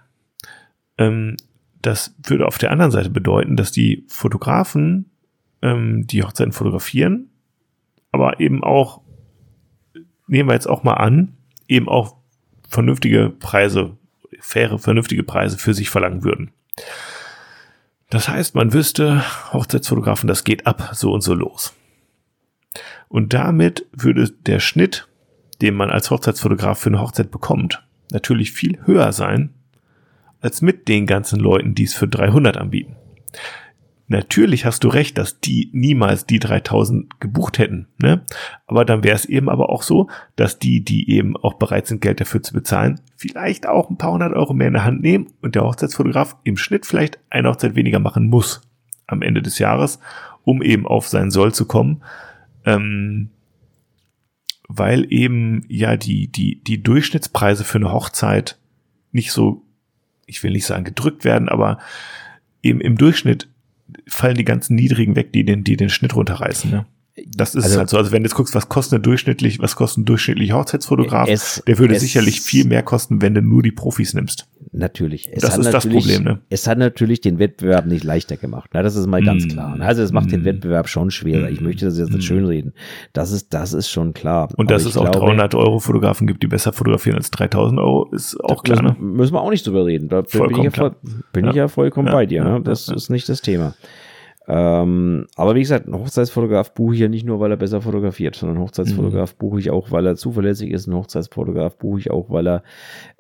Ähm, 0.99 1.37
das 1.83 2.15
würde 2.23 2.47
auf 2.47 2.59
der 2.59 2.71
anderen 2.71 2.91
Seite 2.93 3.11
bedeuten, 3.11 3.57
dass 3.57 3.73
die 3.73 4.05
Fotografen, 4.09 5.11
ähm, 5.63 6.07
die 6.07 6.23
Hochzeiten 6.23 6.53
fotografieren, 6.53 7.31
aber 8.13 8.41
eben 8.41 8.63
auch, 8.63 9.03
nehmen 10.27 10.49
wir 10.49 10.55
jetzt 10.55 10.69
auch 10.69 10.83
mal 10.83 10.95
an, 10.95 11.37
eben 11.69 11.89
auch 11.89 12.17
vernünftige 12.69 13.31
Preise 13.31 13.97
faire, 14.41 14.79
vernünftige 14.79 15.23
Preise 15.23 15.59
für 15.59 15.75
sich 15.75 15.91
verlangen 15.91 16.25
würden. 16.25 16.53
Das 18.09 18.29
heißt, 18.29 18.55
man 18.55 18.73
wüsste, 18.73 19.23
Hochzeitsfotografen, 19.53 20.27
das 20.27 20.45
geht 20.45 20.67
ab 20.67 20.91
so 20.95 21.13
und 21.13 21.21
so 21.21 21.35
los. 21.35 21.75
Und 23.09 23.33
damit 23.35 23.87
würde 23.93 24.31
der 24.31 24.61
Schnitt, 24.61 25.09
den 25.63 25.75
man 25.75 25.91
als 25.91 26.11
Hochzeitsfotograf 26.11 26.79
für 26.79 26.91
eine 26.91 27.01
Hochzeit 27.01 27.31
bekommt, 27.31 27.85
natürlich 28.11 28.53
viel 28.53 28.85
höher 28.85 29.13
sein, 29.13 29.55
als 30.41 30.63
mit 30.63 30.89
den 30.89 31.07
ganzen 31.07 31.39
Leuten, 31.39 31.75
die 31.75 31.85
es 31.85 31.95
für 31.95 32.09
300 32.09 32.57
anbieten. 32.57 32.97
Natürlich 34.13 34.65
hast 34.65 34.83
du 34.83 34.89
recht, 34.89 35.19
dass 35.19 35.39
die 35.39 35.71
niemals 35.73 36.27
die 36.27 36.41
3000 36.41 37.21
gebucht 37.21 37.59
hätten, 37.61 37.87
ne? 38.03 38.23
Aber 38.67 38.85
dann 38.85 39.05
wäre 39.05 39.15
es 39.15 39.25
eben 39.25 39.49
aber 39.49 39.71
auch 39.71 39.85
so, 39.85 40.11
dass 40.35 40.59
die, 40.59 40.83
die 40.83 41.09
eben 41.11 41.37
auch 41.37 41.55
bereit 41.55 41.87
sind, 41.87 42.01
Geld 42.01 42.21
dafür 42.21 42.43
zu 42.43 42.53
bezahlen, 42.53 42.99
vielleicht 43.15 43.69
auch 43.69 43.89
ein 43.89 43.99
paar 43.99 44.11
hundert 44.11 44.33
Euro 44.35 44.53
mehr 44.53 44.67
in 44.67 44.73
der 44.73 44.85
Hand 44.85 45.01
nehmen 45.01 45.29
und 45.43 45.55
der 45.55 45.63
Hochzeitsfotograf 45.63 46.37
im 46.43 46.57
Schnitt 46.57 46.87
vielleicht 46.87 47.21
eine 47.31 47.49
Hochzeit 47.51 47.77
weniger 47.77 48.01
machen 48.01 48.27
muss 48.27 48.63
am 49.07 49.23
Ende 49.23 49.43
des 49.43 49.61
Jahres, 49.61 50.01
um 50.43 50.61
eben 50.61 50.89
auf 50.89 51.07
seinen 51.07 51.31
Soll 51.31 51.55
zu 51.55 51.67
kommen. 51.67 52.03
Ähm, 52.65 53.31
weil 54.67 55.07
eben 55.13 55.65
ja 55.69 55.97
die, 55.97 56.27
die, 56.27 56.61
die 56.65 56.83
Durchschnittspreise 56.83 57.63
für 57.63 57.79
eine 57.79 57.93
Hochzeit 57.93 58.59
nicht 59.13 59.31
so, 59.31 59.63
ich 60.27 60.43
will 60.43 60.51
nicht 60.51 60.67
sagen 60.67 60.83
gedrückt 60.83 61.25
werden, 61.25 61.49
aber 61.49 61.79
eben 62.61 62.81
im 62.81 62.99
Durchschnitt 62.99 63.49
fallen 64.07 64.37
die 64.37 64.45
ganzen 64.45 64.75
niedrigen 64.75 65.17
weg, 65.17 65.33
die 65.33 65.45
den, 65.45 65.65
die 65.65 65.77
den 65.77 65.91
Schnitt 65.91 66.15
runterreißen. 66.15 66.71
Ne? 66.71 66.87
Das 67.27 67.55
ist 67.55 67.65
also, 67.65 67.79
halt 67.79 67.91
so. 67.91 67.99
Also 67.99 68.13
wenn 68.13 68.23
du 68.23 68.29
jetzt 68.29 68.37
guckst, 68.37 68.55
was 68.55 68.69
kostet 68.69 69.05
durchschnittlich, 69.05 69.59
was 69.59 69.77
kostet 69.77 70.03
ein 70.03 70.05
durchschnittlicher 70.07 70.57
Hochzeitsfotograf, 70.57 71.29
es, 71.29 71.63
der 71.67 71.79
würde 71.79 71.99
sicherlich 71.99 72.41
viel 72.41 72.65
mehr 72.65 72.83
kosten, 72.83 73.21
wenn 73.21 73.35
du 73.35 73.43
nur 73.43 73.63
die 73.63 73.73
Profis 73.73 74.15
nimmst. 74.15 74.47
Natürlich. 74.73 75.29
Es 75.33 75.43
das 75.43 75.59
ist 75.59 75.73
das 75.73 75.87
Problem, 75.87 76.23
ne? 76.23 76.41
Es 76.49 76.69
hat 76.69 76.79
natürlich 76.79 77.21
den 77.21 77.39
Wettbewerb 77.39 77.87
nicht 77.87 78.05
leichter 78.05 78.37
gemacht. 78.37 78.71
Na, 78.73 78.83
das 78.83 78.95
ist 78.95 79.07
mal 79.07 79.23
ganz 79.23 79.47
mm. 79.47 79.49
klar. 79.49 79.77
Also 79.81 80.03
es 80.03 80.13
macht 80.13 80.27
mm. 80.27 80.31
den 80.31 80.45
Wettbewerb 80.45 80.89
schon 80.89 81.11
schwerer. 81.11 81.51
Ich 81.51 81.61
möchte 81.61 81.87
das 81.87 81.99
jetzt 81.99 82.11
nicht 82.11 82.25
mm. 82.25 82.29
schönreden. 82.29 82.73
Das 83.13 83.33
ist, 83.33 83.53
das 83.53 83.73
ist 83.73 83.89
schon 83.89 84.15
klar. 84.15 84.49
Und 84.57 84.71
dass 84.71 84.85
es 84.85 84.97
auch 84.97 85.09
300 85.09 85.55
Euro 85.57 85.81
Fotografen 85.81 86.27
gibt, 86.29 86.43
die 86.43 86.47
besser 86.47 86.73
fotografieren 86.73 87.17
als 87.17 87.31
3000 87.33 87.81
Euro, 87.81 88.09
ist 88.13 88.39
auch 88.45 88.63
klar. 88.63 88.83
Müssen, 88.83 89.01
ne? 89.01 89.13
müssen 89.17 89.35
wir 89.35 89.41
auch 89.41 89.51
nicht 89.51 89.67
drüber 89.67 89.87
reden. 89.87 90.09
Da 90.09 90.23
bin 90.23 90.51
ich, 90.51 90.65
ja, 90.65 90.71
voll, 90.71 90.95
bin 91.33 91.45
ja. 91.47 91.51
ich 91.51 91.57
ja 91.57 91.69
vollkommen 91.69 92.07
ja, 92.07 92.15
bei 92.15 92.27
dir. 92.27 92.45
Ne? 92.45 92.61
Das 92.63 92.89
ist 92.89 93.11
nicht 93.11 93.29
das 93.29 93.41
Thema. 93.41 93.75
Ähm, 94.49 95.27
aber 95.37 95.55
wie 95.55 95.61
gesagt, 95.61 95.87
ein 95.87 95.95
Hochzeitsfotograf 95.95 96.75
buche 96.75 96.95
ich 96.95 97.01
ja 97.01 97.09
nicht 97.09 97.27
nur, 97.27 97.41
weil 97.41 97.51
er 97.51 97.57
besser 97.57 97.83
fotografiert, 97.83 98.35
sondern 98.35 98.57
einen 98.57 98.65
Hochzeitsfotograf 98.65 99.35
mhm. 99.35 99.39
buche 99.39 99.61
ich 99.61 99.71
auch, 99.71 99.91
weil 99.91 100.07
er 100.07 100.17
zuverlässig 100.17 100.71
ist. 100.71 100.87
Ein 100.87 100.95
Hochzeitsfotograf 100.95 101.77
buche 101.77 102.01
ich 102.01 102.11
auch, 102.11 102.31
weil 102.31 102.49
er 102.49 102.63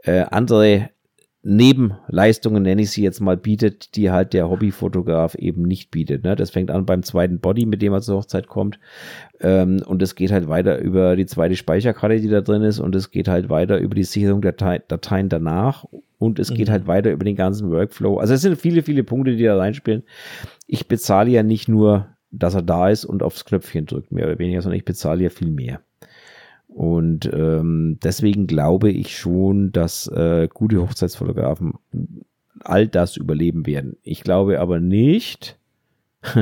äh, 0.02 0.24
andere 0.30 0.90
Nebenleistungen, 1.42 2.62
nenne 2.62 2.82
ich 2.82 2.90
sie 2.90 3.02
jetzt 3.02 3.20
mal, 3.20 3.36
bietet, 3.36 3.96
die 3.96 4.10
halt 4.10 4.34
der 4.34 4.50
Hobbyfotograf 4.50 5.34
eben 5.36 5.62
nicht 5.62 5.90
bietet. 5.90 6.22
Ne? 6.22 6.36
Das 6.36 6.50
fängt 6.50 6.70
an 6.70 6.84
beim 6.84 7.02
zweiten 7.02 7.40
Body, 7.40 7.64
mit 7.64 7.80
dem 7.80 7.94
er 7.94 8.02
zur 8.02 8.18
Hochzeit 8.18 8.46
kommt. 8.46 8.78
Ähm, 9.40 9.82
und 9.86 10.02
es 10.02 10.14
geht 10.14 10.32
halt 10.32 10.48
weiter 10.48 10.78
über 10.78 11.16
die 11.16 11.26
zweite 11.26 11.56
Speicherkarte, 11.56 12.20
die 12.20 12.28
da 12.28 12.40
drin 12.40 12.62
ist. 12.62 12.78
Und 12.78 12.94
es 12.94 13.10
geht 13.10 13.28
halt 13.28 13.48
weiter 13.48 13.78
über 13.78 13.94
die 13.94 14.04
Sicherung 14.04 14.42
der 14.42 14.52
Dateien 14.52 15.28
danach. 15.28 15.84
Und 16.18 16.38
es 16.38 16.50
mhm. 16.50 16.54
geht 16.56 16.70
halt 16.70 16.86
weiter 16.86 17.10
über 17.10 17.24
den 17.24 17.36
ganzen 17.36 17.70
Workflow. 17.70 18.18
Also 18.18 18.34
es 18.34 18.42
sind 18.42 18.58
viele, 18.58 18.82
viele 18.82 19.04
Punkte, 19.04 19.36
die 19.36 19.44
da 19.44 19.56
reinspielen. 19.56 20.02
Ich 20.66 20.86
bezahle 20.86 21.30
ja 21.30 21.42
nicht 21.42 21.68
nur, 21.68 22.08
dass 22.30 22.54
er 22.54 22.62
da 22.62 22.90
ist 22.90 23.04
und 23.04 23.22
aufs 23.22 23.44
Knöpfchen 23.44 23.86
drückt, 23.86 24.12
mehr 24.12 24.26
oder 24.26 24.38
weniger, 24.38 24.62
sondern 24.62 24.78
ich 24.78 24.84
bezahle 24.84 25.24
ja 25.24 25.30
viel 25.30 25.50
mehr. 25.50 25.80
Und 26.68 27.28
ähm, 27.32 27.98
deswegen 28.02 28.46
glaube 28.46 28.90
ich 28.90 29.16
schon, 29.16 29.72
dass 29.72 30.06
äh, 30.06 30.48
gute 30.52 30.80
Hochzeitsfotografen 30.80 31.74
all 32.60 32.86
das 32.86 33.16
überleben 33.16 33.66
werden. 33.66 33.96
Ich 34.02 34.22
glaube 34.22 34.60
aber 34.60 34.78
nicht, 34.78 35.58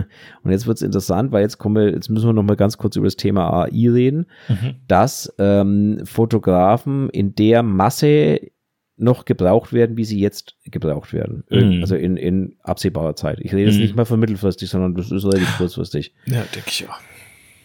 und 0.42 0.50
jetzt 0.50 0.66
wird 0.66 0.76
es 0.76 0.82
interessant, 0.82 1.32
weil 1.32 1.42
jetzt 1.42 1.58
kommen 1.58 1.76
wir, 1.76 1.92
jetzt 1.92 2.08
müssen 2.08 2.26
wir 2.26 2.32
noch 2.32 2.42
mal 2.42 2.56
ganz 2.56 2.78
kurz 2.78 2.96
über 2.96 3.06
das 3.06 3.16
Thema 3.16 3.50
AI 3.50 3.88
reden, 3.90 4.26
mhm. 4.48 4.76
dass 4.88 5.32
ähm, 5.38 6.00
Fotografen 6.04 7.08
in 7.10 7.34
der 7.34 7.62
Masse 7.62 8.40
noch 8.98 9.24
gebraucht 9.24 9.72
werden, 9.72 9.96
wie 9.96 10.04
sie 10.04 10.18
jetzt 10.18 10.56
gebraucht 10.64 11.12
werden. 11.12 11.44
Mhm. 11.50 11.80
Also 11.80 11.94
in, 11.94 12.16
in 12.16 12.56
absehbarer 12.62 13.14
Zeit. 13.14 13.38
Ich 13.40 13.52
rede 13.52 13.66
jetzt 13.66 13.76
mhm. 13.76 13.82
nicht 13.82 13.96
mal 13.96 14.04
von 14.04 14.18
mittelfristig, 14.18 14.68
sondern 14.68 14.94
das 14.94 15.12
ist 15.12 15.24
relativ 15.24 15.56
kurzfristig. 15.56 16.14
Ja, 16.26 16.42
denke 16.54 16.68
ich 16.68 16.86
auch. 16.88 16.98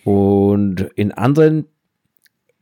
Und 0.06 0.82
in 0.96 1.12
anderen 1.12 1.66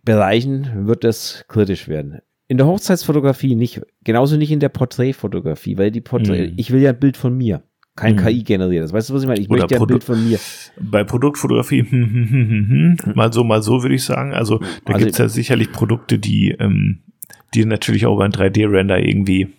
Bereichen 0.04 0.88
wird 0.88 1.04
das 1.04 1.46
kritisch 1.48 1.88
werden. 1.88 2.20
In 2.48 2.58
der 2.58 2.68
Hochzeitsfotografie 2.68 3.56
nicht, 3.56 3.82
genauso 4.04 4.38
nicht 4.38 4.52
in 4.52 4.60
der 4.60 4.70
Porträtfotografie, 4.70 5.78
weil 5.78 5.92
die 5.92 6.02
Porträt, 6.02 6.50
mhm. 6.50 6.54
ich 6.58 6.72
will 6.72 6.82
ja 6.82 6.90
ein 6.90 7.00
Bild 7.00 7.18
von 7.18 7.36
mir, 7.38 7.64
kein 7.96 8.16
mhm. 8.16 8.20
KI 8.20 8.44
generiert. 8.44 8.92
Weißt 8.92 9.10
du, 9.10 9.14
was 9.14 9.22
ich 9.22 9.28
meine? 9.28 9.42
Ich 9.42 9.50
Oder 9.50 9.62
möchte 9.62 9.76
ja 9.76 9.82
ein 9.82 9.88
Bild 9.88 10.04
von 10.04 10.28
mir. 10.28 10.40
Bei 10.80 11.04
Produktfotografie, 11.04 11.82
hm, 11.82 11.90
hm, 11.92 12.30
hm, 12.30 12.98
hm, 13.04 13.14
mal 13.16 13.34
so, 13.34 13.44
mal 13.44 13.62
so 13.62 13.84
würde 13.84 13.96
ich 13.96 14.04
sagen. 14.04 14.34
Also 14.34 14.60
da 14.86 14.94
also, 14.94 15.06
gibt's 15.06 15.18
ja 15.18 15.28
sicherlich 15.28 15.72
Produkte, 15.72 16.18
die, 16.18 16.52
ähm, 16.52 17.00
die 17.54 17.66
natürlich 17.66 18.06
auch 18.06 18.16
über 18.16 18.26
ein 18.26 18.32
3D-Render 18.32 19.00
irgendwie 19.00 19.50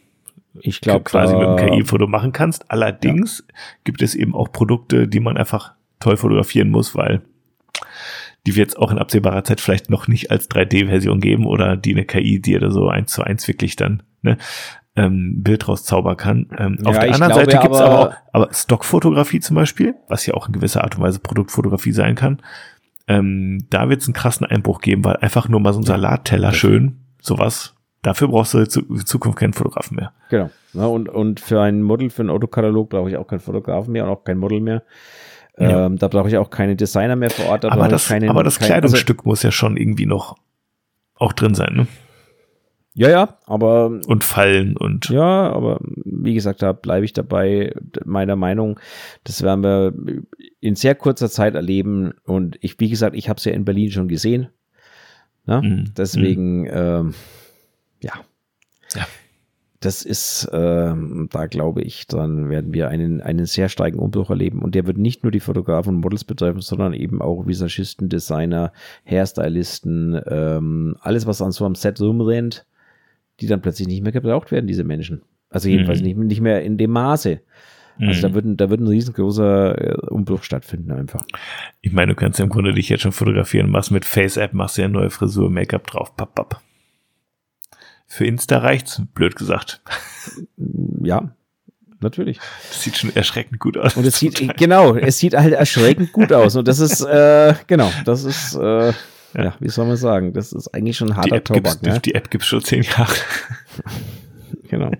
ich 0.60 0.80
glaube 0.80 1.04
quasi 1.04 1.34
mit 1.34 1.46
einem 1.46 1.56
KI-Foto 1.56 2.06
machen 2.06 2.32
kannst. 2.32 2.70
Allerdings 2.70 3.44
ja. 3.46 3.54
gibt 3.84 4.02
es 4.02 4.14
eben 4.14 4.34
auch 4.34 4.52
Produkte, 4.52 5.08
die 5.08 5.20
man 5.20 5.36
einfach 5.36 5.72
toll 5.98 6.16
fotografieren 6.16 6.70
muss, 6.70 6.94
weil 6.94 7.22
die 8.46 8.56
wird 8.56 8.70
es 8.70 8.76
auch 8.76 8.90
in 8.90 8.98
absehbarer 8.98 9.44
Zeit 9.44 9.60
vielleicht 9.60 9.88
noch 9.88 10.08
nicht 10.08 10.30
als 10.30 10.50
3D-Version 10.50 11.20
geben 11.20 11.46
oder 11.46 11.76
die 11.76 11.92
eine 11.92 12.04
KI 12.04 12.40
dir 12.40 12.60
da 12.60 12.70
so 12.70 12.88
eins 12.88 13.12
zu 13.12 13.22
eins 13.22 13.46
wirklich 13.46 13.76
dann 13.76 14.02
ne, 14.22 14.36
ähm, 14.96 15.42
Bild 15.42 15.68
rauszaubern 15.68 16.16
kann. 16.16 16.48
Ähm, 16.58 16.78
ja, 16.82 16.90
auf 16.90 16.98
der 16.98 17.14
anderen 17.14 17.34
Seite 17.34 17.58
gibt's 17.58 17.80
aber, 17.80 17.98
aber, 17.98 18.16
aber 18.32 18.48
Stockfotografie 18.52 19.40
zum 19.40 19.56
Beispiel, 19.56 19.94
was 20.08 20.26
ja 20.26 20.34
auch 20.34 20.48
in 20.48 20.52
gewisser 20.52 20.84
Art 20.84 20.96
und 20.96 21.02
Weise 21.02 21.18
Produktfotografie 21.18 21.92
sein 21.92 22.14
kann. 22.14 22.40
Ähm, 23.08 23.66
da 23.70 23.88
wird 23.88 24.02
es 24.02 24.06
einen 24.06 24.14
krassen 24.14 24.46
Einbruch 24.46 24.80
geben, 24.80 25.04
weil 25.04 25.16
einfach 25.16 25.48
nur 25.48 25.60
mal 25.60 25.72
so 25.72 25.80
ein 25.80 25.84
Salatteller 25.84 26.52
schön, 26.52 27.00
sowas, 27.20 27.74
dafür 28.02 28.28
brauchst 28.28 28.54
du 28.54 28.58
in 28.58 29.06
Zukunft 29.06 29.38
keinen 29.38 29.54
Fotografen 29.54 29.96
mehr. 29.96 30.12
Genau. 30.30 30.50
Ja, 30.74 30.86
und, 30.86 31.08
und 31.08 31.40
für 31.40 31.60
ein 31.60 31.82
Model, 31.82 32.10
für 32.10 32.22
einen 32.22 32.30
Autokatalog 32.30 32.90
brauche 32.90 33.10
ich 33.10 33.16
auch 33.16 33.26
keinen 33.26 33.40
Fotografen 33.40 33.92
mehr 33.92 34.04
und 34.04 34.10
auch 34.10 34.24
kein 34.24 34.38
Model 34.38 34.60
mehr. 34.60 34.82
Ja. 35.58 35.86
Ähm, 35.86 35.98
da 35.98 36.08
brauche 36.08 36.28
ich 36.28 36.38
auch 36.38 36.50
keine 36.50 36.76
Designer 36.76 37.16
mehr 37.16 37.30
vor 37.30 37.46
Ort. 37.46 37.64
aber, 37.64 37.88
das, 37.88 38.08
keine, 38.08 38.30
aber 38.30 38.42
das 38.42 38.58
kein, 38.58 38.68
Kleidungsstück 38.68 39.18
also, 39.20 39.28
muss 39.28 39.42
ja 39.42 39.52
schon 39.52 39.76
irgendwie 39.76 40.06
noch 40.06 40.36
auch 41.14 41.32
drin 41.32 41.54
sein, 41.54 41.74
ne? 41.74 41.86
Ja, 42.94 43.08
ja, 43.08 43.38
aber. 43.46 44.00
Und 44.06 44.22
fallen 44.22 44.76
und. 44.76 45.08
Ja, 45.08 45.50
aber 45.50 45.80
wie 46.04 46.34
gesagt, 46.34 46.62
da 46.62 46.72
bleibe 46.72 47.04
ich 47.04 47.12
dabei 47.12 47.74
meiner 48.04 48.36
Meinung. 48.36 48.78
Das 49.24 49.42
werden 49.42 49.62
wir 49.62 49.94
in 50.60 50.76
sehr 50.76 50.94
kurzer 50.94 51.30
Zeit 51.30 51.54
erleben. 51.54 52.12
Und 52.24 52.58
ich, 52.60 52.78
wie 52.80 52.90
gesagt, 52.90 53.16
ich 53.16 53.28
habe 53.28 53.38
es 53.38 53.44
ja 53.44 53.52
in 53.52 53.64
Berlin 53.64 53.90
schon 53.90 54.08
gesehen. 54.08 54.48
Ne? 55.46 55.62
Mhm. 55.62 55.94
Deswegen, 55.96 56.66
ähm, 56.70 57.14
ja. 58.00 58.12
Ja. 58.94 59.06
Das 59.80 60.04
ist, 60.04 60.48
ähm, 60.52 61.28
da 61.32 61.46
glaube 61.46 61.82
ich, 61.82 62.06
dann 62.06 62.48
werden 62.50 62.72
wir 62.72 62.88
einen, 62.88 63.20
einen 63.20 63.46
sehr 63.46 63.68
starken 63.68 63.98
Umbruch 63.98 64.30
erleben. 64.30 64.62
Und 64.62 64.76
der 64.76 64.86
wird 64.86 64.98
nicht 64.98 65.24
nur 65.24 65.32
die 65.32 65.40
Fotografen 65.40 65.96
und 65.96 66.00
Models 66.02 66.22
betreffen, 66.22 66.60
sondern 66.60 66.92
eben 66.92 67.20
auch 67.20 67.46
Visagisten, 67.46 68.08
Designer, 68.08 68.72
Hairstylisten, 69.04 70.20
ähm, 70.28 70.96
alles, 71.00 71.26
was 71.26 71.42
an 71.42 71.50
so 71.50 71.64
einem 71.64 71.74
Set 71.74 72.00
rumrennt, 72.00 72.64
die 73.40 73.46
dann 73.46 73.62
plötzlich 73.62 73.88
nicht 73.88 74.02
mehr 74.02 74.12
gebraucht 74.12 74.52
werden, 74.52 74.66
diese 74.66 74.84
Menschen. 74.84 75.22
Also 75.50 75.68
jedenfalls 75.68 76.00
mhm. 76.00 76.06
nicht, 76.06 76.16
nicht 76.18 76.40
mehr 76.40 76.62
in 76.62 76.78
dem 76.78 76.90
Maße. 76.90 77.40
Also 78.00 78.18
mhm. 78.18 78.22
da 78.22 78.34
wird, 78.34 78.60
da 78.60 78.70
wird 78.70 78.80
ein 78.80 78.88
riesengroßer 78.88 79.80
äh, 79.80 80.06
Umbruch 80.08 80.42
stattfinden 80.42 80.92
einfach. 80.92 81.24
Ich 81.82 81.92
meine, 81.92 82.14
du 82.14 82.16
kannst 82.16 82.38
ja 82.38 82.44
im 82.44 82.50
Grunde 82.50 82.72
dich 82.72 82.88
jetzt 82.88 83.02
schon 83.02 83.12
fotografieren, 83.12 83.70
machst 83.70 83.90
mit 83.90 84.04
Face-App, 84.04 84.54
machst 84.54 84.78
ja 84.78 84.84
eine 84.84 84.94
neue 84.94 85.10
Frisur, 85.10 85.50
Make-up 85.50 85.86
drauf, 85.86 86.16
papp, 86.16 86.34
papp. 86.34 86.62
Für 88.06 88.26
Insta 88.26 88.58
reicht's, 88.58 89.02
blöd 89.14 89.36
gesagt. 89.36 89.82
Ja, 91.04 91.34
natürlich. 91.98 92.38
Das 92.38 92.82
sieht 92.82 92.96
schon 92.96 93.16
erschreckend 93.16 93.58
gut 93.58 93.76
aus. 93.76 93.96
Und 93.96 94.06
es 94.06 94.18
sieht, 94.20 94.56
genau, 94.56 94.94
es 94.94 95.18
sieht 95.18 95.34
halt 95.34 95.52
erschreckend 95.52 96.12
gut 96.12 96.32
aus. 96.32 96.54
Und 96.54 96.68
das 96.68 96.78
ist, 96.78 97.00
äh, 97.00 97.54
genau, 97.66 97.90
das 98.04 98.22
ist, 98.22 98.54
äh, 98.54 98.92
ja. 99.34 99.54
wie 99.60 99.68
soll 99.68 99.86
man 99.86 99.96
sagen, 99.96 100.32
das 100.32 100.52
ist 100.52 100.68
eigentlich 100.68 100.96
schon 100.96 101.10
ein 101.10 101.16
harter 101.16 101.36
die 101.36 101.44
Tobak. 101.44 101.82
Ne? 101.82 102.00
Die 102.00 102.14
App 102.14 102.30
gibt's 102.30 102.46
schon 102.46 102.62
zehn 102.62 102.82
Jahre 102.82 103.12
genau. 104.68 104.90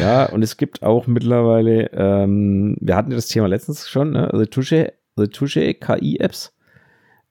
ja, 0.00 0.26
und 0.26 0.42
es 0.42 0.56
gibt 0.56 0.82
auch 0.82 1.06
mittlerweile, 1.06 1.90
ähm, 1.92 2.76
wir 2.80 2.96
hatten 2.96 3.10
ja 3.10 3.16
das 3.16 3.28
Thema 3.28 3.46
letztens 3.46 3.88
schon, 3.88 4.12
ne? 4.12 4.32
Retusche, 4.32 4.92
Retusche 5.16 5.74
KI-Apps. 5.74 6.52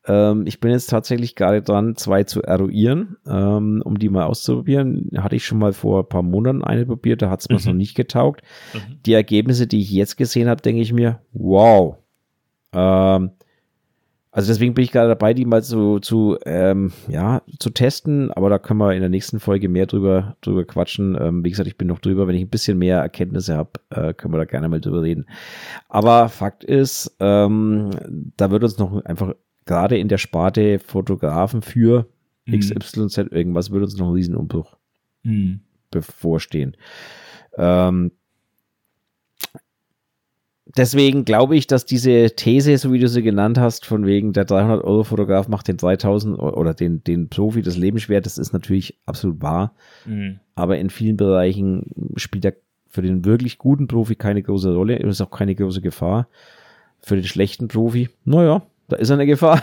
Ähm, 0.07 0.45
ich 0.47 0.59
bin 0.59 0.71
jetzt 0.71 0.89
tatsächlich 0.89 1.35
gerade 1.35 1.61
dran, 1.61 1.95
zwei 1.95 2.23
zu 2.23 2.41
eruieren, 2.41 3.17
ähm, 3.27 3.81
um 3.83 3.99
die 3.99 4.09
mal 4.09 4.25
auszuprobieren. 4.25 5.09
Hatte 5.17 5.35
ich 5.35 5.45
schon 5.45 5.59
mal 5.59 5.73
vor 5.73 6.03
ein 6.03 6.09
paar 6.09 6.23
Monaten 6.23 6.63
eine 6.63 6.85
probiert, 6.85 7.21
da 7.21 7.29
hat 7.29 7.41
es 7.41 7.49
mir 7.49 7.59
mhm. 7.59 7.65
noch 7.65 7.73
nicht 7.73 7.95
getaugt. 7.95 8.41
Mhm. 8.73 8.99
Die 9.05 9.13
Ergebnisse, 9.13 9.67
die 9.67 9.81
ich 9.81 9.91
jetzt 9.91 10.17
gesehen 10.17 10.47
habe, 10.47 10.61
denke 10.61 10.81
ich 10.81 10.93
mir, 10.93 11.19
wow. 11.33 11.97
Ähm, 12.73 13.31
also 14.37 14.51
deswegen 14.51 14.75
bin 14.75 14.83
ich 14.83 14.91
gerade 14.91 15.09
dabei, 15.09 15.33
die 15.33 15.45
mal 15.45 15.63
zu, 15.63 15.97
zu, 15.97 16.37
ähm, 16.45 16.91
ja, 17.07 17.41
zu 17.57 17.71
testen, 17.71 18.31
aber 18.31 18.51
da 18.51 18.59
können 18.59 18.79
wir 18.79 18.93
in 18.93 18.99
der 18.99 19.09
nächsten 19.09 19.39
Folge 19.39 19.67
mehr 19.67 19.87
drüber, 19.87 20.37
drüber 20.41 20.63
quatschen. 20.63 21.17
Ähm, 21.19 21.43
wie 21.43 21.49
gesagt, 21.49 21.67
ich 21.67 21.75
bin 21.75 21.87
noch 21.87 21.97
drüber, 21.97 22.27
wenn 22.27 22.35
ich 22.35 22.43
ein 22.43 22.49
bisschen 22.49 22.77
mehr 22.77 22.99
Erkenntnisse 22.99 23.57
habe, 23.57 23.71
äh, 23.89 24.13
können 24.13 24.35
wir 24.35 24.37
da 24.37 24.45
gerne 24.45 24.69
mal 24.69 24.79
drüber 24.79 25.01
reden. 25.01 25.25
Aber 25.89 26.29
Fakt 26.29 26.63
ist, 26.63 27.17
ähm, 27.19 27.89
da 28.37 28.51
wird 28.51 28.63
uns 28.63 28.77
noch 28.77 29.03
einfach 29.05 29.33
gerade 29.65 29.97
in 29.97 30.07
der 30.07 30.19
Sparte 30.19 30.77
Fotografen 30.77 31.63
für 31.63 32.05
mhm. 32.45 32.59
XYZ 32.59 33.17
irgendwas, 33.31 33.71
wird 33.71 33.85
uns 33.85 33.97
noch 33.97 34.09
ein 34.09 34.13
Riesenumbruch 34.13 34.77
mhm. 35.23 35.61
bevorstehen. 35.89 36.77
Ähm, 37.57 38.11
deswegen 40.77 41.25
glaube 41.25 41.55
ich, 41.55 41.67
dass 41.67 41.85
diese 41.85 42.31
These, 42.35 42.77
so 42.77 42.91
wie 42.91 42.99
du 42.99 43.07
sie 43.07 43.21
genannt 43.21 43.57
hast, 43.57 43.85
von 43.85 44.05
wegen 44.05 44.33
der 44.33 44.45
300 44.45 44.83
Euro 44.83 45.03
Fotograf 45.03 45.47
macht 45.47 45.67
den 45.67 45.77
3000 45.77 46.37
oder 46.39 46.73
den, 46.73 47.03
den 47.03 47.29
Profi 47.29 47.61
das 47.61 47.77
Leben 47.77 47.99
schwer, 47.99 48.21
das 48.21 48.37
ist 48.37 48.53
natürlich 48.53 48.97
absolut 49.05 49.41
wahr. 49.41 49.73
Mhm. 50.05 50.39
Aber 50.55 50.77
in 50.77 50.89
vielen 50.89 51.17
Bereichen 51.17 52.13
spielt 52.15 52.45
er 52.45 52.53
für 52.89 53.01
den 53.01 53.25
wirklich 53.25 53.57
guten 53.57 53.87
Profi 53.87 54.15
keine 54.15 54.41
große 54.41 54.73
Rolle, 54.73 54.97
ist 54.97 55.21
auch 55.21 55.31
keine 55.31 55.55
große 55.55 55.81
Gefahr. 55.81 56.27
Für 56.99 57.15
den 57.15 57.25
schlechten 57.25 57.67
Profi, 57.67 58.09
naja, 58.25 58.63
da 58.87 58.95
ist 58.95 59.11
eine 59.11 59.25
Gefahr. 59.25 59.61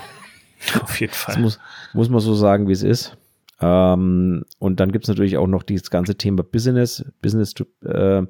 Auf 0.81 1.01
jeden 1.01 1.13
Fall. 1.13 1.35
Das 1.35 1.43
muss, 1.43 1.59
muss 1.93 2.09
man 2.09 2.21
so 2.21 2.35
sagen, 2.35 2.69
wie 2.69 2.73
es 2.73 2.83
ist. 2.83 3.17
Ähm, 3.61 4.45
und 4.59 4.81
dann 4.81 4.93
gibt 4.93 5.05
es 5.05 5.09
natürlich 5.09 5.37
auch 5.37 5.47
noch 5.47 5.63
dieses 5.63 5.91
ganze 5.91 6.17
Thema 6.17 6.43
Business, 6.43 7.05
Business 7.23 7.55
äh, 7.85 8.23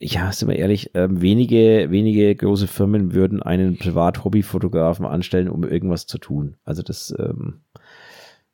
ja, 0.00 0.30
sind 0.32 0.48
wir 0.48 0.56
ehrlich, 0.56 0.94
äh, 0.94 1.08
wenige, 1.10 1.90
wenige 1.90 2.34
große 2.34 2.68
Firmen 2.68 3.14
würden 3.14 3.42
einen 3.42 3.78
Privat-Hobby-Fotografen 3.78 5.04
anstellen, 5.04 5.48
um 5.48 5.64
irgendwas 5.64 6.06
zu 6.06 6.18
tun. 6.18 6.56
Also 6.64 6.82
das, 6.82 7.14
ähm, 7.18 7.62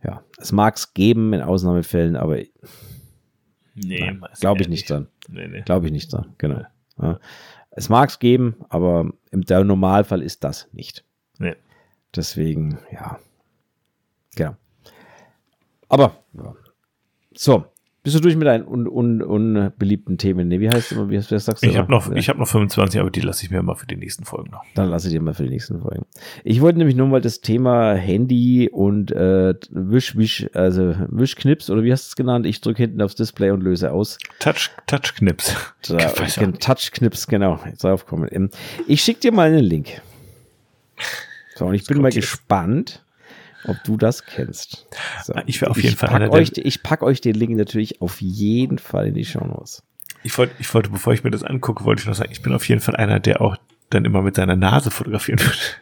ja, 0.03 0.23
es 0.39 0.53
mag 0.53 0.77
es 0.77 0.95
geben 0.95 1.33
in 1.33 1.43
Ausnahmefällen, 1.43 2.17
aber 2.17 2.39
nee, 3.75 4.19
glaube 4.41 4.63
ich 4.63 4.69
nicht 4.69 4.89
dran. 4.89 5.09
Nee, 5.29 5.49
nee. 5.49 5.63
Glaube 5.63 5.87
ich 5.87 5.93
nicht 5.93 6.13
dran, 6.13 6.35
genau. 6.39 6.63
Ja. 7.01 7.21
Es 7.71 7.89
mag 7.89 8.09
es 8.09 8.19
geben, 8.19 8.57
aber 8.69 9.11
im 9.31 9.45
Normalfall 9.67 10.23
ist 10.23 10.45
das 10.45 10.69
nicht. 10.73 11.05
Nee. 11.39 11.57
Deswegen, 12.15 12.79
ja. 12.93 13.19
Genau. 14.37 14.57
Aber, 15.89 16.17
ja. 16.33 16.55
so, 17.35 17.67
bist 18.05 18.15
du 18.17 18.21
durch 18.21 18.37
mit 18.37 18.47
deinen 18.47 18.65
unbeliebten 18.65 20.11
un, 20.11 20.13
un 20.13 20.19
Themen? 20.19 20.49
Nee, 20.49 20.61
wie 20.61 20.69
heißt 20.69 20.93
immer, 20.93 21.09
wie, 21.09 21.17
wie 21.17 21.39
sagst 21.39 21.65
du? 21.65 21.67
Ich 21.67 21.79
habe 21.79 21.91
noch, 21.91 22.15
ja. 22.15 22.21
hab 22.21 22.37
noch 22.37 22.47
25, 22.47 23.01
aber 23.01 23.11
die 23.11 23.23
lasse 23.23 23.45
ich 23.45 23.51
mir 23.51 23.63
mal 23.63 23.77
für 23.77 23.87
die 23.87 23.97
nächsten 23.97 24.27
Folgen 24.27 24.51
noch. 24.51 24.63
Dann 24.75 24.91
lasse 24.91 25.09
ich 25.09 25.15
dir 25.15 25.23
mal 25.23 25.33
für 25.33 25.45
die 25.45 25.49
nächsten 25.49 25.81
Folgen. 25.81 26.05
Ich 26.45 26.61
wollte 26.61 26.77
nämlich 26.77 26.97
nur 26.97 27.07
mal 27.07 27.23
das 27.23 27.41
Thema 27.41 27.95
Handy 27.95 28.69
und 28.71 29.11
äh, 29.11 29.55
Wisch, 29.71 30.19
Wisch, 30.19 30.47
also 30.53 30.95
Wischknips 31.09 31.71
oder 31.71 31.83
wie 31.83 31.93
hast 31.93 32.05
du 32.05 32.09
es 32.09 32.17
genannt? 32.17 32.45
Ich 32.45 32.61
drücke 32.61 32.83
hinten 32.83 33.01
aufs 33.01 33.15
Display 33.15 33.51
und 33.53 33.63
löse 33.63 33.91
aus. 33.91 34.19
Touch, 34.39 34.71
Touchknips. 34.87 35.57
Touchknips, 36.61 37.27
genau. 37.27 37.59
Jetzt 37.65 37.87
aufkommen. 37.87 38.29
Ähm, 38.31 38.51
ich 38.87 39.01
schicke 39.01 39.21
dir 39.21 39.33
mal 39.33 39.49
einen 39.49 39.65
Link. 39.65 40.03
So, 41.57 41.65
und 41.65 41.75
ich 41.75 41.83
das 41.83 41.89
bin 41.89 42.03
mal 42.03 42.13
gespannt 42.13 43.04
ob 43.67 43.83
du 43.85 43.97
das 43.97 44.25
kennst. 44.25 44.87
So. 45.25 45.35
Ich 45.47 45.61
wäre 45.61 45.71
auf 45.71 45.77
jeden 45.77 45.95
ich 45.95 45.97
Fall 45.97 46.11
einer 46.11 46.31
euch, 46.31 46.53
Ich 46.57 46.83
packe 46.83 47.05
euch 47.05 47.21
den 47.21 47.35
Link 47.35 47.57
natürlich 47.57 48.01
auf 48.01 48.21
jeden 48.21 48.79
Fall 48.79 49.09
in 49.09 49.15
die 49.15 49.25
Show 49.25 49.45
Notes. 49.45 49.83
Ich 50.23 50.37
wollte, 50.39 50.55
ich 50.59 50.73
wollte, 50.73 50.91
bevor 50.91 51.13
ich 51.13 51.23
mir 51.23 51.31
das 51.31 51.43
angucke, 51.43 51.85
wollte 51.85 52.01
ich 52.01 52.07
noch 52.07 52.15
sagen, 52.15 52.31
ich 52.33 52.43
bin 52.43 52.55
auf 52.55 52.69
jeden 52.69 52.81
Fall 52.81 52.97
einer, 52.97 53.21
der 53.21 53.41
auch 53.41 53.57
dann 53.91 54.05
immer 54.05 54.23
mit 54.23 54.37
seiner 54.37 54.57
Nase 54.57 54.91
fotografieren 54.91 55.41
wird. 55.41 55.81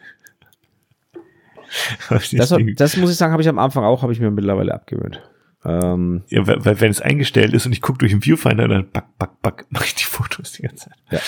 das, 2.09 2.29
das, 2.75 2.97
muss 2.97 3.11
ich 3.11 3.17
sagen, 3.17 3.31
habe 3.31 3.41
ich 3.41 3.49
am 3.49 3.59
Anfang 3.59 3.83
auch, 3.83 4.03
habe 4.03 4.13
ich 4.13 4.19
mir 4.19 4.31
mittlerweile 4.31 4.73
abgewöhnt. 4.73 5.21
Ähm, 5.65 6.23
ja, 6.27 6.45
weil, 6.45 6.63
weil 6.65 6.81
wenn 6.81 6.91
es 6.91 7.01
eingestellt 7.01 7.53
ist 7.53 7.65
und 7.65 7.71
ich 7.71 7.81
gucke 7.81 7.99
durch 7.99 8.11
den 8.11 8.21
Viewfinder, 8.21 8.67
dann 8.67 8.89
back, 8.89 9.17
back, 9.17 9.41
back, 9.41 9.65
mache 9.69 9.85
ich 9.85 9.95
die 9.95 10.03
Fotos 10.03 10.51
die 10.51 10.63
ganze 10.63 10.89
Zeit. 10.89 10.97
Ja. 11.09 11.19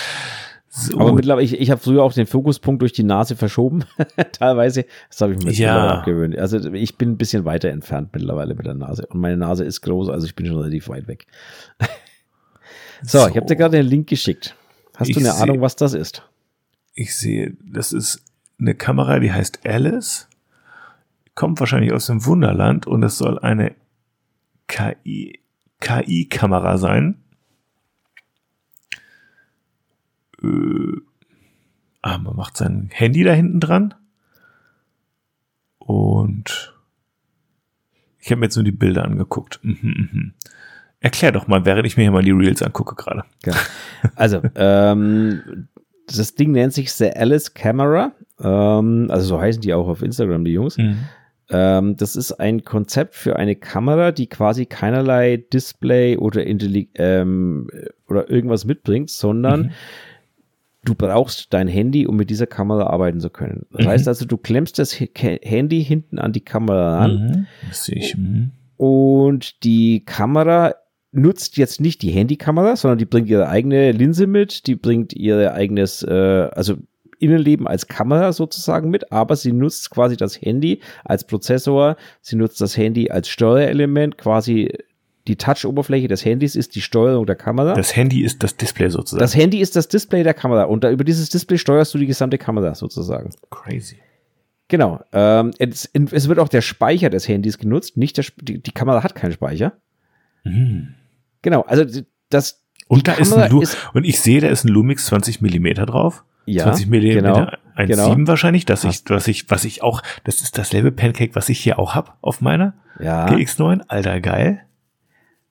So. 0.77 0.99
Aber 0.99 1.13
mittlerweile, 1.13 1.45
ich, 1.45 1.57
ich 1.57 1.71
habe 1.71 1.79
früher 1.79 2.03
auch 2.03 2.11
den 2.11 2.25
Fokuspunkt 2.25 2.81
durch 2.81 2.91
die 2.91 3.03
Nase 3.03 3.37
verschoben, 3.37 3.85
teilweise. 4.33 4.85
Das 5.09 5.21
habe 5.21 5.33
ich 5.33 5.41
mir 5.41 5.53
ja. 5.53 5.99
abgewöhnt. 5.99 6.37
Also 6.37 6.57
ich 6.73 6.97
bin 6.97 7.11
ein 7.11 7.17
bisschen 7.17 7.45
weiter 7.45 7.69
entfernt 7.69 8.09
mittlerweile 8.11 8.55
mit 8.55 8.65
der 8.65 8.73
Nase. 8.73 9.05
Und 9.07 9.21
meine 9.21 9.37
Nase 9.37 9.63
ist 9.63 9.79
groß, 9.79 10.09
also 10.09 10.27
ich 10.27 10.35
bin 10.35 10.45
schon 10.45 10.57
relativ 10.57 10.89
weit 10.89 11.07
weg. 11.07 11.27
so, 13.03 13.19
so, 13.19 13.27
ich 13.29 13.37
habe 13.37 13.45
dir 13.45 13.55
gerade 13.55 13.77
den 13.77 13.85
Link 13.85 14.09
geschickt. 14.09 14.53
Hast 14.97 15.07
ich 15.07 15.15
du 15.15 15.21
eine 15.21 15.31
seh, 15.31 15.43
Ahnung, 15.43 15.61
was 15.61 15.77
das 15.77 15.93
ist? 15.93 16.23
Ich 16.93 17.15
sehe, 17.15 17.55
das 17.65 17.93
ist 17.93 18.21
eine 18.59 18.75
Kamera, 18.75 19.19
die 19.19 19.31
heißt 19.31 19.65
Alice. 19.65 20.27
Kommt 21.35 21.61
wahrscheinlich 21.61 21.93
aus 21.93 22.07
dem 22.07 22.25
Wunderland 22.25 22.85
und 22.85 23.01
es 23.01 23.17
soll 23.17 23.39
eine 23.39 23.75
KI, 24.67 25.39
KI-Kamera 25.79 26.77
sein 26.77 27.21
äh, 30.45 31.01
ah, 32.01 32.17
man 32.19 32.35
macht 32.35 32.55
sein 32.55 32.89
Handy 32.91 33.23
da 33.23 33.33
hinten 33.33 33.59
dran. 33.59 33.93
Und 35.79 36.73
ich 38.19 38.31
habe 38.31 38.39
mir 38.39 38.45
jetzt 38.47 38.55
nur 38.55 38.65
die 38.65 38.71
Bilder 38.71 39.03
angeguckt. 39.05 39.59
Mhm, 39.63 39.77
mhm. 39.81 40.33
Erklär 40.99 41.31
doch 41.31 41.47
mal, 41.47 41.65
während 41.65 41.85
ich 41.85 41.97
mir 41.97 42.03
hier 42.03 42.11
mal 42.11 42.23
die 42.23 42.31
Reels 42.31 42.63
angucke 42.63 42.95
gerade. 42.95 43.23
Ja. 43.45 43.53
Also, 44.15 44.41
ähm, 44.55 45.67
das 46.07 46.35
Ding 46.35 46.51
nennt 46.51 46.73
sich 46.73 46.91
The 46.91 47.11
Alice 47.11 47.53
Camera. 47.53 48.13
Ähm, 48.39 49.07
also 49.09 49.25
so 49.25 49.41
heißen 49.41 49.61
die 49.61 49.73
auch 49.73 49.87
auf 49.87 50.01
Instagram, 50.01 50.45
die 50.45 50.53
Jungs. 50.53 50.77
Mhm. 50.77 50.97
Ähm, 51.49 51.95
das 51.97 52.15
ist 52.15 52.33
ein 52.33 52.63
Konzept 52.63 53.15
für 53.15 53.35
eine 53.35 53.55
Kamera, 53.55 54.11
die 54.11 54.27
quasi 54.27 54.65
keinerlei 54.65 55.37
Display 55.37 56.17
oder, 56.17 56.43
ähm, 56.45 57.69
oder 58.07 58.29
irgendwas 58.29 58.65
mitbringt, 58.65 59.09
sondern 59.09 59.61
mhm 59.63 59.71
du 60.85 60.95
brauchst 60.95 61.53
dein 61.53 61.67
Handy, 61.67 62.07
um 62.07 62.15
mit 62.15 62.29
dieser 62.29 62.47
Kamera 62.47 62.87
arbeiten 62.87 63.19
zu 63.19 63.29
können. 63.29 63.65
Das 63.71 63.85
mhm. 63.85 63.89
heißt 63.89 64.07
also, 64.07 64.25
du 64.25 64.37
klemmst 64.37 64.79
das 64.79 64.93
Handy 64.93 65.83
hinten 65.83 66.19
an 66.19 66.31
die 66.31 66.43
Kamera 66.43 66.99
an. 66.99 67.27
Mhm. 67.27 67.47
Das 67.67 67.85
sehe 67.85 67.97
ich. 67.97 68.15
Mhm. 68.15 68.51
Und 68.77 69.63
die 69.63 70.05
Kamera 70.05 70.75
nutzt 71.11 71.57
jetzt 71.57 71.79
nicht 71.81 72.01
die 72.01 72.11
Handykamera, 72.11 72.75
sondern 72.75 72.97
die 72.97 73.05
bringt 73.05 73.29
ihre 73.29 73.47
eigene 73.47 73.91
Linse 73.91 74.27
mit, 74.27 74.67
die 74.67 74.75
bringt 74.75 75.13
ihr 75.13 75.53
eigenes, 75.53 76.03
äh, 76.03 76.49
also 76.53 76.75
Innenleben 77.17 77.65
als 77.65 77.87
Kamera 77.87 78.33
sozusagen 78.33 78.89
mit, 78.89 79.13
aber 79.13 79.37
sie 79.37 79.53
nutzt 79.53 79.89
quasi 79.89 80.17
das 80.17 80.39
Handy 80.41 80.81
als 81.05 81.25
Prozessor, 81.25 81.95
sie 82.21 82.35
nutzt 82.35 82.59
das 82.59 82.75
Handy 82.75 83.09
als 83.09 83.29
Steuerelement, 83.29 84.17
quasi 84.17 84.73
die 85.27 85.37
Touch-Oberfläche 85.37 86.07
des 86.07 86.23
Handys 86.23 86.55
ist 86.55 86.75
die 86.75 86.81
Steuerung 86.81 87.25
der 87.25 87.35
Kamera. 87.35 87.73
Das 87.73 87.95
Handy 87.95 88.23
ist 88.23 88.43
das 88.43 88.57
Display 88.57 88.89
sozusagen. 88.89 89.19
Das 89.19 89.35
Handy 89.35 89.59
ist 89.59 89.75
das 89.75 89.87
Display 89.87 90.23
der 90.23 90.33
Kamera 90.33 90.63
und 90.63 90.83
da, 90.83 90.91
über 90.91 91.03
dieses 91.03 91.29
Display 91.29 91.57
steuerst 91.57 91.93
du 91.93 91.97
die 91.97 92.05
gesamte 92.05 92.37
Kamera 92.37 92.75
sozusagen. 92.75 93.31
Crazy. 93.49 93.97
Genau. 94.67 95.03
Ähm, 95.13 95.51
es, 95.59 95.89
es, 95.93 96.27
wird 96.27 96.39
auch 96.39 96.47
der 96.47 96.61
Speicher 96.61 97.09
des 97.09 97.27
Handys 97.27 97.57
genutzt, 97.57 97.97
nicht 97.97 98.17
der, 98.17 98.25
die, 98.41 98.61
die 98.61 98.71
Kamera 98.71 99.03
hat 99.03 99.15
keinen 99.15 99.31
Speicher. 99.31 99.73
Mhm. 100.43 100.95
Genau, 101.41 101.61
also 101.61 101.85
das. 102.29 102.63
Und 102.87 103.07
da 103.07 103.13
ist 103.13 103.33
ein 103.33 103.61
ist, 103.61 103.77
und 103.93 104.03
ich 104.03 104.19
sehe, 104.19 104.41
da 104.41 104.47
ist 104.47 104.63
ein 104.63 104.69
Lumix 104.69 105.07
20 105.07 105.41
Millimeter 105.41 105.85
drauf. 105.85 106.23
Ja, 106.45 106.63
20 106.63 106.87
Millimeter 106.87 107.21
genau, 107.21 107.37
1,7 107.75 108.15
genau. 108.15 108.27
wahrscheinlich, 108.27 108.65
dass 108.65 108.83
ich, 108.83 109.01
was 109.07 109.27
ich, 109.27 109.49
was 109.49 109.65
ich 109.65 109.81
auch, 109.81 110.03
das 110.23 110.41
ist 110.41 110.57
dasselbe 110.57 110.91
Pancake, 110.91 111.35
was 111.35 111.49
ich 111.49 111.59
hier 111.59 111.79
auch 111.79 111.95
hab 111.95 112.17
auf 112.21 112.41
meiner 112.41 112.75
ja. 112.99 113.27
GX9. 113.27 113.81
Alter, 113.87 114.21
geil. 114.21 114.61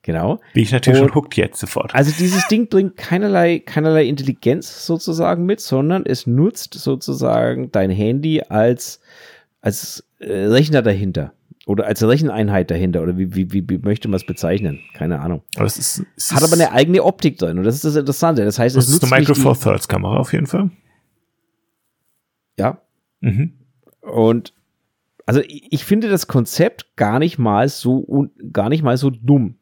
Genau. 0.05 0.39
Bin 0.53 0.61
ich 0.61 0.71
natürlich 0.71 1.01
und, 1.01 1.07
schon 1.07 1.15
hooked 1.15 1.35
jetzt 1.35 1.59
sofort. 1.59 1.95
Also 1.95 2.11
dieses 2.15 2.47
Ding 2.47 2.67
bringt 2.69 2.95
keinerlei, 2.95 3.57
keinerlei 3.57 4.05
Intelligenz 4.05 4.85
sozusagen 4.85 5.47
mit, 5.47 5.59
sondern 5.59 6.05
es 6.05 6.27
nutzt 6.27 6.75
sozusagen 6.75 7.71
dein 7.71 7.89
Handy 7.89 8.43
als, 8.47 8.99
als 9.61 10.07
äh, 10.19 10.31
Rechner 10.31 10.83
dahinter. 10.83 11.33
Oder 11.65 11.87
als 11.87 12.07
Recheneinheit 12.07 12.69
dahinter. 12.69 13.01
Oder 13.01 13.17
wie, 13.17 13.33
wie, 13.33 13.51
wie, 13.51 13.67
wie 13.67 13.79
möchte 13.79 14.07
man 14.07 14.17
es 14.17 14.27
bezeichnen? 14.27 14.79
Keine 14.93 15.21
Ahnung. 15.21 15.41
Aber 15.55 15.65
es 15.65 15.79
ist, 15.79 16.05
es 16.15 16.31
Hat 16.31 16.43
aber 16.43 16.53
eine 16.53 16.71
eigene 16.71 17.03
Optik 17.03 17.39
drin. 17.39 17.57
Und 17.57 17.63
das 17.63 17.73
ist 17.73 17.85
das 17.85 17.95
Interessante. 17.95 18.45
Das 18.45 18.59
heißt, 18.59 18.77
es 18.77 18.85
das 18.85 18.93
ist 18.93 19.11
eine 19.11 19.19
Micro 19.21 19.33
Four 19.33 19.59
Thirds 19.59 19.87
Kamera 19.87 20.17
auf 20.17 20.33
jeden 20.33 20.45
Fall. 20.45 20.69
Ja. 22.59 22.79
Mhm. 23.21 23.53
Und 24.01 24.53
also 25.25 25.41
ich, 25.41 25.65
ich 25.71 25.83
finde 25.83 26.09
das 26.09 26.27
Konzept 26.27 26.95
gar 26.95 27.17
nicht 27.17 27.39
mal 27.39 27.67
so 27.69 28.27
gar 28.53 28.69
nicht 28.69 28.83
mal 28.83 28.97
so 28.97 29.09
dumm. 29.09 29.55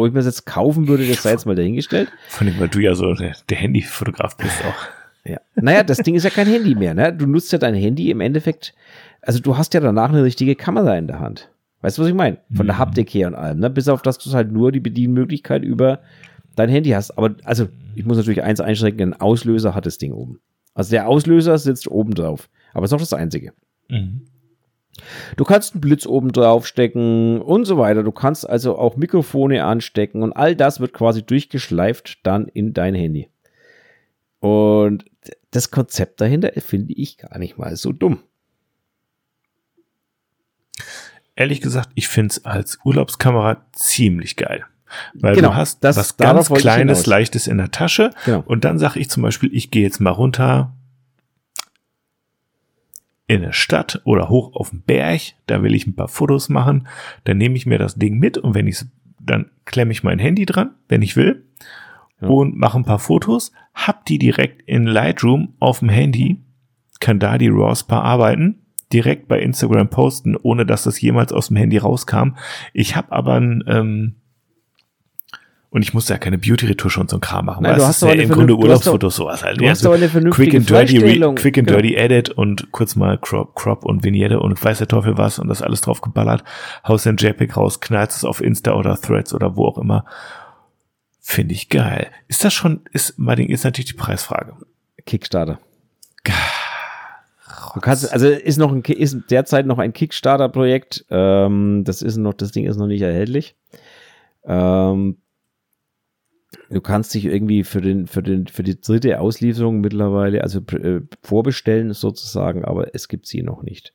Ob 0.00 0.06
ich 0.06 0.12
mir 0.12 0.18
das 0.18 0.26
jetzt 0.26 0.46
kaufen 0.46 0.88
würde, 0.88 1.06
das 1.06 1.22
sei 1.22 1.30
jetzt 1.30 1.46
mal 1.46 1.54
dahingestellt. 1.54 2.08
Vor 2.28 2.46
allem, 2.46 2.58
weil 2.58 2.68
du 2.68 2.80
ja 2.80 2.94
so 2.94 3.14
der, 3.14 3.34
Handyfotograf 3.50 4.36
bist 4.36 4.64
auch. 4.64 5.28
Ja. 5.30 5.38
Naja, 5.54 5.82
das 5.82 5.98
Ding 5.98 6.14
ist 6.14 6.24
ja 6.24 6.30
kein 6.30 6.46
Handy 6.46 6.74
mehr, 6.74 6.94
ne? 6.94 7.12
Du 7.12 7.26
nutzt 7.26 7.52
ja 7.52 7.58
dein 7.58 7.74
Handy 7.74 8.10
im 8.10 8.20
Endeffekt, 8.20 8.74
also 9.20 9.38
du 9.38 9.56
hast 9.56 9.74
ja 9.74 9.80
danach 9.80 10.08
eine 10.08 10.24
richtige 10.24 10.56
Kamera 10.56 10.96
in 10.96 11.06
der 11.06 11.20
Hand. 11.20 11.50
Weißt 11.82 11.98
du, 11.98 12.02
was 12.02 12.08
ich 12.08 12.14
meine? 12.14 12.38
Von 12.54 12.66
der 12.66 12.76
mhm. 12.76 12.80
Haptik 12.80 13.10
her 13.10 13.28
und 13.28 13.34
allem, 13.34 13.58
ne? 13.58 13.70
Bis 13.70 13.88
auf, 13.88 14.02
dass 14.02 14.18
du 14.18 14.30
halt 14.32 14.50
nur 14.50 14.72
die 14.72 14.80
Bedienmöglichkeit 14.80 15.62
über 15.62 16.00
dein 16.56 16.68
Handy 16.68 16.90
hast. 16.90 17.16
Aber, 17.16 17.34
also, 17.44 17.68
ich 17.94 18.04
muss 18.04 18.16
natürlich 18.16 18.42
eins 18.42 18.60
einschränken, 18.60 19.12
ein 19.12 19.20
Auslöser 19.20 19.74
hat 19.74 19.86
das 19.86 19.98
Ding 19.98 20.12
oben. 20.12 20.40
Also 20.74 20.90
der 20.90 21.08
Auslöser 21.08 21.58
sitzt 21.58 21.88
oben 21.88 22.14
drauf. 22.14 22.48
Aber 22.72 22.84
ist 22.84 22.92
auch 22.92 23.00
das 23.00 23.12
Einzige. 23.12 23.52
Mhm. 23.88 24.22
Du 25.36 25.44
kannst 25.44 25.74
einen 25.74 25.80
Blitz 25.80 26.06
oben 26.06 26.32
drauf 26.32 26.66
stecken 26.66 27.40
und 27.40 27.64
so 27.64 27.78
weiter. 27.78 28.02
Du 28.02 28.12
kannst 28.12 28.48
also 28.48 28.78
auch 28.78 28.96
Mikrofone 28.96 29.64
anstecken 29.64 30.22
und 30.22 30.32
all 30.32 30.56
das 30.56 30.80
wird 30.80 30.92
quasi 30.92 31.22
durchgeschleift 31.22 32.20
dann 32.24 32.48
in 32.48 32.72
dein 32.72 32.94
Handy. 32.94 33.28
Und 34.40 35.04
das 35.50 35.70
Konzept 35.70 36.20
dahinter 36.20 36.52
finde 36.60 36.94
ich 36.94 37.18
gar 37.18 37.38
nicht 37.38 37.58
mal 37.58 37.76
so 37.76 37.92
dumm. 37.92 38.20
Ehrlich 41.36 41.60
gesagt, 41.60 41.90
ich 41.94 42.08
finde 42.08 42.32
es 42.32 42.44
als 42.44 42.78
Urlaubskamera 42.84 43.66
ziemlich 43.72 44.36
geil. 44.36 44.64
Weil 45.14 45.36
genau, 45.36 45.50
du 45.50 45.54
hast 45.54 45.84
das, 45.84 45.96
was 45.96 46.16
ganz 46.16 46.48
Kleines, 46.48 47.06
Leichtes 47.06 47.46
in 47.46 47.58
der 47.58 47.70
Tasche. 47.70 48.10
Genau. 48.24 48.42
Und 48.46 48.64
dann 48.64 48.78
sage 48.78 48.98
ich 48.98 49.08
zum 49.08 49.22
Beispiel, 49.22 49.50
ich 49.52 49.70
gehe 49.70 49.82
jetzt 49.82 50.00
mal 50.00 50.10
runter 50.10 50.74
in 53.30 53.44
eine 53.44 53.52
Stadt 53.52 54.02
oder 54.02 54.28
hoch 54.28 54.56
auf 54.56 54.70
den 54.70 54.82
Berg, 54.82 55.20
da 55.46 55.62
will 55.62 55.72
ich 55.76 55.86
ein 55.86 55.94
paar 55.94 56.08
Fotos 56.08 56.48
machen, 56.48 56.88
dann 57.22 57.38
nehme 57.38 57.54
ich 57.54 57.64
mir 57.64 57.78
das 57.78 57.94
Ding 57.94 58.18
mit 58.18 58.36
und 58.36 58.56
wenn 58.56 58.66
ich 58.66 58.84
dann 59.20 59.50
klemme 59.66 59.92
ich 59.92 60.02
mein 60.02 60.18
Handy 60.18 60.46
dran, 60.46 60.72
wenn 60.88 61.00
ich 61.00 61.14
will, 61.14 61.44
ja. 62.20 62.26
und 62.26 62.56
mache 62.56 62.76
ein 62.76 62.84
paar 62.84 62.98
Fotos, 62.98 63.52
hab 63.72 64.04
die 64.04 64.18
direkt 64.18 64.62
in 64.62 64.84
Lightroom 64.84 65.54
auf 65.60 65.78
dem 65.78 65.90
Handy, 65.90 66.40
kann 66.98 67.20
da 67.20 67.38
die 67.38 67.50
RAWs 67.50 67.84
bearbeiten, 67.84 68.62
direkt 68.92 69.28
bei 69.28 69.38
Instagram 69.38 69.90
posten, 69.90 70.36
ohne 70.36 70.66
dass 70.66 70.82
das 70.82 71.00
jemals 71.00 71.32
aus 71.32 71.48
dem 71.48 71.56
Handy 71.56 71.78
rauskam. 71.78 72.30
Ich 72.72 72.96
habe 72.96 73.12
aber 73.12 73.34
ein 73.34 73.62
ähm, 73.68 74.16
und 75.70 75.82
ich 75.82 75.94
musste 75.94 76.12
ja 76.12 76.18
keine 76.18 76.36
Beauty-Retusche 76.36 77.00
und 77.00 77.10
so 77.10 77.16
ein 77.16 77.20
Kram 77.20 77.46
machen. 77.46 77.62
Nein, 77.62 77.76
du 77.76 77.86
hast 77.86 78.02
ja 78.02 78.10
im 78.10 78.28
Grunde 78.28 78.56
Urlaubsfotos 78.56 79.14
sowas 79.14 79.44
halt. 79.44 79.60
Du 79.60 79.68
hast 79.68 79.86
aber 79.86 79.94
eine 79.94 80.08
vernünftige 80.08 80.50
quick 80.50 80.60
and 80.60 80.70
dirty, 80.70 81.34
quick 81.36 81.58
and 81.58 81.70
dirty 81.70 81.94
edit 81.94 82.30
und 82.30 82.72
kurz 82.72 82.96
mal 82.96 83.18
Crop, 83.18 83.54
Crop 83.54 83.84
und 83.84 84.02
Vignette 84.02 84.40
und 84.40 84.62
weiß 84.62 84.78
der 84.78 84.88
Teufel 84.88 85.16
was 85.16 85.38
und 85.38 85.48
das 85.48 85.62
alles 85.62 85.80
drauf 85.80 86.00
geballert. 86.00 86.42
Haust 86.86 87.06
den 87.06 87.16
JPEG 87.16 87.56
raus, 87.56 87.80
knallst 87.80 88.16
es 88.16 88.24
auf 88.24 88.40
Insta 88.40 88.74
oder 88.74 89.00
Threads 89.00 89.32
oder 89.32 89.54
wo 89.54 89.66
auch 89.66 89.78
immer. 89.78 90.04
Finde 91.20 91.54
ich 91.54 91.68
geil. 91.68 92.08
Ist 92.26 92.44
das 92.44 92.52
schon, 92.52 92.80
ist, 92.92 93.16
mein 93.18 93.36
Ding 93.36 93.48
ist 93.48 93.62
natürlich 93.62 93.92
die 93.92 93.96
Preisfrage. 93.96 94.54
Kickstarter. 95.06 95.60
Du 97.74 97.80
kannst, 97.80 98.12
also 98.12 98.26
ist 98.26 98.58
noch 98.58 98.72
ein, 98.72 98.82
ist 98.82 99.30
derzeit 99.30 99.66
noch 99.66 99.78
ein 99.78 99.92
Kickstarter-Projekt. 99.92 101.04
Ähm, 101.10 101.84
das 101.84 102.02
ist 102.02 102.16
noch, 102.16 102.34
das 102.34 102.50
Ding 102.50 102.66
ist 102.66 102.76
noch 102.76 102.88
nicht 102.88 103.02
erhältlich. 103.02 103.54
Ähm, 104.44 105.18
Du 106.68 106.80
kannst 106.80 107.14
dich 107.14 107.26
irgendwie 107.26 107.64
für 107.64 107.80
den, 107.80 108.06
für 108.06 108.22
den, 108.22 108.46
für 108.46 108.62
die 108.62 108.80
dritte 108.80 109.20
Auslieferung 109.20 109.80
mittlerweile, 109.80 110.42
also 110.42 110.60
äh, 110.72 111.00
vorbestellen 111.22 111.92
sozusagen, 111.92 112.64
aber 112.64 112.94
es 112.94 113.08
gibt 113.08 113.26
sie 113.26 113.42
noch 113.42 113.62
nicht. 113.62 113.92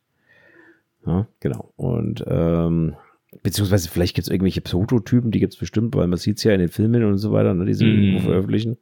Ja, 1.06 1.28
genau. 1.40 1.74
Und 1.76 2.24
ähm, 2.28 2.96
beziehungsweise 3.44 3.90
vielleicht 3.90 4.16
gibt 4.16 4.28
es 4.28 4.32
irgendwelche 4.32 4.62
Prototypen, 4.62 5.32
die 5.32 5.40
gibt 5.40 5.54
es 5.54 5.60
bestimmt, 5.60 5.96
weil 5.96 6.08
man 6.08 6.18
sieht 6.18 6.38
es 6.38 6.44
ja 6.44 6.54
in 6.54 6.60
den 6.60 6.70
Filmen 6.70 7.04
und 7.04 7.18
so 7.18 7.32
weiter, 7.32 7.54
ne, 7.54 7.66
die 7.66 7.74
sie 7.74 7.86
mm. 7.86 7.90
irgendwo 7.90 8.20
veröffentlichen. 8.28 8.78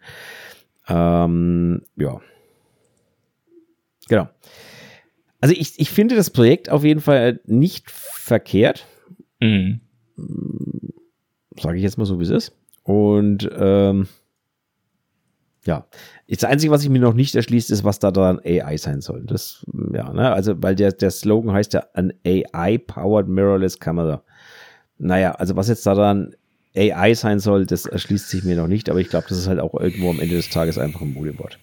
Ähm, 0.88 1.82
ja. 1.96 2.22
Genau. 4.08 4.30
Also 5.42 5.56
ich, 5.58 5.80
ich 5.80 5.90
finde 5.90 6.16
das 6.16 6.30
Projekt 6.30 6.70
auf 6.70 6.84
jeden 6.84 7.02
Fall 7.02 7.40
nicht 7.46 7.90
verkehrt. 7.92 8.86
Mm. 9.40 9.76
Sage 11.58 11.78
ich 11.78 11.84
jetzt 11.84 11.98
mal 11.98 12.06
so, 12.06 12.20
wie 12.20 12.24
es 12.24 12.30
ist. 12.30 12.56
Und 12.84 13.50
ähm, 13.56 14.08
ja, 15.66 15.86
das 16.28 16.44
Einzige, 16.44 16.72
was 16.72 16.84
ich 16.84 16.90
mir 16.90 17.00
noch 17.00 17.14
nicht 17.14 17.36
erschließt, 17.36 17.72
ist, 17.72 17.84
was 17.84 18.00
da 18.00 18.12
dran 18.12 18.40
AI 18.44 18.78
sein 18.78 19.02
soll. 19.02 19.24
Das, 19.26 19.66
ja, 19.94 20.12
ne, 20.12 20.32
also, 20.32 20.62
weil 20.62 20.76
der, 20.76 20.92
der 20.92 21.12
Slogan 21.12 21.54
heißt 21.54 21.74
ja 21.74 21.86
an 21.94 22.14
AI-powered 22.26 23.28
mirrorless 23.28 23.80
Camera. 23.80 24.24
Naja, 24.98 25.32
also 25.34 25.56
was 25.56 25.70
jetzt 25.70 25.86
daran 25.86 26.36
AI 26.76 27.14
sein 27.14 27.40
soll, 27.40 27.66
das 27.66 27.86
erschließt 27.86 28.30
sich 28.30 28.44
mir 28.44 28.56
noch 28.58 28.68
nicht, 28.68 28.90
aber 28.90 29.00
ich 29.00 29.10
glaube, 29.10 29.28
das 29.30 29.38
ist 29.38 29.48
halt 29.48 29.60
auch 29.60 29.80
irgendwo 29.80 30.10
am 30.10 30.20
Ende 30.20 30.36
des 30.36 30.50
Tages 30.50 30.78
einfach 30.78 31.02
ein 31.02 31.14
Modewort. 31.14 31.60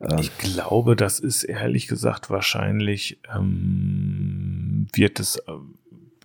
Ähm, 0.00 0.18
ich 0.20 0.36
glaube, 0.38 0.94
das 0.94 1.18
ist 1.20 1.42
ehrlich 1.42 1.88
gesagt 1.88 2.30
wahrscheinlich, 2.30 3.18
ähm, 3.34 4.86
wird 4.92 5.20
es 5.20 5.36
äh, 5.36 5.52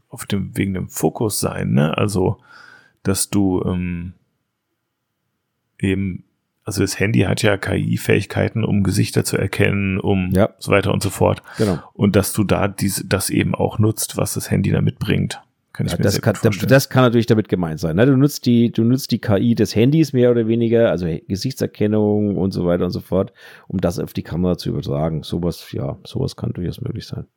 auf 0.10 0.26
dem, 0.26 0.56
wegen 0.58 0.74
dem 0.74 0.90
Fokus 0.90 1.40
sein, 1.40 1.72
ne? 1.72 1.98
Also, 1.98 2.40
dass 3.04 3.30
du 3.30 3.64
ähm, 3.66 4.14
eben, 5.80 6.24
also 6.64 6.82
das 6.82 7.00
Handy 7.00 7.22
hat 7.22 7.42
ja 7.42 7.58
KI-Fähigkeiten, 7.58 8.64
um 8.64 8.84
Gesichter 8.84 9.24
zu 9.24 9.38
erkennen, 9.38 10.00
um 10.00 10.32
ja. 10.32 10.50
so 10.60 10.72
weiter 10.72 10.94
und 10.94 11.02
so 11.02 11.10
fort. 11.10 11.42
Genau. 11.58 11.80
Und 11.94 12.16
dass 12.16 12.34
du 12.34 12.44
da 12.44 12.68
diese, 12.68 13.06
das 13.06 13.30
eben 13.30 13.56
auch 13.56 13.80
nutzt, 13.80 14.18
was 14.18 14.34
das 14.34 14.52
Handy 14.52 14.72
da 14.72 14.82
mitbringt. 14.82 15.42
Kann 15.72 15.88
ja, 15.88 15.98
das, 15.98 16.22
kann, 16.22 16.36
das 16.42 16.90
kann 16.90 17.04
natürlich 17.04 17.28
damit 17.28 17.48
gemeint 17.48 17.80
sein. 17.80 17.96
Ne? 17.96 18.06
Du 18.06 18.18
nutzt 18.18 18.46
die, 18.46 18.72
du 18.72 18.84
nutzt 18.84 19.12
die 19.12 19.20
KI 19.20 19.56
des 19.56 19.76
Handys 19.76 20.14
mehr 20.14 20.30
oder 20.32 20.48
weniger, 20.48 20.90
also 20.90 21.06
Gesichtserkennung 21.28 22.38
und 22.38 22.52
so 22.52 22.66
weiter 22.66 22.86
und 22.86 22.92
so 22.92 23.00
fort, 23.00 23.32
um 23.68 23.80
das 23.80 24.00
auf 24.00 24.12
die 24.12 24.24
Kamera 24.24 24.58
zu 24.58 24.70
übertragen. 24.70 25.24
Sowas, 25.24 25.72
ja, 25.72 25.98
sowas 26.04 26.36
kann 26.36 26.52
durchaus 26.54 26.82
möglich 26.82 27.08
sein. 27.08 27.28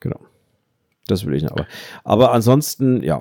Genau. 0.00 0.20
Das 1.08 1.26
will 1.26 1.34
ich 1.34 1.42
nicht. 1.42 1.52
Aber, 1.52 1.66
aber 2.04 2.32
ansonsten, 2.32 3.02
ja, 3.02 3.20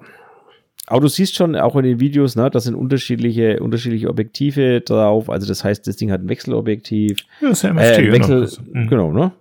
aber 0.88 1.02
du 1.02 1.08
siehst 1.08 1.36
schon 1.36 1.56
auch 1.56 1.76
in 1.76 1.84
den 1.84 2.00
Videos, 2.00 2.36
ne, 2.36 2.50
da 2.52 2.60
sind 2.60 2.76
unterschiedliche, 2.76 3.60
unterschiedliche 3.60 4.08
Objektive 4.08 4.82
drauf. 4.82 5.30
Also 5.30 5.48
das 5.48 5.64
heißt, 5.64 5.88
das 5.88 5.96
Ding 5.96 6.12
hat 6.12 6.22
ein 6.22 6.30
Wechselobjektiv. 6.30 7.22
Ja, 7.42 7.50
das 7.50 7.60
ist 7.60 7.64
ja 7.64 7.74
MFT, 7.74 7.98
äh, 7.98 8.12
Wechsel, 8.12 8.50
genau. 8.72 9.10
Genau, 9.10 9.12
ne? 9.12 9.32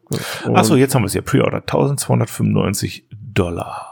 Achso, 0.55 0.77
jetzt 0.77 0.95
haben 0.95 1.03
wir 1.03 1.07
es 1.07 1.15
ja 1.15 1.21
Pre-Order. 1.21 1.59
1295 1.59 3.05
Dollar. 3.35 3.91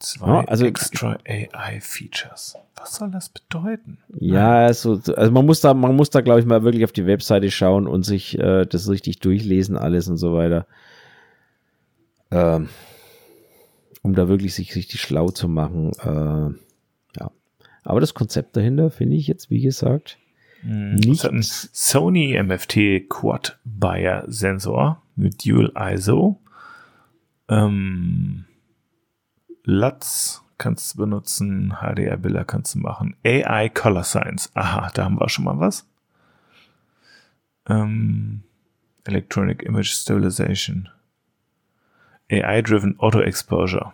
Zwei 0.00 0.28
ja, 0.28 0.44
also, 0.44 0.64
extra 0.64 1.18
AI 1.26 1.80
Features. 1.80 2.56
Was 2.76 2.94
soll 2.94 3.10
das 3.10 3.28
bedeuten? 3.30 3.98
Ja, 4.20 4.64
also, 4.64 5.00
also 5.16 5.32
man 5.32 5.44
muss 5.44 5.60
da, 5.60 5.74
man 5.74 5.96
muss 5.96 6.10
da, 6.10 6.20
glaube 6.20 6.38
ich, 6.40 6.46
mal 6.46 6.62
wirklich 6.62 6.84
auf 6.84 6.92
die 6.92 7.04
Webseite 7.04 7.50
schauen 7.50 7.88
und 7.88 8.04
sich 8.04 8.38
äh, 8.38 8.64
das 8.64 8.88
richtig 8.88 9.18
durchlesen, 9.18 9.76
alles 9.76 10.08
und 10.08 10.16
so 10.16 10.34
weiter 10.34 10.66
ähm, 12.30 12.68
um 14.02 14.14
da 14.14 14.28
wirklich 14.28 14.54
sich 14.54 14.74
richtig 14.74 15.00
schlau 15.00 15.30
zu 15.30 15.48
machen. 15.48 15.92
Äh, 16.00 17.20
ja. 17.20 17.30
Aber 17.84 18.00
das 18.00 18.14
Konzept 18.14 18.56
dahinter 18.56 18.90
finde 18.90 19.16
ich 19.16 19.26
jetzt, 19.26 19.50
wie 19.50 19.60
gesagt, 19.60 20.18
hm, 20.60 20.96
nicht. 20.96 21.24
ein 21.24 21.42
Sony 21.42 22.40
MFT 22.42 23.08
Quad 23.08 23.58
Buyer 23.64 24.24
Sensor 24.26 25.02
mit 25.14 25.44
Dual 25.44 25.72
ISO 25.92 26.40
Ähm, 27.48 28.44
LUTs 29.64 30.42
kannst 30.58 30.94
du 30.94 30.98
benutzen, 30.98 31.76
HDR-Bilder 31.80 32.44
kannst 32.44 32.74
du 32.74 32.80
machen. 32.80 33.16
AI 33.24 33.68
Color 33.68 34.04
Science. 34.04 34.50
Aha, 34.54 34.90
da 34.92 35.04
haben 35.04 35.20
wir 35.20 35.28
schon 35.28 35.44
mal 35.44 35.58
was. 35.58 35.88
Ähm, 37.68 38.42
Electronic 39.04 39.62
Image 39.62 39.90
Stabilization. 39.92 40.88
AI-Driven 42.30 42.98
Auto 42.98 43.20
Exposure. 43.20 43.92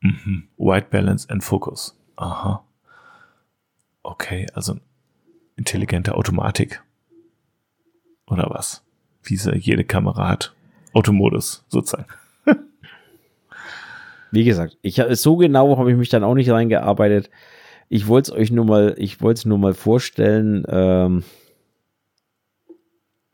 Mhm. 0.00 0.48
White 0.56 0.88
Balance 0.90 1.28
and 1.28 1.42
Focus. 1.42 1.94
Aha. 2.16 2.62
Okay, 4.02 4.46
also 4.54 4.78
intelligente 5.56 6.14
Automatik. 6.14 6.82
Oder 8.26 8.48
was? 8.50 8.82
Wie 9.22 9.36
sie 9.36 9.56
jede 9.56 9.84
Kamera 9.84 10.28
hat. 10.28 10.54
Automodus, 10.92 11.64
sozusagen. 11.68 12.06
Wie 14.30 14.44
gesagt, 14.44 14.78
ich 14.82 15.02
so 15.12 15.36
genau 15.36 15.76
habe 15.78 15.90
ich 15.90 15.96
mich 15.96 16.08
dann 16.08 16.24
auch 16.24 16.34
nicht 16.34 16.50
reingearbeitet. 16.50 17.30
Ich 17.88 18.06
wollte 18.06 18.32
es 18.32 18.38
euch 18.38 18.50
nur 18.50 18.64
mal, 18.64 18.94
ich 18.98 19.20
wollte 19.20 19.38
es 19.38 19.44
nur 19.44 19.58
mal 19.58 19.74
vorstellen. 19.74 20.64
Ähm, 20.68 21.22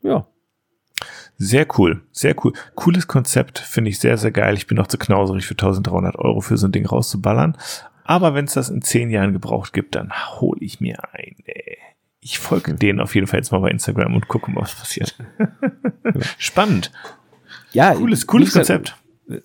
ja. 0.02 0.26
Sehr 1.44 1.66
cool, 1.76 2.02
sehr 2.12 2.36
cool. 2.44 2.52
Cooles 2.76 3.08
Konzept, 3.08 3.58
finde 3.58 3.90
ich 3.90 3.98
sehr, 3.98 4.16
sehr 4.16 4.30
geil. 4.30 4.54
Ich 4.54 4.68
bin 4.68 4.76
noch 4.76 4.86
zu 4.86 4.96
knauserig 4.96 5.44
für 5.44 5.54
1300 5.54 6.14
Euro 6.16 6.40
für 6.40 6.56
so 6.56 6.68
ein 6.68 6.72
Ding 6.72 6.86
rauszuballern. 6.86 7.58
Aber 8.04 8.34
wenn 8.34 8.44
es 8.44 8.54
das 8.54 8.68
in 8.68 8.80
zehn 8.80 9.10
Jahren 9.10 9.32
gebraucht 9.32 9.72
gibt, 9.72 9.96
dann 9.96 10.12
hole 10.38 10.60
ich 10.60 10.80
mir 10.80 11.02
ein. 11.12 11.34
Ey. 11.44 11.78
Ich 12.20 12.38
folge 12.38 12.74
denen 12.74 13.00
auf 13.00 13.16
jeden 13.16 13.26
Fall 13.26 13.40
jetzt 13.40 13.50
mal 13.50 13.58
bei 13.58 13.70
Instagram 13.70 14.14
und 14.14 14.28
gucke 14.28 14.52
mal, 14.52 14.60
was 14.62 14.76
passiert. 14.76 15.16
Spannend. 16.38 16.92
Ja, 17.72 17.94
cooles, 17.94 18.28
cooles 18.28 18.52
Konzept. 18.52 18.96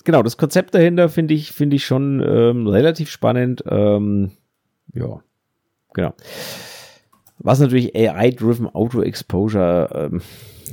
Genau, 0.03 0.21
das 0.21 0.37
Konzept 0.37 0.75
dahinter 0.75 1.09
finde 1.09 1.33
ich, 1.33 1.51
finde 1.51 1.77
ich 1.77 1.85
schon 1.87 2.21
ähm, 2.23 2.67
relativ 2.67 3.09
spannend. 3.09 3.63
Ähm, 3.67 4.33
ja, 4.93 5.19
genau. 5.95 6.13
Was 7.39 7.59
natürlich 7.59 7.95
AI-driven 7.95 8.67
Auto 8.67 9.01
Exposure. 9.01 10.09
Ähm, 10.13 10.21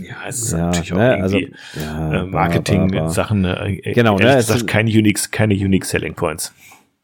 ja, 0.02 0.16
es 0.26 0.42
ist 0.42 0.52
ja, 0.52 0.58
natürlich 0.58 0.92
auch 0.92 0.98
ne, 0.98 1.22
also, 1.22 1.38
ja, 1.38 2.22
äh, 2.22 2.26
Marketing-Sachen. 2.26 3.40
Ne, 3.42 3.78
äh, 3.84 3.92
genau, 3.92 4.16
ne, 4.16 4.36
es 4.36 4.46
gesagt, 4.46 4.66
keine 4.66 4.90
Unique, 4.90 5.30
keine 5.30 5.54
Unique 5.54 5.84
Selling 5.84 6.14
Points. 6.14 6.52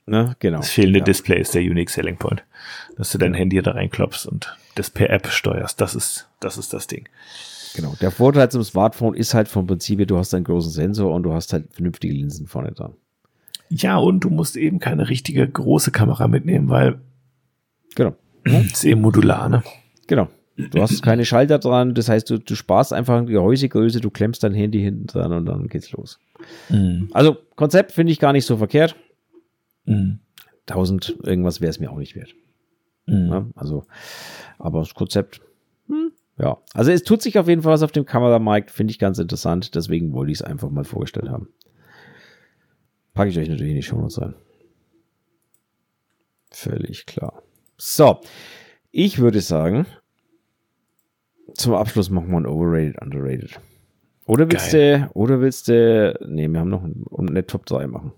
Ne, 0.06 0.34
genau. 0.38 0.58
Das 0.58 0.70
fehlende 0.70 1.00
ja. 1.00 1.04
Display 1.04 1.40
ist 1.40 1.54
der 1.54 1.62
Unique 1.62 1.90
Selling 1.90 2.16
Point. 2.16 2.42
Dass 2.96 3.12
du 3.12 3.18
dein 3.18 3.34
Handy 3.34 3.60
da 3.62 3.72
reinklopfst 3.72 4.26
und 4.26 4.56
das 4.74 4.90
per 4.90 5.10
App 5.10 5.28
steuerst. 5.28 5.80
Das 5.80 5.94
ist, 5.94 6.28
das 6.40 6.58
ist 6.58 6.72
das 6.72 6.86
Ding. 6.86 7.08
Genau. 7.74 7.94
Der 8.00 8.10
Vorteil 8.10 8.50
zum 8.50 8.64
Smartphone 8.64 9.14
ist 9.14 9.34
halt 9.34 9.48
vom 9.48 9.66
Prinzip, 9.66 10.06
du 10.08 10.18
hast 10.18 10.34
einen 10.34 10.44
großen 10.44 10.72
Sensor 10.72 11.14
und 11.14 11.22
du 11.22 11.32
hast 11.32 11.52
halt 11.52 11.72
vernünftige 11.72 12.12
Linsen 12.12 12.46
vorne 12.46 12.72
dran. 12.72 12.94
Ja, 13.68 13.98
und 13.98 14.20
du 14.20 14.30
musst 14.30 14.56
eben 14.56 14.80
keine 14.80 15.08
richtige 15.08 15.48
große 15.48 15.92
Kamera 15.92 16.26
mitnehmen, 16.26 16.68
weil 16.68 16.98
genau. 17.94 18.14
ist 18.44 18.84
eben 18.84 19.00
modular, 19.00 19.48
ne? 19.48 19.62
Genau. 20.08 20.28
Du 20.70 20.80
hast 20.80 21.02
keine 21.02 21.24
Schalter 21.24 21.58
dran, 21.58 21.94
das 21.94 22.08
heißt, 22.08 22.28
du, 22.30 22.38
du 22.38 22.54
sparst 22.54 22.92
einfach 22.92 23.24
die 23.24 23.32
Gehäusegröße, 23.32 24.00
du 24.00 24.10
klemmst 24.10 24.42
dein 24.42 24.54
Handy 24.54 24.80
hinten 24.80 25.06
dran 25.06 25.32
und 25.32 25.46
dann 25.46 25.68
geht's 25.68 25.92
los. 25.92 26.18
Mhm. 26.68 27.08
Also, 27.12 27.36
Konzept 27.56 27.92
finde 27.92 28.12
ich 28.12 28.18
gar 28.18 28.32
nicht 28.32 28.46
so 28.46 28.56
verkehrt. 28.56 28.96
Mhm. 29.84 30.20
1000 30.66 31.18
irgendwas 31.22 31.60
wäre 31.60 31.70
es 31.70 31.80
mir 31.80 31.90
auch 31.90 31.98
nicht 31.98 32.16
wert. 32.16 32.34
Mhm. 33.06 33.28
Ja, 33.28 33.46
also, 33.54 33.84
aber 34.58 34.80
das 34.80 34.94
Konzept, 34.94 35.40
hm, 35.88 36.12
ja. 36.38 36.58
Also, 36.74 36.90
es 36.90 37.02
tut 37.02 37.22
sich 37.22 37.38
auf 37.38 37.48
jeden 37.48 37.62
Fall 37.62 37.72
was 37.72 37.82
auf 37.82 37.92
dem 37.92 38.04
Kameramarkt, 38.04 38.70
finde 38.70 38.90
ich 38.92 38.98
ganz 38.98 39.18
interessant. 39.18 39.74
Deswegen 39.74 40.12
wollte 40.12 40.32
ich 40.32 40.38
es 40.38 40.42
einfach 40.42 40.70
mal 40.70 40.84
vorgestellt 40.84 41.28
haben. 41.28 41.48
Packe 43.14 43.30
ich 43.30 43.38
euch 43.38 43.48
natürlich 43.48 43.70
in 43.70 43.76
die 43.76 43.82
Show 43.82 43.96
Notes 43.96 44.18
ein. 44.18 44.34
Völlig 46.52 47.06
klar. 47.06 47.42
So, 47.76 48.20
ich 48.90 49.18
würde 49.18 49.40
sagen, 49.40 49.86
zum 51.60 51.74
Abschluss 51.74 52.10
machen 52.10 52.30
wir 52.30 52.38
ein 52.38 52.46
Overrated, 52.46 53.00
Underrated. 53.00 53.60
Oder 54.26 54.50
willst 54.50 54.72
Geil. 54.72 55.08
du, 55.12 55.18
oder 55.18 55.40
willst 55.40 55.68
du, 55.68 56.18
nee, 56.26 56.48
wir 56.48 56.60
haben 56.60 56.68
noch 56.68 56.84
eine 56.84 57.46
Top 57.46 57.66
3 57.66 57.86
machen. 57.86 58.12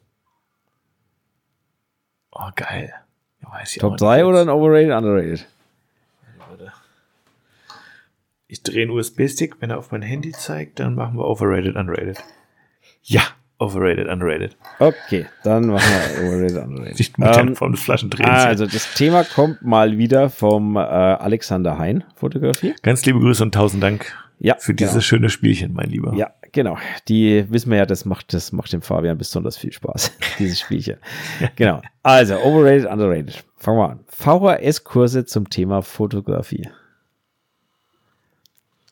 Oh, 2.32 2.50
geil. 2.54 2.92
Top 3.78 3.96
3 3.96 4.24
oder 4.24 4.42
ein 4.42 4.48
Overrated, 4.48 4.92
Underrated? 4.92 5.46
Ich 8.46 8.62
drehe 8.62 8.82
einen 8.82 8.90
USB-Stick, 8.90 9.60
wenn 9.60 9.70
er 9.70 9.78
auf 9.78 9.90
mein 9.92 10.02
Handy 10.02 10.32
zeigt, 10.32 10.78
dann 10.78 10.94
machen 10.94 11.16
wir 11.16 11.26
Overrated, 11.26 11.76
Underrated. 11.76 12.22
Ja, 13.02 13.22
Overrated, 13.62 14.08
Underrated. 14.08 14.56
Okay, 14.80 15.26
dann 15.44 15.68
machen 15.68 15.84
wir 16.18 16.28
Overrated, 16.28 16.56
Underrated. 16.56 16.98
Nicht 16.98 17.18
mit 17.18 17.36
ähm, 17.36 17.56
Form 17.56 17.72
des 17.72 17.82
Flaschendrehens. 17.82 18.28
Also, 18.28 18.66
das 18.66 18.94
Thema 18.94 19.24
kommt 19.24 19.62
mal 19.62 19.98
wieder 19.98 20.30
vom 20.30 20.76
äh, 20.76 20.80
Alexander 20.80 21.78
Hein 21.78 22.02
Fotografie. 22.16 22.74
Ganz 22.82 23.04
liebe 23.06 23.20
Grüße 23.20 23.42
und 23.42 23.54
tausend 23.54 23.82
Dank 23.82 24.12
ja, 24.40 24.56
für 24.58 24.74
dieses 24.74 24.92
genau. 24.94 25.02
schöne 25.02 25.30
Spielchen, 25.30 25.72
mein 25.72 25.88
Lieber. 25.88 26.14
Ja, 26.14 26.32
genau. 26.50 26.76
Die 27.06 27.46
wissen 27.50 27.70
wir 27.70 27.78
ja, 27.78 27.86
das 27.86 28.04
macht, 28.04 28.34
das 28.34 28.50
macht 28.50 28.72
dem 28.72 28.82
Fabian 28.82 29.16
besonders 29.16 29.56
viel 29.56 29.72
Spaß, 29.72 30.12
dieses 30.40 30.58
Spielchen. 30.58 30.96
genau. 31.54 31.80
Also, 32.02 32.36
Overrated, 32.40 32.86
Underrated. 32.86 33.44
Fangen 33.56 33.78
wir 33.78 33.90
an. 33.90 34.00
VHS-Kurse 34.08 35.24
zum 35.24 35.48
Thema 35.48 35.82
Fotografie. 35.82 36.68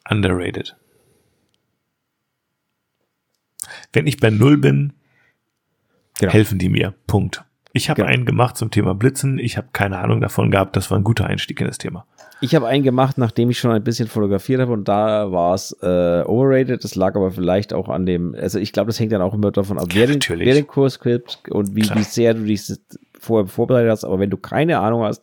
Underrated. 0.09 0.77
Wenn 3.93 4.07
ich 4.07 4.19
bei 4.19 4.31
Null 4.31 4.59
bin, 4.59 4.93
genau. 6.19 6.33
helfen 6.33 6.59
die 6.59 6.69
mir. 6.69 6.95
Punkt. 7.07 7.45
Ich 7.73 7.89
habe 7.89 8.03
genau. 8.03 8.13
einen 8.13 8.27
gemacht 8.27 8.57
zum 8.57 8.71
Thema 8.71 8.95
Blitzen. 8.95 9.39
Ich 9.39 9.57
habe 9.57 9.69
keine 9.73 9.99
Ahnung 9.99 10.21
davon 10.21 10.51
gehabt. 10.51 10.77
Das 10.77 10.91
war 10.91 10.99
ein 10.99 11.05
guter 11.05 11.27
Einstieg 11.27 11.61
in 11.61 11.67
das 11.67 11.79
Thema. 11.79 12.05
Ich 12.41 12.55
habe 12.55 12.67
einen 12.67 12.83
gemacht, 12.83 13.19
nachdem 13.19 13.51
ich 13.51 13.59
schon 13.59 13.71
ein 13.71 13.85
bisschen 13.85 14.09
fotografiert 14.09 14.61
habe 14.61 14.73
und 14.73 14.89
da 14.89 15.31
war 15.31 15.55
es 15.55 15.77
äh, 15.83 16.23
overrated. 16.25 16.83
Das 16.83 16.95
lag 16.95 17.15
aber 17.15 17.31
vielleicht 17.31 17.73
auch 17.73 17.89
an 17.89 18.07
dem, 18.07 18.35
also 18.35 18.59
ich 18.59 18.73
glaube, 18.73 18.89
das 18.89 18.99
hängt 18.99 19.13
dann 19.13 19.21
auch 19.21 19.35
immer 19.35 19.53
davon 19.53 19.79
ab, 19.79 19.89
wer, 19.93 20.09
ja, 20.09 20.17
den, 20.17 20.21
wer 20.39 20.55
den 20.55 20.67
Kurs 20.67 21.01
gibt 21.01 21.39
und 21.51 21.77
wie, 21.77 21.83
wie 21.95 22.03
sehr 22.03 22.35
du 22.35 22.45
dich 22.45 22.63
vorher 23.19 23.47
vorbereitet 23.47 23.91
hast. 23.91 24.05
Aber 24.05 24.19
wenn 24.19 24.31
du 24.31 24.39
keine 24.39 24.79
Ahnung 24.79 25.03
hast, 25.03 25.23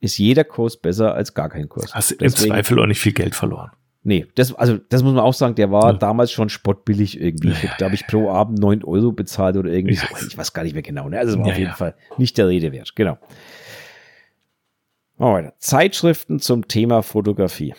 ist 0.00 0.18
jeder 0.18 0.44
Kurs 0.44 0.76
besser 0.76 1.14
als 1.14 1.32
gar 1.32 1.48
kein 1.48 1.68
Kurs. 1.68 1.94
Hast 1.94 2.10
du 2.10 2.16
im 2.16 2.30
Zweifel 2.30 2.78
auch 2.80 2.86
nicht 2.86 3.00
viel 3.00 3.12
Geld 3.12 3.34
verloren. 3.34 3.70
Nee, 4.08 4.26
das, 4.36 4.54
also 4.54 4.78
das 4.78 5.02
muss 5.02 5.12
man 5.12 5.22
auch 5.22 5.34
sagen, 5.34 5.54
der 5.54 5.70
war 5.70 5.92
ja. 5.92 5.92
damals 5.92 6.32
schon 6.32 6.48
spottbillig 6.48 7.20
irgendwie. 7.20 7.50
Ja, 7.50 7.74
da 7.78 7.84
habe 7.84 7.94
ich 7.94 8.06
pro 8.06 8.30
Abend 8.30 8.58
9 8.58 8.82
Euro 8.82 9.12
bezahlt 9.12 9.58
oder 9.58 9.68
irgendwie 9.68 9.96
ja. 9.96 10.00
so. 10.00 10.26
Ich 10.26 10.38
weiß 10.38 10.54
gar 10.54 10.62
nicht 10.62 10.72
mehr 10.72 10.80
genau. 10.80 11.10
Ne? 11.10 11.18
Also 11.18 11.34
es 11.34 11.38
war 11.38 11.48
auf 11.48 11.58
jeden 11.58 11.74
Fall 11.74 11.94
nicht 12.16 12.38
der 12.38 12.48
Rede 12.48 12.72
wert. 12.72 12.96
Genau. 12.96 13.18
Machen 15.18 15.30
wir 15.30 15.34
weiter. 15.34 15.54
Zeitschriften 15.58 16.40
zum 16.40 16.66
Thema 16.68 17.02
Fotografie. 17.02 17.74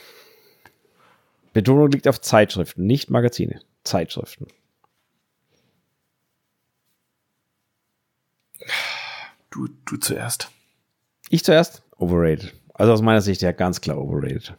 Betonung 1.54 1.90
liegt 1.90 2.08
auf 2.08 2.22
Zeitschriften, 2.22 2.86
nicht 2.86 3.10
Magazine. 3.10 3.62
Zeitschriften. 3.84 4.46
Du, 9.50 9.68
du 9.86 9.98
zuerst. 9.98 10.52
Ich 11.32 11.44
zuerst? 11.44 11.82
Overrated. 11.98 12.54
Also 12.76 12.94
aus 12.94 13.02
meiner 13.02 13.22
Sicht 13.22 13.42
ja 13.42 13.52
ganz 13.52 13.82
klar 13.82 13.98
overrated. 13.98 14.56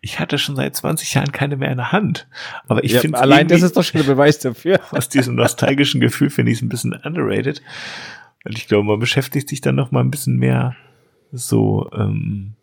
Ich, 0.00 0.20
hatte 0.20 0.38
schon 0.38 0.56
seit 0.56 0.76
20 0.76 1.14
Jahren 1.14 1.32
keine 1.32 1.56
mehr 1.56 1.70
in 1.70 1.78
der 1.78 1.92
Hand. 1.92 2.28
Aber 2.68 2.84
ich 2.84 2.92
ja, 2.92 3.00
finde 3.00 3.18
allein 3.18 3.48
das 3.48 3.62
ist 3.62 3.76
doch 3.76 3.82
schon 3.82 4.00
ein 4.00 4.06
Beweis 4.06 4.38
dafür. 4.38 4.80
Aus 4.90 5.08
diesem 5.08 5.34
nostalgischen 5.34 6.00
Gefühl 6.00 6.30
finde 6.30 6.52
ich 6.52 6.58
es 6.58 6.62
ein 6.62 6.68
bisschen 6.68 6.92
underrated. 6.92 7.62
Weil 8.44 8.54
ich 8.54 8.68
glaube, 8.68 8.84
man 8.84 8.98
beschäftigt 8.98 9.48
sich 9.48 9.60
dann 9.60 9.74
noch 9.74 9.90
mal 9.90 10.00
ein 10.00 10.10
bisschen 10.10 10.36
mehr 10.36 10.76
so, 11.32 11.90
ähm, 11.92 12.54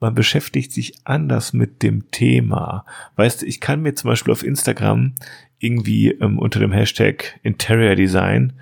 man 0.00 0.14
beschäftigt 0.14 0.72
sich 0.72 0.94
anders 1.04 1.52
mit 1.52 1.82
dem 1.82 2.10
Thema. 2.10 2.84
Weißt 3.16 3.42
du, 3.42 3.46
ich 3.46 3.60
kann 3.60 3.82
mir 3.82 3.94
zum 3.94 4.10
Beispiel 4.10 4.32
auf 4.32 4.44
Instagram 4.44 5.14
irgendwie 5.58 6.10
ähm, 6.10 6.38
unter 6.38 6.60
dem 6.60 6.72
Hashtag 6.72 7.40
Interior 7.42 7.94
Design 7.94 8.52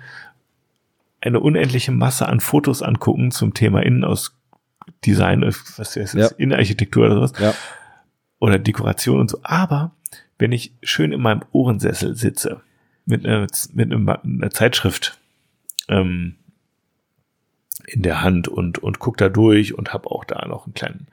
eine 1.25 1.39
unendliche 1.39 1.91
Masse 1.91 2.27
an 2.27 2.39
Fotos 2.39 2.81
angucken 2.81 3.31
zum 3.31 3.53
Thema 3.53 3.81
Innenausdesign, 3.81 5.41
was 5.41 5.77
heißt 5.77 5.97
das, 5.97 6.13
ja. 6.13 6.27
Innenarchitektur 6.37 7.05
oder 7.05 7.15
sowas. 7.15 7.33
Ja. 7.39 7.53
Oder 8.39 8.59
Dekoration 8.59 9.21
und 9.21 9.29
so. 9.29 9.39
Aber 9.43 9.91
wenn 10.37 10.51
ich 10.51 10.73
schön 10.83 11.13
in 11.13 11.21
meinem 11.21 11.43
Ohrensessel 11.51 12.15
sitze, 12.15 12.61
mit 13.05 13.25
einer, 13.25 13.47
mit 13.73 13.91
einer 13.91 14.49
Zeitschrift 14.51 15.17
ähm, 15.87 16.35
in 17.87 18.01
der 18.01 18.21
Hand 18.21 18.47
und, 18.47 18.79
und 18.79 18.99
guck 18.99 19.17
da 19.17 19.29
durch 19.29 19.77
und 19.77 19.93
habe 19.93 20.09
auch 20.11 20.23
da 20.23 20.45
noch 20.47 20.65
einen 20.65 20.73
kleinen, 20.73 21.07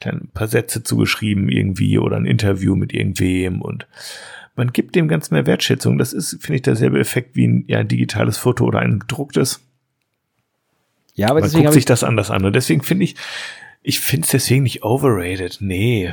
kleinen 0.00 0.28
paar 0.32 0.48
Sätze 0.48 0.82
zugeschrieben 0.82 1.48
irgendwie 1.48 1.98
oder 1.98 2.16
ein 2.16 2.26
Interview 2.26 2.76
mit 2.76 2.92
irgendwem 2.92 3.62
und 3.62 3.86
man 4.58 4.72
gibt 4.72 4.96
dem 4.96 5.06
Ganzen 5.06 5.34
mehr 5.34 5.46
Wertschätzung. 5.46 5.98
Das 5.98 6.12
ist, 6.12 6.38
finde 6.40 6.56
ich, 6.56 6.62
derselbe 6.62 6.98
Effekt 6.98 7.36
wie 7.36 7.46
ein, 7.46 7.64
ja, 7.68 7.78
ein 7.78 7.86
digitales 7.86 8.38
Foto 8.38 8.64
oder 8.64 8.80
ein 8.80 8.98
gedrucktes. 8.98 9.60
Ja, 11.14 11.28
aber 11.30 11.40
man 11.40 11.50
guckt 11.50 11.72
sich 11.72 11.84
das 11.84 12.02
anders 12.02 12.32
an. 12.32 12.44
Und 12.44 12.54
deswegen 12.54 12.82
finde 12.82 13.04
ich, 13.04 13.14
ich 13.82 14.00
finde 14.00 14.24
es 14.24 14.32
deswegen 14.32 14.64
nicht 14.64 14.82
overrated. 14.82 15.58
Nee. 15.60 16.12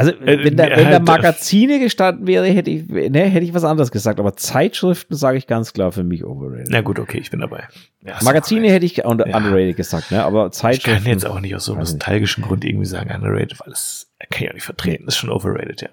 Also, 0.00 0.12
äh, 0.12 0.44
wenn 0.44 0.56
da, 0.56 0.64
wenn 0.64 0.70
da 0.70 0.92
halt, 0.92 0.94
äh, 0.94 1.00
Magazine 1.00 1.78
gestanden 1.78 2.26
wäre, 2.26 2.46
hätte 2.46 2.70
ich, 2.70 2.88
ne, 2.88 3.24
hätte 3.24 3.44
ich 3.44 3.52
was 3.52 3.64
anderes 3.64 3.90
gesagt. 3.90 4.18
Aber 4.18 4.34
Zeitschriften 4.34 5.14
sage 5.14 5.36
ich 5.36 5.46
ganz 5.46 5.74
klar 5.74 5.92
für 5.92 6.04
mich 6.04 6.24
overrated. 6.24 6.68
Na 6.70 6.80
gut, 6.80 6.98
okay, 6.98 7.18
ich 7.18 7.30
bin 7.30 7.40
dabei. 7.40 7.68
Ja, 8.02 8.16
Magazine 8.22 8.70
hätte 8.70 8.86
ich 8.86 9.04
under, 9.04 9.28
ja. 9.28 9.36
underrated 9.36 9.76
gesagt, 9.76 10.10
ne? 10.10 10.24
Aber 10.24 10.50
Zeitschriften. 10.52 10.98
Ich 10.98 11.04
kann 11.04 11.12
jetzt 11.12 11.26
auch 11.26 11.40
nicht 11.40 11.54
aus 11.54 11.66
so 11.66 11.72
einem 11.72 11.80
nostalgischen 11.80 12.42
Grund 12.42 12.64
irgendwie 12.64 12.86
sagen 12.86 13.14
underrated, 13.14 13.60
weil 13.60 13.72
es 13.72 14.10
kann 14.30 14.44
ich 14.44 14.48
auch 14.48 14.54
nicht 14.54 14.64
vertreten. 14.64 15.04
Das 15.04 15.16
ist 15.16 15.18
schon 15.18 15.30
overrated, 15.30 15.82
ja. 15.82 15.88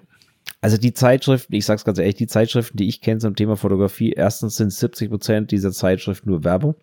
Also 0.62 0.78
die 0.78 0.94
Zeitschriften, 0.94 1.54
ich 1.54 1.66
sag's 1.66 1.84
ganz 1.84 1.98
ehrlich, 1.98 2.16
die 2.16 2.26
Zeitschriften, 2.26 2.78
die 2.78 2.88
ich 2.88 3.02
kenne 3.02 3.20
zum 3.20 3.36
Thema 3.36 3.56
Fotografie, 3.56 4.12
erstens 4.12 4.56
sind 4.56 4.72
70 4.72 5.10
Prozent 5.10 5.50
dieser 5.50 5.70
Zeitschriften 5.70 6.30
nur 6.30 6.44
Werbung. 6.44 6.74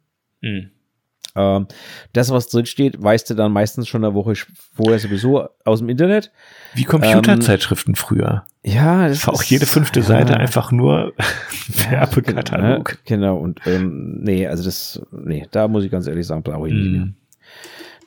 Mhm. 0.41 0.69
Ähm, 1.35 1.67
das, 2.13 2.29
was 2.31 2.47
drin 2.47 2.65
steht, 2.65 3.01
weißt 3.01 3.29
du 3.29 3.33
dann 3.33 3.51
meistens 3.51 3.87
schon 3.87 4.03
eine 4.03 4.13
Woche 4.13 4.33
vorher 4.73 4.99
sowieso 4.99 5.47
aus 5.65 5.79
dem 5.79 5.89
Internet. 5.89 6.31
Wie 6.73 6.83
Computerzeitschriften 6.83 7.91
ähm, 7.91 7.95
früher. 7.95 8.45
Ja, 8.63 9.07
das 9.07 9.27
war 9.27 9.33
auch 9.33 9.43
jede 9.43 9.65
fünfte 9.65 9.99
ja, 9.99 10.05
Seite 10.05 10.37
einfach 10.37 10.71
nur 10.71 11.13
Werbekatalog. 11.89 12.91
Ja, 12.91 12.97
genau, 13.05 13.37
und 13.37 13.59
ähm, 13.65 14.21
nee, 14.21 14.47
also 14.47 14.63
das, 14.63 15.01
nee, 15.11 15.47
da 15.51 15.67
muss 15.67 15.83
ich 15.83 15.91
ganz 15.91 16.07
ehrlich 16.07 16.25
sagen, 16.25 16.43
brauche 16.43 16.67
ich 16.67 16.73
nicht 16.73 16.91
mehr. 16.91 17.05
Mhm. 17.05 17.15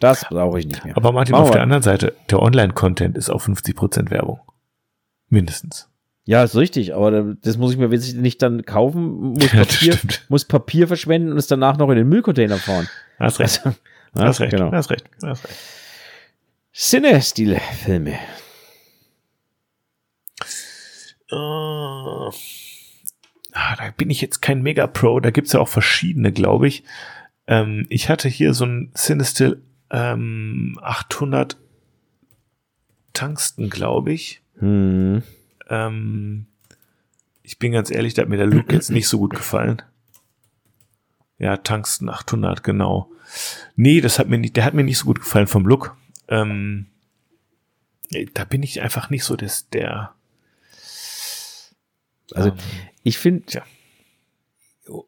Das 0.00 0.24
brauche 0.28 0.58
ich 0.60 0.66
nicht 0.66 0.84
mehr. 0.84 0.96
Aber 0.96 1.12
Martin, 1.12 1.32
Machen 1.32 1.44
auf 1.44 1.50
der 1.50 1.62
anderen 1.62 1.82
Seite, 1.82 2.14
der 2.30 2.40
Online-Content 2.40 3.16
ist 3.18 3.30
auf 3.30 3.46
50% 3.46 4.10
Werbung. 4.10 4.40
Mindestens. 5.28 5.88
Ja, 6.24 6.44
ist 6.44 6.56
richtig, 6.56 6.94
aber 6.94 7.36
das 7.42 7.56
muss 7.56 7.72
ich 7.72 7.78
mir 7.78 7.88
nicht 7.88 8.42
dann 8.42 8.64
kaufen, 8.64 9.32
muss 9.32 9.48
Papier, 9.50 9.94
ja, 9.94 9.98
muss 10.28 10.44
Papier 10.44 10.86
verschwenden 10.86 11.32
und 11.32 11.38
es 11.38 11.46
danach 11.46 11.78
noch 11.78 11.88
in 11.88 11.96
den 11.96 12.08
Müllcontainer 12.08 12.56
fahren. 12.58 12.86
Hast 13.18 13.40
recht. 13.40 13.62
Also, 14.14 14.26
hast 14.26 14.40
recht, 14.40 14.52
genau. 14.52 14.72
hast 14.72 14.90
recht, 14.90 15.04
hast 15.22 15.44
recht. 15.44 15.58
Cine-Stil-Filme. 16.72 18.18
Uh, 21.30 22.30
ah, 23.52 23.76
da 23.76 23.90
bin 23.94 24.08
ich 24.08 24.22
jetzt 24.22 24.40
kein 24.40 24.62
Mega-Pro, 24.62 25.20
da 25.20 25.30
gibt's 25.30 25.52
ja 25.52 25.60
auch 25.60 25.68
verschiedene, 25.68 26.32
glaube 26.32 26.68
ich. 26.68 26.84
Ähm, 27.46 27.84
ich 27.90 28.08
hatte 28.08 28.30
hier 28.30 28.54
so 28.54 28.64
ein 28.64 28.92
Cinestil 28.94 29.62
ähm, 29.90 30.78
800 30.82 31.58
Tungsten, 33.12 33.68
glaube 33.68 34.12
ich. 34.12 34.40
Hm. 34.58 35.22
Ähm, 35.68 36.46
ich 37.42 37.58
bin 37.58 37.72
ganz 37.72 37.90
ehrlich, 37.90 38.14
da 38.14 38.22
hat 38.22 38.28
mir 38.28 38.36
der 38.36 38.46
Look 38.46 38.72
jetzt 38.72 38.90
nicht 38.90 39.08
so 39.08 39.18
gut 39.18 39.34
gefallen. 39.34 39.82
Ja, 41.38 41.56
Tungsten 41.56 42.08
800, 42.08 42.62
genau. 42.64 43.10
Nee, 43.76 44.00
das 44.00 44.18
hat 44.18 44.28
mir 44.28 44.38
nicht, 44.38 44.56
der 44.56 44.64
hat 44.64 44.74
mir 44.74 44.84
nicht 44.84 44.98
so 44.98 45.04
gut 45.04 45.20
gefallen 45.20 45.46
vom 45.46 45.66
Look. 45.66 45.96
Ähm, 46.28 46.86
da 48.34 48.44
bin 48.44 48.62
ich 48.62 48.80
einfach 48.80 49.10
nicht 49.10 49.24
so 49.24 49.36
das, 49.36 49.68
der. 49.70 50.14
Also, 52.32 52.50
ähm, 52.50 52.56
ich 53.02 53.18
finde, 53.18 53.44
ja 53.50 53.62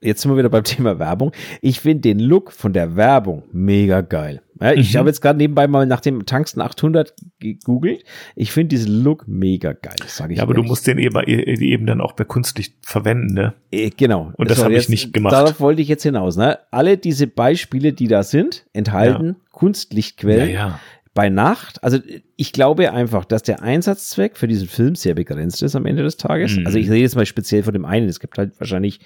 jetzt 0.00 0.22
sind 0.22 0.30
wir 0.30 0.38
wieder 0.38 0.48
beim 0.48 0.64
Thema 0.64 0.98
Werbung. 0.98 1.32
Ich 1.60 1.80
finde 1.80 2.02
den 2.02 2.20
Look 2.20 2.52
von 2.52 2.72
der 2.72 2.96
Werbung 2.96 3.44
mega 3.52 4.00
geil. 4.00 4.42
Ja, 4.60 4.72
ich 4.74 4.92
mhm. 4.92 4.98
habe 4.98 5.08
jetzt 5.08 5.22
gerade 5.22 5.38
nebenbei 5.38 5.66
mal 5.68 5.86
nach 5.86 6.00
dem 6.00 6.26
Tungsten 6.26 6.60
800 6.60 7.14
gegoogelt. 7.38 8.04
Ich 8.36 8.52
finde 8.52 8.68
diesen 8.68 9.02
Look 9.02 9.26
mega 9.26 9.72
geil, 9.72 9.96
sage 10.06 10.34
ich. 10.34 10.36
Ja, 10.36 10.42
aber 10.42 10.52
ehrlich. 10.52 10.66
du 10.66 10.68
musst 10.68 10.86
den 10.86 10.98
eben, 10.98 11.18
eben 11.24 11.86
dann 11.86 12.02
auch 12.02 12.12
bei 12.12 12.24
Kunstlicht 12.24 12.74
verwenden, 12.82 13.32
ne? 13.32 13.54
Äh, 13.70 13.90
genau. 13.90 14.32
Und 14.36 14.50
das, 14.50 14.58
das 14.58 14.64
habe 14.64 14.74
ich 14.74 14.90
nicht 14.90 15.14
gemacht. 15.14 15.32
Darauf 15.32 15.60
wollte 15.60 15.80
ich 15.80 15.88
jetzt 15.88 16.02
hinaus. 16.02 16.36
Ne? 16.36 16.58
Alle 16.70 16.98
diese 16.98 17.26
Beispiele, 17.26 17.94
die 17.94 18.06
da 18.06 18.22
sind, 18.22 18.66
enthalten 18.74 19.26
ja. 19.26 19.34
Kunstlichtquellen. 19.50 20.50
Ja, 20.50 20.54
ja. 20.54 20.80
Bei 21.12 21.28
Nacht, 21.28 21.82
also 21.82 21.98
ich 22.36 22.52
glaube 22.52 22.92
einfach, 22.92 23.24
dass 23.24 23.42
der 23.42 23.62
Einsatzzweck 23.62 24.36
für 24.36 24.46
diesen 24.46 24.68
Film 24.68 24.94
sehr 24.94 25.14
begrenzt 25.14 25.60
ist 25.62 25.74
am 25.74 25.84
Ende 25.84 26.04
des 26.04 26.18
Tages. 26.18 26.56
Mhm. 26.56 26.66
Also 26.66 26.78
ich 26.78 26.88
rede 26.88 27.00
jetzt 27.00 27.16
mal 27.16 27.26
speziell 27.26 27.64
von 27.64 27.72
dem 27.72 27.84
einen. 27.84 28.08
Es 28.08 28.20
gibt 28.20 28.38
halt 28.38 28.52
wahrscheinlich 28.60 29.00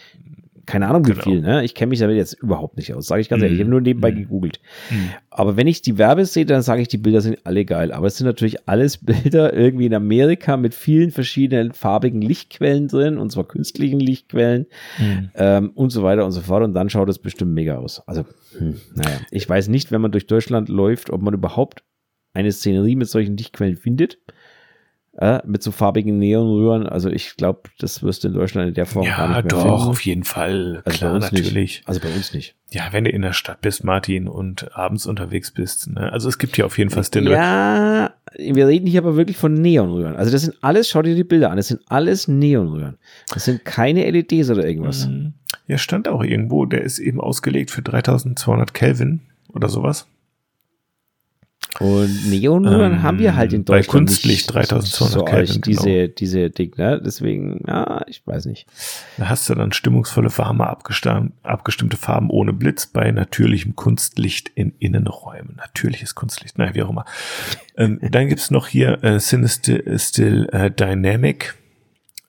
keine 0.66 0.88
Ahnung 0.88 1.06
wie 1.06 1.12
genau. 1.12 1.22
viel, 1.22 1.40
ne? 1.40 1.64
Ich 1.64 1.74
kenne 1.74 1.90
mich 1.90 1.98
damit 1.98 2.16
jetzt 2.16 2.34
überhaupt 2.34 2.76
nicht 2.76 2.92
aus, 2.94 3.06
sage 3.06 3.20
ich 3.20 3.28
ganz 3.28 3.40
mm. 3.40 3.44
ehrlich. 3.44 3.58
Ich 3.58 3.62
habe 3.62 3.70
nur 3.70 3.80
nebenbei 3.80 4.12
mm. 4.12 4.16
gegoogelt. 4.16 4.60
Mm. 4.90 4.94
Aber 5.30 5.56
wenn 5.56 5.66
ich 5.66 5.82
die 5.82 5.98
Werbe 5.98 6.24
sehe, 6.26 6.46
dann 6.46 6.62
sage 6.62 6.82
ich, 6.82 6.88
die 6.88 6.98
Bilder 6.98 7.20
sind 7.20 7.38
alle 7.44 7.64
geil. 7.64 7.92
Aber 7.92 8.06
es 8.06 8.16
sind 8.16 8.26
natürlich 8.26 8.68
alles 8.68 8.98
Bilder 9.04 9.52
irgendwie 9.52 9.86
in 9.86 9.94
Amerika 9.94 10.56
mit 10.56 10.74
vielen 10.74 11.10
verschiedenen 11.10 11.72
farbigen 11.72 12.20
Lichtquellen 12.20 12.88
drin, 12.88 13.18
und 13.18 13.30
zwar 13.30 13.44
künstlichen 13.44 14.00
Lichtquellen 14.00 14.66
mm. 14.98 15.02
ähm, 15.34 15.70
und 15.74 15.90
so 15.90 16.02
weiter 16.02 16.24
und 16.24 16.32
so 16.32 16.40
fort. 16.40 16.62
Und 16.64 16.74
dann 16.74 16.90
schaut 16.90 17.08
es 17.08 17.18
bestimmt 17.18 17.52
mega 17.52 17.76
aus. 17.76 18.02
Also, 18.06 18.24
hm, 18.58 18.80
naja, 18.94 19.20
ich 19.30 19.48
weiß 19.48 19.68
nicht, 19.68 19.92
wenn 19.92 20.00
man 20.00 20.12
durch 20.12 20.26
Deutschland 20.26 20.68
läuft, 20.68 21.10
ob 21.10 21.22
man 21.22 21.34
überhaupt 21.34 21.82
eine 22.32 22.50
Szenerie 22.50 22.96
mit 22.96 23.08
solchen 23.08 23.36
Lichtquellen 23.36 23.76
findet 23.76 24.18
äh, 25.18 25.40
mit 25.46 25.62
so 25.62 25.70
farbigen 25.70 26.18
Neonröhren. 26.18 26.86
Also 26.88 27.08
ich 27.08 27.36
glaube, 27.36 27.70
das 27.78 28.02
wirst 28.02 28.24
du 28.24 28.28
in 28.28 28.34
Deutschland 28.34 28.68
in 28.68 28.74
der 28.74 28.86
Form 28.86 29.06
ja, 29.06 29.16
gar 29.16 29.28
nicht 29.28 29.36
mehr 29.36 29.42
doch, 29.44 29.62
finden. 29.62 29.88
auf 29.88 30.00
jeden 30.04 30.24
Fall. 30.24 30.82
Also 30.84 30.98
Klar, 30.98 31.18
natürlich. 31.18 31.54
Nicht. 31.54 31.88
Also 31.88 32.00
bei 32.00 32.08
uns 32.08 32.34
nicht. 32.34 32.56
Ja, 32.70 32.88
wenn 32.90 33.04
du 33.04 33.10
in 33.10 33.22
der 33.22 33.32
Stadt 33.32 33.60
bist, 33.60 33.84
Martin, 33.84 34.26
und 34.26 34.76
abends 34.76 35.06
unterwegs 35.06 35.52
bist. 35.52 35.88
Ne? 35.88 36.12
Also 36.12 36.28
es 36.28 36.38
gibt 36.38 36.56
hier 36.56 36.66
auf 36.66 36.76
jeden 36.78 36.90
Fall 36.90 37.04
Stille. 37.04 37.30
Ja, 37.30 38.14
wir 38.36 38.66
reden 38.66 38.86
hier 38.86 39.00
aber 39.00 39.16
wirklich 39.16 39.36
von 39.36 39.54
Neonröhren. 39.54 40.16
Also 40.16 40.32
das 40.32 40.42
sind 40.42 40.56
alles, 40.62 40.88
schau 40.88 41.02
dir 41.02 41.14
die 41.14 41.24
Bilder 41.24 41.50
an, 41.50 41.56
das 41.56 41.68
sind 41.68 41.80
alles 41.86 42.26
Neonröhren. 42.26 42.98
Das 43.32 43.44
sind 43.44 43.64
keine 43.64 44.10
LEDs 44.10 44.50
oder 44.50 44.66
irgendwas. 44.66 45.06
Mhm. 45.06 45.34
Ja, 45.68 45.78
stand 45.78 46.08
auch 46.08 46.22
irgendwo, 46.22 46.66
der 46.66 46.82
ist 46.82 46.98
eben 46.98 47.20
ausgelegt 47.20 47.70
für 47.70 47.82
3200 47.82 48.74
Kelvin 48.74 49.20
oder 49.52 49.68
sowas. 49.68 50.08
Und 51.80 52.30
Neonröhren 52.30 52.92
ähm, 52.92 53.02
haben 53.02 53.18
wir 53.18 53.34
halt 53.34 53.52
in 53.52 53.64
Deutschland. 53.64 53.86
Bei 53.86 53.90
Kunstlicht 53.90 54.52
3200 54.52 55.12
so 55.12 55.24
Kelvin. 55.24 55.60
Diese, 55.62 55.84
genau. 55.84 56.14
diese 56.18 56.50
Ding, 56.50 56.72
ne? 56.76 57.00
Deswegen, 57.04 57.64
ja, 57.66 58.02
ich 58.06 58.24
weiß 58.24 58.46
nicht. 58.46 58.66
Da 59.18 59.28
hast 59.28 59.48
du 59.48 59.54
dann 59.54 59.72
stimmungsvolle, 59.72 60.36
warme, 60.38 60.68
abgestimmte 60.68 61.96
Farben 61.96 62.30
ohne 62.30 62.52
Blitz 62.52 62.86
bei 62.86 63.10
natürlichem 63.10 63.74
Kunstlicht 63.74 64.50
in 64.54 64.74
Innenräumen. 64.78 65.56
Natürliches 65.56 66.14
Kunstlicht, 66.14 66.58
naja, 66.58 66.74
wie 66.74 66.82
auch 66.82 66.90
immer. 66.90 67.04
ähm, 67.76 67.98
dann 68.10 68.28
gibt's 68.28 68.50
noch 68.50 68.68
hier 68.68 69.02
äh, 69.02 69.18
Sinister 69.18 69.80
Still 69.98 70.48
äh, 70.52 70.70
Dynamic, 70.70 71.56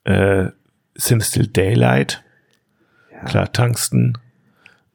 äh, 0.06 0.48
Sinister 0.96 1.44
Daylight, 1.44 2.24
ja. 3.12 3.24
klar, 3.26 3.52
Tungsten, 3.54 4.18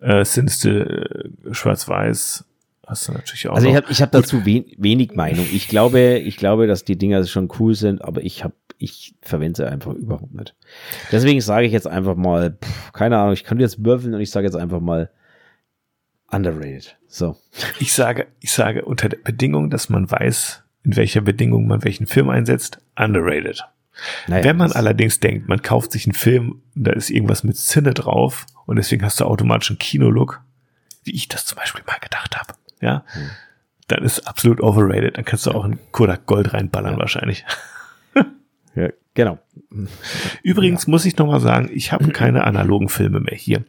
äh, 0.00 0.24
Sinister 0.24 1.26
äh, 1.26 1.30
Schwarz-Weiß, 1.52 2.46
hast 2.90 3.08
du 3.08 3.12
natürlich 3.12 3.48
auch. 3.48 3.54
Also 3.54 3.68
ich 3.68 3.76
habe 3.76 3.86
ich 3.88 4.02
hab 4.02 4.12
dazu 4.12 4.44
wen, 4.44 4.66
wenig 4.76 5.14
Meinung. 5.14 5.46
Ich 5.52 5.68
glaube, 5.68 6.18
ich 6.18 6.36
glaube, 6.36 6.66
dass 6.66 6.84
die 6.84 6.98
Dinger 6.98 7.24
schon 7.24 7.48
cool 7.58 7.74
sind, 7.74 8.02
aber 8.02 8.22
ich 8.22 8.44
habe, 8.44 8.54
ich 8.78 9.14
verwende 9.22 9.56
sie 9.56 9.70
einfach 9.70 9.94
überhaupt 9.94 10.34
nicht. 10.34 10.54
Deswegen 11.12 11.40
sage 11.40 11.66
ich 11.66 11.72
jetzt 11.72 11.86
einfach 11.86 12.16
mal, 12.16 12.58
pff, 12.62 12.92
keine 12.92 13.18
Ahnung, 13.18 13.32
ich 13.32 13.44
könnte 13.44 13.62
jetzt 13.62 13.84
würfeln 13.84 14.14
und 14.14 14.20
ich 14.20 14.30
sage 14.30 14.46
jetzt 14.46 14.56
einfach 14.56 14.80
mal 14.80 15.10
underrated. 16.30 16.96
So. 17.06 17.36
Ich 17.78 17.92
sage, 17.92 18.26
ich 18.40 18.52
sage 18.52 18.84
unter 18.84 19.08
der 19.08 19.18
Bedingung, 19.18 19.70
dass 19.70 19.88
man 19.88 20.10
weiß, 20.10 20.64
in 20.82 20.96
welcher 20.96 21.20
Bedingung 21.20 21.66
man 21.66 21.84
welchen 21.84 22.06
Film 22.06 22.28
einsetzt, 22.28 22.78
underrated. 22.96 23.64
Naja, 24.26 24.44
Wenn 24.44 24.56
man 24.56 24.72
allerdings 24.72 25.20
denkt, 25.20 25.48
man 25.48 25.62
kauft 25.62 25.92
sich 25.92 26.06
einen 26.06 26.14
Film, 26.14 26.62
da 26.74 26.92
ist 26.92 27.10
irgendwas 27.10 27.44
mit 27.44 27.56
Zinne 27.56 27.92
drauf 27.94 28.46
und 28.66 28.76
deswegen 28.76 29.04
hast 29.04 29.20
du 29.20 29.24
automatisch 29.24 29.70
einen 29.70 29.78
Kinolook, 29.78 30.42
wie 31.04 31.14
ich 31.14 31.28
das 31.28 31.44
zum 31.44 31.56
Beispiel 31.56 31.82
mal 31.86 31.98
gedacht 32.00 32.38
habe 32.38 32.54
ja, 32.80 33.04
hm. 33.12 33.30
dann 33.88 34.04
ist 34.04 34.26
absolut 34.26 34.60
overrated. 34.60 35.16
Dann 35.16 35.24
kannst 35.24 35.46
du 35.46 35.52
auch 35.52 35.64
ein 35.64 35.78
Kodak 35.92 36.26
Gold 36.26 36.52
reinballern 36.52 36.94
ja. 36.94 36.98
wahrscheinlich. 36.98 37.44
ja, 38.74 38.88
genau. 39.14 39.38
Übrigens 40.42 40.86
ja. 40.86 40.90
muss 40.90 41.04
ich 41.04 41.16
nochmal 41.16 41.40
sagen, 41.40 41.70
ich 41.72 41.92
habe 41.92 42.08
keine 42.10 42.44
analogen 42.44 42.88
Filme 42.88 43.20
mehr 43.20 43.36
hier. 43.36 43.64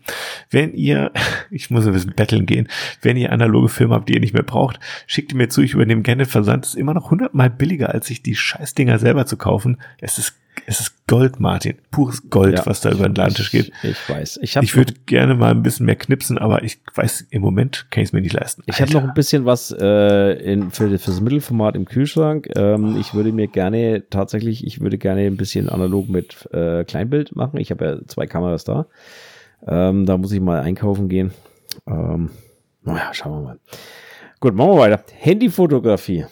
Wenn 0.49 0.73
ihr, 0.73 1.11
ich 1.51 1.69
muss 1.69 1.85
ein 1.85 1.93
bisschen 1.93 2.13
betteln 2.13 2.45
gehen, 2.45 2.67
wenn 3.01 3.17
ihr 3.17 3.31
analoge 3.31 3.69
Filme 3.69 3.95
habt, 3.95 4.09
die 4.09 4.13
ihr 4.13 4.19
nicht 4.19 4.33
mehr 4.33 4.43
braucht, 4.43 4.79
schickt 5.07 5.31
ihr 5.31 5.37
mir 5.37 5.49
zu, 5.49 5.61
ich 5.61 5.73
übernehme 5.73 6.01
gerne 6.01 6.25
Versand. 6.25 6.65
Das 6.65 6.71
ist 6.71 6.79
immer 6.79 6.93
noch 6.93 7.11
hundertmal 7.11 7.49
billiger, 7.49 7.89
als 7.89 8.07
sich 8.07 8.23
die 8.23 8.35
Scheißdinger 8.35 8.99
selber 8.99 9.25
zu 9.25 9.37
kaufen. 9.37 9.81
Es 9.99 10.17
ist 10.17 10.40
es 10.65 10.79
ist 10.79 11.07
Gold, 11.07 11.39
Martin. 11.39 11.75
Pures 11.91 12.29
Gold, 12.29 12.55
ja, 12.55 12.65
was 12.65 12.81
da 12.81 12.91
über 12.91 13.09
den 13.09 13.15
Ladentisch 13.15 13.51
geht. 13.51 13.71
Ich, 13.83 13.91
ich 13.91 14.09
weiß. 14.09 14.39
Ich, 14.41 14.55
ich 14.55 14.75
würde 14.75 14.93
gerne 15.05 15.35
mal 15.35 15.51
ein 15.51 15.63
bisschen 15.63 15.85
mehr 15.85 15.95
knipsen, 15.95 16.37
aber 16.37 16.63
ich 16.63 16.79
weiß, 16.93 17.27
im 17.29 17.41
Moment 17.41 17.87
kann 17.89 18.03
ich 18.03 18.09
es 18.09 18.13
mir 18.13 18.21
nicht 18.21 18.33
leisten. 18.33 18.63
Ich 18.67 18.81
habe 18.81 18.91
noch 18.93 19.03
ein 19.03 19.13
bisschen 19.13 19.45
was 19.45 19.75
äh, 19.77 20.31
in, 20.41 20.71
für, 20.71 20.97
fürs 20.97 21.19
Mittelformat 21.19 21.75
im 21.75 21.85
Kühlschrank. 21.85 22.49
Ähm, 22.55 22.95
oh. 22.95 22.99
Ich 22.99 23.13
würde 23.13 23.31
mir 23.31 23.47
gerne 23.47 24.03
tatsächlich, 24.09 24.65
ich 24.65 24.79
würde 24.79 24.97
gerne 24.97 25.21
ein 25.21 25.37
bisschen 25.37 25.67
analog 25.67 26.07
mit 26.07 26.47
äh, 26.53 26.83
Kleinbild 26.85 27.35
machen. 27.35 27.59
Ich 27.59 27.71
habe 27.71 27.85
ja 27.85 27.97
zwei 28.07 28.27
Kameras 28.27 28.63
da. 28.63 28.85
Ähm, 29.67 30.05
da 30.05 30.17
muss 30.17 30.31
ich 30.31 30.39
mal 30.39 30.61
einkaufen 30.61 31.09
gehen. 31.09 31.31
Ähm, 31.87 32.31
naja, 32.83 33.13
schauen 33.13 33.33
wir 33.33 33.41
mal. 33.41 33.59
Gut, 34.39 34.55
machen 34.55 34.71
wir 34.71 34.77
weiter. 34.77 35.03
Handyfotografie. 35.17 36.25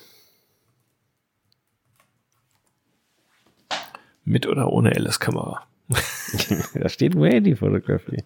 Mit 4.25 4.47
oder 4.47 4.71
ohne 4.71 4.91
LS-Kamera? 4.91 5.63
da 6.73 6.89
steht 6.89 7.15
nur 7.15 7.27
Handyfotografie. 7.27 8.23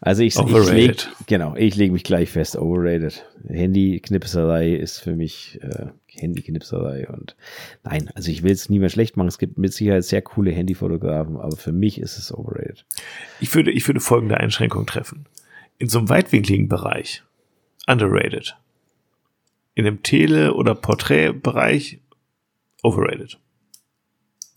Also 0.00 0.22
ich, 0.22 0.36
ich 0.36 0.70
leg, 0.70 1.08
genau, 1.26 1.56
ich 1.56 1.74
lege 1.74 1.92
mich 1.92 2.04
gleich 2.04 2.30
fest, 2.30 2.56
overrated. 2.56 3.24
Handy-Knipserei 3.48 4.74
ist 4.74 4.98
für 4.98 5.16
mich 5.16 5.58
äh, 5.62 5.86
Handy-Knipserei 6.20 7.08
und 7.08 7.34
nein, 7.82 8.10
also 8.14 8.30
ich 8.30 8.42
will 8.42 8.52
es 8.52 8.68
nie 8.68 8.78
mehr 8.78 8.90
schlecht 8.90 9.16
machen. 9.16 9.28
Es 9.28 9.38
gibt 9.38 9.58
mit 9.58 9.72
Sicherheit 9.72 10.04
sehr 10.04 10.22
coole 10.22 10.50
Handyfotografen, 10.50 11.36
aber 11.36 11.56
für 11.56 11.72
mich 11.72 11.98
ist 11.98 12.18
es 12.18 12.32
overrated. 12.32 12.84
Ich 13.40 13.54
würde, 13.54 13.70
ich 13.70 13.86
würde 13.88 14.00
folgende 14.00 14.36
Einschränkung 14.36 14.86
treffen. 14.86 15.26
In 15.78 15.88
so 15.88 15.98
einem 15.98 16.08
weitwinkligen 16.08 16.68
Bereich, 16.68 17.22
underrated. 17.86 18.56
In 19.74 19.86
einem 19.86 20.02
Tele- 20.02 20.54
oder 20.54 20.74
Porträtbereich, 20.74 22.00
overrated. 22.82 23.38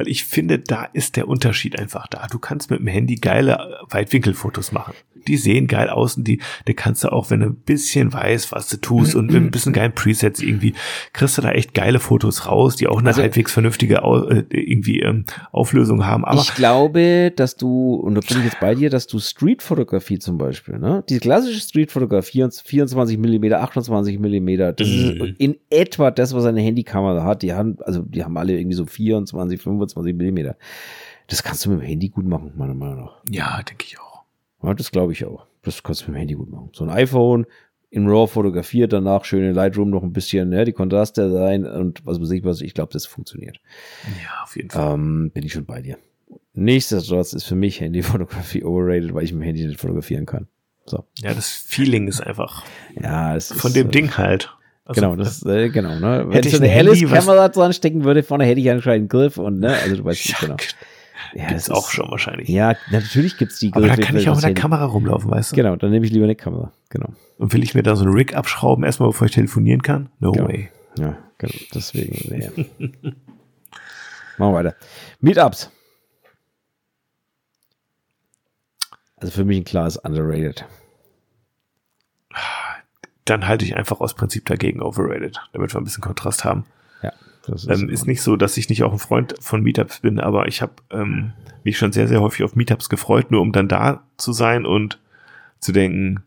Weil 0.00 0.08
ich 0.08 0.24
finde, 0.24 0.58
da 0.58 0.84
ist 0.84 1.16
der 1.16 1.28
Unterschied 1.28 1.78
einfach 1.78 2.06
da. 2.06 2.26
Du 2.30 2.38
kannst 2.38 2.70
mit 2.70 2.80
dem 2.80 2.86
Handy 2.86 3.16
geile 3.16 3.80
Weitwinkelfotos 3.90 4.72
machen. 4.72 4.94
Die 5.28 5.36
sehen 5.36 5.66
geil 5.66 5.90
aus 5.90 6.16
und 6.16 6.26
die, 6.26 6.40
die 6.66 6.72
kannst 6.72 7.04
du 7.04 7.12
auch, 7.12 7.28
wenn 7.28 7.40
du 7.40 7.48
ein 7.48 7.56
bisschen 7.56 8.10
weißt, 8.10 8.50
was 8.50 8.70
du 8.70 8.78
tust 8.78 9.14
und 9.14 9.26
mit 9.26 9.36
ein 9.36 9.50
bisschen 9.50 9.74
geilen 9.74 9.92
Presets 9.92 10.40
irgendwie, 10.40 10.72
kriegst 11.12 11.36
du 11.36 11.42
da 11.42 11.52
echt 11.52 11.74
geile 11.74 12.00
Fotos 12.00 12.46
raus, 12.46 12.76
die 12.76 12.86
auch 12.86 13.00
eine 13.00 13.08
also, 13.08 13.20
halbwegs 13.20 13.52
vernünftige 13.52 13.96
äh, 13.96 14.44
irgendwie 14.48 15.00
ähm, 15.00 15.26
Auflösung 15.52 16.06
haben. 16.06 16.24
Aber 16.24 16.40
ich 16.40 16.54
glaube, 16.54 17.30
dass 17.36 17.56
du, 17.56 17.96
und 17.96 18.14
da 18.14 18.22
bin 18.26 18.38
ich 18.38 18.44
jetzt 18.44 18.60
bei 18.60 18.74
dir, 18.74 18.88
dass 18.88 19.06
du 19.06 19.18
Streetfotografie 19.18 20.18
zum 20.18 20.38
Beispiel, 20.38 20.78
ne? 20.78 21.04
Die 21.10 21.18
klassische 21.18 21.60
Streetfotografie, 21.60 22.48
24 22.64 23.18
Millimeter, 23.18 23.60
28 23.60 24.18
Millimeter, 24.18 24.72
das 24.72 24.88
ist 24.88 25.14
mhm. 25.16 25.34
in 25.36 25.56
etwa 25.68 26.10
das, 26.10 26.34
was 26.34 26.46
eine 26.46 26.62
Handykamera 26.62 27.22
hat. 27.22 27.42
Die 27.42 27.52
haben, 27.52 27.76
also 27.80 28.00
die 28.00 28.24
haben 28.24 28.38
alle 28.38 28.58
irgendwie 28.58 28.76
so 28.76 28.86
24, 28.86 29.60
25 29.60 29.89
25 29.94 30.16
Millimeter. 30.16 30.56
Das 31.26 31.42
kannst 31.42 31.64
du 31.64 31.70
mit 31.70 31.80
dem 31.80 31.86
Handy 31.86 32.08
gut 32.08 32.26
machen, 32.26 32.52
meiner 32.56 32.74
Meinung 32.74 33.04
nach. 33.04 33.20
Ja, 33.28 33.62
denke 33.62 33.84
ich 33.86 34.00
auch. 34.00 34.24
Ja, 34.62 34.74
das 34.74 34.90
glaube 34.90 35.12
ich 35.12 35.24
auch. 35.24 35.46
Das 35.62 35.82
kannst 35.82 36.02
du 36.02 36.06
mit 36.06 36.16
dem 36.16 36.18
Handy 36.18 36.34
gut 36.34 36.50
machen. 36.50 36.70
So 36.72 36.84
ein 36.84 36.90
iPhone 36.90 37.46
in 37.90 38.08
RAW 38.08 38.28
fotografiert, 38.28 38.92
danach 38.92 39.24
schön 39.24 39.44
in 39.44 39.54
Lightroom 39.54 39.90
noch 39.90 40.02
ein 40.02 40.12
bisschen 40.12 40.48
ne, 40.48 40.64
die 40.64 40.72
Kontraste 40.72 41.32
rein 41.34 41.66
und 41.66 42.06
was 42.06 42.20
weiß 42.20 42.30
ich 42.30 42.44
was. 42.44 42.60
Ich 42.60 42.74
glaube, 42.74 42.92
das 42.92 43.06
funktioniert. 43.06 43.60
Ja, 44.22 44.42
auf 44.44 44.56
jeden 44.56 44.70
Fall. 44.70 44.94
Ähm, 44.94 45.30
bin 45.34 45.44
ich 45.44 45.52
schon 45.52 45.66
bei 45.66 45.82
dir. 45.82 45.98
Nichtsdestotrotz 46.54 47.32
ist 47.32 47.44
für 47.44 47.56
mich 47.56 47.80
Handyfotografie 47.80 48.64
overrated, 48.64 49.12
weil 49.12 49.24
ich 49.24 49.32
mit 49.32 49.42
dem 49.42 49.46
Handy 49.46 49.66
nicht 49.66 49.80
fotografieren 49.80 50.26
kann. 50.26 50.46
So. 50.86 51.04
Ja, 51.18 51.34
das 51.34 51.50
Feeling 51.50 52.08
ist 52.08 52.20
einfach 52.20 52.64
ja, 53.00 53.36
es 53.36 53.52
von 53.52 53.70
ist, 53.70 53.76
dem 53.76 53.88
äh, 53.88 53.90
Ding 53.90 54.16
halt. 54.16 54.56
Also, 54.90 55.00
genau, 55.02 55.14
das, 55.14 55.46
äh, 55.46 55.68
genau, 55.68 55.94
ne? 56.00 56.26
Wenn 56.28 56.44
ich 56.44 56.50
so 56.50 56.60
eine 56.60 56.72
Alice-Kamera 56.72 57.48
dran 57.50 57.72
stecken 57.72 58.02
würde, 58.02 58.24
vorne 58.24 58.44
hätte 58.44 58.60
ich 58.60 58.68
einen 58.68 59.08
Griff 59.08 59.38
und, 59.38 59.60
ne, 59.60 59.76
also 59.84 59.96
du 59.96 60.04
weißt 60.04 60.26
nicht 60.26 60.40
genau. 60.40 60.56
Ja, 61.34 61.46
gibt's 61.46 61.66
das 61.66 61.76
auch 61.76 61.90
schon 61.90 62.10
wahrscheinlich. 62.10 62.48
Ja, 62.48 62.74
natürlich 62.90 63.36
gibt's 63.36 63.60
die 63.60 63.70
Griffe. 63.70 63.92
Aber 63.92 63.96
da 63.96 64.02
kann 64.04 64.16
ich 64.16 64.28
auch 64.28 64.34
mit 64.34 64.42
der 64.42 64.54
Kamera 64.54 64.84
rumlaufen, 64.84 65.30
weißt 65.30 65.52
du? 65.52 65.56
Genau, 65.56 65.76
dann 65.76 65.92
nehme 65.92 66.04
ich 66.04 66.10
lieber 66.10 66.24
eine 66.24 66.34
Kamera, 66.34 66.72
genau. 66.88 67.10
Und 67.38 67.52
will 67.52 67.62
ich 67.62 67.72
mir 67.74 67.84
da 67.84 67.94
so 67.94 68.04
einen 68.04 68.14
Rig 68.14 68.34
abschrauben, 68.34 68.82
erstmal 68.82 69.10
bevor 69.10 69.28
ich 69.28 69.32
telefonieren 69.32 69.82
kann? 69.82 70.08
No 70.18 70.32
genau. 70.32 70.48
way. 70.48 70.70
Ja, 70.98 71.16
genau, 71.38 71.54
deswegen, 71.72 72.18
nee. 72.28 72.50
Machen 74.38 74.52
wir 74.52 74.54
weiter. 74.54 74.74
Meetups. 75.20 75.70
Also 79.18 79.32
für 79.32 79.44
mich 79.44 79.58
ein 79.58 79.64
klares 79.64 79.98
Underrated 79.98 80.64
dann 83.30 83.46
halte 83.46 83.64
ich 83.64 83.76
einfach 83.76 84.00
aus 84.00 84.14
Prinzip 84.14 84.44
dagegen 84.46 84.82
overrated, 84.82 85.40
damit 85.52 85.72
wir 85.72 85.80
ein 85.80 85.84
bisschen 85.84 86.02
Kontrast 86.02 86.44
haben. 86.44 86.64
Ja. 87.02 87.12
Das 87.46 87.64
ist, 87.64 87.82
ähm, 87.82 87.88
ist 87.88 88.06
nicht 88.06 88.22
so, 88.22 88.36
dass 88.36 88.56
ich 88.56 88.68
nicht 88.68 88.82
auch 88.82 88.92
ein 88.92 88.98
Freund 88.98 89.34
von 89.40 89.62
Meetups 89.62 90.00
bin, 90.00 90.18
aber 90.18 90.48
ich 90.48 90.60
habe 90.60 90.72
ähm, 90.90 91.32
mich 91.62 91.78
schon 91.78 91.92
sehr, 91.92 92.08
sehr 92.08 92.20
häufig 92.20 92.44
auf 92.44 92.56
Meetups 92.56 92.88
gefreut, 92.88 93.30
nur 93.30 93.40
um 93.40 93.52
dann 93.52 93.68
da 93.68 94.02
zu 94.16 94.32
sein 94.32 94.66
und 94.66 94.98
zu 95.60 95.72
denken, 95.72 96.24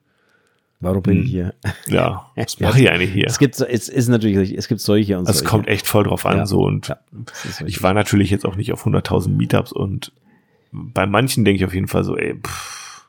Warum 0.79 1.01
bin 1.01 1.19
ich 1.19 1.23
hm, 1.23 1.29
hier? 1.29 1.53
Ja, 1.87 2.29
was 2.35 2.59
mache 2.59 2.81
ich 2.81 2.91
eigentlich 2.91 3.13
hier? 3.13 3.25
Es 3.25 3.39
gibt, 3.39 3.57
es 3.57 3.87
ist 3.87 4.09
natürlich, 4.09 4.57
es 4.57 4.67
gibt 4.67 4.81
solche 4.81 5.17
und 5.17 5.27
also 5.27 5.31
solche. 5.31 5.45
Es 5.45 5.49
kommt 5.49 5.67
echt 5.69 5.87
voll 5.87 6.03
drauf 6.03 6.25
an, 6.25 6.39
ja. 6.39 6.45
so 6.45 6.61
und 6.61 6.89
ja, 6.89 6.97
ich 7.65 7.81
war 7.81 7.93
natürlich 7.93 8.29
jetzt 8.29 8.45
auch 8.45 8.57
nicht 8.57 8.73
auf 8.73 8.85
100.000 8.85 9.29
Meetups 9.29 9.71
und 9.71 10.11
bei 10.73 11.05
manchen 11.05 11.45
denke 11.45 11.59
ich 11.59 11.65
auf 11.65 11.73
jeden 11.73 11.87
Fall 11.87 12.03
so, 12.03 12.17
ey, 12.17 12.35
pff, 12.35 13.07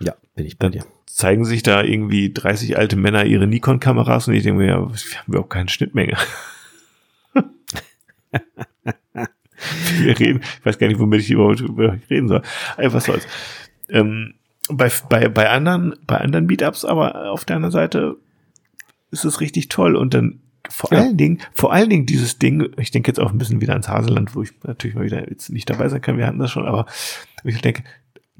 Ja, 0.00 0.14
bin 0.34 0.44
ich 0.44 0.58
bei 0.58 0.68
dir 0.68 0.84
zeigen 1.14 1.44
sich 1.44 1.62
da 1.62 1.82
irgendwie 1.82 2.32
30 2.32 2.78
alte 2.78 2.96
Männer 2.96 3.24
ihre 3.24 3.46
Nikon-Kameras 3.46 4.28
und 4.28 4.34
ich 4.34 4.42
denke 4.42 4.60
mir, 4.60 4.68
ja, 4.68 4.78
wir 4.80 5.18
haben 5.18 5.26
überhaupt 5.28 5.50
keine 5.50 5.68
Schnittmenge. 5.68 6.16
wir 9.98 10.18
reden, 10.18 10.40
ich 10.58 10.66
weiß 10.66 10.78
gar 10.78 10.88
nicht, 10.88 10.98
womit 10.98 11.20
ich 11.20 11.30
überhaupt 11.30 11.62
reden 12.10 12.28
soll. 12.28 12.42
Einfach 12.76 13.00
soll's. 13.00 13.26
Ähm, 13.88 14.34
bei, 14.68 14.90
bei, 15.08 15.28
bei 15.28 15.50
anderen, 15.50 15.94
bei 16.06 16.18
anderen 16.18 16.46
Meetups, 16.46 16.84
aber 16.84 17.30
auf 17.30 17.44
der 17.44 17.56
anderen 17.56 17.72
Seite 17.72 18.16
ist 19.10 19.24
es 19.24 19.40
richtig 19.40 19.68
toll 19.68 19.96
und 19.96 20.14
dann 20.14 20.40
vor 20.68 20.92
ja. 20.92 20.98
allen 20.98 21.16
Dingen, 21.16 21.40
vor 21.52 21.72
allen 21.72 21.90
Dingen 21.90 22.06
dieses 22.06 22.38
Ding, 22.38 22.70
ich 22.76 22.90
denke 22.90 23.10
jetzt 23.10 23.18
auch 23.18 23.32
ein 23.32 23.38
bisschen 23.38 23.60
wieder 23.60 23.72
ans 23.72 23.88
Haseland, 23.88 24.34
wo 24.34 24.42
ich 24.42 24.52
natürlich 24.62 24.94
mal 24.94 25.04
wieder 25.04 25.28
jetzt 25.28 25.50
nicht 25.50 25.68
dabei 25.68 25.88
sein 25.88 26.00
kann, 26.00 26.18
wir 26.18 26.26
hatten 26.26 26.38
das 26.38 26.50
schon, 26.50 26.66
aber 26.66 26.86
ich 27.42 27.60
denke, 27.60 27.82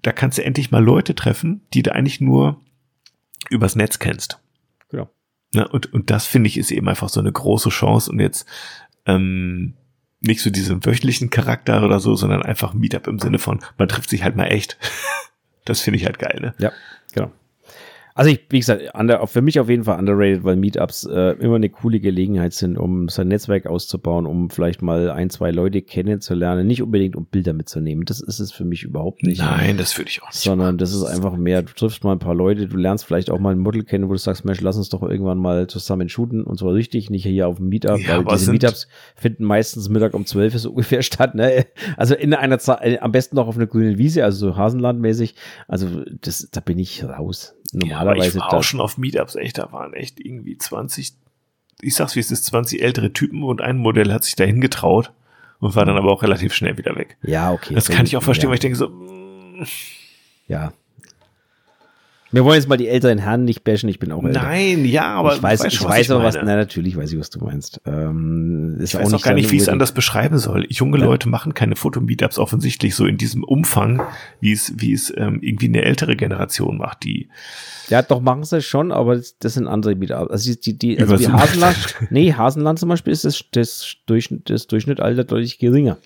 da 0.03 0.13
kannst 0.13 0.39
du 0.39 0.45
endlich 0.45 0.71
mal 0.71 0.83
Leute 0.83 1.15
treffen, 1.15 1.63
die 1.75 1.83
du 1.83 1.93
eigentlich 1.95 2.21
nur 2.21 2.61
übers 3.49 3.77
Netz 3.77 3.99
kennst. 3.99 4.41
Genau. 4.91 5.11
Ja, 5.55 5.67
und, 5.67 5.93
und 5.93 6.11
das 6.11 6.27
finde 6.27 6.49
ich 6.49 6.57
ist 6.57 6.71
eben 6.71 6.89
einfach 6.89 7.09
so 7.09 7.21
eine 7.21 7.33
große 7.33 7.71
Chance 7.71 8.11
und 8.11 8.21
jetzt 8.21 8.47
ähm, 9.07 9.75
nicht 10.21 10.43
so 10.43 10.51
diesen 10.51 10.85
wöchentlichen 10.85 11.31
Charakter 11.31 11.83
oder 11.83 12.01
so, 12.01 12.15
sondern 12.15 12.43
einfach 12.43 12.75
Meetup 12.75 13.07
im 13.07 13.19
Sinne 13.19 13.39
von, 13.39 13.61
man 13.79 13.89
trifft 13.89 14.11
sich 14.11 14.23
halt 14.23 14.37
mal 14.37 14.47
echt. 14.47 14.79
das 15.65 15.81
finde 15.81 15.99
ich 15.99 16.05
halt 16.05 16.19
geil, 16.19 16.39
ne? 16.41 16.55
Ja, 16.59 16.73
genau. 17.13 17.33
Also 18.21 18.33
ich, 18.33 18.41
wie 18.51 18.59
gesagt, 18.59 18.83
under, 18.93 19.27
für 19.27 19.41
mich 19.41 19.59
auf 19.61 19.71
jeden 19.71 19.85
Fall 19.85 19.99
underrated, 19.99 20.45
weil 20.45 20.55
Meetups 20.55 21.07
äh, 21.07 21.31
immer 21.39 21.55
eine 21.55 21.71
coole 21.71 22.01
Gelegenheit 22.01 22.53
sind, 22.53 22.77
um 22.77 23.09
sein 23.09 23.29
Netzwerk 23.29 23.67
auszubauen, 23.67 24.27
um 24.27 24.51
vielleicht 24.51 24.83
mal 24.83 25.11
ein, 25.11 25.31
zwei 25.31 25.51
Leute 25.51 25.81
kennenzulernen, 25.81 26.67
nicht 26.67 26.83
unbedingt 26.83 27.17
um 27.17 27.25
Bilder 27.25 27.55
mitzunehmen. 27.55 28.05
Das 28.05 28.21
ist 28.21 28.39
es 28.39 28.53
für 28.53 28.67
mich 28.67 28.83
überhaupt 28.83 29.23
nicht. 29.23 29.41
Nein, 29.41 29.79
das 29.79 29.97
würde 29.97 30.11
ich 30.11 30.23
auch 30.23 30.27
nicht. 30.27 30.41
Sondern 30.41 30.77
das 30.77 30.93
ist 30.93 31.05
einfach 31.05 31.35
mehr, 31.35 31.63
du 31.63 31.73
triffst 31.73 32.05
mal 32.05 32.13
ein 32.13 32.19
paar 32.19 32.35
Leute, 32.35 32.67
du 32.69 32.77
lernst 32.77 33.07
vielleicht 33.07 33.31
auch 33.31 33.39
mal 33.39 33.55
ein 33.55 33.59
Model 33.59 33.85
kennen, 33.85 34.07
wo 34.07 34.13
du 34.13 34.19
sagst, 34.19 34.45
Mensch, 34.45 34.61
lass 34.61 34.77
uns 34.77 34.91
doch 34.91 35.03
irgendwann 35.03 35.39
mal 35.39 35.67
zusammen 35.69 36.11
shooten 36.11 36.45
und 36.45 36.59
zwar 36.59 36.75
richtig, 36.75 37.09
nicht 37.09 37.23
hier 37.23 37.49
auf 37.49 37.57
dem 37.57 37.71
Meetup, 37.71 38.01
ja, 38.01 38.23
weil 38.23 38.37
diese 38.37 38.53
Meetups 38.53 38.87
finden 39.17 39.45
meistens 39.45 39.89
Mittag 39.89 40.13
um 40.13 40.27
zwölf 40.27 40.55
ist 40.55 40.67
ungefähr 40.67 41.01
statt, 41.11 41.35
ne? 41.35 41.65
Also 41.97 42.15
in 42.17 42.35
einer 42.35 42.59
Zeit, 42.59 42.81
äh, 42.83 42.99
am 42.99 43.13
besten 43.13 43.37
noch 43.37 43.49
auf 43.49 43.57
einer 43.57 43.67
grünen 43.67 43.97
Wiese, 43.97 44.25
also 44.25 44.51
so 44.51 44.57
Hasenlandmäßig. 44.59 45.37
Also 45.69 46.05
das, 46.21 46.51
da 46.53 46.61
bin 46.61 46.79
ich 46.79 47.03
raus 47.03 47.55
normalerweise. 47.75 48.39
Ja, 48.39 48.45
ich 48.45 48.53
war 48.53 48.55
auch 48.55 48.63
schon 48.63 48.81
auf 48.81 48.99
Meetups, 48.99 49.37
echt, 49.37 49.59
da 49.59 49.73
waren 49.73 49.95
echt 49.95 50.21
irgendwie 50.21 50.57
20, 50.59 51.15
ich 51.81 51.95
sag's 51.95 52.17
wie 52.17 52.21
es 52.21 52.31
ist, 52.31 52.47
20 52.47 52.83
ältere 52.83 53.13
Typen 53.13 53.43
und 53.43 53.61
ein 53.61 53.79
Modell 53.79 54.13
hat 54.13 54.25
sich 54.25 54.37
dahin 54.37 54.61
getraut 54.61 55.13
und 55.61 55.75
war 55.75 55.85
dann 55.85 55.97
aber 55.97 56.11
auch 56.11 56.23
relativ 56.23 56.55
schnell 56.55 56.79
wieder 56.79 56.97
weg. 56.97 57.17
Ja, 57.23 57.53
okay. 57.53 57.75
Das 57.75 57.89
kann 57.89 58.07
ich 58.07 58.17
auch 58.17 58.23
verstehen, 58.23 58.49
ja. 58.49 58.51
weil 58.51 58.55
ich 58.57 58.61
denke 58.61 58.79
so, 58.79 58.89
mh, 58.89 59.67
ja, 60.49 60.73
wir 62.33 62.45
wollen 62.45 62.57
jetzt 62.57 62.69
mal 62.69 62.77
die 62.77 62.89
älteren 62.89 63.19
Herren 63.19 63.45
nicht 63.45 63.65
bashen, 63.65 63.89
ich 63.89 63.99
bin 63.99 64.13
auch 64.13 64.23
älter. 64.23 64.43
Nein, 64.43 64.85
ja, 64.85 65.15
aber 65.15 65.35
ich 65.35 65.43
weiß, 65.43 65.65
ich 65.65 65.75
schon, 65.75 65.89
weiß 65.89 66.11
aber 66.11 66.25
was, 66.25 66.37
na, 66.37 66.57
natürlich 66.57 66.97
weiß 66.97 67.13
ich, 67.13 67.19
was 67.19 67.31
du 67.31 67.45
meinst. 67.45 67.81
Ähm, 67.87 68.77
ist 68.79 68.95
ich 68.95 69.01
weiß 69.01 69.13
auch, 69.13 69.19
auch 69.19 69.23
gar 69.23 69.35
nicht, 69.35 69.51
wie 69.51 69.57
ich 69.57 69.63
es 69.63 69.69
anders 69.69 69.93
beschreiben 69.93 70.39
soll. 70.39 70.67
Junge 70.69 70.99
ja. 70.99 71.05
Leute 71.05 71.29
machen 71.29 71.55
keine 71.55 71.77
Fotomeetups 71.77 72.39
offensichtlich 72.39 72.95
so 72.95 73.07
in 73.07 73.17
diesem 73.17 73.43
Umfang, 73.43 74.03
wie 74.41 74.53
es, 74.53 74.73
wie 74.77 74.93
es 74.93 75.13
ähm, 75.17 75.41
irgendwie 75.43 75.69
eine 75.69 75.83
ältere 75.83 76.17
Generation 76.17 76.79
macht, 76.79 77.05
die 77.05 77.29
ja, 77.91 78.03
doch 78.03 78.21
machen 78.21 78.45
sie 78.45 78.63
schon, 78.63 78.93
aber 78.93 79.17
das, 79.17 79.37
das 79.41 79.55
sind 79.55 79.67
andere 79.67 79.97
Meetups. 79.97 80.31
Also 80.31 80.55
die, 80.55 80.79
die, 80.79 81.01
also 81.01 81.19
wie 81.19 81.29
Hasenland, 81.29 81.77
nee, 82.11 82.33
Hasenland 82.33 82.79
zum 82.79 82.89
Beispiel 82.89 83.13
ist 83.13 83.25
das, 83.25 83.45
das, 83.51 83.97
Durchschnitt, 84.07 84.49
das 84.49 84.69
Durchschnittalter 84.69 85.25
deutlich 85.25 85.59
geringer. 85.59 85.99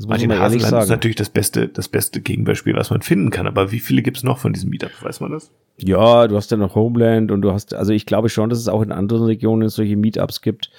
Das 0.00 0.06
muss 0.06 0.12
Martin 0.16 0.32
Hasenland 0.32 0.70
sagen. 0.70 0.82
ist 0.84 0.88
natürlich 0.88 1.16
das 1.16 1.28
beste, 1.28 1.68
das 1.68 1.88
beste 1.88 2.22
Gegenbeispiel, 2.22 2.74
was 2.74 2.88
man 2.88 3.02
finden 3.02 3.28
kann. 3.28 3.46
Aber 3.46 3.70
wie 3.70 3.80
viele 3.80 4.00
gibt 4.00 4.16
es 4.16 4.22
noch 4.22 4.38
von 4.38 4.54
diesem 4.54 4.70
Meetup? 4.70 4.90
Weiß 5.02 5.20
man 5.20 5.30
das? 5.30 5.50
Ja, 5.76 6.26
du 6.26 6.36
hast 6.36 6.50
ja 6.50 6.56
noch 6.56 6.74
Homeland 6.74 7.30
und 7.30 7.42
du 7.42 7.52
hast, 7.52 7.74
also 7.74 7.92
ich 7.92 8.06
glaube 8.06 8.30
schon, 8.30 8.48
dass 8.48 8.58
es 8.58 8.68
auch 8.68 8.80
in 8.80 8.92
anderen 8.92 9.24
Regionen 9.24 9.68
solche 9.68 9.98
Meetups 9.98 10.40
gibt. 10.40 10.70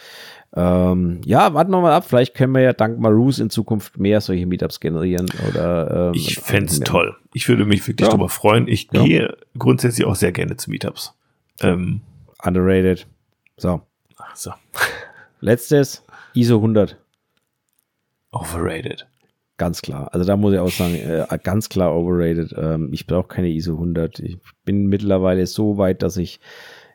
Ähm, 0.56 1.22
ja, 1.24 1.54
warten 1.54 1.70
wir 1.70 1.82
mal 1.82 1.94
ab. 1.94 2.06
Vielleicht 2.08 2.34
können 2.34 2.52
wir 2.56 2.62
ja 2.64 2.74
dank 2.74 2.98
Marus 2.98 3.38
in 3.38 3.52
Zukunft 3.52 4.00
mehr 4.00 4.22
solche 4.22 4.48
Meetups 4.48 4.80
generieren. 4.80 5.30
Oder, 5.48 6.08
ähm, 6.08 6.14
ich 6.16 6.40
fände 6.40 6.80
toll. 6.80 7.16
Ich 7.36 7.48
würde 7.48 7.66
mich 7.66 7.88
wirklich 7.88 8.08
ja. 8.08 8.10
darüber 8.10 8.28
freuen. 8.28 8.68
Ich 8.68 8.88
ja. 8.92 9.04
gehe 9.04 9.38
grundsätzlich 9.56 10.08
auch 10.08 10.16
sehr 10.16 10.32
gerne 10.32 10.58
zu 10.58 10.72
Meetups. 10.72 11.14
Ähm, 11.62 12.02
Underrated. 12.44 13.06
So. 13.58 13.82
Ach 14.18 14.36
so. 14.36 14.52
Letztes, 15.42 16.04
ISO 16.34 16.56
100. 16.56 16.98
Overrated. 18.32 19.08
Ganz 19.58 19.82
klar. 19.82 20.10
Also 20.14 20.26
da 20.26 20.38
muss 20.38 20.54
ich 20.54 20.60
auch 20.60 20.72
sagen, 20.72 20.96
äh, 20.96 21.26
ganz 21.44 21.70
klar 21.70 21.96
overrated. 21.96 22.54
Ähm, 22.58 22.90
ich 22.92 23.06
brauche 23.06 23.28
keine 23.28 23.50
ISO 23.50 23.74
100. 23.74 24.20
Ich 24.20 24.38
bin 24.66 24.88
mittlerweile 24.88 25.46
so 25.46 25.78
weit, 25.78 26.02
dass 26.02 26.18
ich 26.18 26.40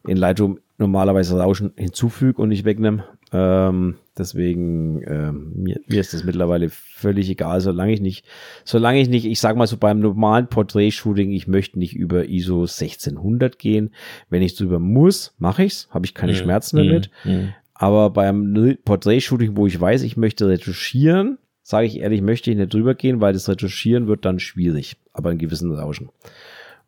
in 0.07 0.17
Lightroom 0.17 0.59
normalerweise 0.79 1.39
Rauschen 1.39 1.73
hinzufüge 1.77 2.41
und 2.43 2.49
nicht 2.49 2.65
wegnehme. 2.65 3.05
Ähm, 3.33 3.97
Deswegen, 4.19 5.03
äh, 5.03 5.31
mir, 5.31 5.79
mir 5.87 6.01
ist 6.01 6.15
das 6.15 6.25
mittlerweile 6.25 6.71
völlig 6.71 7.29
egal, 7.29 7.61
solange 7.61 7.93
ich 7.93 8.01
nicht, 8.01 8.25
solange 8.65 8.99
ich 8.99 9.11
nicht, 9.11 9.27
ich 9.27 9.41
sag 9.41 9.57
mal 9.57 9.67
so 9.67 9.77
beim 9.77 10.01
normalen 10.01 10.47
Portrait-Shooting, 10.47 11.33
ich 11.33 11.47
möchte 11.47 11.79
nicht 11.79 11.95
über 11.95 12.25
ISO 12.27 12.63
1600 12.63 13.59
gehen. 13.59 13.91
Wenn 14.31 14.41
ich 14.41 14.57
drüber 14.57 14.79
muss, 14.79 15.35
mache 15.39 15.65
ich's, 15.65 15.89
habe 15.91 16.07
ich 16.07 16.15
keine 16.15 16.33
Mhm. 16.33 16.37
Schmerzen 16.37 16.77
damit. 16.79 17.11
Mhm. 17.25 17.53
Aber 17.78 18.11
beim 18.11 18.78
Portrait-Shooting, 18.85 19.57
wo 19.57 19.66
ich 19.66 19.78
weiß, 19.81 20.03
ich 20.03 20.16
möchte 20.16 20.48
retuschieren, 20.48 21.39
sage 21.62 21.86
ich 21.86 21.98
ehrlich, 22.01 22.23
möchte 22.23 22.51
ich 22.51 22.57
nicht 22.57 22.73
drüber 22.73 22.94
gehen, 22.94 23.20
weil 23.20 23.32
das 23.32 23.48
Retuschieren 23.48 24.07
wird 24.07 24.24
dann 24.24 24.39
schwierig, 24.39 24.97
aber 25.12 25.31
in 25.31 25.39
gewissen 25.39 25.73
Rauschen. 25.73 26.09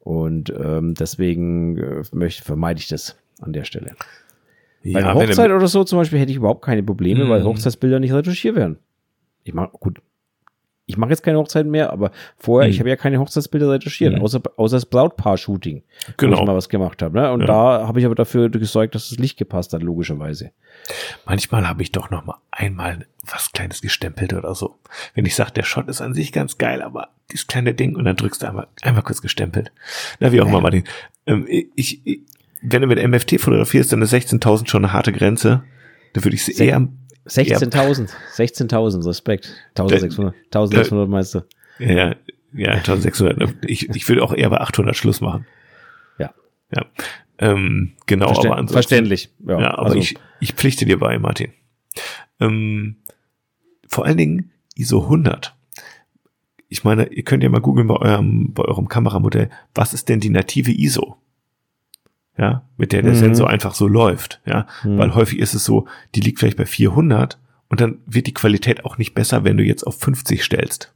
Und 0.00 0.50
ähm, 0.58 0.94
deswegen 0.94 1.76
äh, 1.76 2.02
möchte, 2.12 2.42
vermeide 2.42 2.80
ich 2.80 2.88
das 2.88 3.16
an 3.40 3.52
der 3.52 3.64
Stelle. 3.64 3.96
Bei 4.84 5.00
einer 5.00 5.14
Hochzeit 5.14 5.50
oder 5.50 5.66
so 5.66 5.84
zum 5.84 5.98
Beispiel 5.98 6.18
hätte 6.20 6.30
ich 6.30 6.36
überhaupt 6.38 6.62
keine 6.64 6.82
Probleme, 6.82 7.28
weil 7.28 7.40
Mhm. 7.40 7.46
Hochzeitsbilder 7.46 8.00
nicht 8.00 8.12
retuschiert 8.12 8.56
werden. 8.56 8.78
Ich 9.44 9.52
mache, 9.52 9.70
gut, 9.72 10.00
ich 10.88 10.96
mache 10.96 11.10
jetzt 11.10 11.22
keine 11.22 11.38
Hochzeiten 11.38 11.70
mehr, 11.70 11.92
aber 11.92 12.10
vorher, 12.38 12.66
Mhm. 12.66 12.72
ich 12.74 12.80
habe 12.80 12.88
ja 12.88 12.96
keine 12.96 13.20
Hochzeitsbilder 13.20 13.70
retuschiert, 13.70 14.14
Mhm. 14.16 14.22
außer, 14.22 14.40
außer 14.56 14.76
das 14.76 14.86
Brautpaar-Shooting, 14.86 15.82
wo 16.06 16.12
Genau. 16.16 16.40
ich 16.40 16.46
mal 16.46 16.56
was 16.56 16.68
gemacht 16.68 17.02
habe. 17.02 17.16
Ne? 17.20 17.30
Und 17.30 17.40
Ja. 17.42 17.46
da 17.46 17.86
habe 17.86 18.00
ich 18.00 18.06
aber 18.06 18.14
dafür 18.14 18.48
gesorgt, 18.48 18.94
dass 18.96 19.10
das 19.10 19.18
Licht 19.18 19.38
gepasst 19.38 19.72
hat, 19.74 19.82
logischerweise. 19.82 20.50
Manchmal 21.26 21.68
habe 21.68 21.82
ich 21.82 21.92
doch 21.92 22.10
noch 22.10 22.24
mal 22.24 22.36
einmal 22.50 23.06
was 23.30 23.52
Kleines 23.52 23.82
gestempelt 23.82 24.32
oder 24.32 24.54
so. 24.54 24.78
Wenn 25.14 25.26
ich 25.26 25.34
sage, 25.34 25.52
der 25.52 25.62
Shot 25.64 25.88
ist 25.88 26.00
an 26.00 26.14
sich 26.14 26.32
ganz 26.32 26.56
geil, 26.58 26.80
aber 26.82 27.08
dieses 27.30 27.46
kleine 27.46 27.74
Ding 27.74 27.94
und 27.94 28.04
dann 28.04 28.16
drückst 28.16 28.42
du 28.42 28.46
einmal, 28.48 28.66
einmal 28.82 29.02
kurz 29.02 29.20
gestempelt. 29.20 29.70
Na, 30.20 30.32
wie 30.32 30.40
auch 30.40 30.46
immer, 30.48 30.62
Martin. 30.62 30.84
Ähm, 31.26 31.46
ich, 31.48 32.00
ich, 32.04 32.20
wenn 32.62 32.80
du 32.80 32.88
mit 32.88 32.98
MFT 33.06 33.38
fotografierst, 33.38 33.92
dann 33.92 34.00
ist 34.02 34.12
16.000 34.14 34.68
schon 34.70 34.84
eine 34.84 34.92
harte 34.94 35.12
Grenze. 35.12 35.62
Da 36.14 36.24
würde 36.24 36.34
ich 36.36 36.44
sie 36.46 36.52
eher, 36.54 36.88
16.000, 37.28 38.10
16.000, 38.36 39.06
Respekt. 39.06 39.52
1600, 39.76 40.34
1600 40.46 41.08
meinst 41.08 41.34
du? 41.34 41.40
ja, 41.78 42.14
ja, 42.52 42.70
1600. 42.72 43.56
Ich, 43.66 43.88
ich 43.90 44.08
würde 44.08 44.22
auch 44.22 44.32
eher 44.32 44.50
bei 44.50 44.60
800 44.60 44.96
Schluss 44.96 45.20
machen. 45.20 45.46
Ja. 46.18 46.32
Ja. 46.74 46.86
Ähm, 47.38 47.92
genau, 48.06 48.26
Verstä 48.26 48.48
aber 48.48 48.56
ansonsten, 48.56 48.72
verständlich. 48.72 49.30
Ja, 49.46 49.60
Ja, 49.60 49.70
aber 49.74 49.86
also, 49.86 49.98
ich, 49.98 50.16
ich 50.40 50.54
pflichte 50.54 50.86
dir 50.86 50.98
bei, 50.98 51.18
Martin. 51.18 51.52
Ähm, 52.40 52.96
vor 53.86 54.06
allen 54.06 54.16
Dingen 54.16 54.50
ISO 54.74 55.02
100. 55.02 55.54
Ich 56.68 56.84
meine, 56.84 57.06
ihr 57.12 57.22
könnt 57.22 57.42
ja 57.42 57.48
mal 57.48 57.60
googeln 57.60 57.86
bei 57.86 57.96
eurem, 57.96 58.52
bei 58.52 58.64
eurem 58.64 58.88
Kameramodell, 58.88 59.50
was 59.74 59.94
ist 59.94 60.08
denn 60.08 60.20
die 60.20 60.30
native 60.30 60.70
ISO? 60.70 61.16
Ja, 62.38 62.62
mit 62.76 62.92
der 62.92 63.02
der 63.02 63.12
Mhm. 63.14 63.16
Sensor 63.18 63.50
einfach 63.50 63.74
so 63.74 63.88
läuft, 63.88 64.40
ja, 64.46 64.66
Mhm. 64.84 64.98
weil 64.98 65.14
häufig 65.14 65.38
ist 65.40 65.54
es 65.54 65.64
so, 65.64 65.88
die 66.14 66.20
liegt 66.20 66.38
vielleicht 66.38 66.56
bei 66.56 66.66
400 66.66 67.36
und 67.68 67.80
dann 67.80 67.98
wird 68.06 68.26
die 68.28 68.34
Qualität 68.34 68.84
auch 68.84 68.96
nicht 68.96 69.12
besser, 69.14 69.42
wenn 69.44 69.56
du 69.56 69.64
jetzt 69.64 69.82
auf 69.84 69.98
50 69.98 70.44
stellst. 70.44 70.92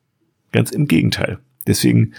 Ganz 0.53 0.71
im 0.71 0.87
Gegenteil. 0.87 1.39
Deswegen 1.67 2.13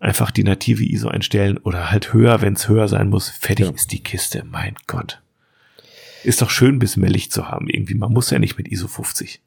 einfach 0.00 0.32
die 0.32 0.42
native 0.42 0.82
ISO 0.84 1.06
einstellen 1.08 1.58
oder 1.58 1.92
halt 1.92 2.12
höher, 2.12 2.40
wenn 2.42 2.54
es 2.54 2.68
höher 2.68 2.88
sein 2.88 3.08
muss. 3.10 3.28
Fertig 3.28 3.66
Ja. 3.66 3.72
ist 3.72 3.92
die 3.92 4.02
Kiste. 4.02 4.42
Mein 4.44 4.74
Gott. 4.88 5.20
Ist 6.24 6.42
doch 6.42 6.50
schön, 6.50 6.76
ein 6.76 6.78
bisschen 6.80 7.02
mehr 7.02 7.10
Licht 7.10 7.32
zu 7.32 7.48
haben 7.48 7.68
irgendwie. 7.68 7.94
Man 7.94 8.12
muss 8.12 8.30
ja 8.30 8.38
nicht 8.40 8.56
mit 8.58 8.66
ISO 8.68 8.88
50. 8.88 9.40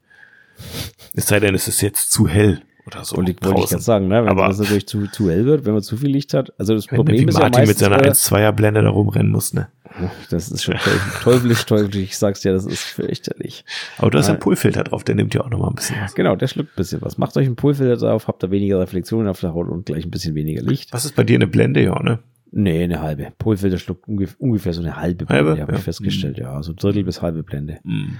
Es 1.13 1.27
sei 1.27 1.41
denn, 1.41 1.53
es 1.55 1.67
ist 1.67 1.81
jetzt 1.81 2.11
zu 2.11 2.27
hell 2.29 2.61
oder 2.87 3.03
so. 3.03 3.17
wollte 3.17 3.31
ich, 3.31 3.37
wollte 3.43 3.61
ich 3.61 3.69
gerade 3.69 3.81
sagen, 3.83 4.07
ne? 4.07 4.23
wenn 4.23 4.29
Aber- 4.29 4.47
das 4.47 4.59
natürlich 4.59 4.87
zu, 4.87 5.07
zu 5.07 5.29
hell 5.29 5.45
wird, 5.45 5.65
wenn 5.65 5.73
man 5.73 5.81
zu 5.83 5.97
viel 5.97 6.09
Licht 6.09 6.33
hat. 6.33 6.53
Also 6.59 6.75
das 6.75 6.87
Problem 6.87 7.27
ist 7.27 7.35
ja 7.35 7.41
Martin 7.41 7.61
meistens, 7.61 7.67
mit 7.67 7.77
seiner 7.79 8.05
äh, 8.05 8.09
1-2er 8.11 8.51
Blende 8.51 8.81
da 8.83 8.89
rumrennen 8.89 9.31
muss, 9.31 9.53
ne? 9.53 9.67
das 10.29 10.49
ist 10.49 10.63
schon 10.63 10.75
teuflisch, 11.23 11.65
teuflisch. 11.65 12.03
Ich 12.03 12.17
sag's 12.17 12.41
dir, 12.41 12.51
das 12.53 12.65
ist 12.65 12.81
fürchterlich. 12.83 13.63
Aber 13.97 14.11
du 14.11 14.17
hast 14.17 14.25
ja 14.25 14.33
einen 14.33 14.39
Nein. 14.39 14.43
Pullfilter 14.43 14.83
drauf, 14.83 15.03
der 15.03 15.15
nimmt 15.15 15.33
ja 15.33 15.41
auch 15.41 15.49
noch 15.49 15.59
mal 15.59 15.69
ein 15.69 15.75
bisschen 15.75 15.97
was. 16.01 16.15
Genau, 16.15 16.35
der 16.35 16.47
schluckt 16.47 16.71
ein 16.71 16.75
bisschen 16.75 17.01
was. 17.01 17.17
Macht 17.17 17.35
euch 17.37 17.45
einen 17.45 17.55
Pullfilter 17.55 17.97
drauf, 17.97 18.27
habt 18.27 18.43
da 18.43 18.51
weniger 18.51 18.79
Reflexionen 18.79 19.27
auf 19.27 19.39
der 19.39 19.53
Haut 19.53 19.69
und 19.69 19.85
gleich 19.85 20.05
ein 20.05 20.11
bisschen 20.11 20.35
weniger 20.35 20.61
Licht. 20.61 20.91
Was 20.93 21.05
ist 21.05 21.15
bei 21.15 21.23
dir 21.23 21.35
eine 21.35 21.47
Blende, 21.47 21.81
ja, 21.81 22.01
ne? 22.01 22.19
Nee, 22.57 22.83
eine 22.85 23.01
halbe. 23.01 23.33
Pullfilter 23.37 23.77
schluckt 23.77 24.07
ungef 24.07 24.35
ungefähr 24.39 24.71
so 24.71 24.81
eine 24.81 24.95
halbe 24.95 25.25
Halbe? 25.27 25.43
Blende, 25.55 25.61
habe 25.63 25.71
Ja. 25.73 25.77
ich 25.77 25.83
festgestellt. 25.83 26.37
Ja, 26.37 26.63
so 26.63 26.71
Drittel 26.73 27.03
bis 27.03 27.21
halbe 27.21 27.43
Blende. 27.43 27.79
Mhm. 27.83 28.17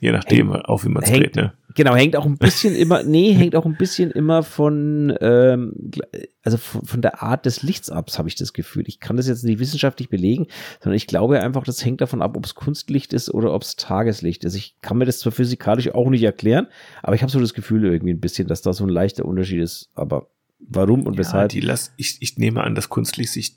Je 0.00 0.10
nachdem, 0.10 0.52
auf 0.52 0.86
wie 0.86 0.88
man 0.88 1.02
es 1.02 1.10
hängt- 1.10 1.22
dreht, 1.22 1.36
ne? 1.36 1.52
Genau, 1.74 1.94
hängt 1.94 2.16
auch 2.16 2.24
ein 2.24 2.38
bisschen 2.38 2.74
immer, 2.74 3.02
nee, 3.02 3.32
hängt 3.34 3.54
auch 3.54 3.66
ein 3.66 3.76
bisschen 3.76 4.10
immer 4.10 4.42
von, 4.42 5.14
ähm, 5.20 5.74
also 6.42 6.56
von, 6.56 6.86
von 6.86 7.02
der 7.02 7.22
Art 7.22 7.44
des 7.44 7.62
Lichts 7.62 7.90
ab, 7.90 8.10
habe 8.16 8.26
ich 8.28 8.36
das 8.36 8.54
Gefühl. 8.54 8.84
Ich 8.86 9.00
kann 9.00 9.18
das 9.18 9.28
jetzt 9.28 9.44
nicht 9.44 9.58
wissenschaftlich 9.58 10.08
belegen, 10.08 10.46
sondern 10.80 10.96
ich 10.96 11.06
glaube 11.06 11.40
einfach, 11.40 11.64
das 11.64 11.84
hängt 11.84 12.00
davon 12.00 12.22
ab, 12.22 12.38
ob 12.38 12.46
es 12.46 12.54
Kunstlicht 12.54 13.12
ist 13.12 13.28
oder 13.34 13.52
ob 13.52 13.60
es 13.64 13.76
Tageslicht 13.76 14.44
ist. 14.44 14.54
Ich 14.54 14.76
kann 14.80 14.96
mir 14.96 15.04
das 15.04 15.18
zwar 15.18 15.32
physikalisch 15.32 15.90
auch 15.94 16.08
nicht 16.08 16.22
erklären, 16.22 16.68
aber 17.02 17.16
ich 17.16 17.22
habe 17.22 17.30
so 17.30 17.38
das 17.38 17.52
Gefühl 17.52 17.84
irgendwie 17.84 18.14
ein 18.14 18.20
bisschen, 18.20 18.48
dass 18.48 18.62
da 18.62 18.72
so 18.72 18.84
ein 18.84 18.88
leichter 18.90 19.26
Unterschied 19.26 19.60
ist. 19.60 19.90
Aber 19.94 20.28
warum 20.66 21.02
und 21.06 21.14
Ja, 21.14 21.18
weshalb? 21.18 21.50
die 21.50 21.60
lass, 21.60 21.92
ich, 21.98 22.16
ich 22.20 22.38
nehme 22.38 22.62
an, 22.64 22.74
dass 22.74 22.88
Kunstlicht 22.88 23.30
sich 23.32 23.56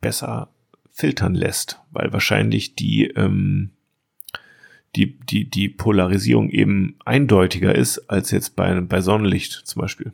besser 0.00 0.48
filtern 0.90 1.34
lässt, 1.34 1.80
weil 1.90 2.12
wahrscheinlich 2.12 2.74
die, 2.74 3.04
ähm, 3.08 3.70
die, 4.96 5.18
die, 5.20 5.48
die 5.48 5.68
Polarisierung 5.68 6.50
eben 6.50 6.96
eindeutiger 7.04 7.74
ist 7.74 7.98
als 8.10 8.30
jetzt 8.30 8.56
bei, 8.56 8.80
bei 8.80 9.00
Sonnenlicht 9.00 9.52
zum 9.64 9.82
Beispiel. 9.82 10.12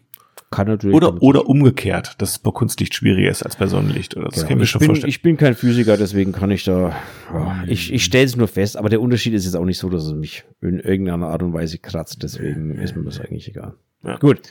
kann 0.51 0.67
natürlich. 0.67 0.95
Oder, 0.95 1.23
oder 1.23 1.47
umgekehrt, 1.49 2.15
dass 2.21 2.33
es 2.33 2.39
bei 2.39 2.51
Kunstlicht 2.51 2.95
schwieriger 2.95 3.31
ist 3.31 3.43
als 3.45 3.57
bei 3.57 3.67
Sonnenlicht. 3.67 4.17
Oder 4.17 4.27
das 4.29 4.35
Genau. 4.35 4.49
kann 4.49 4.57
ich 4.57 4.61
mir 4.61 4.67
schon 4.67 4.79
bin, 4.81 4.87
vorstellen. 4.89 5.09
ich 5.09 5.23
bin 5.23 5.37
kein 5.37 5.55
Physiker, 5.55 5.97
deswegen 5.97 6.33
kann 6.33 6.51
ich 6.51 6.65
da, 6.65 6.95
ja, 7.33 7.65
ich, 7.67 7.93
ich 7.93 8.05
stelle 8.05 8.25
es 8.27 8.37
nur 8.37 8.49
fest, 8.49 8.77
aber 8.77 8.89
der 8.91 9.01
Unterschied 9.01 9.33
ist 9.33 9.45
jetzt 9.47 9.57
auch 9.57 9.65
nicht 9.65 9.79
so, 9.79 9.89
dass 9.89 10.05
es 10.05 10.13
mich 10.13 10.45
in 10.61 10.81
irgendeiner 10.81 11.29
Art 11.29 11.43
und 11.43 11.53
Weise 11.55 11.79
kratzt, 11.79 12.23
deswegen 12.23 12.73
ist 12.79 12.95
mir 12.95 13.05
das 13.05 13.21
eigentlich 13.21 13.49
egal. 13.49 13.75
Ja. 14.03 14.17
Gut, 14.19 14.43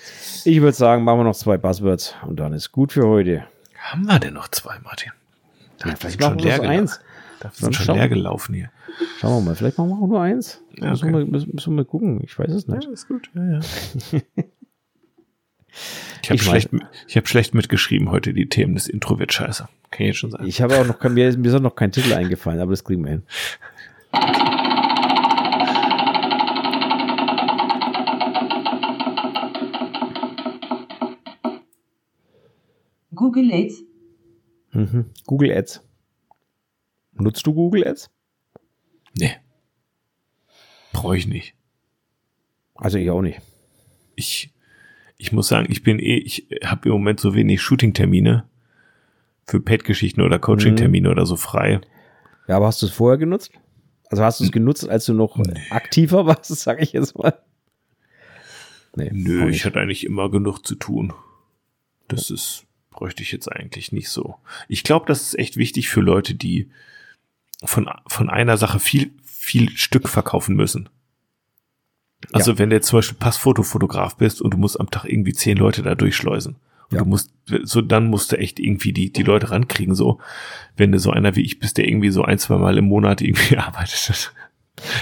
ich 0.46 0.62
würde 0.62 0.76
sagen, 0.76 1.04
machen 1.04 1.20
wir 1.20 1.24
noch 1.26 1.36
zwei 1.36 1.58
Buzzwords 1.58 2.16
und 2.26 2.40
dann 2.40 2.54
ist 2.54 2.72
gut 2.72 2.92
für 2.94 3.08
heute. 3.08 3.46
Haben 3.78 4.06
wir 4.08 4.18
denn 4.20 4.34
noch 4.34 4.48
zwei, 4.48 4.80
Martin? 4.84 5.12
Da 5.84 5.90
Ja, 5.90 5.96
vielleicht 5.98 6.20
machen 6.22 6.44
wir 6.44 6.62
eins. 6.70 7.00
Da 7.40 7.50
Dann 7.50 7.74
sind 7.74 7.76
schon 7.76 7.96
leer 7.96 8.10
gelaufen 8.10 8.56
hier. 8.56 8.70
Schauen 9.20 9.44
wir 9.44 9.50
mal, 9.50 9.56
vielleicht 9.56 9.78
machen 9.78 9.90
wir 9.90 9.96
auch 9.96 10.08
nur 10.08 10.22
eins. 10.22 10.62
Ja, 10.78 10.92
müssen, 10.92 11.10
okay. 11.10 11.18
wir, 11.20 11.26
müssen, 11.26 11.52
müssen 11.54 11.74
wir 11.74 11.78
mal 11.78 11.86
gucken, 11.86 12.22
ich 12.24 12.38
weiß 12.38 12.52
es 12.52 12.68
nicht. 12.68 12.88
ist 12.88 13.08
gut. 13.08 13.30
Ja, 13.36 13.54
ja. 13.54 13.60
Ich 16.22 16.30
habe 16.30 16.40
schlecht, 16.40 16.70
ich 17.08 17.18
hab 17.18 17.28
schlecht 17.28 17.56
mitgeschrieben 17.56 18.12
heute 18.12 18.32
die 18.34 18.48
Themen 18.48 18.76
des 18.76 18.88
Intro 18.88 19.18
wird 19.18 19.34
scheiße. 19.34 19.68
Kann 19.90 20.02
ich 20.02 20.08
jetzt 20.10 20.18
schon 20.18 20.30
sagen. 20.30 20.46
Ich 20.46 20.62
habe 20.62 20.78
auch 20.78 20.86
noch, 20.86 21.00
kein- 21.00 21.16
mir, 21.16 21.36
mir 21.36 21.48
ist 21.50 21.56
auch 21.56 21.60
noch 21.60 21.76
kein 21.76 21.92
Titel 21.92 22.14
eingefallen, 22.14 22.62
aber 22.62 22.72
das 22.72 22.84
kriegen 22.84 23.04
wir 23.04 23.10
hin. 23.12 23.24
Google 33.16 33.52
Ads, 33.54 33.84
Mhm. 34.74 35.06
Google 35.26 35.52
Ads. 35.52 35.82
Nutzt 37.14 37.46
du 37.46 37.54
Google 37.54 37.88
Ads? 37.88 38.10
Nee. 39.18 39.36
Brauche 40.92 41.18
ich 41.18 41.28
nicht. 41.28 41.56
Also 42.76 42.98
ich 42.98 43.10
auch 43.10 43.22
nicht. 43.22 43.40
Ich, 44.16 44.54
ich 45.18 45.32
muss 45.32 45.48
sagen, 45.48 45.68
ich 45.70 45.84
bin 45.84 46.00
eh, 46.00 46.18
ich 46.18 46.48
habe 46.64 46.90
im 46.90 46.94
Moment 46.94 47.20
so 47.20 47.36
wenig 47.36 47.62
Shooting-Termine 47.62 48.46
für 49.46 49.60
Pet-Geschichten 49.60 50.22
oder 50.22 50.40
Coaching-Termine 50.40 51.10
oder 51.10 51.26
so 51.26 51.36
frei. 51.36 51.82
Ja, 52.48 52.58
aber 52.58 52.68
hast 52.68 52.82
du 52.82 52.88
es 52.88 52.92
vorher 52.92 53.18
genutzt? 53.18 53.52
Also 54.10 54.24
hast 54.24 54.40
du 54.40 54.44
es 54.44 54.52
genutzt, 54.52 54.88
als 54.88 55.06
du 55.06 55.14
noch 55.14 55.40
äh, 55.40 55.54
aktiver 55.70 56.26
warst, 56.26 56.46
sage 56.60 56.84
ich 56.84 56.94
jetzt 56.94 57.18
mal? 57.18 57.34
Nee, 58.96 59.10
Nö, 59.12 59.50
ich 59.50 59.66
hatte 59.66 59.80
eigentlich 59.80 60.06
immer 60.06 60.30
genug 60.30 60.60
zu 60.66 60.76
tun. 60.76 61.14
Das 62.08 62.30
ist, 62.30 62.66
bräuchte 63.04 63.22
ich 63.22 63.34
jetzt 63.34 63.52
eigentlich 63.52 63.92
nicht 63.92 64.08
so. 64.08 64.36
Ich 64.70 64.86
glaube, 64.86 65.06
das 65.08 65.22
ist 65.24 65.38
echt 65.38 65.58
wichtig 65.58 65.90
für 65.90 66.00
Leute, 66.00 66.36
die 66.36 66.70
von, 67.66 67.90
von 68.08 68.30
einer 68.30 68.56
Sache 68.56 68.80
viel, 68.80 69.12
viel 69.26 69.70
Stück 69.72 70.08
verkaufen 70.08 70.56
müssen. 70.56 70.88
Also 72.32 72.58
wenn 72.58 72.70
du 72.70 72.78
jetzt 72.78 72.88
zum 72.88 73.00
Beispiel 73.00 73.18
Passfotofotograf 73.18 74.16
bist 74.16 74.42
und 74.42 74.54
du 74.54 74.58
musst 74.58 74.80
am 74.80 74.90
Tag 74.90 75.04
irgendwie 75.04 75.34
zehn 75.34 75.58
Leute 75.58 75.84
da 75.84 75.96
durchschleusen. 75.96 76.56
Und 76.92 76.96
Ja. 76.96 77.00
du 77.04 77.10
musst, 77.10 77.34
so 77.64 77.82
dann 77.82 78.08
musst 78.08 78.32
du 78.32 78.38
echt 78.38 78.58
irgendwie 78.58 78.94
die, 78.94 79.12
die 79.12 79.24
Leute 79.24 79.52
rankriegen, 79.52 79.96
so. 79.96 80.22
Wenn 80.78 80.94
du 80.94 80.98
so 80.98 81.12
einer 81.12 81.36
wie 81.36 81.42
ich 81.42 81.60
bist, 81.60 81.78
der 81.78 81.86
irgendwie 81.90 82.10
so 82.10 82.24
ein, 82.24 82.40
zwei 82.40 82.58
Mal 82.58 82.78
im 82.78 82.86
Monat 82.86 83.20
irgendwie 83.20 83.58
arbeitet. 83.58 84.32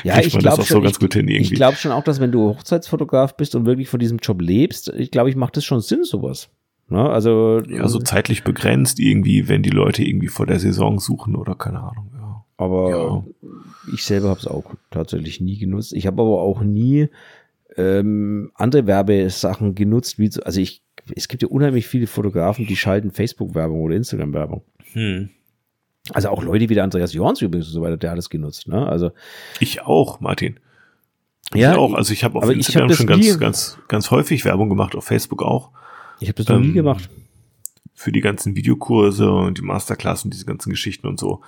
Ja, 0.03 0.15
kriegt 0.15 0.26
ich 0.26 0.34
man 0.34 0.41
das 0.41 0.56
glaube 0.56 0.64
auch 0.64 0.68
so 0.68 0.73
schon, 0.73 0.84
ganz 0.84 0.95
ich, 0.95 0.99
gut 1.02 1.14
hin 1.14 1.28
ich 1.28 1.53
glaube 1.53 1.78
schon 1.78 1.91
auch, 1.91 2.03
dass 2.03 2.19
wenn 2.19 2.32
du 2.32 2.49
Hochzeitsfotograf 2.49 3.38
bist 3.38 3.53
und 3.53 3.68
wirklich 3.68 3.90
von 3.90 3.99
diesem 3.99 4.18
Job 4.18 4.41
lebst, 4.41 4.90
ich 4.90 5.11
glaube, 5.11 5.30
ich 5.30 5.36
macht 5.36 5.56
das 5.56 5.65
schon 5.65 5.82
Sinn, 5.82 6.03
sowas. 6.03 6.49
Ne? 6.91 7.09
Also, 7.09 7.61
Ja, 7.68 7.88
so 7.88 7.99
zeitlich 7.99 8.43
begrenzt 8.43 8.99
irgendwie, 8.99 9.47
wenn 9.47 9.63
die 9.63 9.69
Leute 9.69 10.03
irgendwie 10.03 10.27
vor 10.27 10.45
der 10.45 10.59
Saison 10.59 10.99
suchen 10.99 11.35
oder 11.35 11.55
keine 11.55 11.80
Ahnung. 11.81 12.11
Ja. 12.13 12.45
aber 12.57 13.26
ich 13.93 14.03
selber 14.03 14.30
habe 14.30 14.39
es 14.39 14.47
auch 14.47 14.76
tatsächlich 14.91 15.41
nie 15.41 15.57
genutzt. 15.57 15.93
Ich 15.93 16.05
habe 16.05 16.22
aber 16.22 16.41
auch 16.41 16.61
nie 16.61 17.07
ähm, 17.77 18.51
andere 18.55 18.85
Werbesachen 18.85 19.73
genutzt, 19.76 20.19
wie 20.19 20.30
also 20.43 20.59
ich, 20.59 20.84
es 21.15 21.27
gibt 21.27 21.41
ja 21.41 21.47
unheimlich 21.47 21.88
viele 21.88 22.07
Fotografen, 22.07 22.68
die 22.68 22.76
schalten 22.76 23.11
Facebook-Werbung 23.11 23.81
oder 23.81 23.95
Instagram-Werbung. 23.95 24.61
Hm. 24.93 25.30
Also 26.13 26.30
auch 26.30 26.43
Leute 26.43 26.68
wie 26.69 26.76
der 26.76 26.84
Andreas 26.84 27.13
Jorns 27.13 27.41
übrigens 27.41 27.68
und 27.68 27.73
so 27.73 27.81
weiter, 27.81 27.97
der 27.97 28.11
hat 28.11 28.18
es 28.18 28.30
genutzt. 28.30 28.68
Ne? 28.68 28.88
Also 28.88 29.11
Ich 29.59 29.81
auch, 29.81 30.19
Martin. 30.19 30.59
Ja, 31.53 31.72
ich 31.72 31.77
auch. 31.77 31.93
Also 31.93 32.13
ich 32.13 32.23
habe 32.23 32.38
auf 32.38 32.49
Instagram 32.49 32.89
hab 32.89 32.97
schon 32.97 33.07
ganz, 33.07 33.39
ganz, 33.39 33.77
ganz 33.88 34.11
häufig 34.11 34.45
Werbung 34.45 34.69
gemacht, 34.69 34.95
auf 34.95 35.05
Facebook 35.05 35.43
auch. 35.43 35.72
Ich 36.22 36.30
habe 36.30 36.38
das 36.38 36.48
noch 36.48 36.56
ähm, 36.56 36.68
nie 36.68 36.73
gemacht. 36.73 37.10
Für 37.93 38.11
die 38.11 38.22
ganzen 38.22 38.56
Videokurse 38.56 39.31
und 39.31 39.57
die 39.57 39.64
Masterclass 39.64 40.23
und 40.23 40.34
diese 40.34 40.45
ganzen 40.45 40.69
Geschichten 40.69 41.07
und 41.07 41.19
so. 41.19 41.41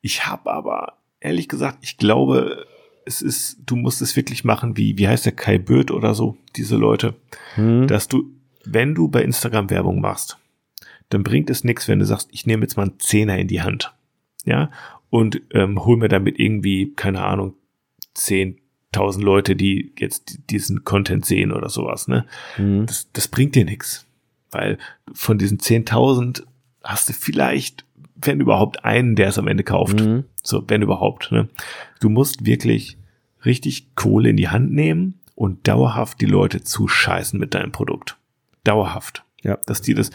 Ich 0.00 0.26
habe 0.26 0.52
aber, 0.52 0.94
ehrlich 1.20 1.48
gesagt, 1.48 1.78
ich 1.82 1.96
glaube, 1.96 2.66
es 3.06 3.22
ist, 3.22 3.58
du 3.64 3.76
musst 3.76 4.02
es 4.02 4.16
wirklich 4.16 4.44
machen, 4.44 4.76
wie, 4.76 4.98
wie 4.98 5.08
heißt 5.08 5.24
der 5.24 5.32
Kai 5.32 5.58
Böth 5.58 5.90
oder 5.90 6.14
so, 6.14 6.36
diese 6.56 6.76
Leute, 6.76 7.14
hm. 7.54 7.86
dass 7.86 8.08
du, 8.08 8.24
wenn 8.64 8.94
du 8.94 9.08
bei 9.08 9.22
Instagram 9.22 9.70
Werbung 9.70 10.00
machst, 10.00 10.38
dann 11.08 11.22
bringt 11.22 11.48
es 11.50 11.64
nichts, 11.64 11.86
wenn 11.88 12.00
du 12.00 12.04
sagst, 12.04 12.28
ich 12.32 12.46
nehme 12.46 12.62
jetzt 12.62 12.76
mal 12.76 12.84
einen 12.84 12.98
Zehner 12.98 13.38
in 13.38 13.48
die 13.48 13.62
Hand, 13.62 13.94
ja, 14.44 14.70
und 15.08 15.40
ähm, 15.52 15.84
hol 15.84 15.96
mir 15.96 16.08
damit 16.08 16.38
irgendwie, 16.38 16.92
keine 16.94 17.24
Ahnung, 17.24 17.54
10.000 18.16 19.22
Leute, 19.22 19.56
die 19.56 19.92
jetzt 19.98 20.38
diesen 20.50 20.84
Content 20.84 21.24
sehen 21.24 21.52
oder 21.52 21.68
sowas, 21.68 22.08
ne? 22.08 22.26
Mhm. 22.58 22.86
Das, 22.86 23.10
das 23.12 23.28
bringt 23.28 23.54
dir 23.54 23.64
nichts, 23.64 24.05
weil 24.56 24.78
von 25.12 25.38
diesen 25.38 25.58
10.000 25.58 26.44
hast 26.82 27.08
du 27.08 27.12
vielleicht, 27.12 27.84
wenn 28.16 28.40
überhaupt 28.40 28.84
einen, 28.84 29.14
der 29.14 29.28
es 29.28 29.38
am 29.38 29.48
Ende 29.48 29.64
kauft. 29.64 30.00
Mhm. 30.00 30.24
So, 30.42 30.64
wenn 30.68 30.82
überhaupt, 30.82 31.30
ne? 31.30 31.48
Du 32.00 32.08
musst 32.08 32.46
wirklich 32.46 32.96
richtig 33.44 33.94
Kohle 33.94 34.30
in 34.30 34.36
die 34.36 34.48
Hand 34.48 34.72
nehmen 34.72 35.20
und 35.34 35.68
dauerhaft 35.68 36.20
die 36.20 36.26
Leute 36.26 36.62
zuscheißen 36.62 37.38
mit 37.38 37.54
deinem 37.54 37.72
Produkt. 37.72 38.16
Dauerhaft. 38.64 39.24
Ja. 39.42 39.58
Dass 39.66 39.82
die 39.82 39.94
das, 39.94 40.10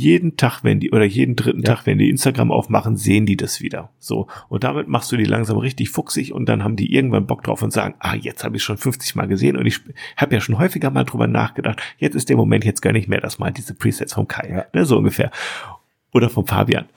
jeden 0.00 0.36
Tag, 0.36 0.64
wenn 0.64 0.80
die, 0.80 0.90
oder 0.90 1.04
jeden 1.04 1.36
dritten 1.36 1.62
ja. 1.62 1.74
Tag, 1.74 1.86
wenn 1.86 1.98
die 1.98 2.10
Instagram 2.10 2.50
aufmachen, 2.50 2.96
sehen 2.96 3.26
die 3.26 3.36
das 3.36 3.60
wieder. 3.60 3.90
So. 3.98 4.26
Und 4.48 4.64
damit 4.64 4.88
machst 4.88 5.12
du 5.12 5.16
die 5.16 5.24
langsam 5.24 5.58
richtig 5.58 5.90
fuchsig 5.90 6.32
und 6.32 6.48
dann 6.48 6.64
haben 6.64 6.76
die 6.76 6.94
irgendwann 6.94 7.26
Bock 7.26 7.42
drauf 7.44 7.62
und 7.62 7.72
sagen, 7.72 7.94
ah, 7.98 8.14
jetzt 8.14 8.42
habe 8.42 8.56
ich 8.56 8.62
schon 8.62 8.78
50 8.78 9.14
Mal 9.14 9.28
gesehen 9.28 9.56
und 9.56 9.66
ich 9.66 9.80
habe 10.16 10.34
ja 10.34 10.40
schon 10.40 10.58
häufiger 10.58 10.90
mal 10.90 11.04
drüber 11.04 11.26
nachgedacht, 11.26 11.80
jetzt 11.98 12.14
ist 12.14 12.28
der 12.28 12.36
Moment, 12.36 12.64
jetzt 12.64 12.80
gönne 12.80 12.98
ich 12.98 13.08
mir 13.08 13.20
das 13.20 13.38
mal, 13.38 13.52
diese 13.52 13.74
Presets 13.74 14.14
vom 14.14 14.26
Kai. 14.26 14.48
Ja. 14.50 14.64
Ne, 14.72 14.84
so 14.84 14.96
ungefähr. 14.96 15.30
Oder 16.12 16.30
vom 16.30 16.46
Fabian. 16.46 16.86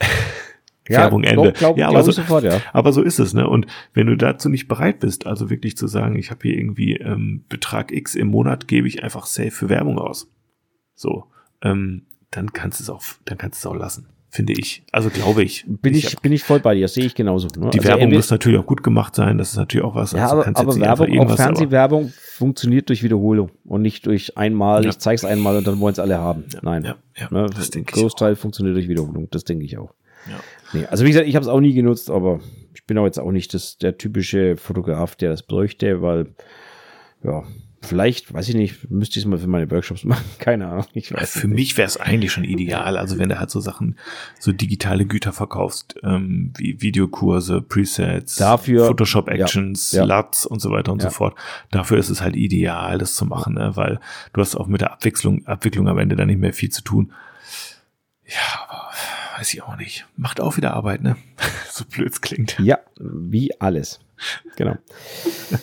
Ja, 0.86 0.98
Werbung 0.98 1.24
Ende. 1.24 1.44
Glaub, 1.52 1.54
glaub, 1.54 1.78
ja, 1.78 1.88
aber, 1.88 2.02
so, 2.02 2.10
sofort, 2.10 2.44
ja. 2.44 2.60
aber 2.74 2.92
so 2.92 3.00
ist 3.00 3.18
es, 3.18 3.32
ne? 3.32 3.48
Und 3.48 3.66
wenn 3.94 4.06
du 4.06 4.18
dazu 4.18 4.50
nicht 4.50 4.68
bereit 4.68 5.00
bist, 5.00 5.26
also 5.26 5.48
wirklich 5.48 5.78
zu 5.78 5.86
sagen, 5.86 6.16
ich 6.16 6.30
habe 6.30 6.40
hier 6.42 6.58
irgendwie 6.58 6.96
ähm, 6.96 7.42
Betrag 7.48 7.90
X 7.90 8.14
im 8.14 8.28
Monat, 8.28 8.68
gebe 8.68 8.86
ich 8.86 9.02
einfach 9.02 9.24
safe 9.24 9.50
für 9.50 9.70
Werbung 9.70 9.98
aus. 9.98 10.30
So, 10.94 11.24
ähm, 11.62 12.02
dann 12.36 12.52
kannst 12.52 12.80
du 12.80 12.84
es 12.84 12.90
auch, 12.90 13.02
dann 13.24 13.38
kannst 13.38 13.64
du 13.64 13.68
es 13.68 13.72
auch 13.72 13.78
lassen, 13.78 14.06
finde 14.28 14.54
ich. 14.54 14.82
Also 14.92 15.10
glaube 15.10 15.42
ich. 15.42 15.64
Bin 15.66 15.94
ich, 15.94 16.06
ich 16.06 16.20
bin 16.20 16.32
ich 16.32 16.42
voll 16.42 16.60
bei 16.60 16.74
dir, 16.74 16.88
sehe 16.88 17.04
ich 17.04 17.14
genauso. 17.14 17.48
Ne? 17.48 17.70
Die 17.70 17.78
also 17.78 17.90
Werbung 17.90 18.12
muss 18.12 18.30
natürlich 18.30 18.58
auch 18.58 18.66
gut 18.66 18.82
gemacht 18.82 19.14
sein, 19.14 19.38
das 19.38 19.50
ist 19.50 19.56
natürlich 19.56 19.84
auch 19.84 19.94
was. 19.94 20.12
Ja, 20.12 20.30
also 20.30 20.42
aber, 20.42 20.56
aber 20.58 20.80
Werbung, 20.80 21.20
auch 21.20 21.36
Fernsehwerbung 21.36 22.12
funktioniert 22.16 22.88
durch 22.88 23.02
Wiederholung 23.02 23.50
und 23.64 23.82
nicht 23.82 24.06
durch 24.06 24.36
einmal, 24.36 24.82
ja. 24.82 24.90
ich 24.90 24.98
zeig's 24.98 25.24
einmal 25.24 25.56
und 25.56 25.66
dann 25.66 25.78
wollen 25.80 25.92
es 25.92 25.98
alle 25.98 26.18
haben. 26.18 26.44
Ja, 26.52 26.60
Nein. 26.62 26.84
Ja, 26.84 26.96
ja, 27.16 27.28
ne? 27.30 27.46
das 27.54 27.70
denke 27.70 27.94
ich. 27.94 28.00
Großteil 28.00 28.36
funktioniert 28.36 28.76
durch 28.76 28.88
Wiederholung, 28.88 29.28
das 29.30 29.44
denke 29.44 29.64
ich 29.64 29.78
auch. 29.78 29.94
Ja. 30.28 30.40
Nee, 30.72 30.86
also 30.86 31.04
wie 31.04 31.08
gesagt, 31.08 31.28
ich 31.28 31.36
habe 31.36 31.44
es 31.44 31.48
auch 31.48 31.60
nie 31.60 31.74
genutzt, 31.74 32.10
aber 32.10 32.40
ich 32.74 32.84
bin 32.86 32.98
auch 32.98 33.04
jetzt 33.04 33.20
auch 33.20 33.30
nicht 33.30 33.54
das, 33.54 33.78
der 33.78 33.96
typische 33.98 34.56
Fotograf, 34.56 35.14
der 35.16 35.30
das 35.30 35.42
bräuchte, 35.42 36.02
weil 36.02 36.34
ja, 37.22 37.44
Vielleicht, 37.84 38.32
weiß 38.32 38.48
ich 38.48 38.54
nicht, 38.54 38.90
müsste 38.90 39.18
ich 39.18 39.24
es 39.24 39.28
mal 39.28 39.38
für 39.38 39.46
meine 39.46 39.70
Workshops 39.70 40.04
machen. 40.04 40.24
Keine 40.38 40.68
Ahnung. 40.68 40.86
Ich 40.94 41.12
weiß 41.12 41.38
für 41.38 41.46
nicht. 41.48 41.56
mich 41.56 41.76
wäre 41.76 41.86
es 41.86 41.96
eigentlich 41.96 42.32
schon 42.32 42.44
ideal. 42.44 42.96
Also 42.96 43.18
wenn 43.18 43.28
du 43.28 43.38
halt 43.38 43.50
so 43.50 43.60
Sachen, 43.60 43.96
so 44.38 44.52
digitale 44.52 45.06
Güter 45.06 45.32
verkaufst, 45.32 45.96
ähm, 46.02 46.52
wie 46.56 46.80
Videokurse, 46.80 47.60
Presets, 47.60 48.36
dafür, 48.36 48.86
Photoshop 48.86 49.28
Actions, 49.28 49.92
ja, 49.92 50.04
ja. 50.04 50.18
LUTs 50.18 50.46
und 50.46 50.60
so 50.60 50.70
weiter 50.70 50.92
und 50.92 51.02
ja. 51.02 51.10
so 51.10 51.14
fort. 51.14 51.34
Dafür 51.70 51.98
ist 51.98 52.10
es 52.10 52.20
halt 52.20 52.36
ideal, 52.36 52.98
das 52.98 53.14
zu 53.14 53.26
machen, 53.26 53.54
ne? 53.54 53.72
weil 53.76 54.00
du 54.32 54.40
hast 54.40 54.56
auch 54.56 54.66
mit 54.66 54.80
der 54.80 54.92
Abwechslung, 54.92 55.46
Abwicklung 55.46 55.88
am 55.88 55.98
Ende 55.98 56.16
dann 56.16 56.28
nicht 56.28 56.40
mehr 56.40 56.52
viel 56.52 56.70
zu 56.70 56.82
tun. 56.82 57.12
Ja, 58.26 58.66
aber 58.68 58.88
weiß 59.38 59.52
ich 59.52 59.62
auch 59.62 59.76
nicht. 59.76 60.06
Macht 60.16 60.40
auch 60.40 60.56
wieder 60.56 60.74
Arbeit, 60.74 61.02
ne? 61.02 61.16
so 61.70 61.84
blöd 61.84 62.12
es 62.12 62.20
klingt. 62.20 62.58
Ja, 62.58 62.78
wie 62.98 63.60
alles. 63.60 64.00
Genau. 64.56 64.76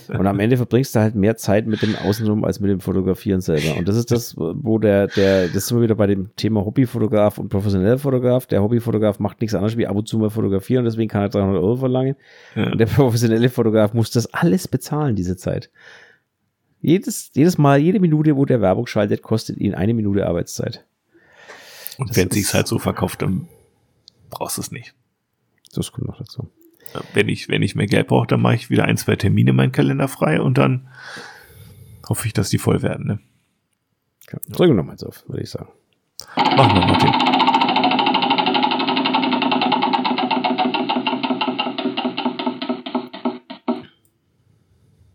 Und 0.09 0.27
am 0.27 0.39
Ende 0.39 0.57
verbringst 0.57 0.95
du 0.95 0.99
halt 0.99 1.15
mehr 1.15 1.37
Zeit 1.37 1.67
mit 1.67 1.81
dem 1.81 1.95
Außenrum 1.95 2.43
als 2.43 2.59
mit 2.59 2.69
dem 2.69 2.79
Fotografieren 2.79 3.41
selber. 3.41 3.77
Und 3.77 3.87
das 3.87 3.95
ist 3.95 4.11
das, 4.11 4.35
wo 4.37 4.77
der, 4.77 5.07
der, 5.07 5.47
das 5.47 5.67
sind 5.67 5.77
wir 5.77 5.83
wieder 5.83 5.95
bei 5.95 6.07
dem 6.07 6.35
Thema 6.35 6.65
Hobbyfotograf 6.65 7.37
und 7.37 7.49
professioneller 7.49 7.97
Fotograf. 7.97 8.47
Der 8.47 8.61
Hobbyfotograf 8.61 9.19
macht 9.19 9.41
nichts 9.41 9.55
anderes 9.55 9.77
wie 9.77 9.87
ab 9.87 9.95
und 9.95 10.07
zu 10.07 10.17
mal 10.17 10.29
fotografieren, 10.29 10.85
deswegen 10.85 11.09
kann 11.09 11.23
er 11.23 11.29
300 11.29 11.61
Euro 11.61 11.77
verlangen. 11.77 12.15
Ja. 12.55 12.71
Und 12.71 12.77
der 12.77 12.85
professionelle 12.87 13.49
Fotograf 13.49 13.93
muss 13.93 14.11
das 14.11 14.33
alles 14.33 14.67
bezahlen, 14.67 15.15
diese 15.15 15.37
Zeit. 15.37 15.69
Jedes, 16.81 17.31
jedes 17.33 17.57
Mal, 17.57 17.79
jede 17.79 17.99
Minute, 17.99 18.35
wo 18.35 18.45
der 18.45 18.59
Werbung 18.59 18.87
schaltet, 18.87 19.21
kostet 19.21 19.57
ihn 19.57 19.75
eine 19.75 19.93
Minute 19.93 20.25
Arbeitszeit. 20.25 20.83
Und 21.97 22.15
wenn 22.17 22.27
es 22.27 22.33
sich 22.33 22.53
halt 22.53 22.67
so 22.67 22.79
verkauft, 22.79 23.21
dann 23.21 23.47
brauchst 24.29 24.57
du 24.57 24.61
es 24.61 24.71
nicht. 24.71 24.95
Das 25.73 25.91
kommt 25.91 26.07
noch 26.07 26.17
dazu. 26.17 26.49
Wenn 27.13 27.29
ich, 27.29 27.49
wenn 27.49 27.61
ich 27.61 27.75
mehr 27.75 27.87
Geld 27.87 28.07
brauche, 28.07 28.27
dann 28.27 28.41
mache 28.41 28.55
ich 28.55 28.69
wieder 28.69 28.85
ein, 28.85 28.97
zwei 28.97 29.15
Termine 29.15 29.51
in 29.51 29.55
meinen 29.55 29.71
Kalender 29.71 30.07
frei 30.07 30.41
und 30.41 30.57
dann 30.57 30.87
hoffe 32.07 32.27
ich, 32.27 32.33
dass 32.33 32.49
die 32.49 32.57
voll 32.57 32.81
werden. 32.81 33.05
Ne? 33.07 33.19
Ja, 34.31 34.39
drücken 34.49 34.73
wir 34.73 34.83
nochmal 34.83 34.97
auf, 35.05 35.27
würde 35.27 35.43
ich 35.43 35.49
sagen. 35.49 35.69
Machen 36.35 36.75
wir, 36.75 36.85
Martin. 36.85 37.31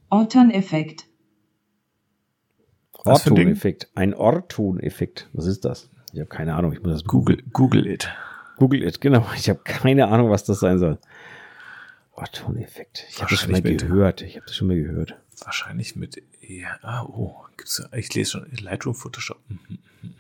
Orton-Effekt. 0.09 1.07
Orton-Effekt. 3.05 3.91
Ein 3.95 4.15
Orton-Effekt. 4.15 5.29
Was 5.33 5.47
ist 5.47 5.65
das? 5.65 5.91
Ich 6.13 6.21
habe 6.21 6.29
keine 6.29 6.55
Ahnung. 6.55 6.73
Ich 6.73 6.83
muss 6.83 6.93
das 6.93 7.05
Google, 7.05 7.43
Google 7.53 7.87
it. 7.87 8.11
Google 8.57 8.83
it, 8.83 9.01
genau. 9.01 9.27
Ich 9.37 9.49
habe 9.51 9.61
keine 9.63 10.09
Ahnung, 10.09 10.31
was 10.31 10.45
das 10.45 10.61
sein 10.61 10.79
soll. 10.79 10.99
Orton-Effekt. 12.17 13.07
Ich 13.11 13.21
habe 13.21 13.31
das 13.31 13.41
schon 13.41 13.53
mal 13.53 13.63
gehört. 13.63 14.23
Ich 14.23 14.37
habe 14.37 14.47
das 14.47 14.57
schon 14.57 14.69
mal 14.69 14.77
gehört. 14.77 15.17
Wahrscheinlich 15.45 15.97
mit 15.97 16.23
ja, 16.41 16.79
ah, 16.83 17.03
oh, 17.03 17.45
gibt's 17.57 17.83
ich 17.93 18.15
lese 18.15 18.33
schon 18.33 18.51
Lightroom 18.61 18.95
Photoshop. 18.95 19.39
Mhm, 19.49 19.59
mhm, 19.69 19.79
mhm. 20.03 20.15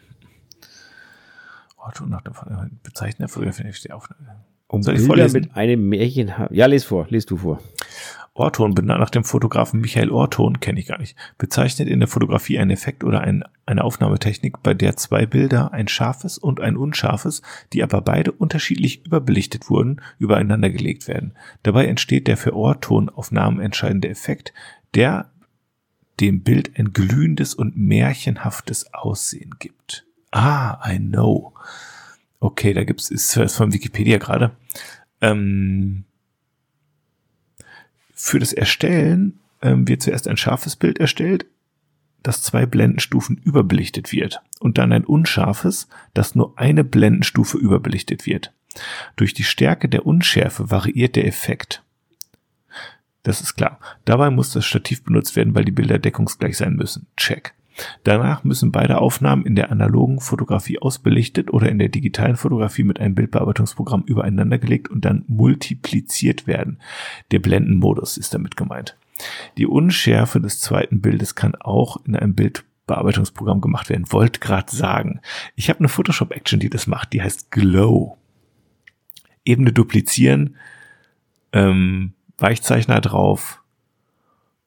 Orton 1.76 2.10
nach 2.10 2.22
dem 2.22 2.34
Bezeichnen 2.82 3.18
der 3.20 3.28
Fotografie 3.28 3.92
Aufnahme. 3.92 4.44
Um 4.68 4.82
Soll 4.82 4.96
ich 4.96 5.02
vorlesen? 5.02 5.42
mit 5.42 5.56
einem 5.56 5.88
Märchen 5.88 6.36
haben. 6.36 6.54
Ja, 6.54 6.66
les 6.66 6.84
vor, 6.84 7.06
les 7.08 7.24
du 7.24 7.36
vor. 7.36 7.62
Orton, 8.38 8.74
benannt 8.74 9.00
nach 9.00 9.10
dem 9.10 9.24
Fotografen 9.24 9.80
Michael 9.80 10.10
Orton, 10.10 10.60
kenne 10.60 10.78
ich 10.78 10.86
gar 10.86 10.98
nicht, 10.98 11.16
bezeichnet 11.38 11.88
in 11.88 12.00
der 12.00 12.08
Fotografie 12.08 12.58
einen 12.58 12.70
Effekt 12.70 13.02
oder 13.02 13.22
ein, 13.22 13.44
eine 13.64 13.82
Aufnahmetechnik, 13.82 14.62
bei 14.62 14.74
der 14.74 14.96
zwei 14.96 15.24
Bilder, 15.24 15.72
ein 15.72 15.88
scharfes 15.88 16.36
und 16.36 16.60
ein 16.60 16.76
unscharfes, 16.76 17.42
die 17.72 17.82
aber 17.82 18.02
beide 18.02 18.32
unterschiedlich 18.32 19.06
überbelichtet 19.06 19.70
wurden, 19.70 20.02
übereinander 20.18 20.70
gelegt 20.70 21.08
werden. 21.08 21.32
Dabei 21.62 21.86
entsteht 21.86 22.28
der 22.28 22.36
für 22.36 22.54
Ortonaufnahmen 22.54 23.60
entscheidende 23.60 24.08
Effekt, 24.08 24.52
der 24.94 25.30
dem 26.20 26.42
Bild 26.42 26.78
ein 26.78 26.92
glühendes 26.92 27.54
und 27.54 27.76
märchenhaftes 27.76 28.92
Aussehen 28.92 29.54
gibt. 29.58 30.06
Ah, 30.30 30.78
I 30.90 30.98
know. 30.98 31.54
Okay, 32.40 32.74
da 32.74 32.84
gibt's, 32.84 33.10
ist, 33.10 33.34
von 33.34 33.72
Wikipedia 33.72 34.18
gerade. 34.18 34.52
Ähm, 35.20 36.04
für 38.16 38.40
das 38.40 38.52
Erstellen 38.52 39.38
ähm, 39.62 39.86
wird 39.86 40.02
zuerst 40.02 40.26
ein 40.26 40.38
scharfes 40.38 40.74
Bild 40.74 40.98
erstellt, 40.98 41.46
das 42.22 42.42
zwei 42.42 42.66
Blendenstufen 42.66 43.36
überbelichtet 43.36 44.10
wird 44.10 44.40
und 44.58 44.78
dann 44.78 44.92
ein 44.92 45.04
unscharfes, 45.04 45.86
das 46.12 46.34
nur 46.34 46.58
eine 46.58 46.82
Blendenstufe 46.82 47.56
überbelichtet 47.58 48.26
wird. 48.26 48.52
Durch 49.14 49.32
die 49.32 49.44
Stärke 49.44 49.88
der 49.88 50.06
Unschärfe 50.06 50.70
variiert 50.70 51.14
der 51.14 51.26
Effekt. 51.26 51.82
Das 53.22 53.40
ist 53.40 53.54
klar. 53.54 53.78
Dabei 54.04 54.30
muss 54.30 54.52
das 54.52 54.64
Stativ 54.64 55.04
benutzt 55.04 55.36
werden, 55.36 55.54
weil 55.54 55.64
die 55.64 55.72
Bilder 55.72 55.98
deckungsgleich 55.98 56.56
sein 56.56 56.74
müssen. 56.74 57.06
Check. 57.16 57.54
Danach 58.04 58.44
müssen 58.44 58.72
beide 58.72 58.98
Aufnahmen 58.98 59.44
in 59.44 59.54
der 59.54 59.70
analogen 59.70 60.20
Fotografie 60.20 60.78
ausbelichtet 60.78 61.52
oder 61.52 61.68
in 61.68 61.78
der 61.78 61.88
digitalen 61.88 62.36
Fotografie 62.36 62.84
mit 62.84 63.00
einem 63.00 63.14
Bildbearbeitungsprogramm 63.14 64.04
übereinander 64.06 64.58
gelegt 64.58 64.88
und 64.88 65.04
dann 65.04 65.24
multipliziert 65.28 66.46
werden. 66.46 66.78
Der 67.30 67.40
Blendenmodus 67.40 68.16
ist 68.16 68.34
damit 68.34 68.56
gemeint. 68.56 68.96
Die 69.56 69.66
Unschärfe 69.66 70.40
des 70.40 70.60
zweiten 70.60 71.00
Bildes 71.00 71.34
kann 71.34 71.54
auch 71.54 71.98
in 72.04 72.16
einem 72.16 72.34
Bildbearbeitungsprogramm 72.34 73.60
gemacht 73.60 73.88
werden. 73.88 74.10
Wollt 74.10 74.40
gerade 74.40 74.74
sagen. 74.74 75.20
Ich 75.54 75.68
habe 75.68 75.80
eine 75.80 75.88
Photoshop-Action, 75.88 76.60
die 76.60 76.70
das 76.70 76.86
macht. 76.86 77.12
Die 77.12 77.22
heißt 77.22 77.50
Glow. 77.50 78.18
Ebene 79.44 79.72
duplizieren, 79.72 80.56
ähm, 81.52 82.12
Weichzeichner 82.38 83.00
drauf 83.00 83.62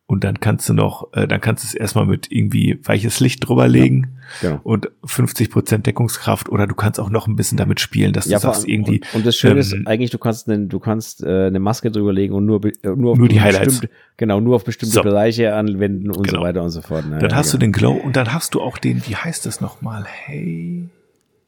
und 0.10 0.24
dann 0.24 0.40
kannst 0.40 0.68
du 0.68 0.74
noch, 0.74 1.14
äh, 1.14 1.28
dann 1.28 1.40
kannst 1.40 1.64
du 1.64 1.68
es 1.68 1.76
erstmal 1.76 2.08
mit 2.08 2.32
irgendwie 2.32 2.80
weiches 2.84 3.20
Licht 3.20 3.48
drüber 3.48 3.68
legen 3.68 4.16
ja, 4.42 4.50
genau. 4.50 4.62
und 4.64 4.90
50 5.06 5.52
Prozent 5.52 5.86
Deckungskraft 5.86 6.50
oder 6.50 6.66
du 6.66 6.74
kannst 6.74 7.00
auch 7.00 7.12
noch 7.12 7.28
ein 7.28 7.36
bisschen 7.36 7.60
damit 7.60 7.80
spielen, 7.80 8.12
dass 8.12 8.26
ja, 8.26 8.40
du 8.40 8.42
sagst 8.42 8.68
irgendwie. 8.68 9.02
Und, 9.02 9.20
und 9.20 9.26
das 9.28 9.36
Schöne 9.36 9.54
ähm, 9.54 9.60
ist 9.60 9.76
eigentlich, 9.86 10.10
du 10.10 10.18
kannst, 10.18 10.50
eine, 10.50 10.66
du 10.66 10.80
kannst 10.80 11.22
äh, 11.22 11.46
eine 11.46 11.60
Maske 11.60 11.92
drüber 11.92 12.12
legen 12.12 12.34
und 12.34 12.48
nur, 12.48 12.66
äh, 12.66 12.72
nur, 12.96 13.12
auf 13.12 13.18
nur 13.20 13.28
die 13.28 13.40
Highlights. 13.40 13.82
Genau, 14.18 14.40
nur 14.40 14.56
auf 14.56 14.64
bestimmte 14.64 14.96
so. 14.96 15.04
Bereiche 15.04 15.54
anwenden 15.54 16.10
und 16.10 16.24
genau. 16.24 16.40
so 16.40 16.44
weiter 16.44 16.64
und 16.64 16.72
so 16.72 16.82
fort. 16.82 17.06
Na, 17.08 17.20
dann 17.20 17.36
hast 17.36 17.50
ja. 17.50 17.52
du 17.52 17.58
den 17.60 17.72
Glow 17.72 17.94
und 17.94 18.16
dann 18.16 18.34
hast 18.34 18.56
du 18.56 18.62
auch 18.62 18.80
den, 18.80 19.06
wie 19.06 19.16
heißt 19.16 19.46
das 19.46 19.62
nochmal? 19.62 20.08
Hey, 20.26 20.90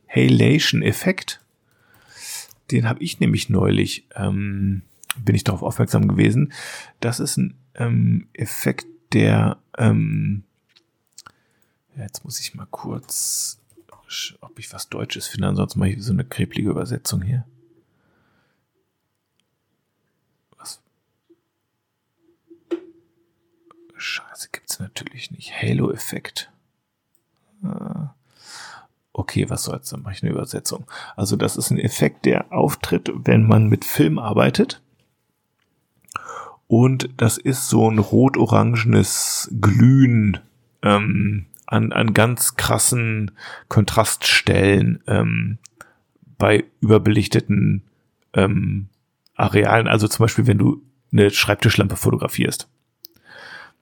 Halation-Effekt. 0.07 1.39
Den 2.69 2.88
habe 2.88 3.01
ich 3.01 3.19
nämlich 3.19 3.49
neulich, 3.49 4.05
ähm, 4.15 4.83
bin 5.17 5.33
ich 5.33 5.43
darauf 5.43 5.63
aufmerksam 5.63 6.07
gewesen. 6.07 6.53
Das 6.99 7.19
ist 7.19 7.38
ein 7.38 7.55
ähm, 7.76 8.27
Effekt, 8.34 8.88
der, 9.14 9.57
ähm, 9.77 10.43
jetzt 11.98 12.23
muss 12.23 12.39
ich 12.39 12.53
mal 12.56 12.68
kurz, 12.69 13.60
ob 14.41 14.60
ich 14.60 14.72
was 14.73 14.89
Deutsches 14.89 15.27
finde, 15.27 15.48
ansonsten 15.48 15.80
mache 15.80 15.89
ich 15.89 16.03
so 16.03 16.14
eine 16.14 16.26
kreplige 16.26 16.69
Übersetzung 16.69 17.22
hier. 17.22 17.45
Was? 20.57 20.81
Scheiße, 23.95 24.49
gibt's 24.52 24.80
natürlich 24.80 25.31
nicht. 25.31 25.53
Halo-Effekt. 25.61 26.52
Ah. 27.64 28.14
Okay, 29.14 29.49
was 29.49 29.64
soll's, 29.64 29.89
dann 29.89 30.03
mache 30.03 30.14
ich 30.14 30.23
eine 30.23 30.31
Übersetzung. 30.31 30.89
Also 31.15 31.35
das 31.35 31.57
ist 31.57 31.69
ein 31.69 31.77
Effekt, 31.77 32.26
der 32.26 32.52
auftritt, 32.52 33.11
wenn 33.14 33.45
man 33.45 33.68
mit 33.68 33.84
Film 33.84 34.18
arbeitet. 34.18 34.81
Und 36.72 37.10
das 37.18 37.38
ist 37.38 37.68
so 37.68 37.91
ein 37.91 37.99
rot-orangenes 37.99 39.53
Glühen 39.60 40.39
ähm, 40.81 41.48
an, 41.65 41.91
an 41.91 42.14
ganz 42.14 42.56
krassen 42.56 43.31
Kontraststellen 43.68 45.03
ähm, 45.06 45.57
bei 46.38 46.64
überbelichteten 46.80 47.84
ähm, 48.31 48.88
Arealen. 49.35 49.89
Also 49.89 50.07
zum 50.07 50.23
Beispiel, 50.23 50.48
wenn 50.48 50.60
du 50.60 50.81
eine 51.11 51.30
Schreibtischlampe 51.30 51.98
fotografierst, 51.98 52.69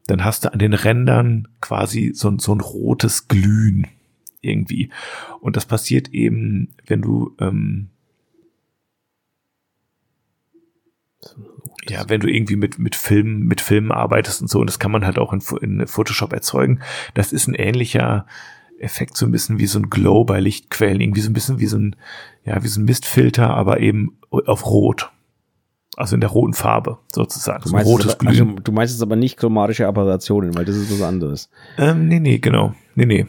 dann 0.08 0.26
hast 0.26 0.46
du 0.46 0.54
an 0.54 0.58
den 0.58 0.74
Rändern 0.74 1.48
quasi 1.62 2.14
so, 2.16 2.36
so 2.40 2.56
ein 2.56 2.60
rotes 2.60 3.28
Glühen 3.28 3.86
irgendwie. 4.42 4.90
Und 5.42 5.58
das 5.58 5.68
passiert 5.68 6.08
eben, 6.08 6.70
wenn 6.88 7.04
du 7.04 7.36
ähm, 7.40 7.92
ja, 11.88 12.08
wenn 12.08 12.22
du 12.22 12.28
irgendwie 12.28 12.56
mit, 12.56 12.80
mit 12.80 12.96
Filmen, 12.96 13.46
mit 13.46 13.62
Filmen 13.62 13.92
arbeitest 13.92 14.42
und 14.42 14.50
so, 14.50 14.60
und 14.60 14.68
das 14.70 14.80
kann 14.80 14.92
man 14.92 15.06
halt 15.06 15.18
auch 15.18 15.34
in, 15.34 15.42
in 15.62 15.88
Photoshop 15.88 16.34
erzeugen. 16.34 16.82
Das 17.14 17.32
ist 17.34 17.48
ein 17.48 17.56
ähnlicher 17.56 18.26
Effekt, 18.80 19.18
so 19.18 19.26
ein 19.26 19.32
bisschen 19.32 19.60
wie 19.60 19.66
so 19.66 19.80
ein 19.80 19.90
Glow 19.90 20.24
bei 20.24 20.40
Lichtquellen, 20.40 21.02
irgendwie 21.02 21.22
so 21.22 21.30
ein 21.30 21.34
bisschen 21.34 21.60
wie 21.60 21.66
so 21.66 21.78
ein, 21.78 21.96
ja, 22.46 22.64
wie 22.64 22.68
so 22.68 22.80
ein 22.80 22.86
Mistfilter, 22.86 23.50
aber 23.50 23.80
eben 23.80 24.18
auf 24.30 24.66
Rot. 24.66 25.12
Also 25.98 26.16
in 26.16 26.22
der 26.22 26.30
roten 26.30 26.54
Farbe, 26.54 27.00
sozusagen. 27.12 27.64
Du 27.64 27.72
meinst, 27.72 27.88
so 27.88 27.92
rotes 27.92 28.20
aber, 28.20 28.30
also, 28.30 28.46
du 28.46 28.72
meinst 28.72 28.94
jetzt 28.94 29.02
aber 29.02 29.18
nicht 29.18 29.38
chromatische 29.38 29.86
Apparationen, 29.86 30.56
weil 30.56 30.64
das 30.64 30.78
ist 30.78 30.92
was 30.92 31.02
anderes. 31.02 31.50
Ähm, 31.78 32.08
nee, 32.08 32.20
nee, 32.20 32.38
genau. 32.38 32.74
Nee, 32.96 33.06
nee. 33.06 33.28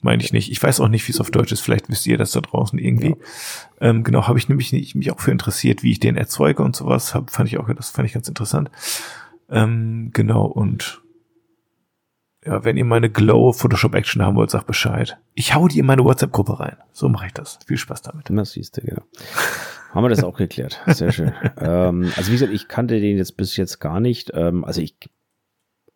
Meine 0.00 0.22
ich 0.22 0.32
nicht. 0.32 0.50
Ich 0.50 0.62
weiß 0.62 0.80
auch 0.80 0.88
nicht, 0.88 1.06
wie 1.08 1.12
es 1.12 1.20
auf 1.20 1.30
Deutsch 1.30 1.52
ist. 1.52 1.60
Vielleicht 1.60 1.88
wisst 1.88 2.06
ihr 2.06 2.18
das 2.18 2.32
da 2.32 2.40
draußen 2.40 2.78
irgendwie. 2.78 3.16
Ja. 3.80 3.90
Ähm, 3.90 4.04
genau, 4.04 4.28
habe 4.28 4.38
ich 4.38 4.48
nämlich 4.48 4.72
nicht, 4.72 4.94
mich 4.94 5.10
auch 5.10 5.20
für 5.20 5.30
interessiert, 5.30 5.82
wie 5.82 5.92
ich 5.92 6.00
den 6.00 6.16
erzeuge 6.16 6.62
und 6.62 6.76
sowas. 6.76 7.14
Hab, 7.14 7.30
fand 7.30 7.48
ich 7.48 7.58
auch, 7.58 7.72
das 7.72 7.90
fand 7.90 8.06
ich 8.06 8.14
ganz 8.14 8.28
interessant. 8.28 8.70
Ähm, 9.50 10.10
genau, 10.12 10.44
und 10.46 11.02
ja, 12.44 12.64
wenn 12.64 12.76
ihr 12.76 12.84
meine 12.84 13.08
Glow 13.08 13.52
Photoshop 13.52 13.94
Action 13.94 14.22
haben 14.22 14.36
wollt, 14.36 14.50
sagt 14.50 14.66
Bescheid. 14.66 15.16
Ich 15.34 15.54
hau 15.54 15.68
die 15.68 15.78
in 15.78 15.86
meine 15.86 16.04
WhatsApp-Gruppe 16.04 16.58
rein. 16.58 16.76
So 16.92 17.08
mache 17.08 17.26
ich 17.26 17.32
das. 17.32 17.58
Viel 17.66 17.78
Spaß 17.78 18.02
damit. 18.02 18.28
Das 18.28 18.52
siehst 18.52 18.76
du, 18.76 18.80
genau. 18.80 19.02
Haben 19.92 20.04
wir 20.04 20.08
das 20.08 20.24
auch 20.24 20.36
geklärt. 20.36 20.80
Sehr 20.86 21.12
schön. 21.12 21.32
ähm, 21.58 22.10
also 22.16 22.28
wie 22.28 22.32
gesagt, 22.32 22.52
ich 22.52 22.66
kannte 22.66 22.98
den 22.98 23.16
jetzt 23.16 23.36
bis 23.36 23.56
jetzt 23.56 23.78
gar 23.78 24.00
nicht. 24.00 24.32
Ähm, 24.34 24.64
also 24.64 24.80
ich, 24.80 24.96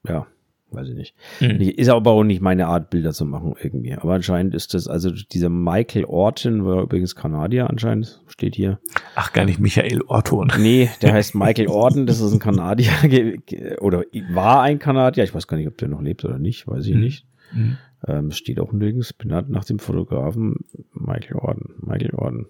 ja, 0.06 0.26
weiß 0.70 0.88
ich 0.88 0.94
nicht. 0.94 1.14
Mhm. 1.40 1.60
Ist 1.60 1.88
aber 1.88 2.10
auch 2.10 2.24
nicht 2.24 2.40
meine 2.40 2.66
Art, 2.66 2.90
Bilder 2.90 3.12
zu 3.12 3.24
machen 3.24 3.54
irgendwie. 3.60 3.94
Aber 3.94 4.14
anscheinend 4.14 4.54
ist 4.54 4.74
das, 4.74 4.88
also 4.88 5.10
dieser 5.10 5.48
Michael 5.48 6.04
Orton, 6.04 6.64
war 6.64 6.82
übrigens 6.82 7.14
Kanadier 7.14 7.70
anscheinend, 7.70 8.22
steht 8.26 8.56
hier. 8.56 8.78
Ach, 9.14 9.32
gar 9.32 9.44
nicht 9.44 9.60
Michael 9.60 10.02
Orton. 10.02 10.52
Nee, 10.58 10.90
der 11.02 11.12
heißt 11.12 11.34
Michael 11.34 11.68
Orton, 11.68 12.06
das 12.06 12.20
ist 12.20 12.32
ein 12.32 12.38
Kanadier, 12.38 12.90
oder 13.80 14.04
war 14.30 14.62
ein 14.62 14.78
Kanadier, 14.78 15.24
ich 15.24 15.34
weiß 15.34 15.46
gar 15.46 15.56
nicht, 15.56 15.68
ob 15.68 15.78
der 15.78 15.88
noch 15.88 16.02
lebt 16.02 16.24
oder 16.24 16.38
nicht, 16.38 16.66
weiß 16.66 16.86
ich 16.86 16.94
mhm. 16.94 17.00
nicht. 17.00 17.26
Mhm. 17.52 17.78
Ähm, 18.06 18.30
steht 18.32 18.60
auch 18.60 18.72
nirgends, 18.72 19.12
benannt 19.12 19.50
nach 19.50 19.64
dem 19.64 19.78
Fotografen 19.78 20.64
Michael 20.92 21.36
Orton. 21.36 21.74
Michael 21.80 22.14
Orton. 22.14 22.46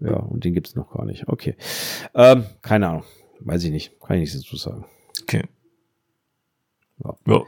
Ja, 0.00 0.16
und 0.16 0.44
den 0.44 0.54
gibt's 0.54 0.74
noch 0.74 0.92
gar 0.92 1.04
nicht. 1.04 1.28
Okay. 1.28 1.56
Ähm, 2.14 2.44
keine 2.62 2.88
Ahnung. 2.88 3.04
Weiß 3.40 3.64
ich 3.64 3.70
nicht. 3.70 4.00
Kann 4.00 4.16
ich 4.16 4.20
nichts 4.20 4.36
dazu 4.36 4.56
sagen. 4.56 4.84
Okay. 5.22 5.44
Ja. 7.04 7.14
ja. 7.26 7.42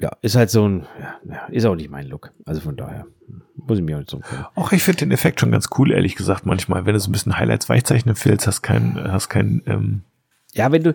ja. 0.00 0.10
ist 0.22 0.36
halt 0.36 0.50
so 0.50 0.68
ein, 0.68 0.86
ja, 1.28 1.46
ist 1.46 1.66
auch 1.66 1.74
nicht 1.74 1.90
mein 1.90 2.06
Look. 2.06 2.32
Also 2.44 2.60
von 2.60 2.76
daher 2.76 3.06
muss 3.54 3.78
ich 3.78 3.84
mir 3.84 3.96
halt 3.96 4.10
so 4.10 4.18
können. 4.18 4.46
Auch 4.54 4.72
ich 4.72 4.82
finde 4.82 5.00
den 5.00 5.12
Effekt 5.12 5.40
schon 5.40 5.50
ganz 5.50 5.68
cool, 5.78 5.92
ehrlich 5.92 6.16
gesagt, 6.16 6.46
manchmal. 6.46 6.86
Wenn 6.86 6.94
du 6.94 7.00
so 7.00 7.08
ein 7.08 7.12
bisschen 7.12 7.38
Highlights 7.38 7.68
weichzeichnen 7.68 8.16
willst, 8.22 8.46
hast 8.46 8.62
kein, 8.62 9.12
hast 9.12 9.28
kein, 9.28 9.62
ähm, 9.66 10.02
ja, 10.54 10.72
wenn 10.72 10.82
du, 10.82 10.94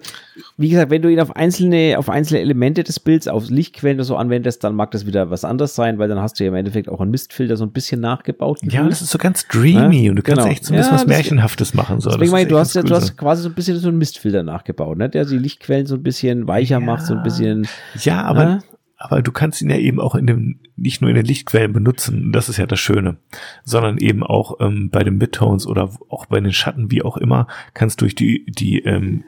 wie 0.57 0.69
gesagt, 0.69 0.89
wenn 0.89 1.01
du 1.03 1.09
ihn 1.09 1.19
auf 1.19 1.35
einzelne, 1.35 1.95
auf 1.97 2.09
einzelne 2.09 2.39
Elemente 2.39 2.83
des 2.83 2.99
Bilds, 2.99 3.27
auf 3.27 3.49
Lichtquellen 3.49 3.97
oder 3.97 4.03
so 4.03 4.15
anwendest, 4.15 4.63
dann 4.63 4.75
mag 4.75 4.91
das 4.91 5.05
wieder 5.05 5.29
was 5.29 5.45
anderes 5.45 5.75
sein, 5.75 5.99
weil 5.99 6.09
dann 6.09 6.19
hast 6.19 6.39
du 6.39 6.43
ja 6.43 6.49
im 6.49 6.55
Endeffekt 6.55 6.89
auch 6.89 6.99
einen 6.99 7.11
Mistfilter 7.11 7.55
so 7.55 7.63
ein 7.63 7.71
bisschen 7.71 8.01
nachgebaut. 8.01 8.59
Ja, 8.63 8.81
und 8.81 8.89
das 8.89 9.01
ist 9.01 9.11
so 9.11 9.19
ganz 9.19 9.47
dreamy 9.47 10.05
ja? 10.05 10.09
und 10.09 10.15
du 10.15 10.23
kannst 10.23 10.41
genau. 10.41 10.51
echt 10.51 10.65
so 10.65 10.73
ein 10.73 10.77
bisschen 10.77 10.93
ja, 10.93 10.99
was 10.99 11.07
Märchenhaftes 11.07 11.73
machen. 11.75 12.01
So. 12.01 12.09
Deswegen 12.09 12.31
meine, 12.31 12.49
du 12.49 12.57
hast 12.57 12.73
ja, 12.73 12.81
du 12.81 12.95
hast 12.95 13.15
quasi 13.15 13.43
so 13.43 13.49
ein 13.49 13.53
bisschen 13.53 13.77
so 13.77 13.89
einen 13.89 13.99
Mistfilter 13.99 14.41
nachgebaut, 14.41 14.97
ne? 14.97 15.07
der 15.07 15.25
die 15.25 15.37
Lichtquellen 15.37 15.85
so 15.85 15.95
ein 15.95 16.03
bisschen 16.03 16.47
weicher 16.47 16.79
ja. 16.79 16.85
macht, 16.85 17.05
so 17.05 17.13
ein 17.13 17.21
bisschen. 17.21 17.67
Ja, 18.01 18.23
aber, 18.23 18.45
ne? 18.45 18.59
Aber 19.03 19.21
du 19.21 19.33
kannst 19.33 19.61
ihn 19.61 19.69
ja 19.69 19.75
eben 19.75 19.99
auch 19.99 20.15
in 20.15 20.27
dem, 20.27 20.59
nicht 20.77 21.01
nur 21.01 21.09
in 21.09 21.17
den 21.17 21.25
Lichtquellen 21.25 21.73
benutzen, 21.73 22.31
das 22.31 22.47
ist 22.47 22.55
ja 22.55 22.65
das 22.65 22.79
Schöne, 22.79 23.17
sondern 23.65 23.97
eben 23.97 24.23
auch 24.23 24.61
ähm, 24.61 24.89
bei 24.89 25.03
den 25.03 25.17
Midtones 25.17 25.67
oder 25.67 25.89
auch 26.07 26.25
bei 26.27 26.39
den 26.39 26.53
Schatten, 26.53 26.89
wie 26.89 27.01
auch 27.01 27.17
immer, 27.17 27.47
kannst 27.73 27.99
durch 27.99 28.15
die, 28.15 28.45
die 28.47 28.79
ähm, 28.79 29.25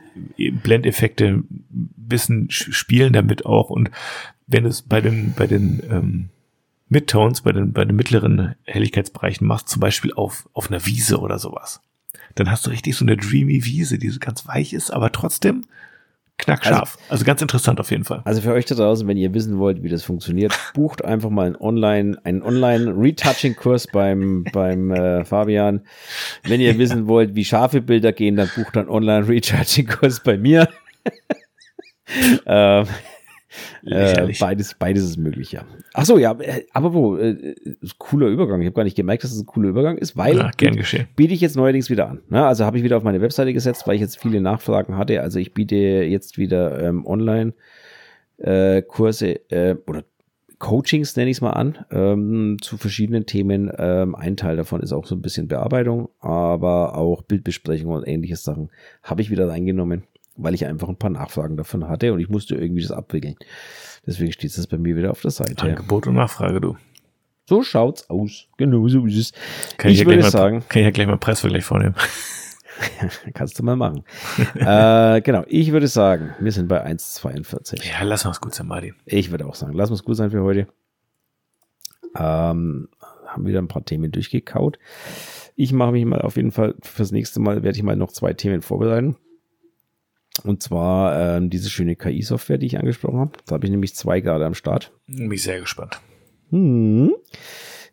Blendeffekte 0.63 1.27
ein 1.27 1.65
bisschen 1.97 2.49
spielen 2.49 3.11
damit 3.11 3.45
auch. 3.45 3.69
Und 3.69 3.91
wenn 4.47 4.65
es 4.65 4.81
bei 4.81 5.01
den, 5.01 5.33
bei 5.35 5.45
den 5.45 5.83
ähm, 5.89 6.29
Midtones, 6.87 7.41
bei 7.41 7.51
den, 7.51 7.73
bei 7.73 7.83
den 7.83 7.97
mittleren 7.97 8.55
Helligkeitsbereichen 8.63 9.45
machst, 9.45 9.67
zum 9.67 9.81
Beispiel 9.81 10.13
auf, 10.13 10.47
auf 10.53 10.71
einer 10.71 10.85
Wiese 10.85 11.19
oder 11.19 11.37
sowas, 11.37 11.81
dann 12.35 12.49
hast 12.49 12.65
du 12.65 12.69
richtig 12.69 12.95
so 12.95 13.03
eine 13.03 13.17
dreamy 13.17 13.65
Wiese, 13.65 13.97
die 13.97 14.09
so 14.09 14.19
ganz 14.19 14.47
weich 14.47 14.71
ist, 14.71 14.91
aber 14.91 15.11
trotzdem 15.11 15.65
Knackscharf. 16.37 16.97
Also, 16.97 17.11
also, 17.11 17.25
ganz 17.25 17.41
interessant 17.41 17.79
auf 17.79 17.91
jeden 17.91 18.03
Fall. 18.03 18.21
Also 18.25 18.41
für 18.41 18.51
euch 18.51 18.65
da 18.65 18.75
draußen, 18.75 19.07
wenn 19.07 19.17
ihr 19.17 19.33
wissen 19.33 19.57
wollt, 19.57 19.83
wie 19.83 19.89
das 19.89 20.03
funktioniert, 20.03 20.53
bucht 20.73 21.03
einfach 21.03 21.29
mal 21.29 21.47
einen 21.47 21.55
Online, 21.55 22.17
einen 22.23 22.43
Online-Retouching-Kurs 22.43 23.87
beim, 23.87 24.43
beim 24.51 24.91
äh, 24.91 25.23
Fabian. 25.23 25.81
Wenn 26.43 26.59
ihr 26.59 26.73
ja. 26.73 26.77
wissen 26.77 27.07
wollt, 27.07 27.35
wie 27.35 27.45
scharfe 27.45 27.81
Bilder 27.81 28.11
gehen, 28.11 28.35
dann 28.35 28.49
bucht 28.53 28.77
einen 28.77 28.89
Online-Retouching-Kurs 28.89 30.21
bei 30.23 30.37
mir. 30.37 30.67
ähm, 32.45 32.85
äh, 33.85 34.33
beides, 34.39 34.73
beides 34.75 35.03
ist 35.03 35.17
möglich, 35.17 35.51
ja. 35.51 35.65
Ach 35.93 36.05
so, 36.05 36.17
ja, 36.17 36.31
äh, 36.39 36.65
aber 36.73 36.93
wo, 36.93 37.17
äh, 37.17 37.55
cooler 37.97 38.27
Übergang. 38.27 38.61
Ich 38.61 38.67
habe 38.67 38.75
gar 38.75 38.83
nicht 38.83 38.95
gemerkt, 38.95 39.23
dass 39.23 39.31
es 39.31 39.41
ein 39.41 39.45
cooler 39.45 39.69
Übergang 39.69 39.97
ist, 39.97 40.17
weil 40.17 40.37
ja, 40.37 40.51
gern 40.57 40.75
geschehen. 40.75 41.07
biete 41.15 41.33
ich 41.33 41.41
jetzt 41.41 41.55
neuerdings 41.55 41.89
wieder 41.89 42.09
an. 42.09 42.21
Ne? 42.29 42.45
Also 42.45 42.65
habe 42.65 42.77
ich 42.77 42.83
wieder 42.83 42.97
auf 42.97 43.03
meine 43.03 43.21
Webseite 43.21 43.53
gesetzt, 43.53 43.87
weil 43.87 43.95
ich 43.95 44.01
jetzt 44.01 44.21
viele 44.21 44.41
Nachfragen 44.41 44.97
hatte. 44.97 45.21
Also 45.21 45.39
ich 45.39 45.53
biete 45.53 45.75
jetzt 45.75 46.37
wieder 46.37 46.81
ähm, 46.81 47.05
online 47.05 47.53
äh, 48.37 48.81
Kurse 48.81 49.49
äh, 49.49 49.75
oder 49.87 50.03
Coachings 50.57 51.15
nenne 51.15 51.29
ich 51.29 51.37
es 51.37 51.41
mal 51.41 51.51
an, 51.51 51.85
ähm, 51.91 52.57
zu 52.61 52.77
verschiedenen 52.77 53.25
Themen. 53.25 53.71
Ähm, 53.77 54.15
ein 54.15 54.37
Teil 54.37 54.55
davon 54.55 54.81
ist 54.81 54.93
auch 54.93 55.05
so 55.05 55.15
ein 55.15 55.21
bisschen 55.21 55.47
Bearbeitung, 55.47 56.09
aber 56.19 56.97
auch 56.97 57.21
Bildbesprechung 57.23 57.91
und 57.91 58.07
ähnliche 58.07 58.37
Sachen 58.37 58.69
habe 59.03 59.21
ich 59.21 59.29
wieder 59.29 59.49
reingenommen 59.49 60.03
weil 60.35 60.53
ich 60.53 60.65
einfach 60.65 60.89
ein 60.89 60.97
paar 60.97 61.09
Nachfragen 61.09 61.57
davon 61.57 61.87
hatte 61.87 62.13
und 62.13 62.19
ich 62.19 62.29
musste 62.29 62.55
irgendwie 62.55 62.81
das 62.81 62.91
abwickeln. 62.91 63.35
Deswegen 64.05 64.31
steht 64.31 64.55
das 64.57 64.67
bei 64.67 64.77
mir 64.77 64.95
wieder 64.95 65.11
auf 65.11 65.21
der 65.21 65.31
Seite. 65.31 65.63
Angebot 65.63 66.07
und 66.07 66.15
Nachfrage, 66.15 66.61
du. 66.61 66.77
So 67.47 67.61
schaut's 67.61 68.09
aus. 68.09 68.47
Genau 68.57 68.87
so 68.87 69.05
ist 69.05 69.17
es. 69.17 69.31
Kann 69.77 69.91
ich, 69.91 70.01
ich 70.01 70.05
würde 70.05 70.23
sagen. 70.23 70.63
Kann 70.67 70.81
ich 70.81 70.85
ja 70.85 70.91
gleich 70.91 71.07
mal 71.07 71.17
Preisvergleich 71.17 71.63
vornehmen. 71.63 71.95
Kannst 73.33 73.57
du 73.59 73.63
mal 73.63 73.75
machen. 73.75 74.03
äh, 74.55 75.21
genau, 75.21 75.43
ich 75.47 75.71
würde 75.71 75.87
sagen, 75.87 76.33
wir 76.39 76.51
sind 76.51 76.67
bei 76.67 76.85
1,42. 76.85 77.85
Ja, 77.87 78.03
lass 78.03 78.25
uns 78.25 78.41
gut 78.41 78.53
sein, 78.53 78.67
Martin. 78.67 78.95
Ich 79.05 79.31
würde 79.31 79.45
auch 79.45 79.55
sagen, 79.55 79.73
lass 79.73 79.91
uns 79.91 80.03
gut 80.03 80.17
sein 80.17 80.31
für 80.31 80.43
heute. 80.43 80.67
Ähm, 82.17 82.89
haben 83.27 83.45
wieder 83.45 83.59
ein 83.59 83.67
paar 83.67 83.85
Themen 83.85 84.11
durchgekaut. 84.11 84.79
Ich 85.55 85.71
mache 85.71 85.91
mich 85.91 86.05
mal 86.05 86.21
auf 86.21 86.35
jeden 86.35 86.51
Fall 86.51 86.75
fürs 86.81 87.11
nächste 87.11 87.39
Mal, 87.39 87.63
werde 87.63 87.77
ich 87.77 87.83
mal 87.83 87.95
noch 87.95 88.11
zwei 88.11 88.33
Themen 88.33 88.61
vorbereiten. 88.61 89.15
Und 90.43 90.61
zwar 90.61 91.37
ähm, 91.37 91.49
diese 91.49 91.69
schöne 91.69 91.95
KI-Software, 91.95 92.57
die 92.57 92.65
ich 92.65 92.77
angesprochen 92.77 93.19
habe. 93.19 93.31
Da 93.45 93.55
habe 93.55 93.65
ich 93.65 93.71
nämlich 93.71 93.95
zwei 93.95 94.19
gerade 94.19 94.45
am 94.45 94.53
Start. 94.53 94.91
Bin 95.07 95.31
ich 95.31 95.43
sehr 95.43 95.59
gespannt. 95.61 95.99
Hm. 96.49 97.13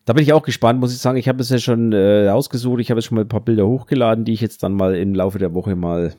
Da 0.05 0.13
bin 0.15 0.25
ich 0.25 0.33
auch 0.33 0.43
gespannt, 0.43 0.81
muss 0.81 0.93
ich 0.93 0.99
sagen. 0.99 1.17
Ich 1.19 1.29
habe 1.29 1.41
es 1.41 1.51
ja 1.51 1.59
schon 1.59 1.93
äh, 1.93 2.29
ausgesucht. 2.29 2.81
Ich 2.81 2.91
habe 2.91 2.99
jetzt 2.99 3.07
schon 3.07 3.15
mal 3.17 3.23
ein 3.23 3.29
paar 3.29 3.45
Bilder 3.45 3.67
hochgeladen, 3.69 4.25
die 4.25 4.33
ich 4.33 4.41
jetzt 4.41 4.63
dann 4.65 4.73
mal 4.73 4.97
im 4.97 5.15
Laufe 5.15 5.39
der 5.39 5.55
Woche 5.55 5.77
mal 5.77 6.15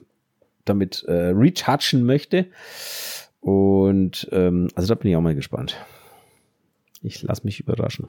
damit 0.63 1.03
äh, 1.07 1.31
retouchen 1.35 2.05
möchte. 2.05 2.45
Und 3.41 4.29
ähm, 4.31 4.69
also 4.75 4.87
da 4.87 4.95
bin 4.95 5.11
ich 5.11 5.17
auch 5.17 5.21
mal 5.21 5.35
gespannt. 5.35 5.75
Ich 7.01 7.21
lasse 7.21 7.43
mich 7.43 7.59
überraschen. 7.59 8.07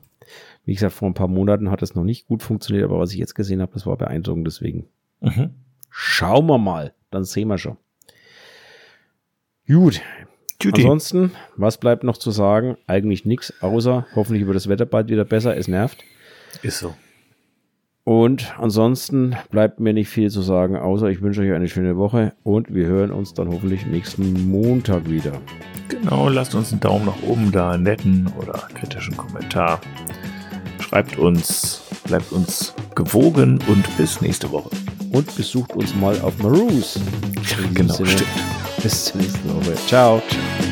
Wie 0.65 0.74
gesagt, 0.74 0.93
vor 0.95 1.09
ein 1.09 1.15
paar 1.15 1.27
Monaten 1.27 1.70
hat 1.73 1.82
es 1.82 1.97
noch 1.97 2.05
nicht 2.05 2.28
gut 2.28 2.45
funktioniert, 2.45 2.85
aber 2.85 3.01
was 3.01 3.11
ich 3.12 3.19
jetzt 3.19 3.35
gesehen 3.35 3.61
habe, 3.61 3.73
das 3.73 3.86
war 3.86 3.97
beeindruckend. 3.97 4.47
Deswegen 4.47 4.86
Mhm. 5.20 5.51
schauen 5.91 6.47
wir 6.47 6.59
mal. 6.59 6.95
Dann 7.11 7.24
sehen 7.24 7.49
wir 7.49 7.59
schon. 7.59 7.77
Gut. 9.66 10.03
Juti. 10.62 10.82
Ansonsten, 10.82 11.32
was 11.57 11.78
bleibt 11.78 12.05
noch 12.05 12.16
zu 12.16 12.31
sagen? 12.31 12.77
Eigentlich 12.86 13.24
nichts, 13.24 13.53
außer 13.61 14.07
hoffentlich 14.15 14.47
wird 14.47 14.57
das 14.57 14.69
Wetter 14.69 14.86
bald 14.86 15.09
wieder 15.09 15.24
besser. 15.24 15.57
Es 15.57 15.69
nervt. 15.69 16.05
Ist 16.62 16.78
so. 16.78 16.95
Und 18.05 18.55
ansonsten 18.59 19.35
bleibt 19.51 19.81
mir 19.81 19.95
nicht 19.95 20.11
viel 20.11 20.31
zu 20.31 20.43
sagen, 20.43 20.77
außer 20.77 21.09
ich 21.09 21.23
wünsche 21.23 21.41
euch 21.41 21.53
eine 21.53 21.69
schöne 21.69 21.97
Woche 21.97 22.35
und 22.43 22.74
wir 22.74 22.86
hören 22.86 23.11
uns 23.11 23.32
dann 23.32 23.49
hoffentlich 23.49 23.86
nächsten 23.86 24.51
Montag 24.51 25.09
wieder. 25.09 25.32
Genau, 25.89 26.28
lasst 26.28 26.55
uns 26.55 26.70
einen 26.70 26.81
Daumen 26.81 27.07
nach 27.07 27.23
oben 27.23 27.51
da, 27.51 27.70
einen 27.70 27.85
netten 27.85 28.31
oder 28.39 28.69
kritischen 28.74 29.16
Kommentar. 29.16 29.81
Schreibt 30.81 31.19
uns, 31.19 31.82
bleibt 32.05 32.31
uns 32.32 32.74
gewogen 32.95 33.59
und 33.69 33.97
bis 33.97 34.20
nächste 34.20 34.51
Woche. 34.51 34.70
Und 35.11 35.35
besucht 35.36 35.73
uns 35.74 35.95
mal 35.95 36.20
auf 36.20 36.36
Maroos. 36.43 37.01
Genau, 37.73 37.95
stimmt. 37.95 38.24
Bis 38.85 39.06
zur 39.06 39.23
nächsten 39.23 39.48
Woche. 39.48 39.74
Ciao. 39.86 40.20
Ciao. 40.28 40.64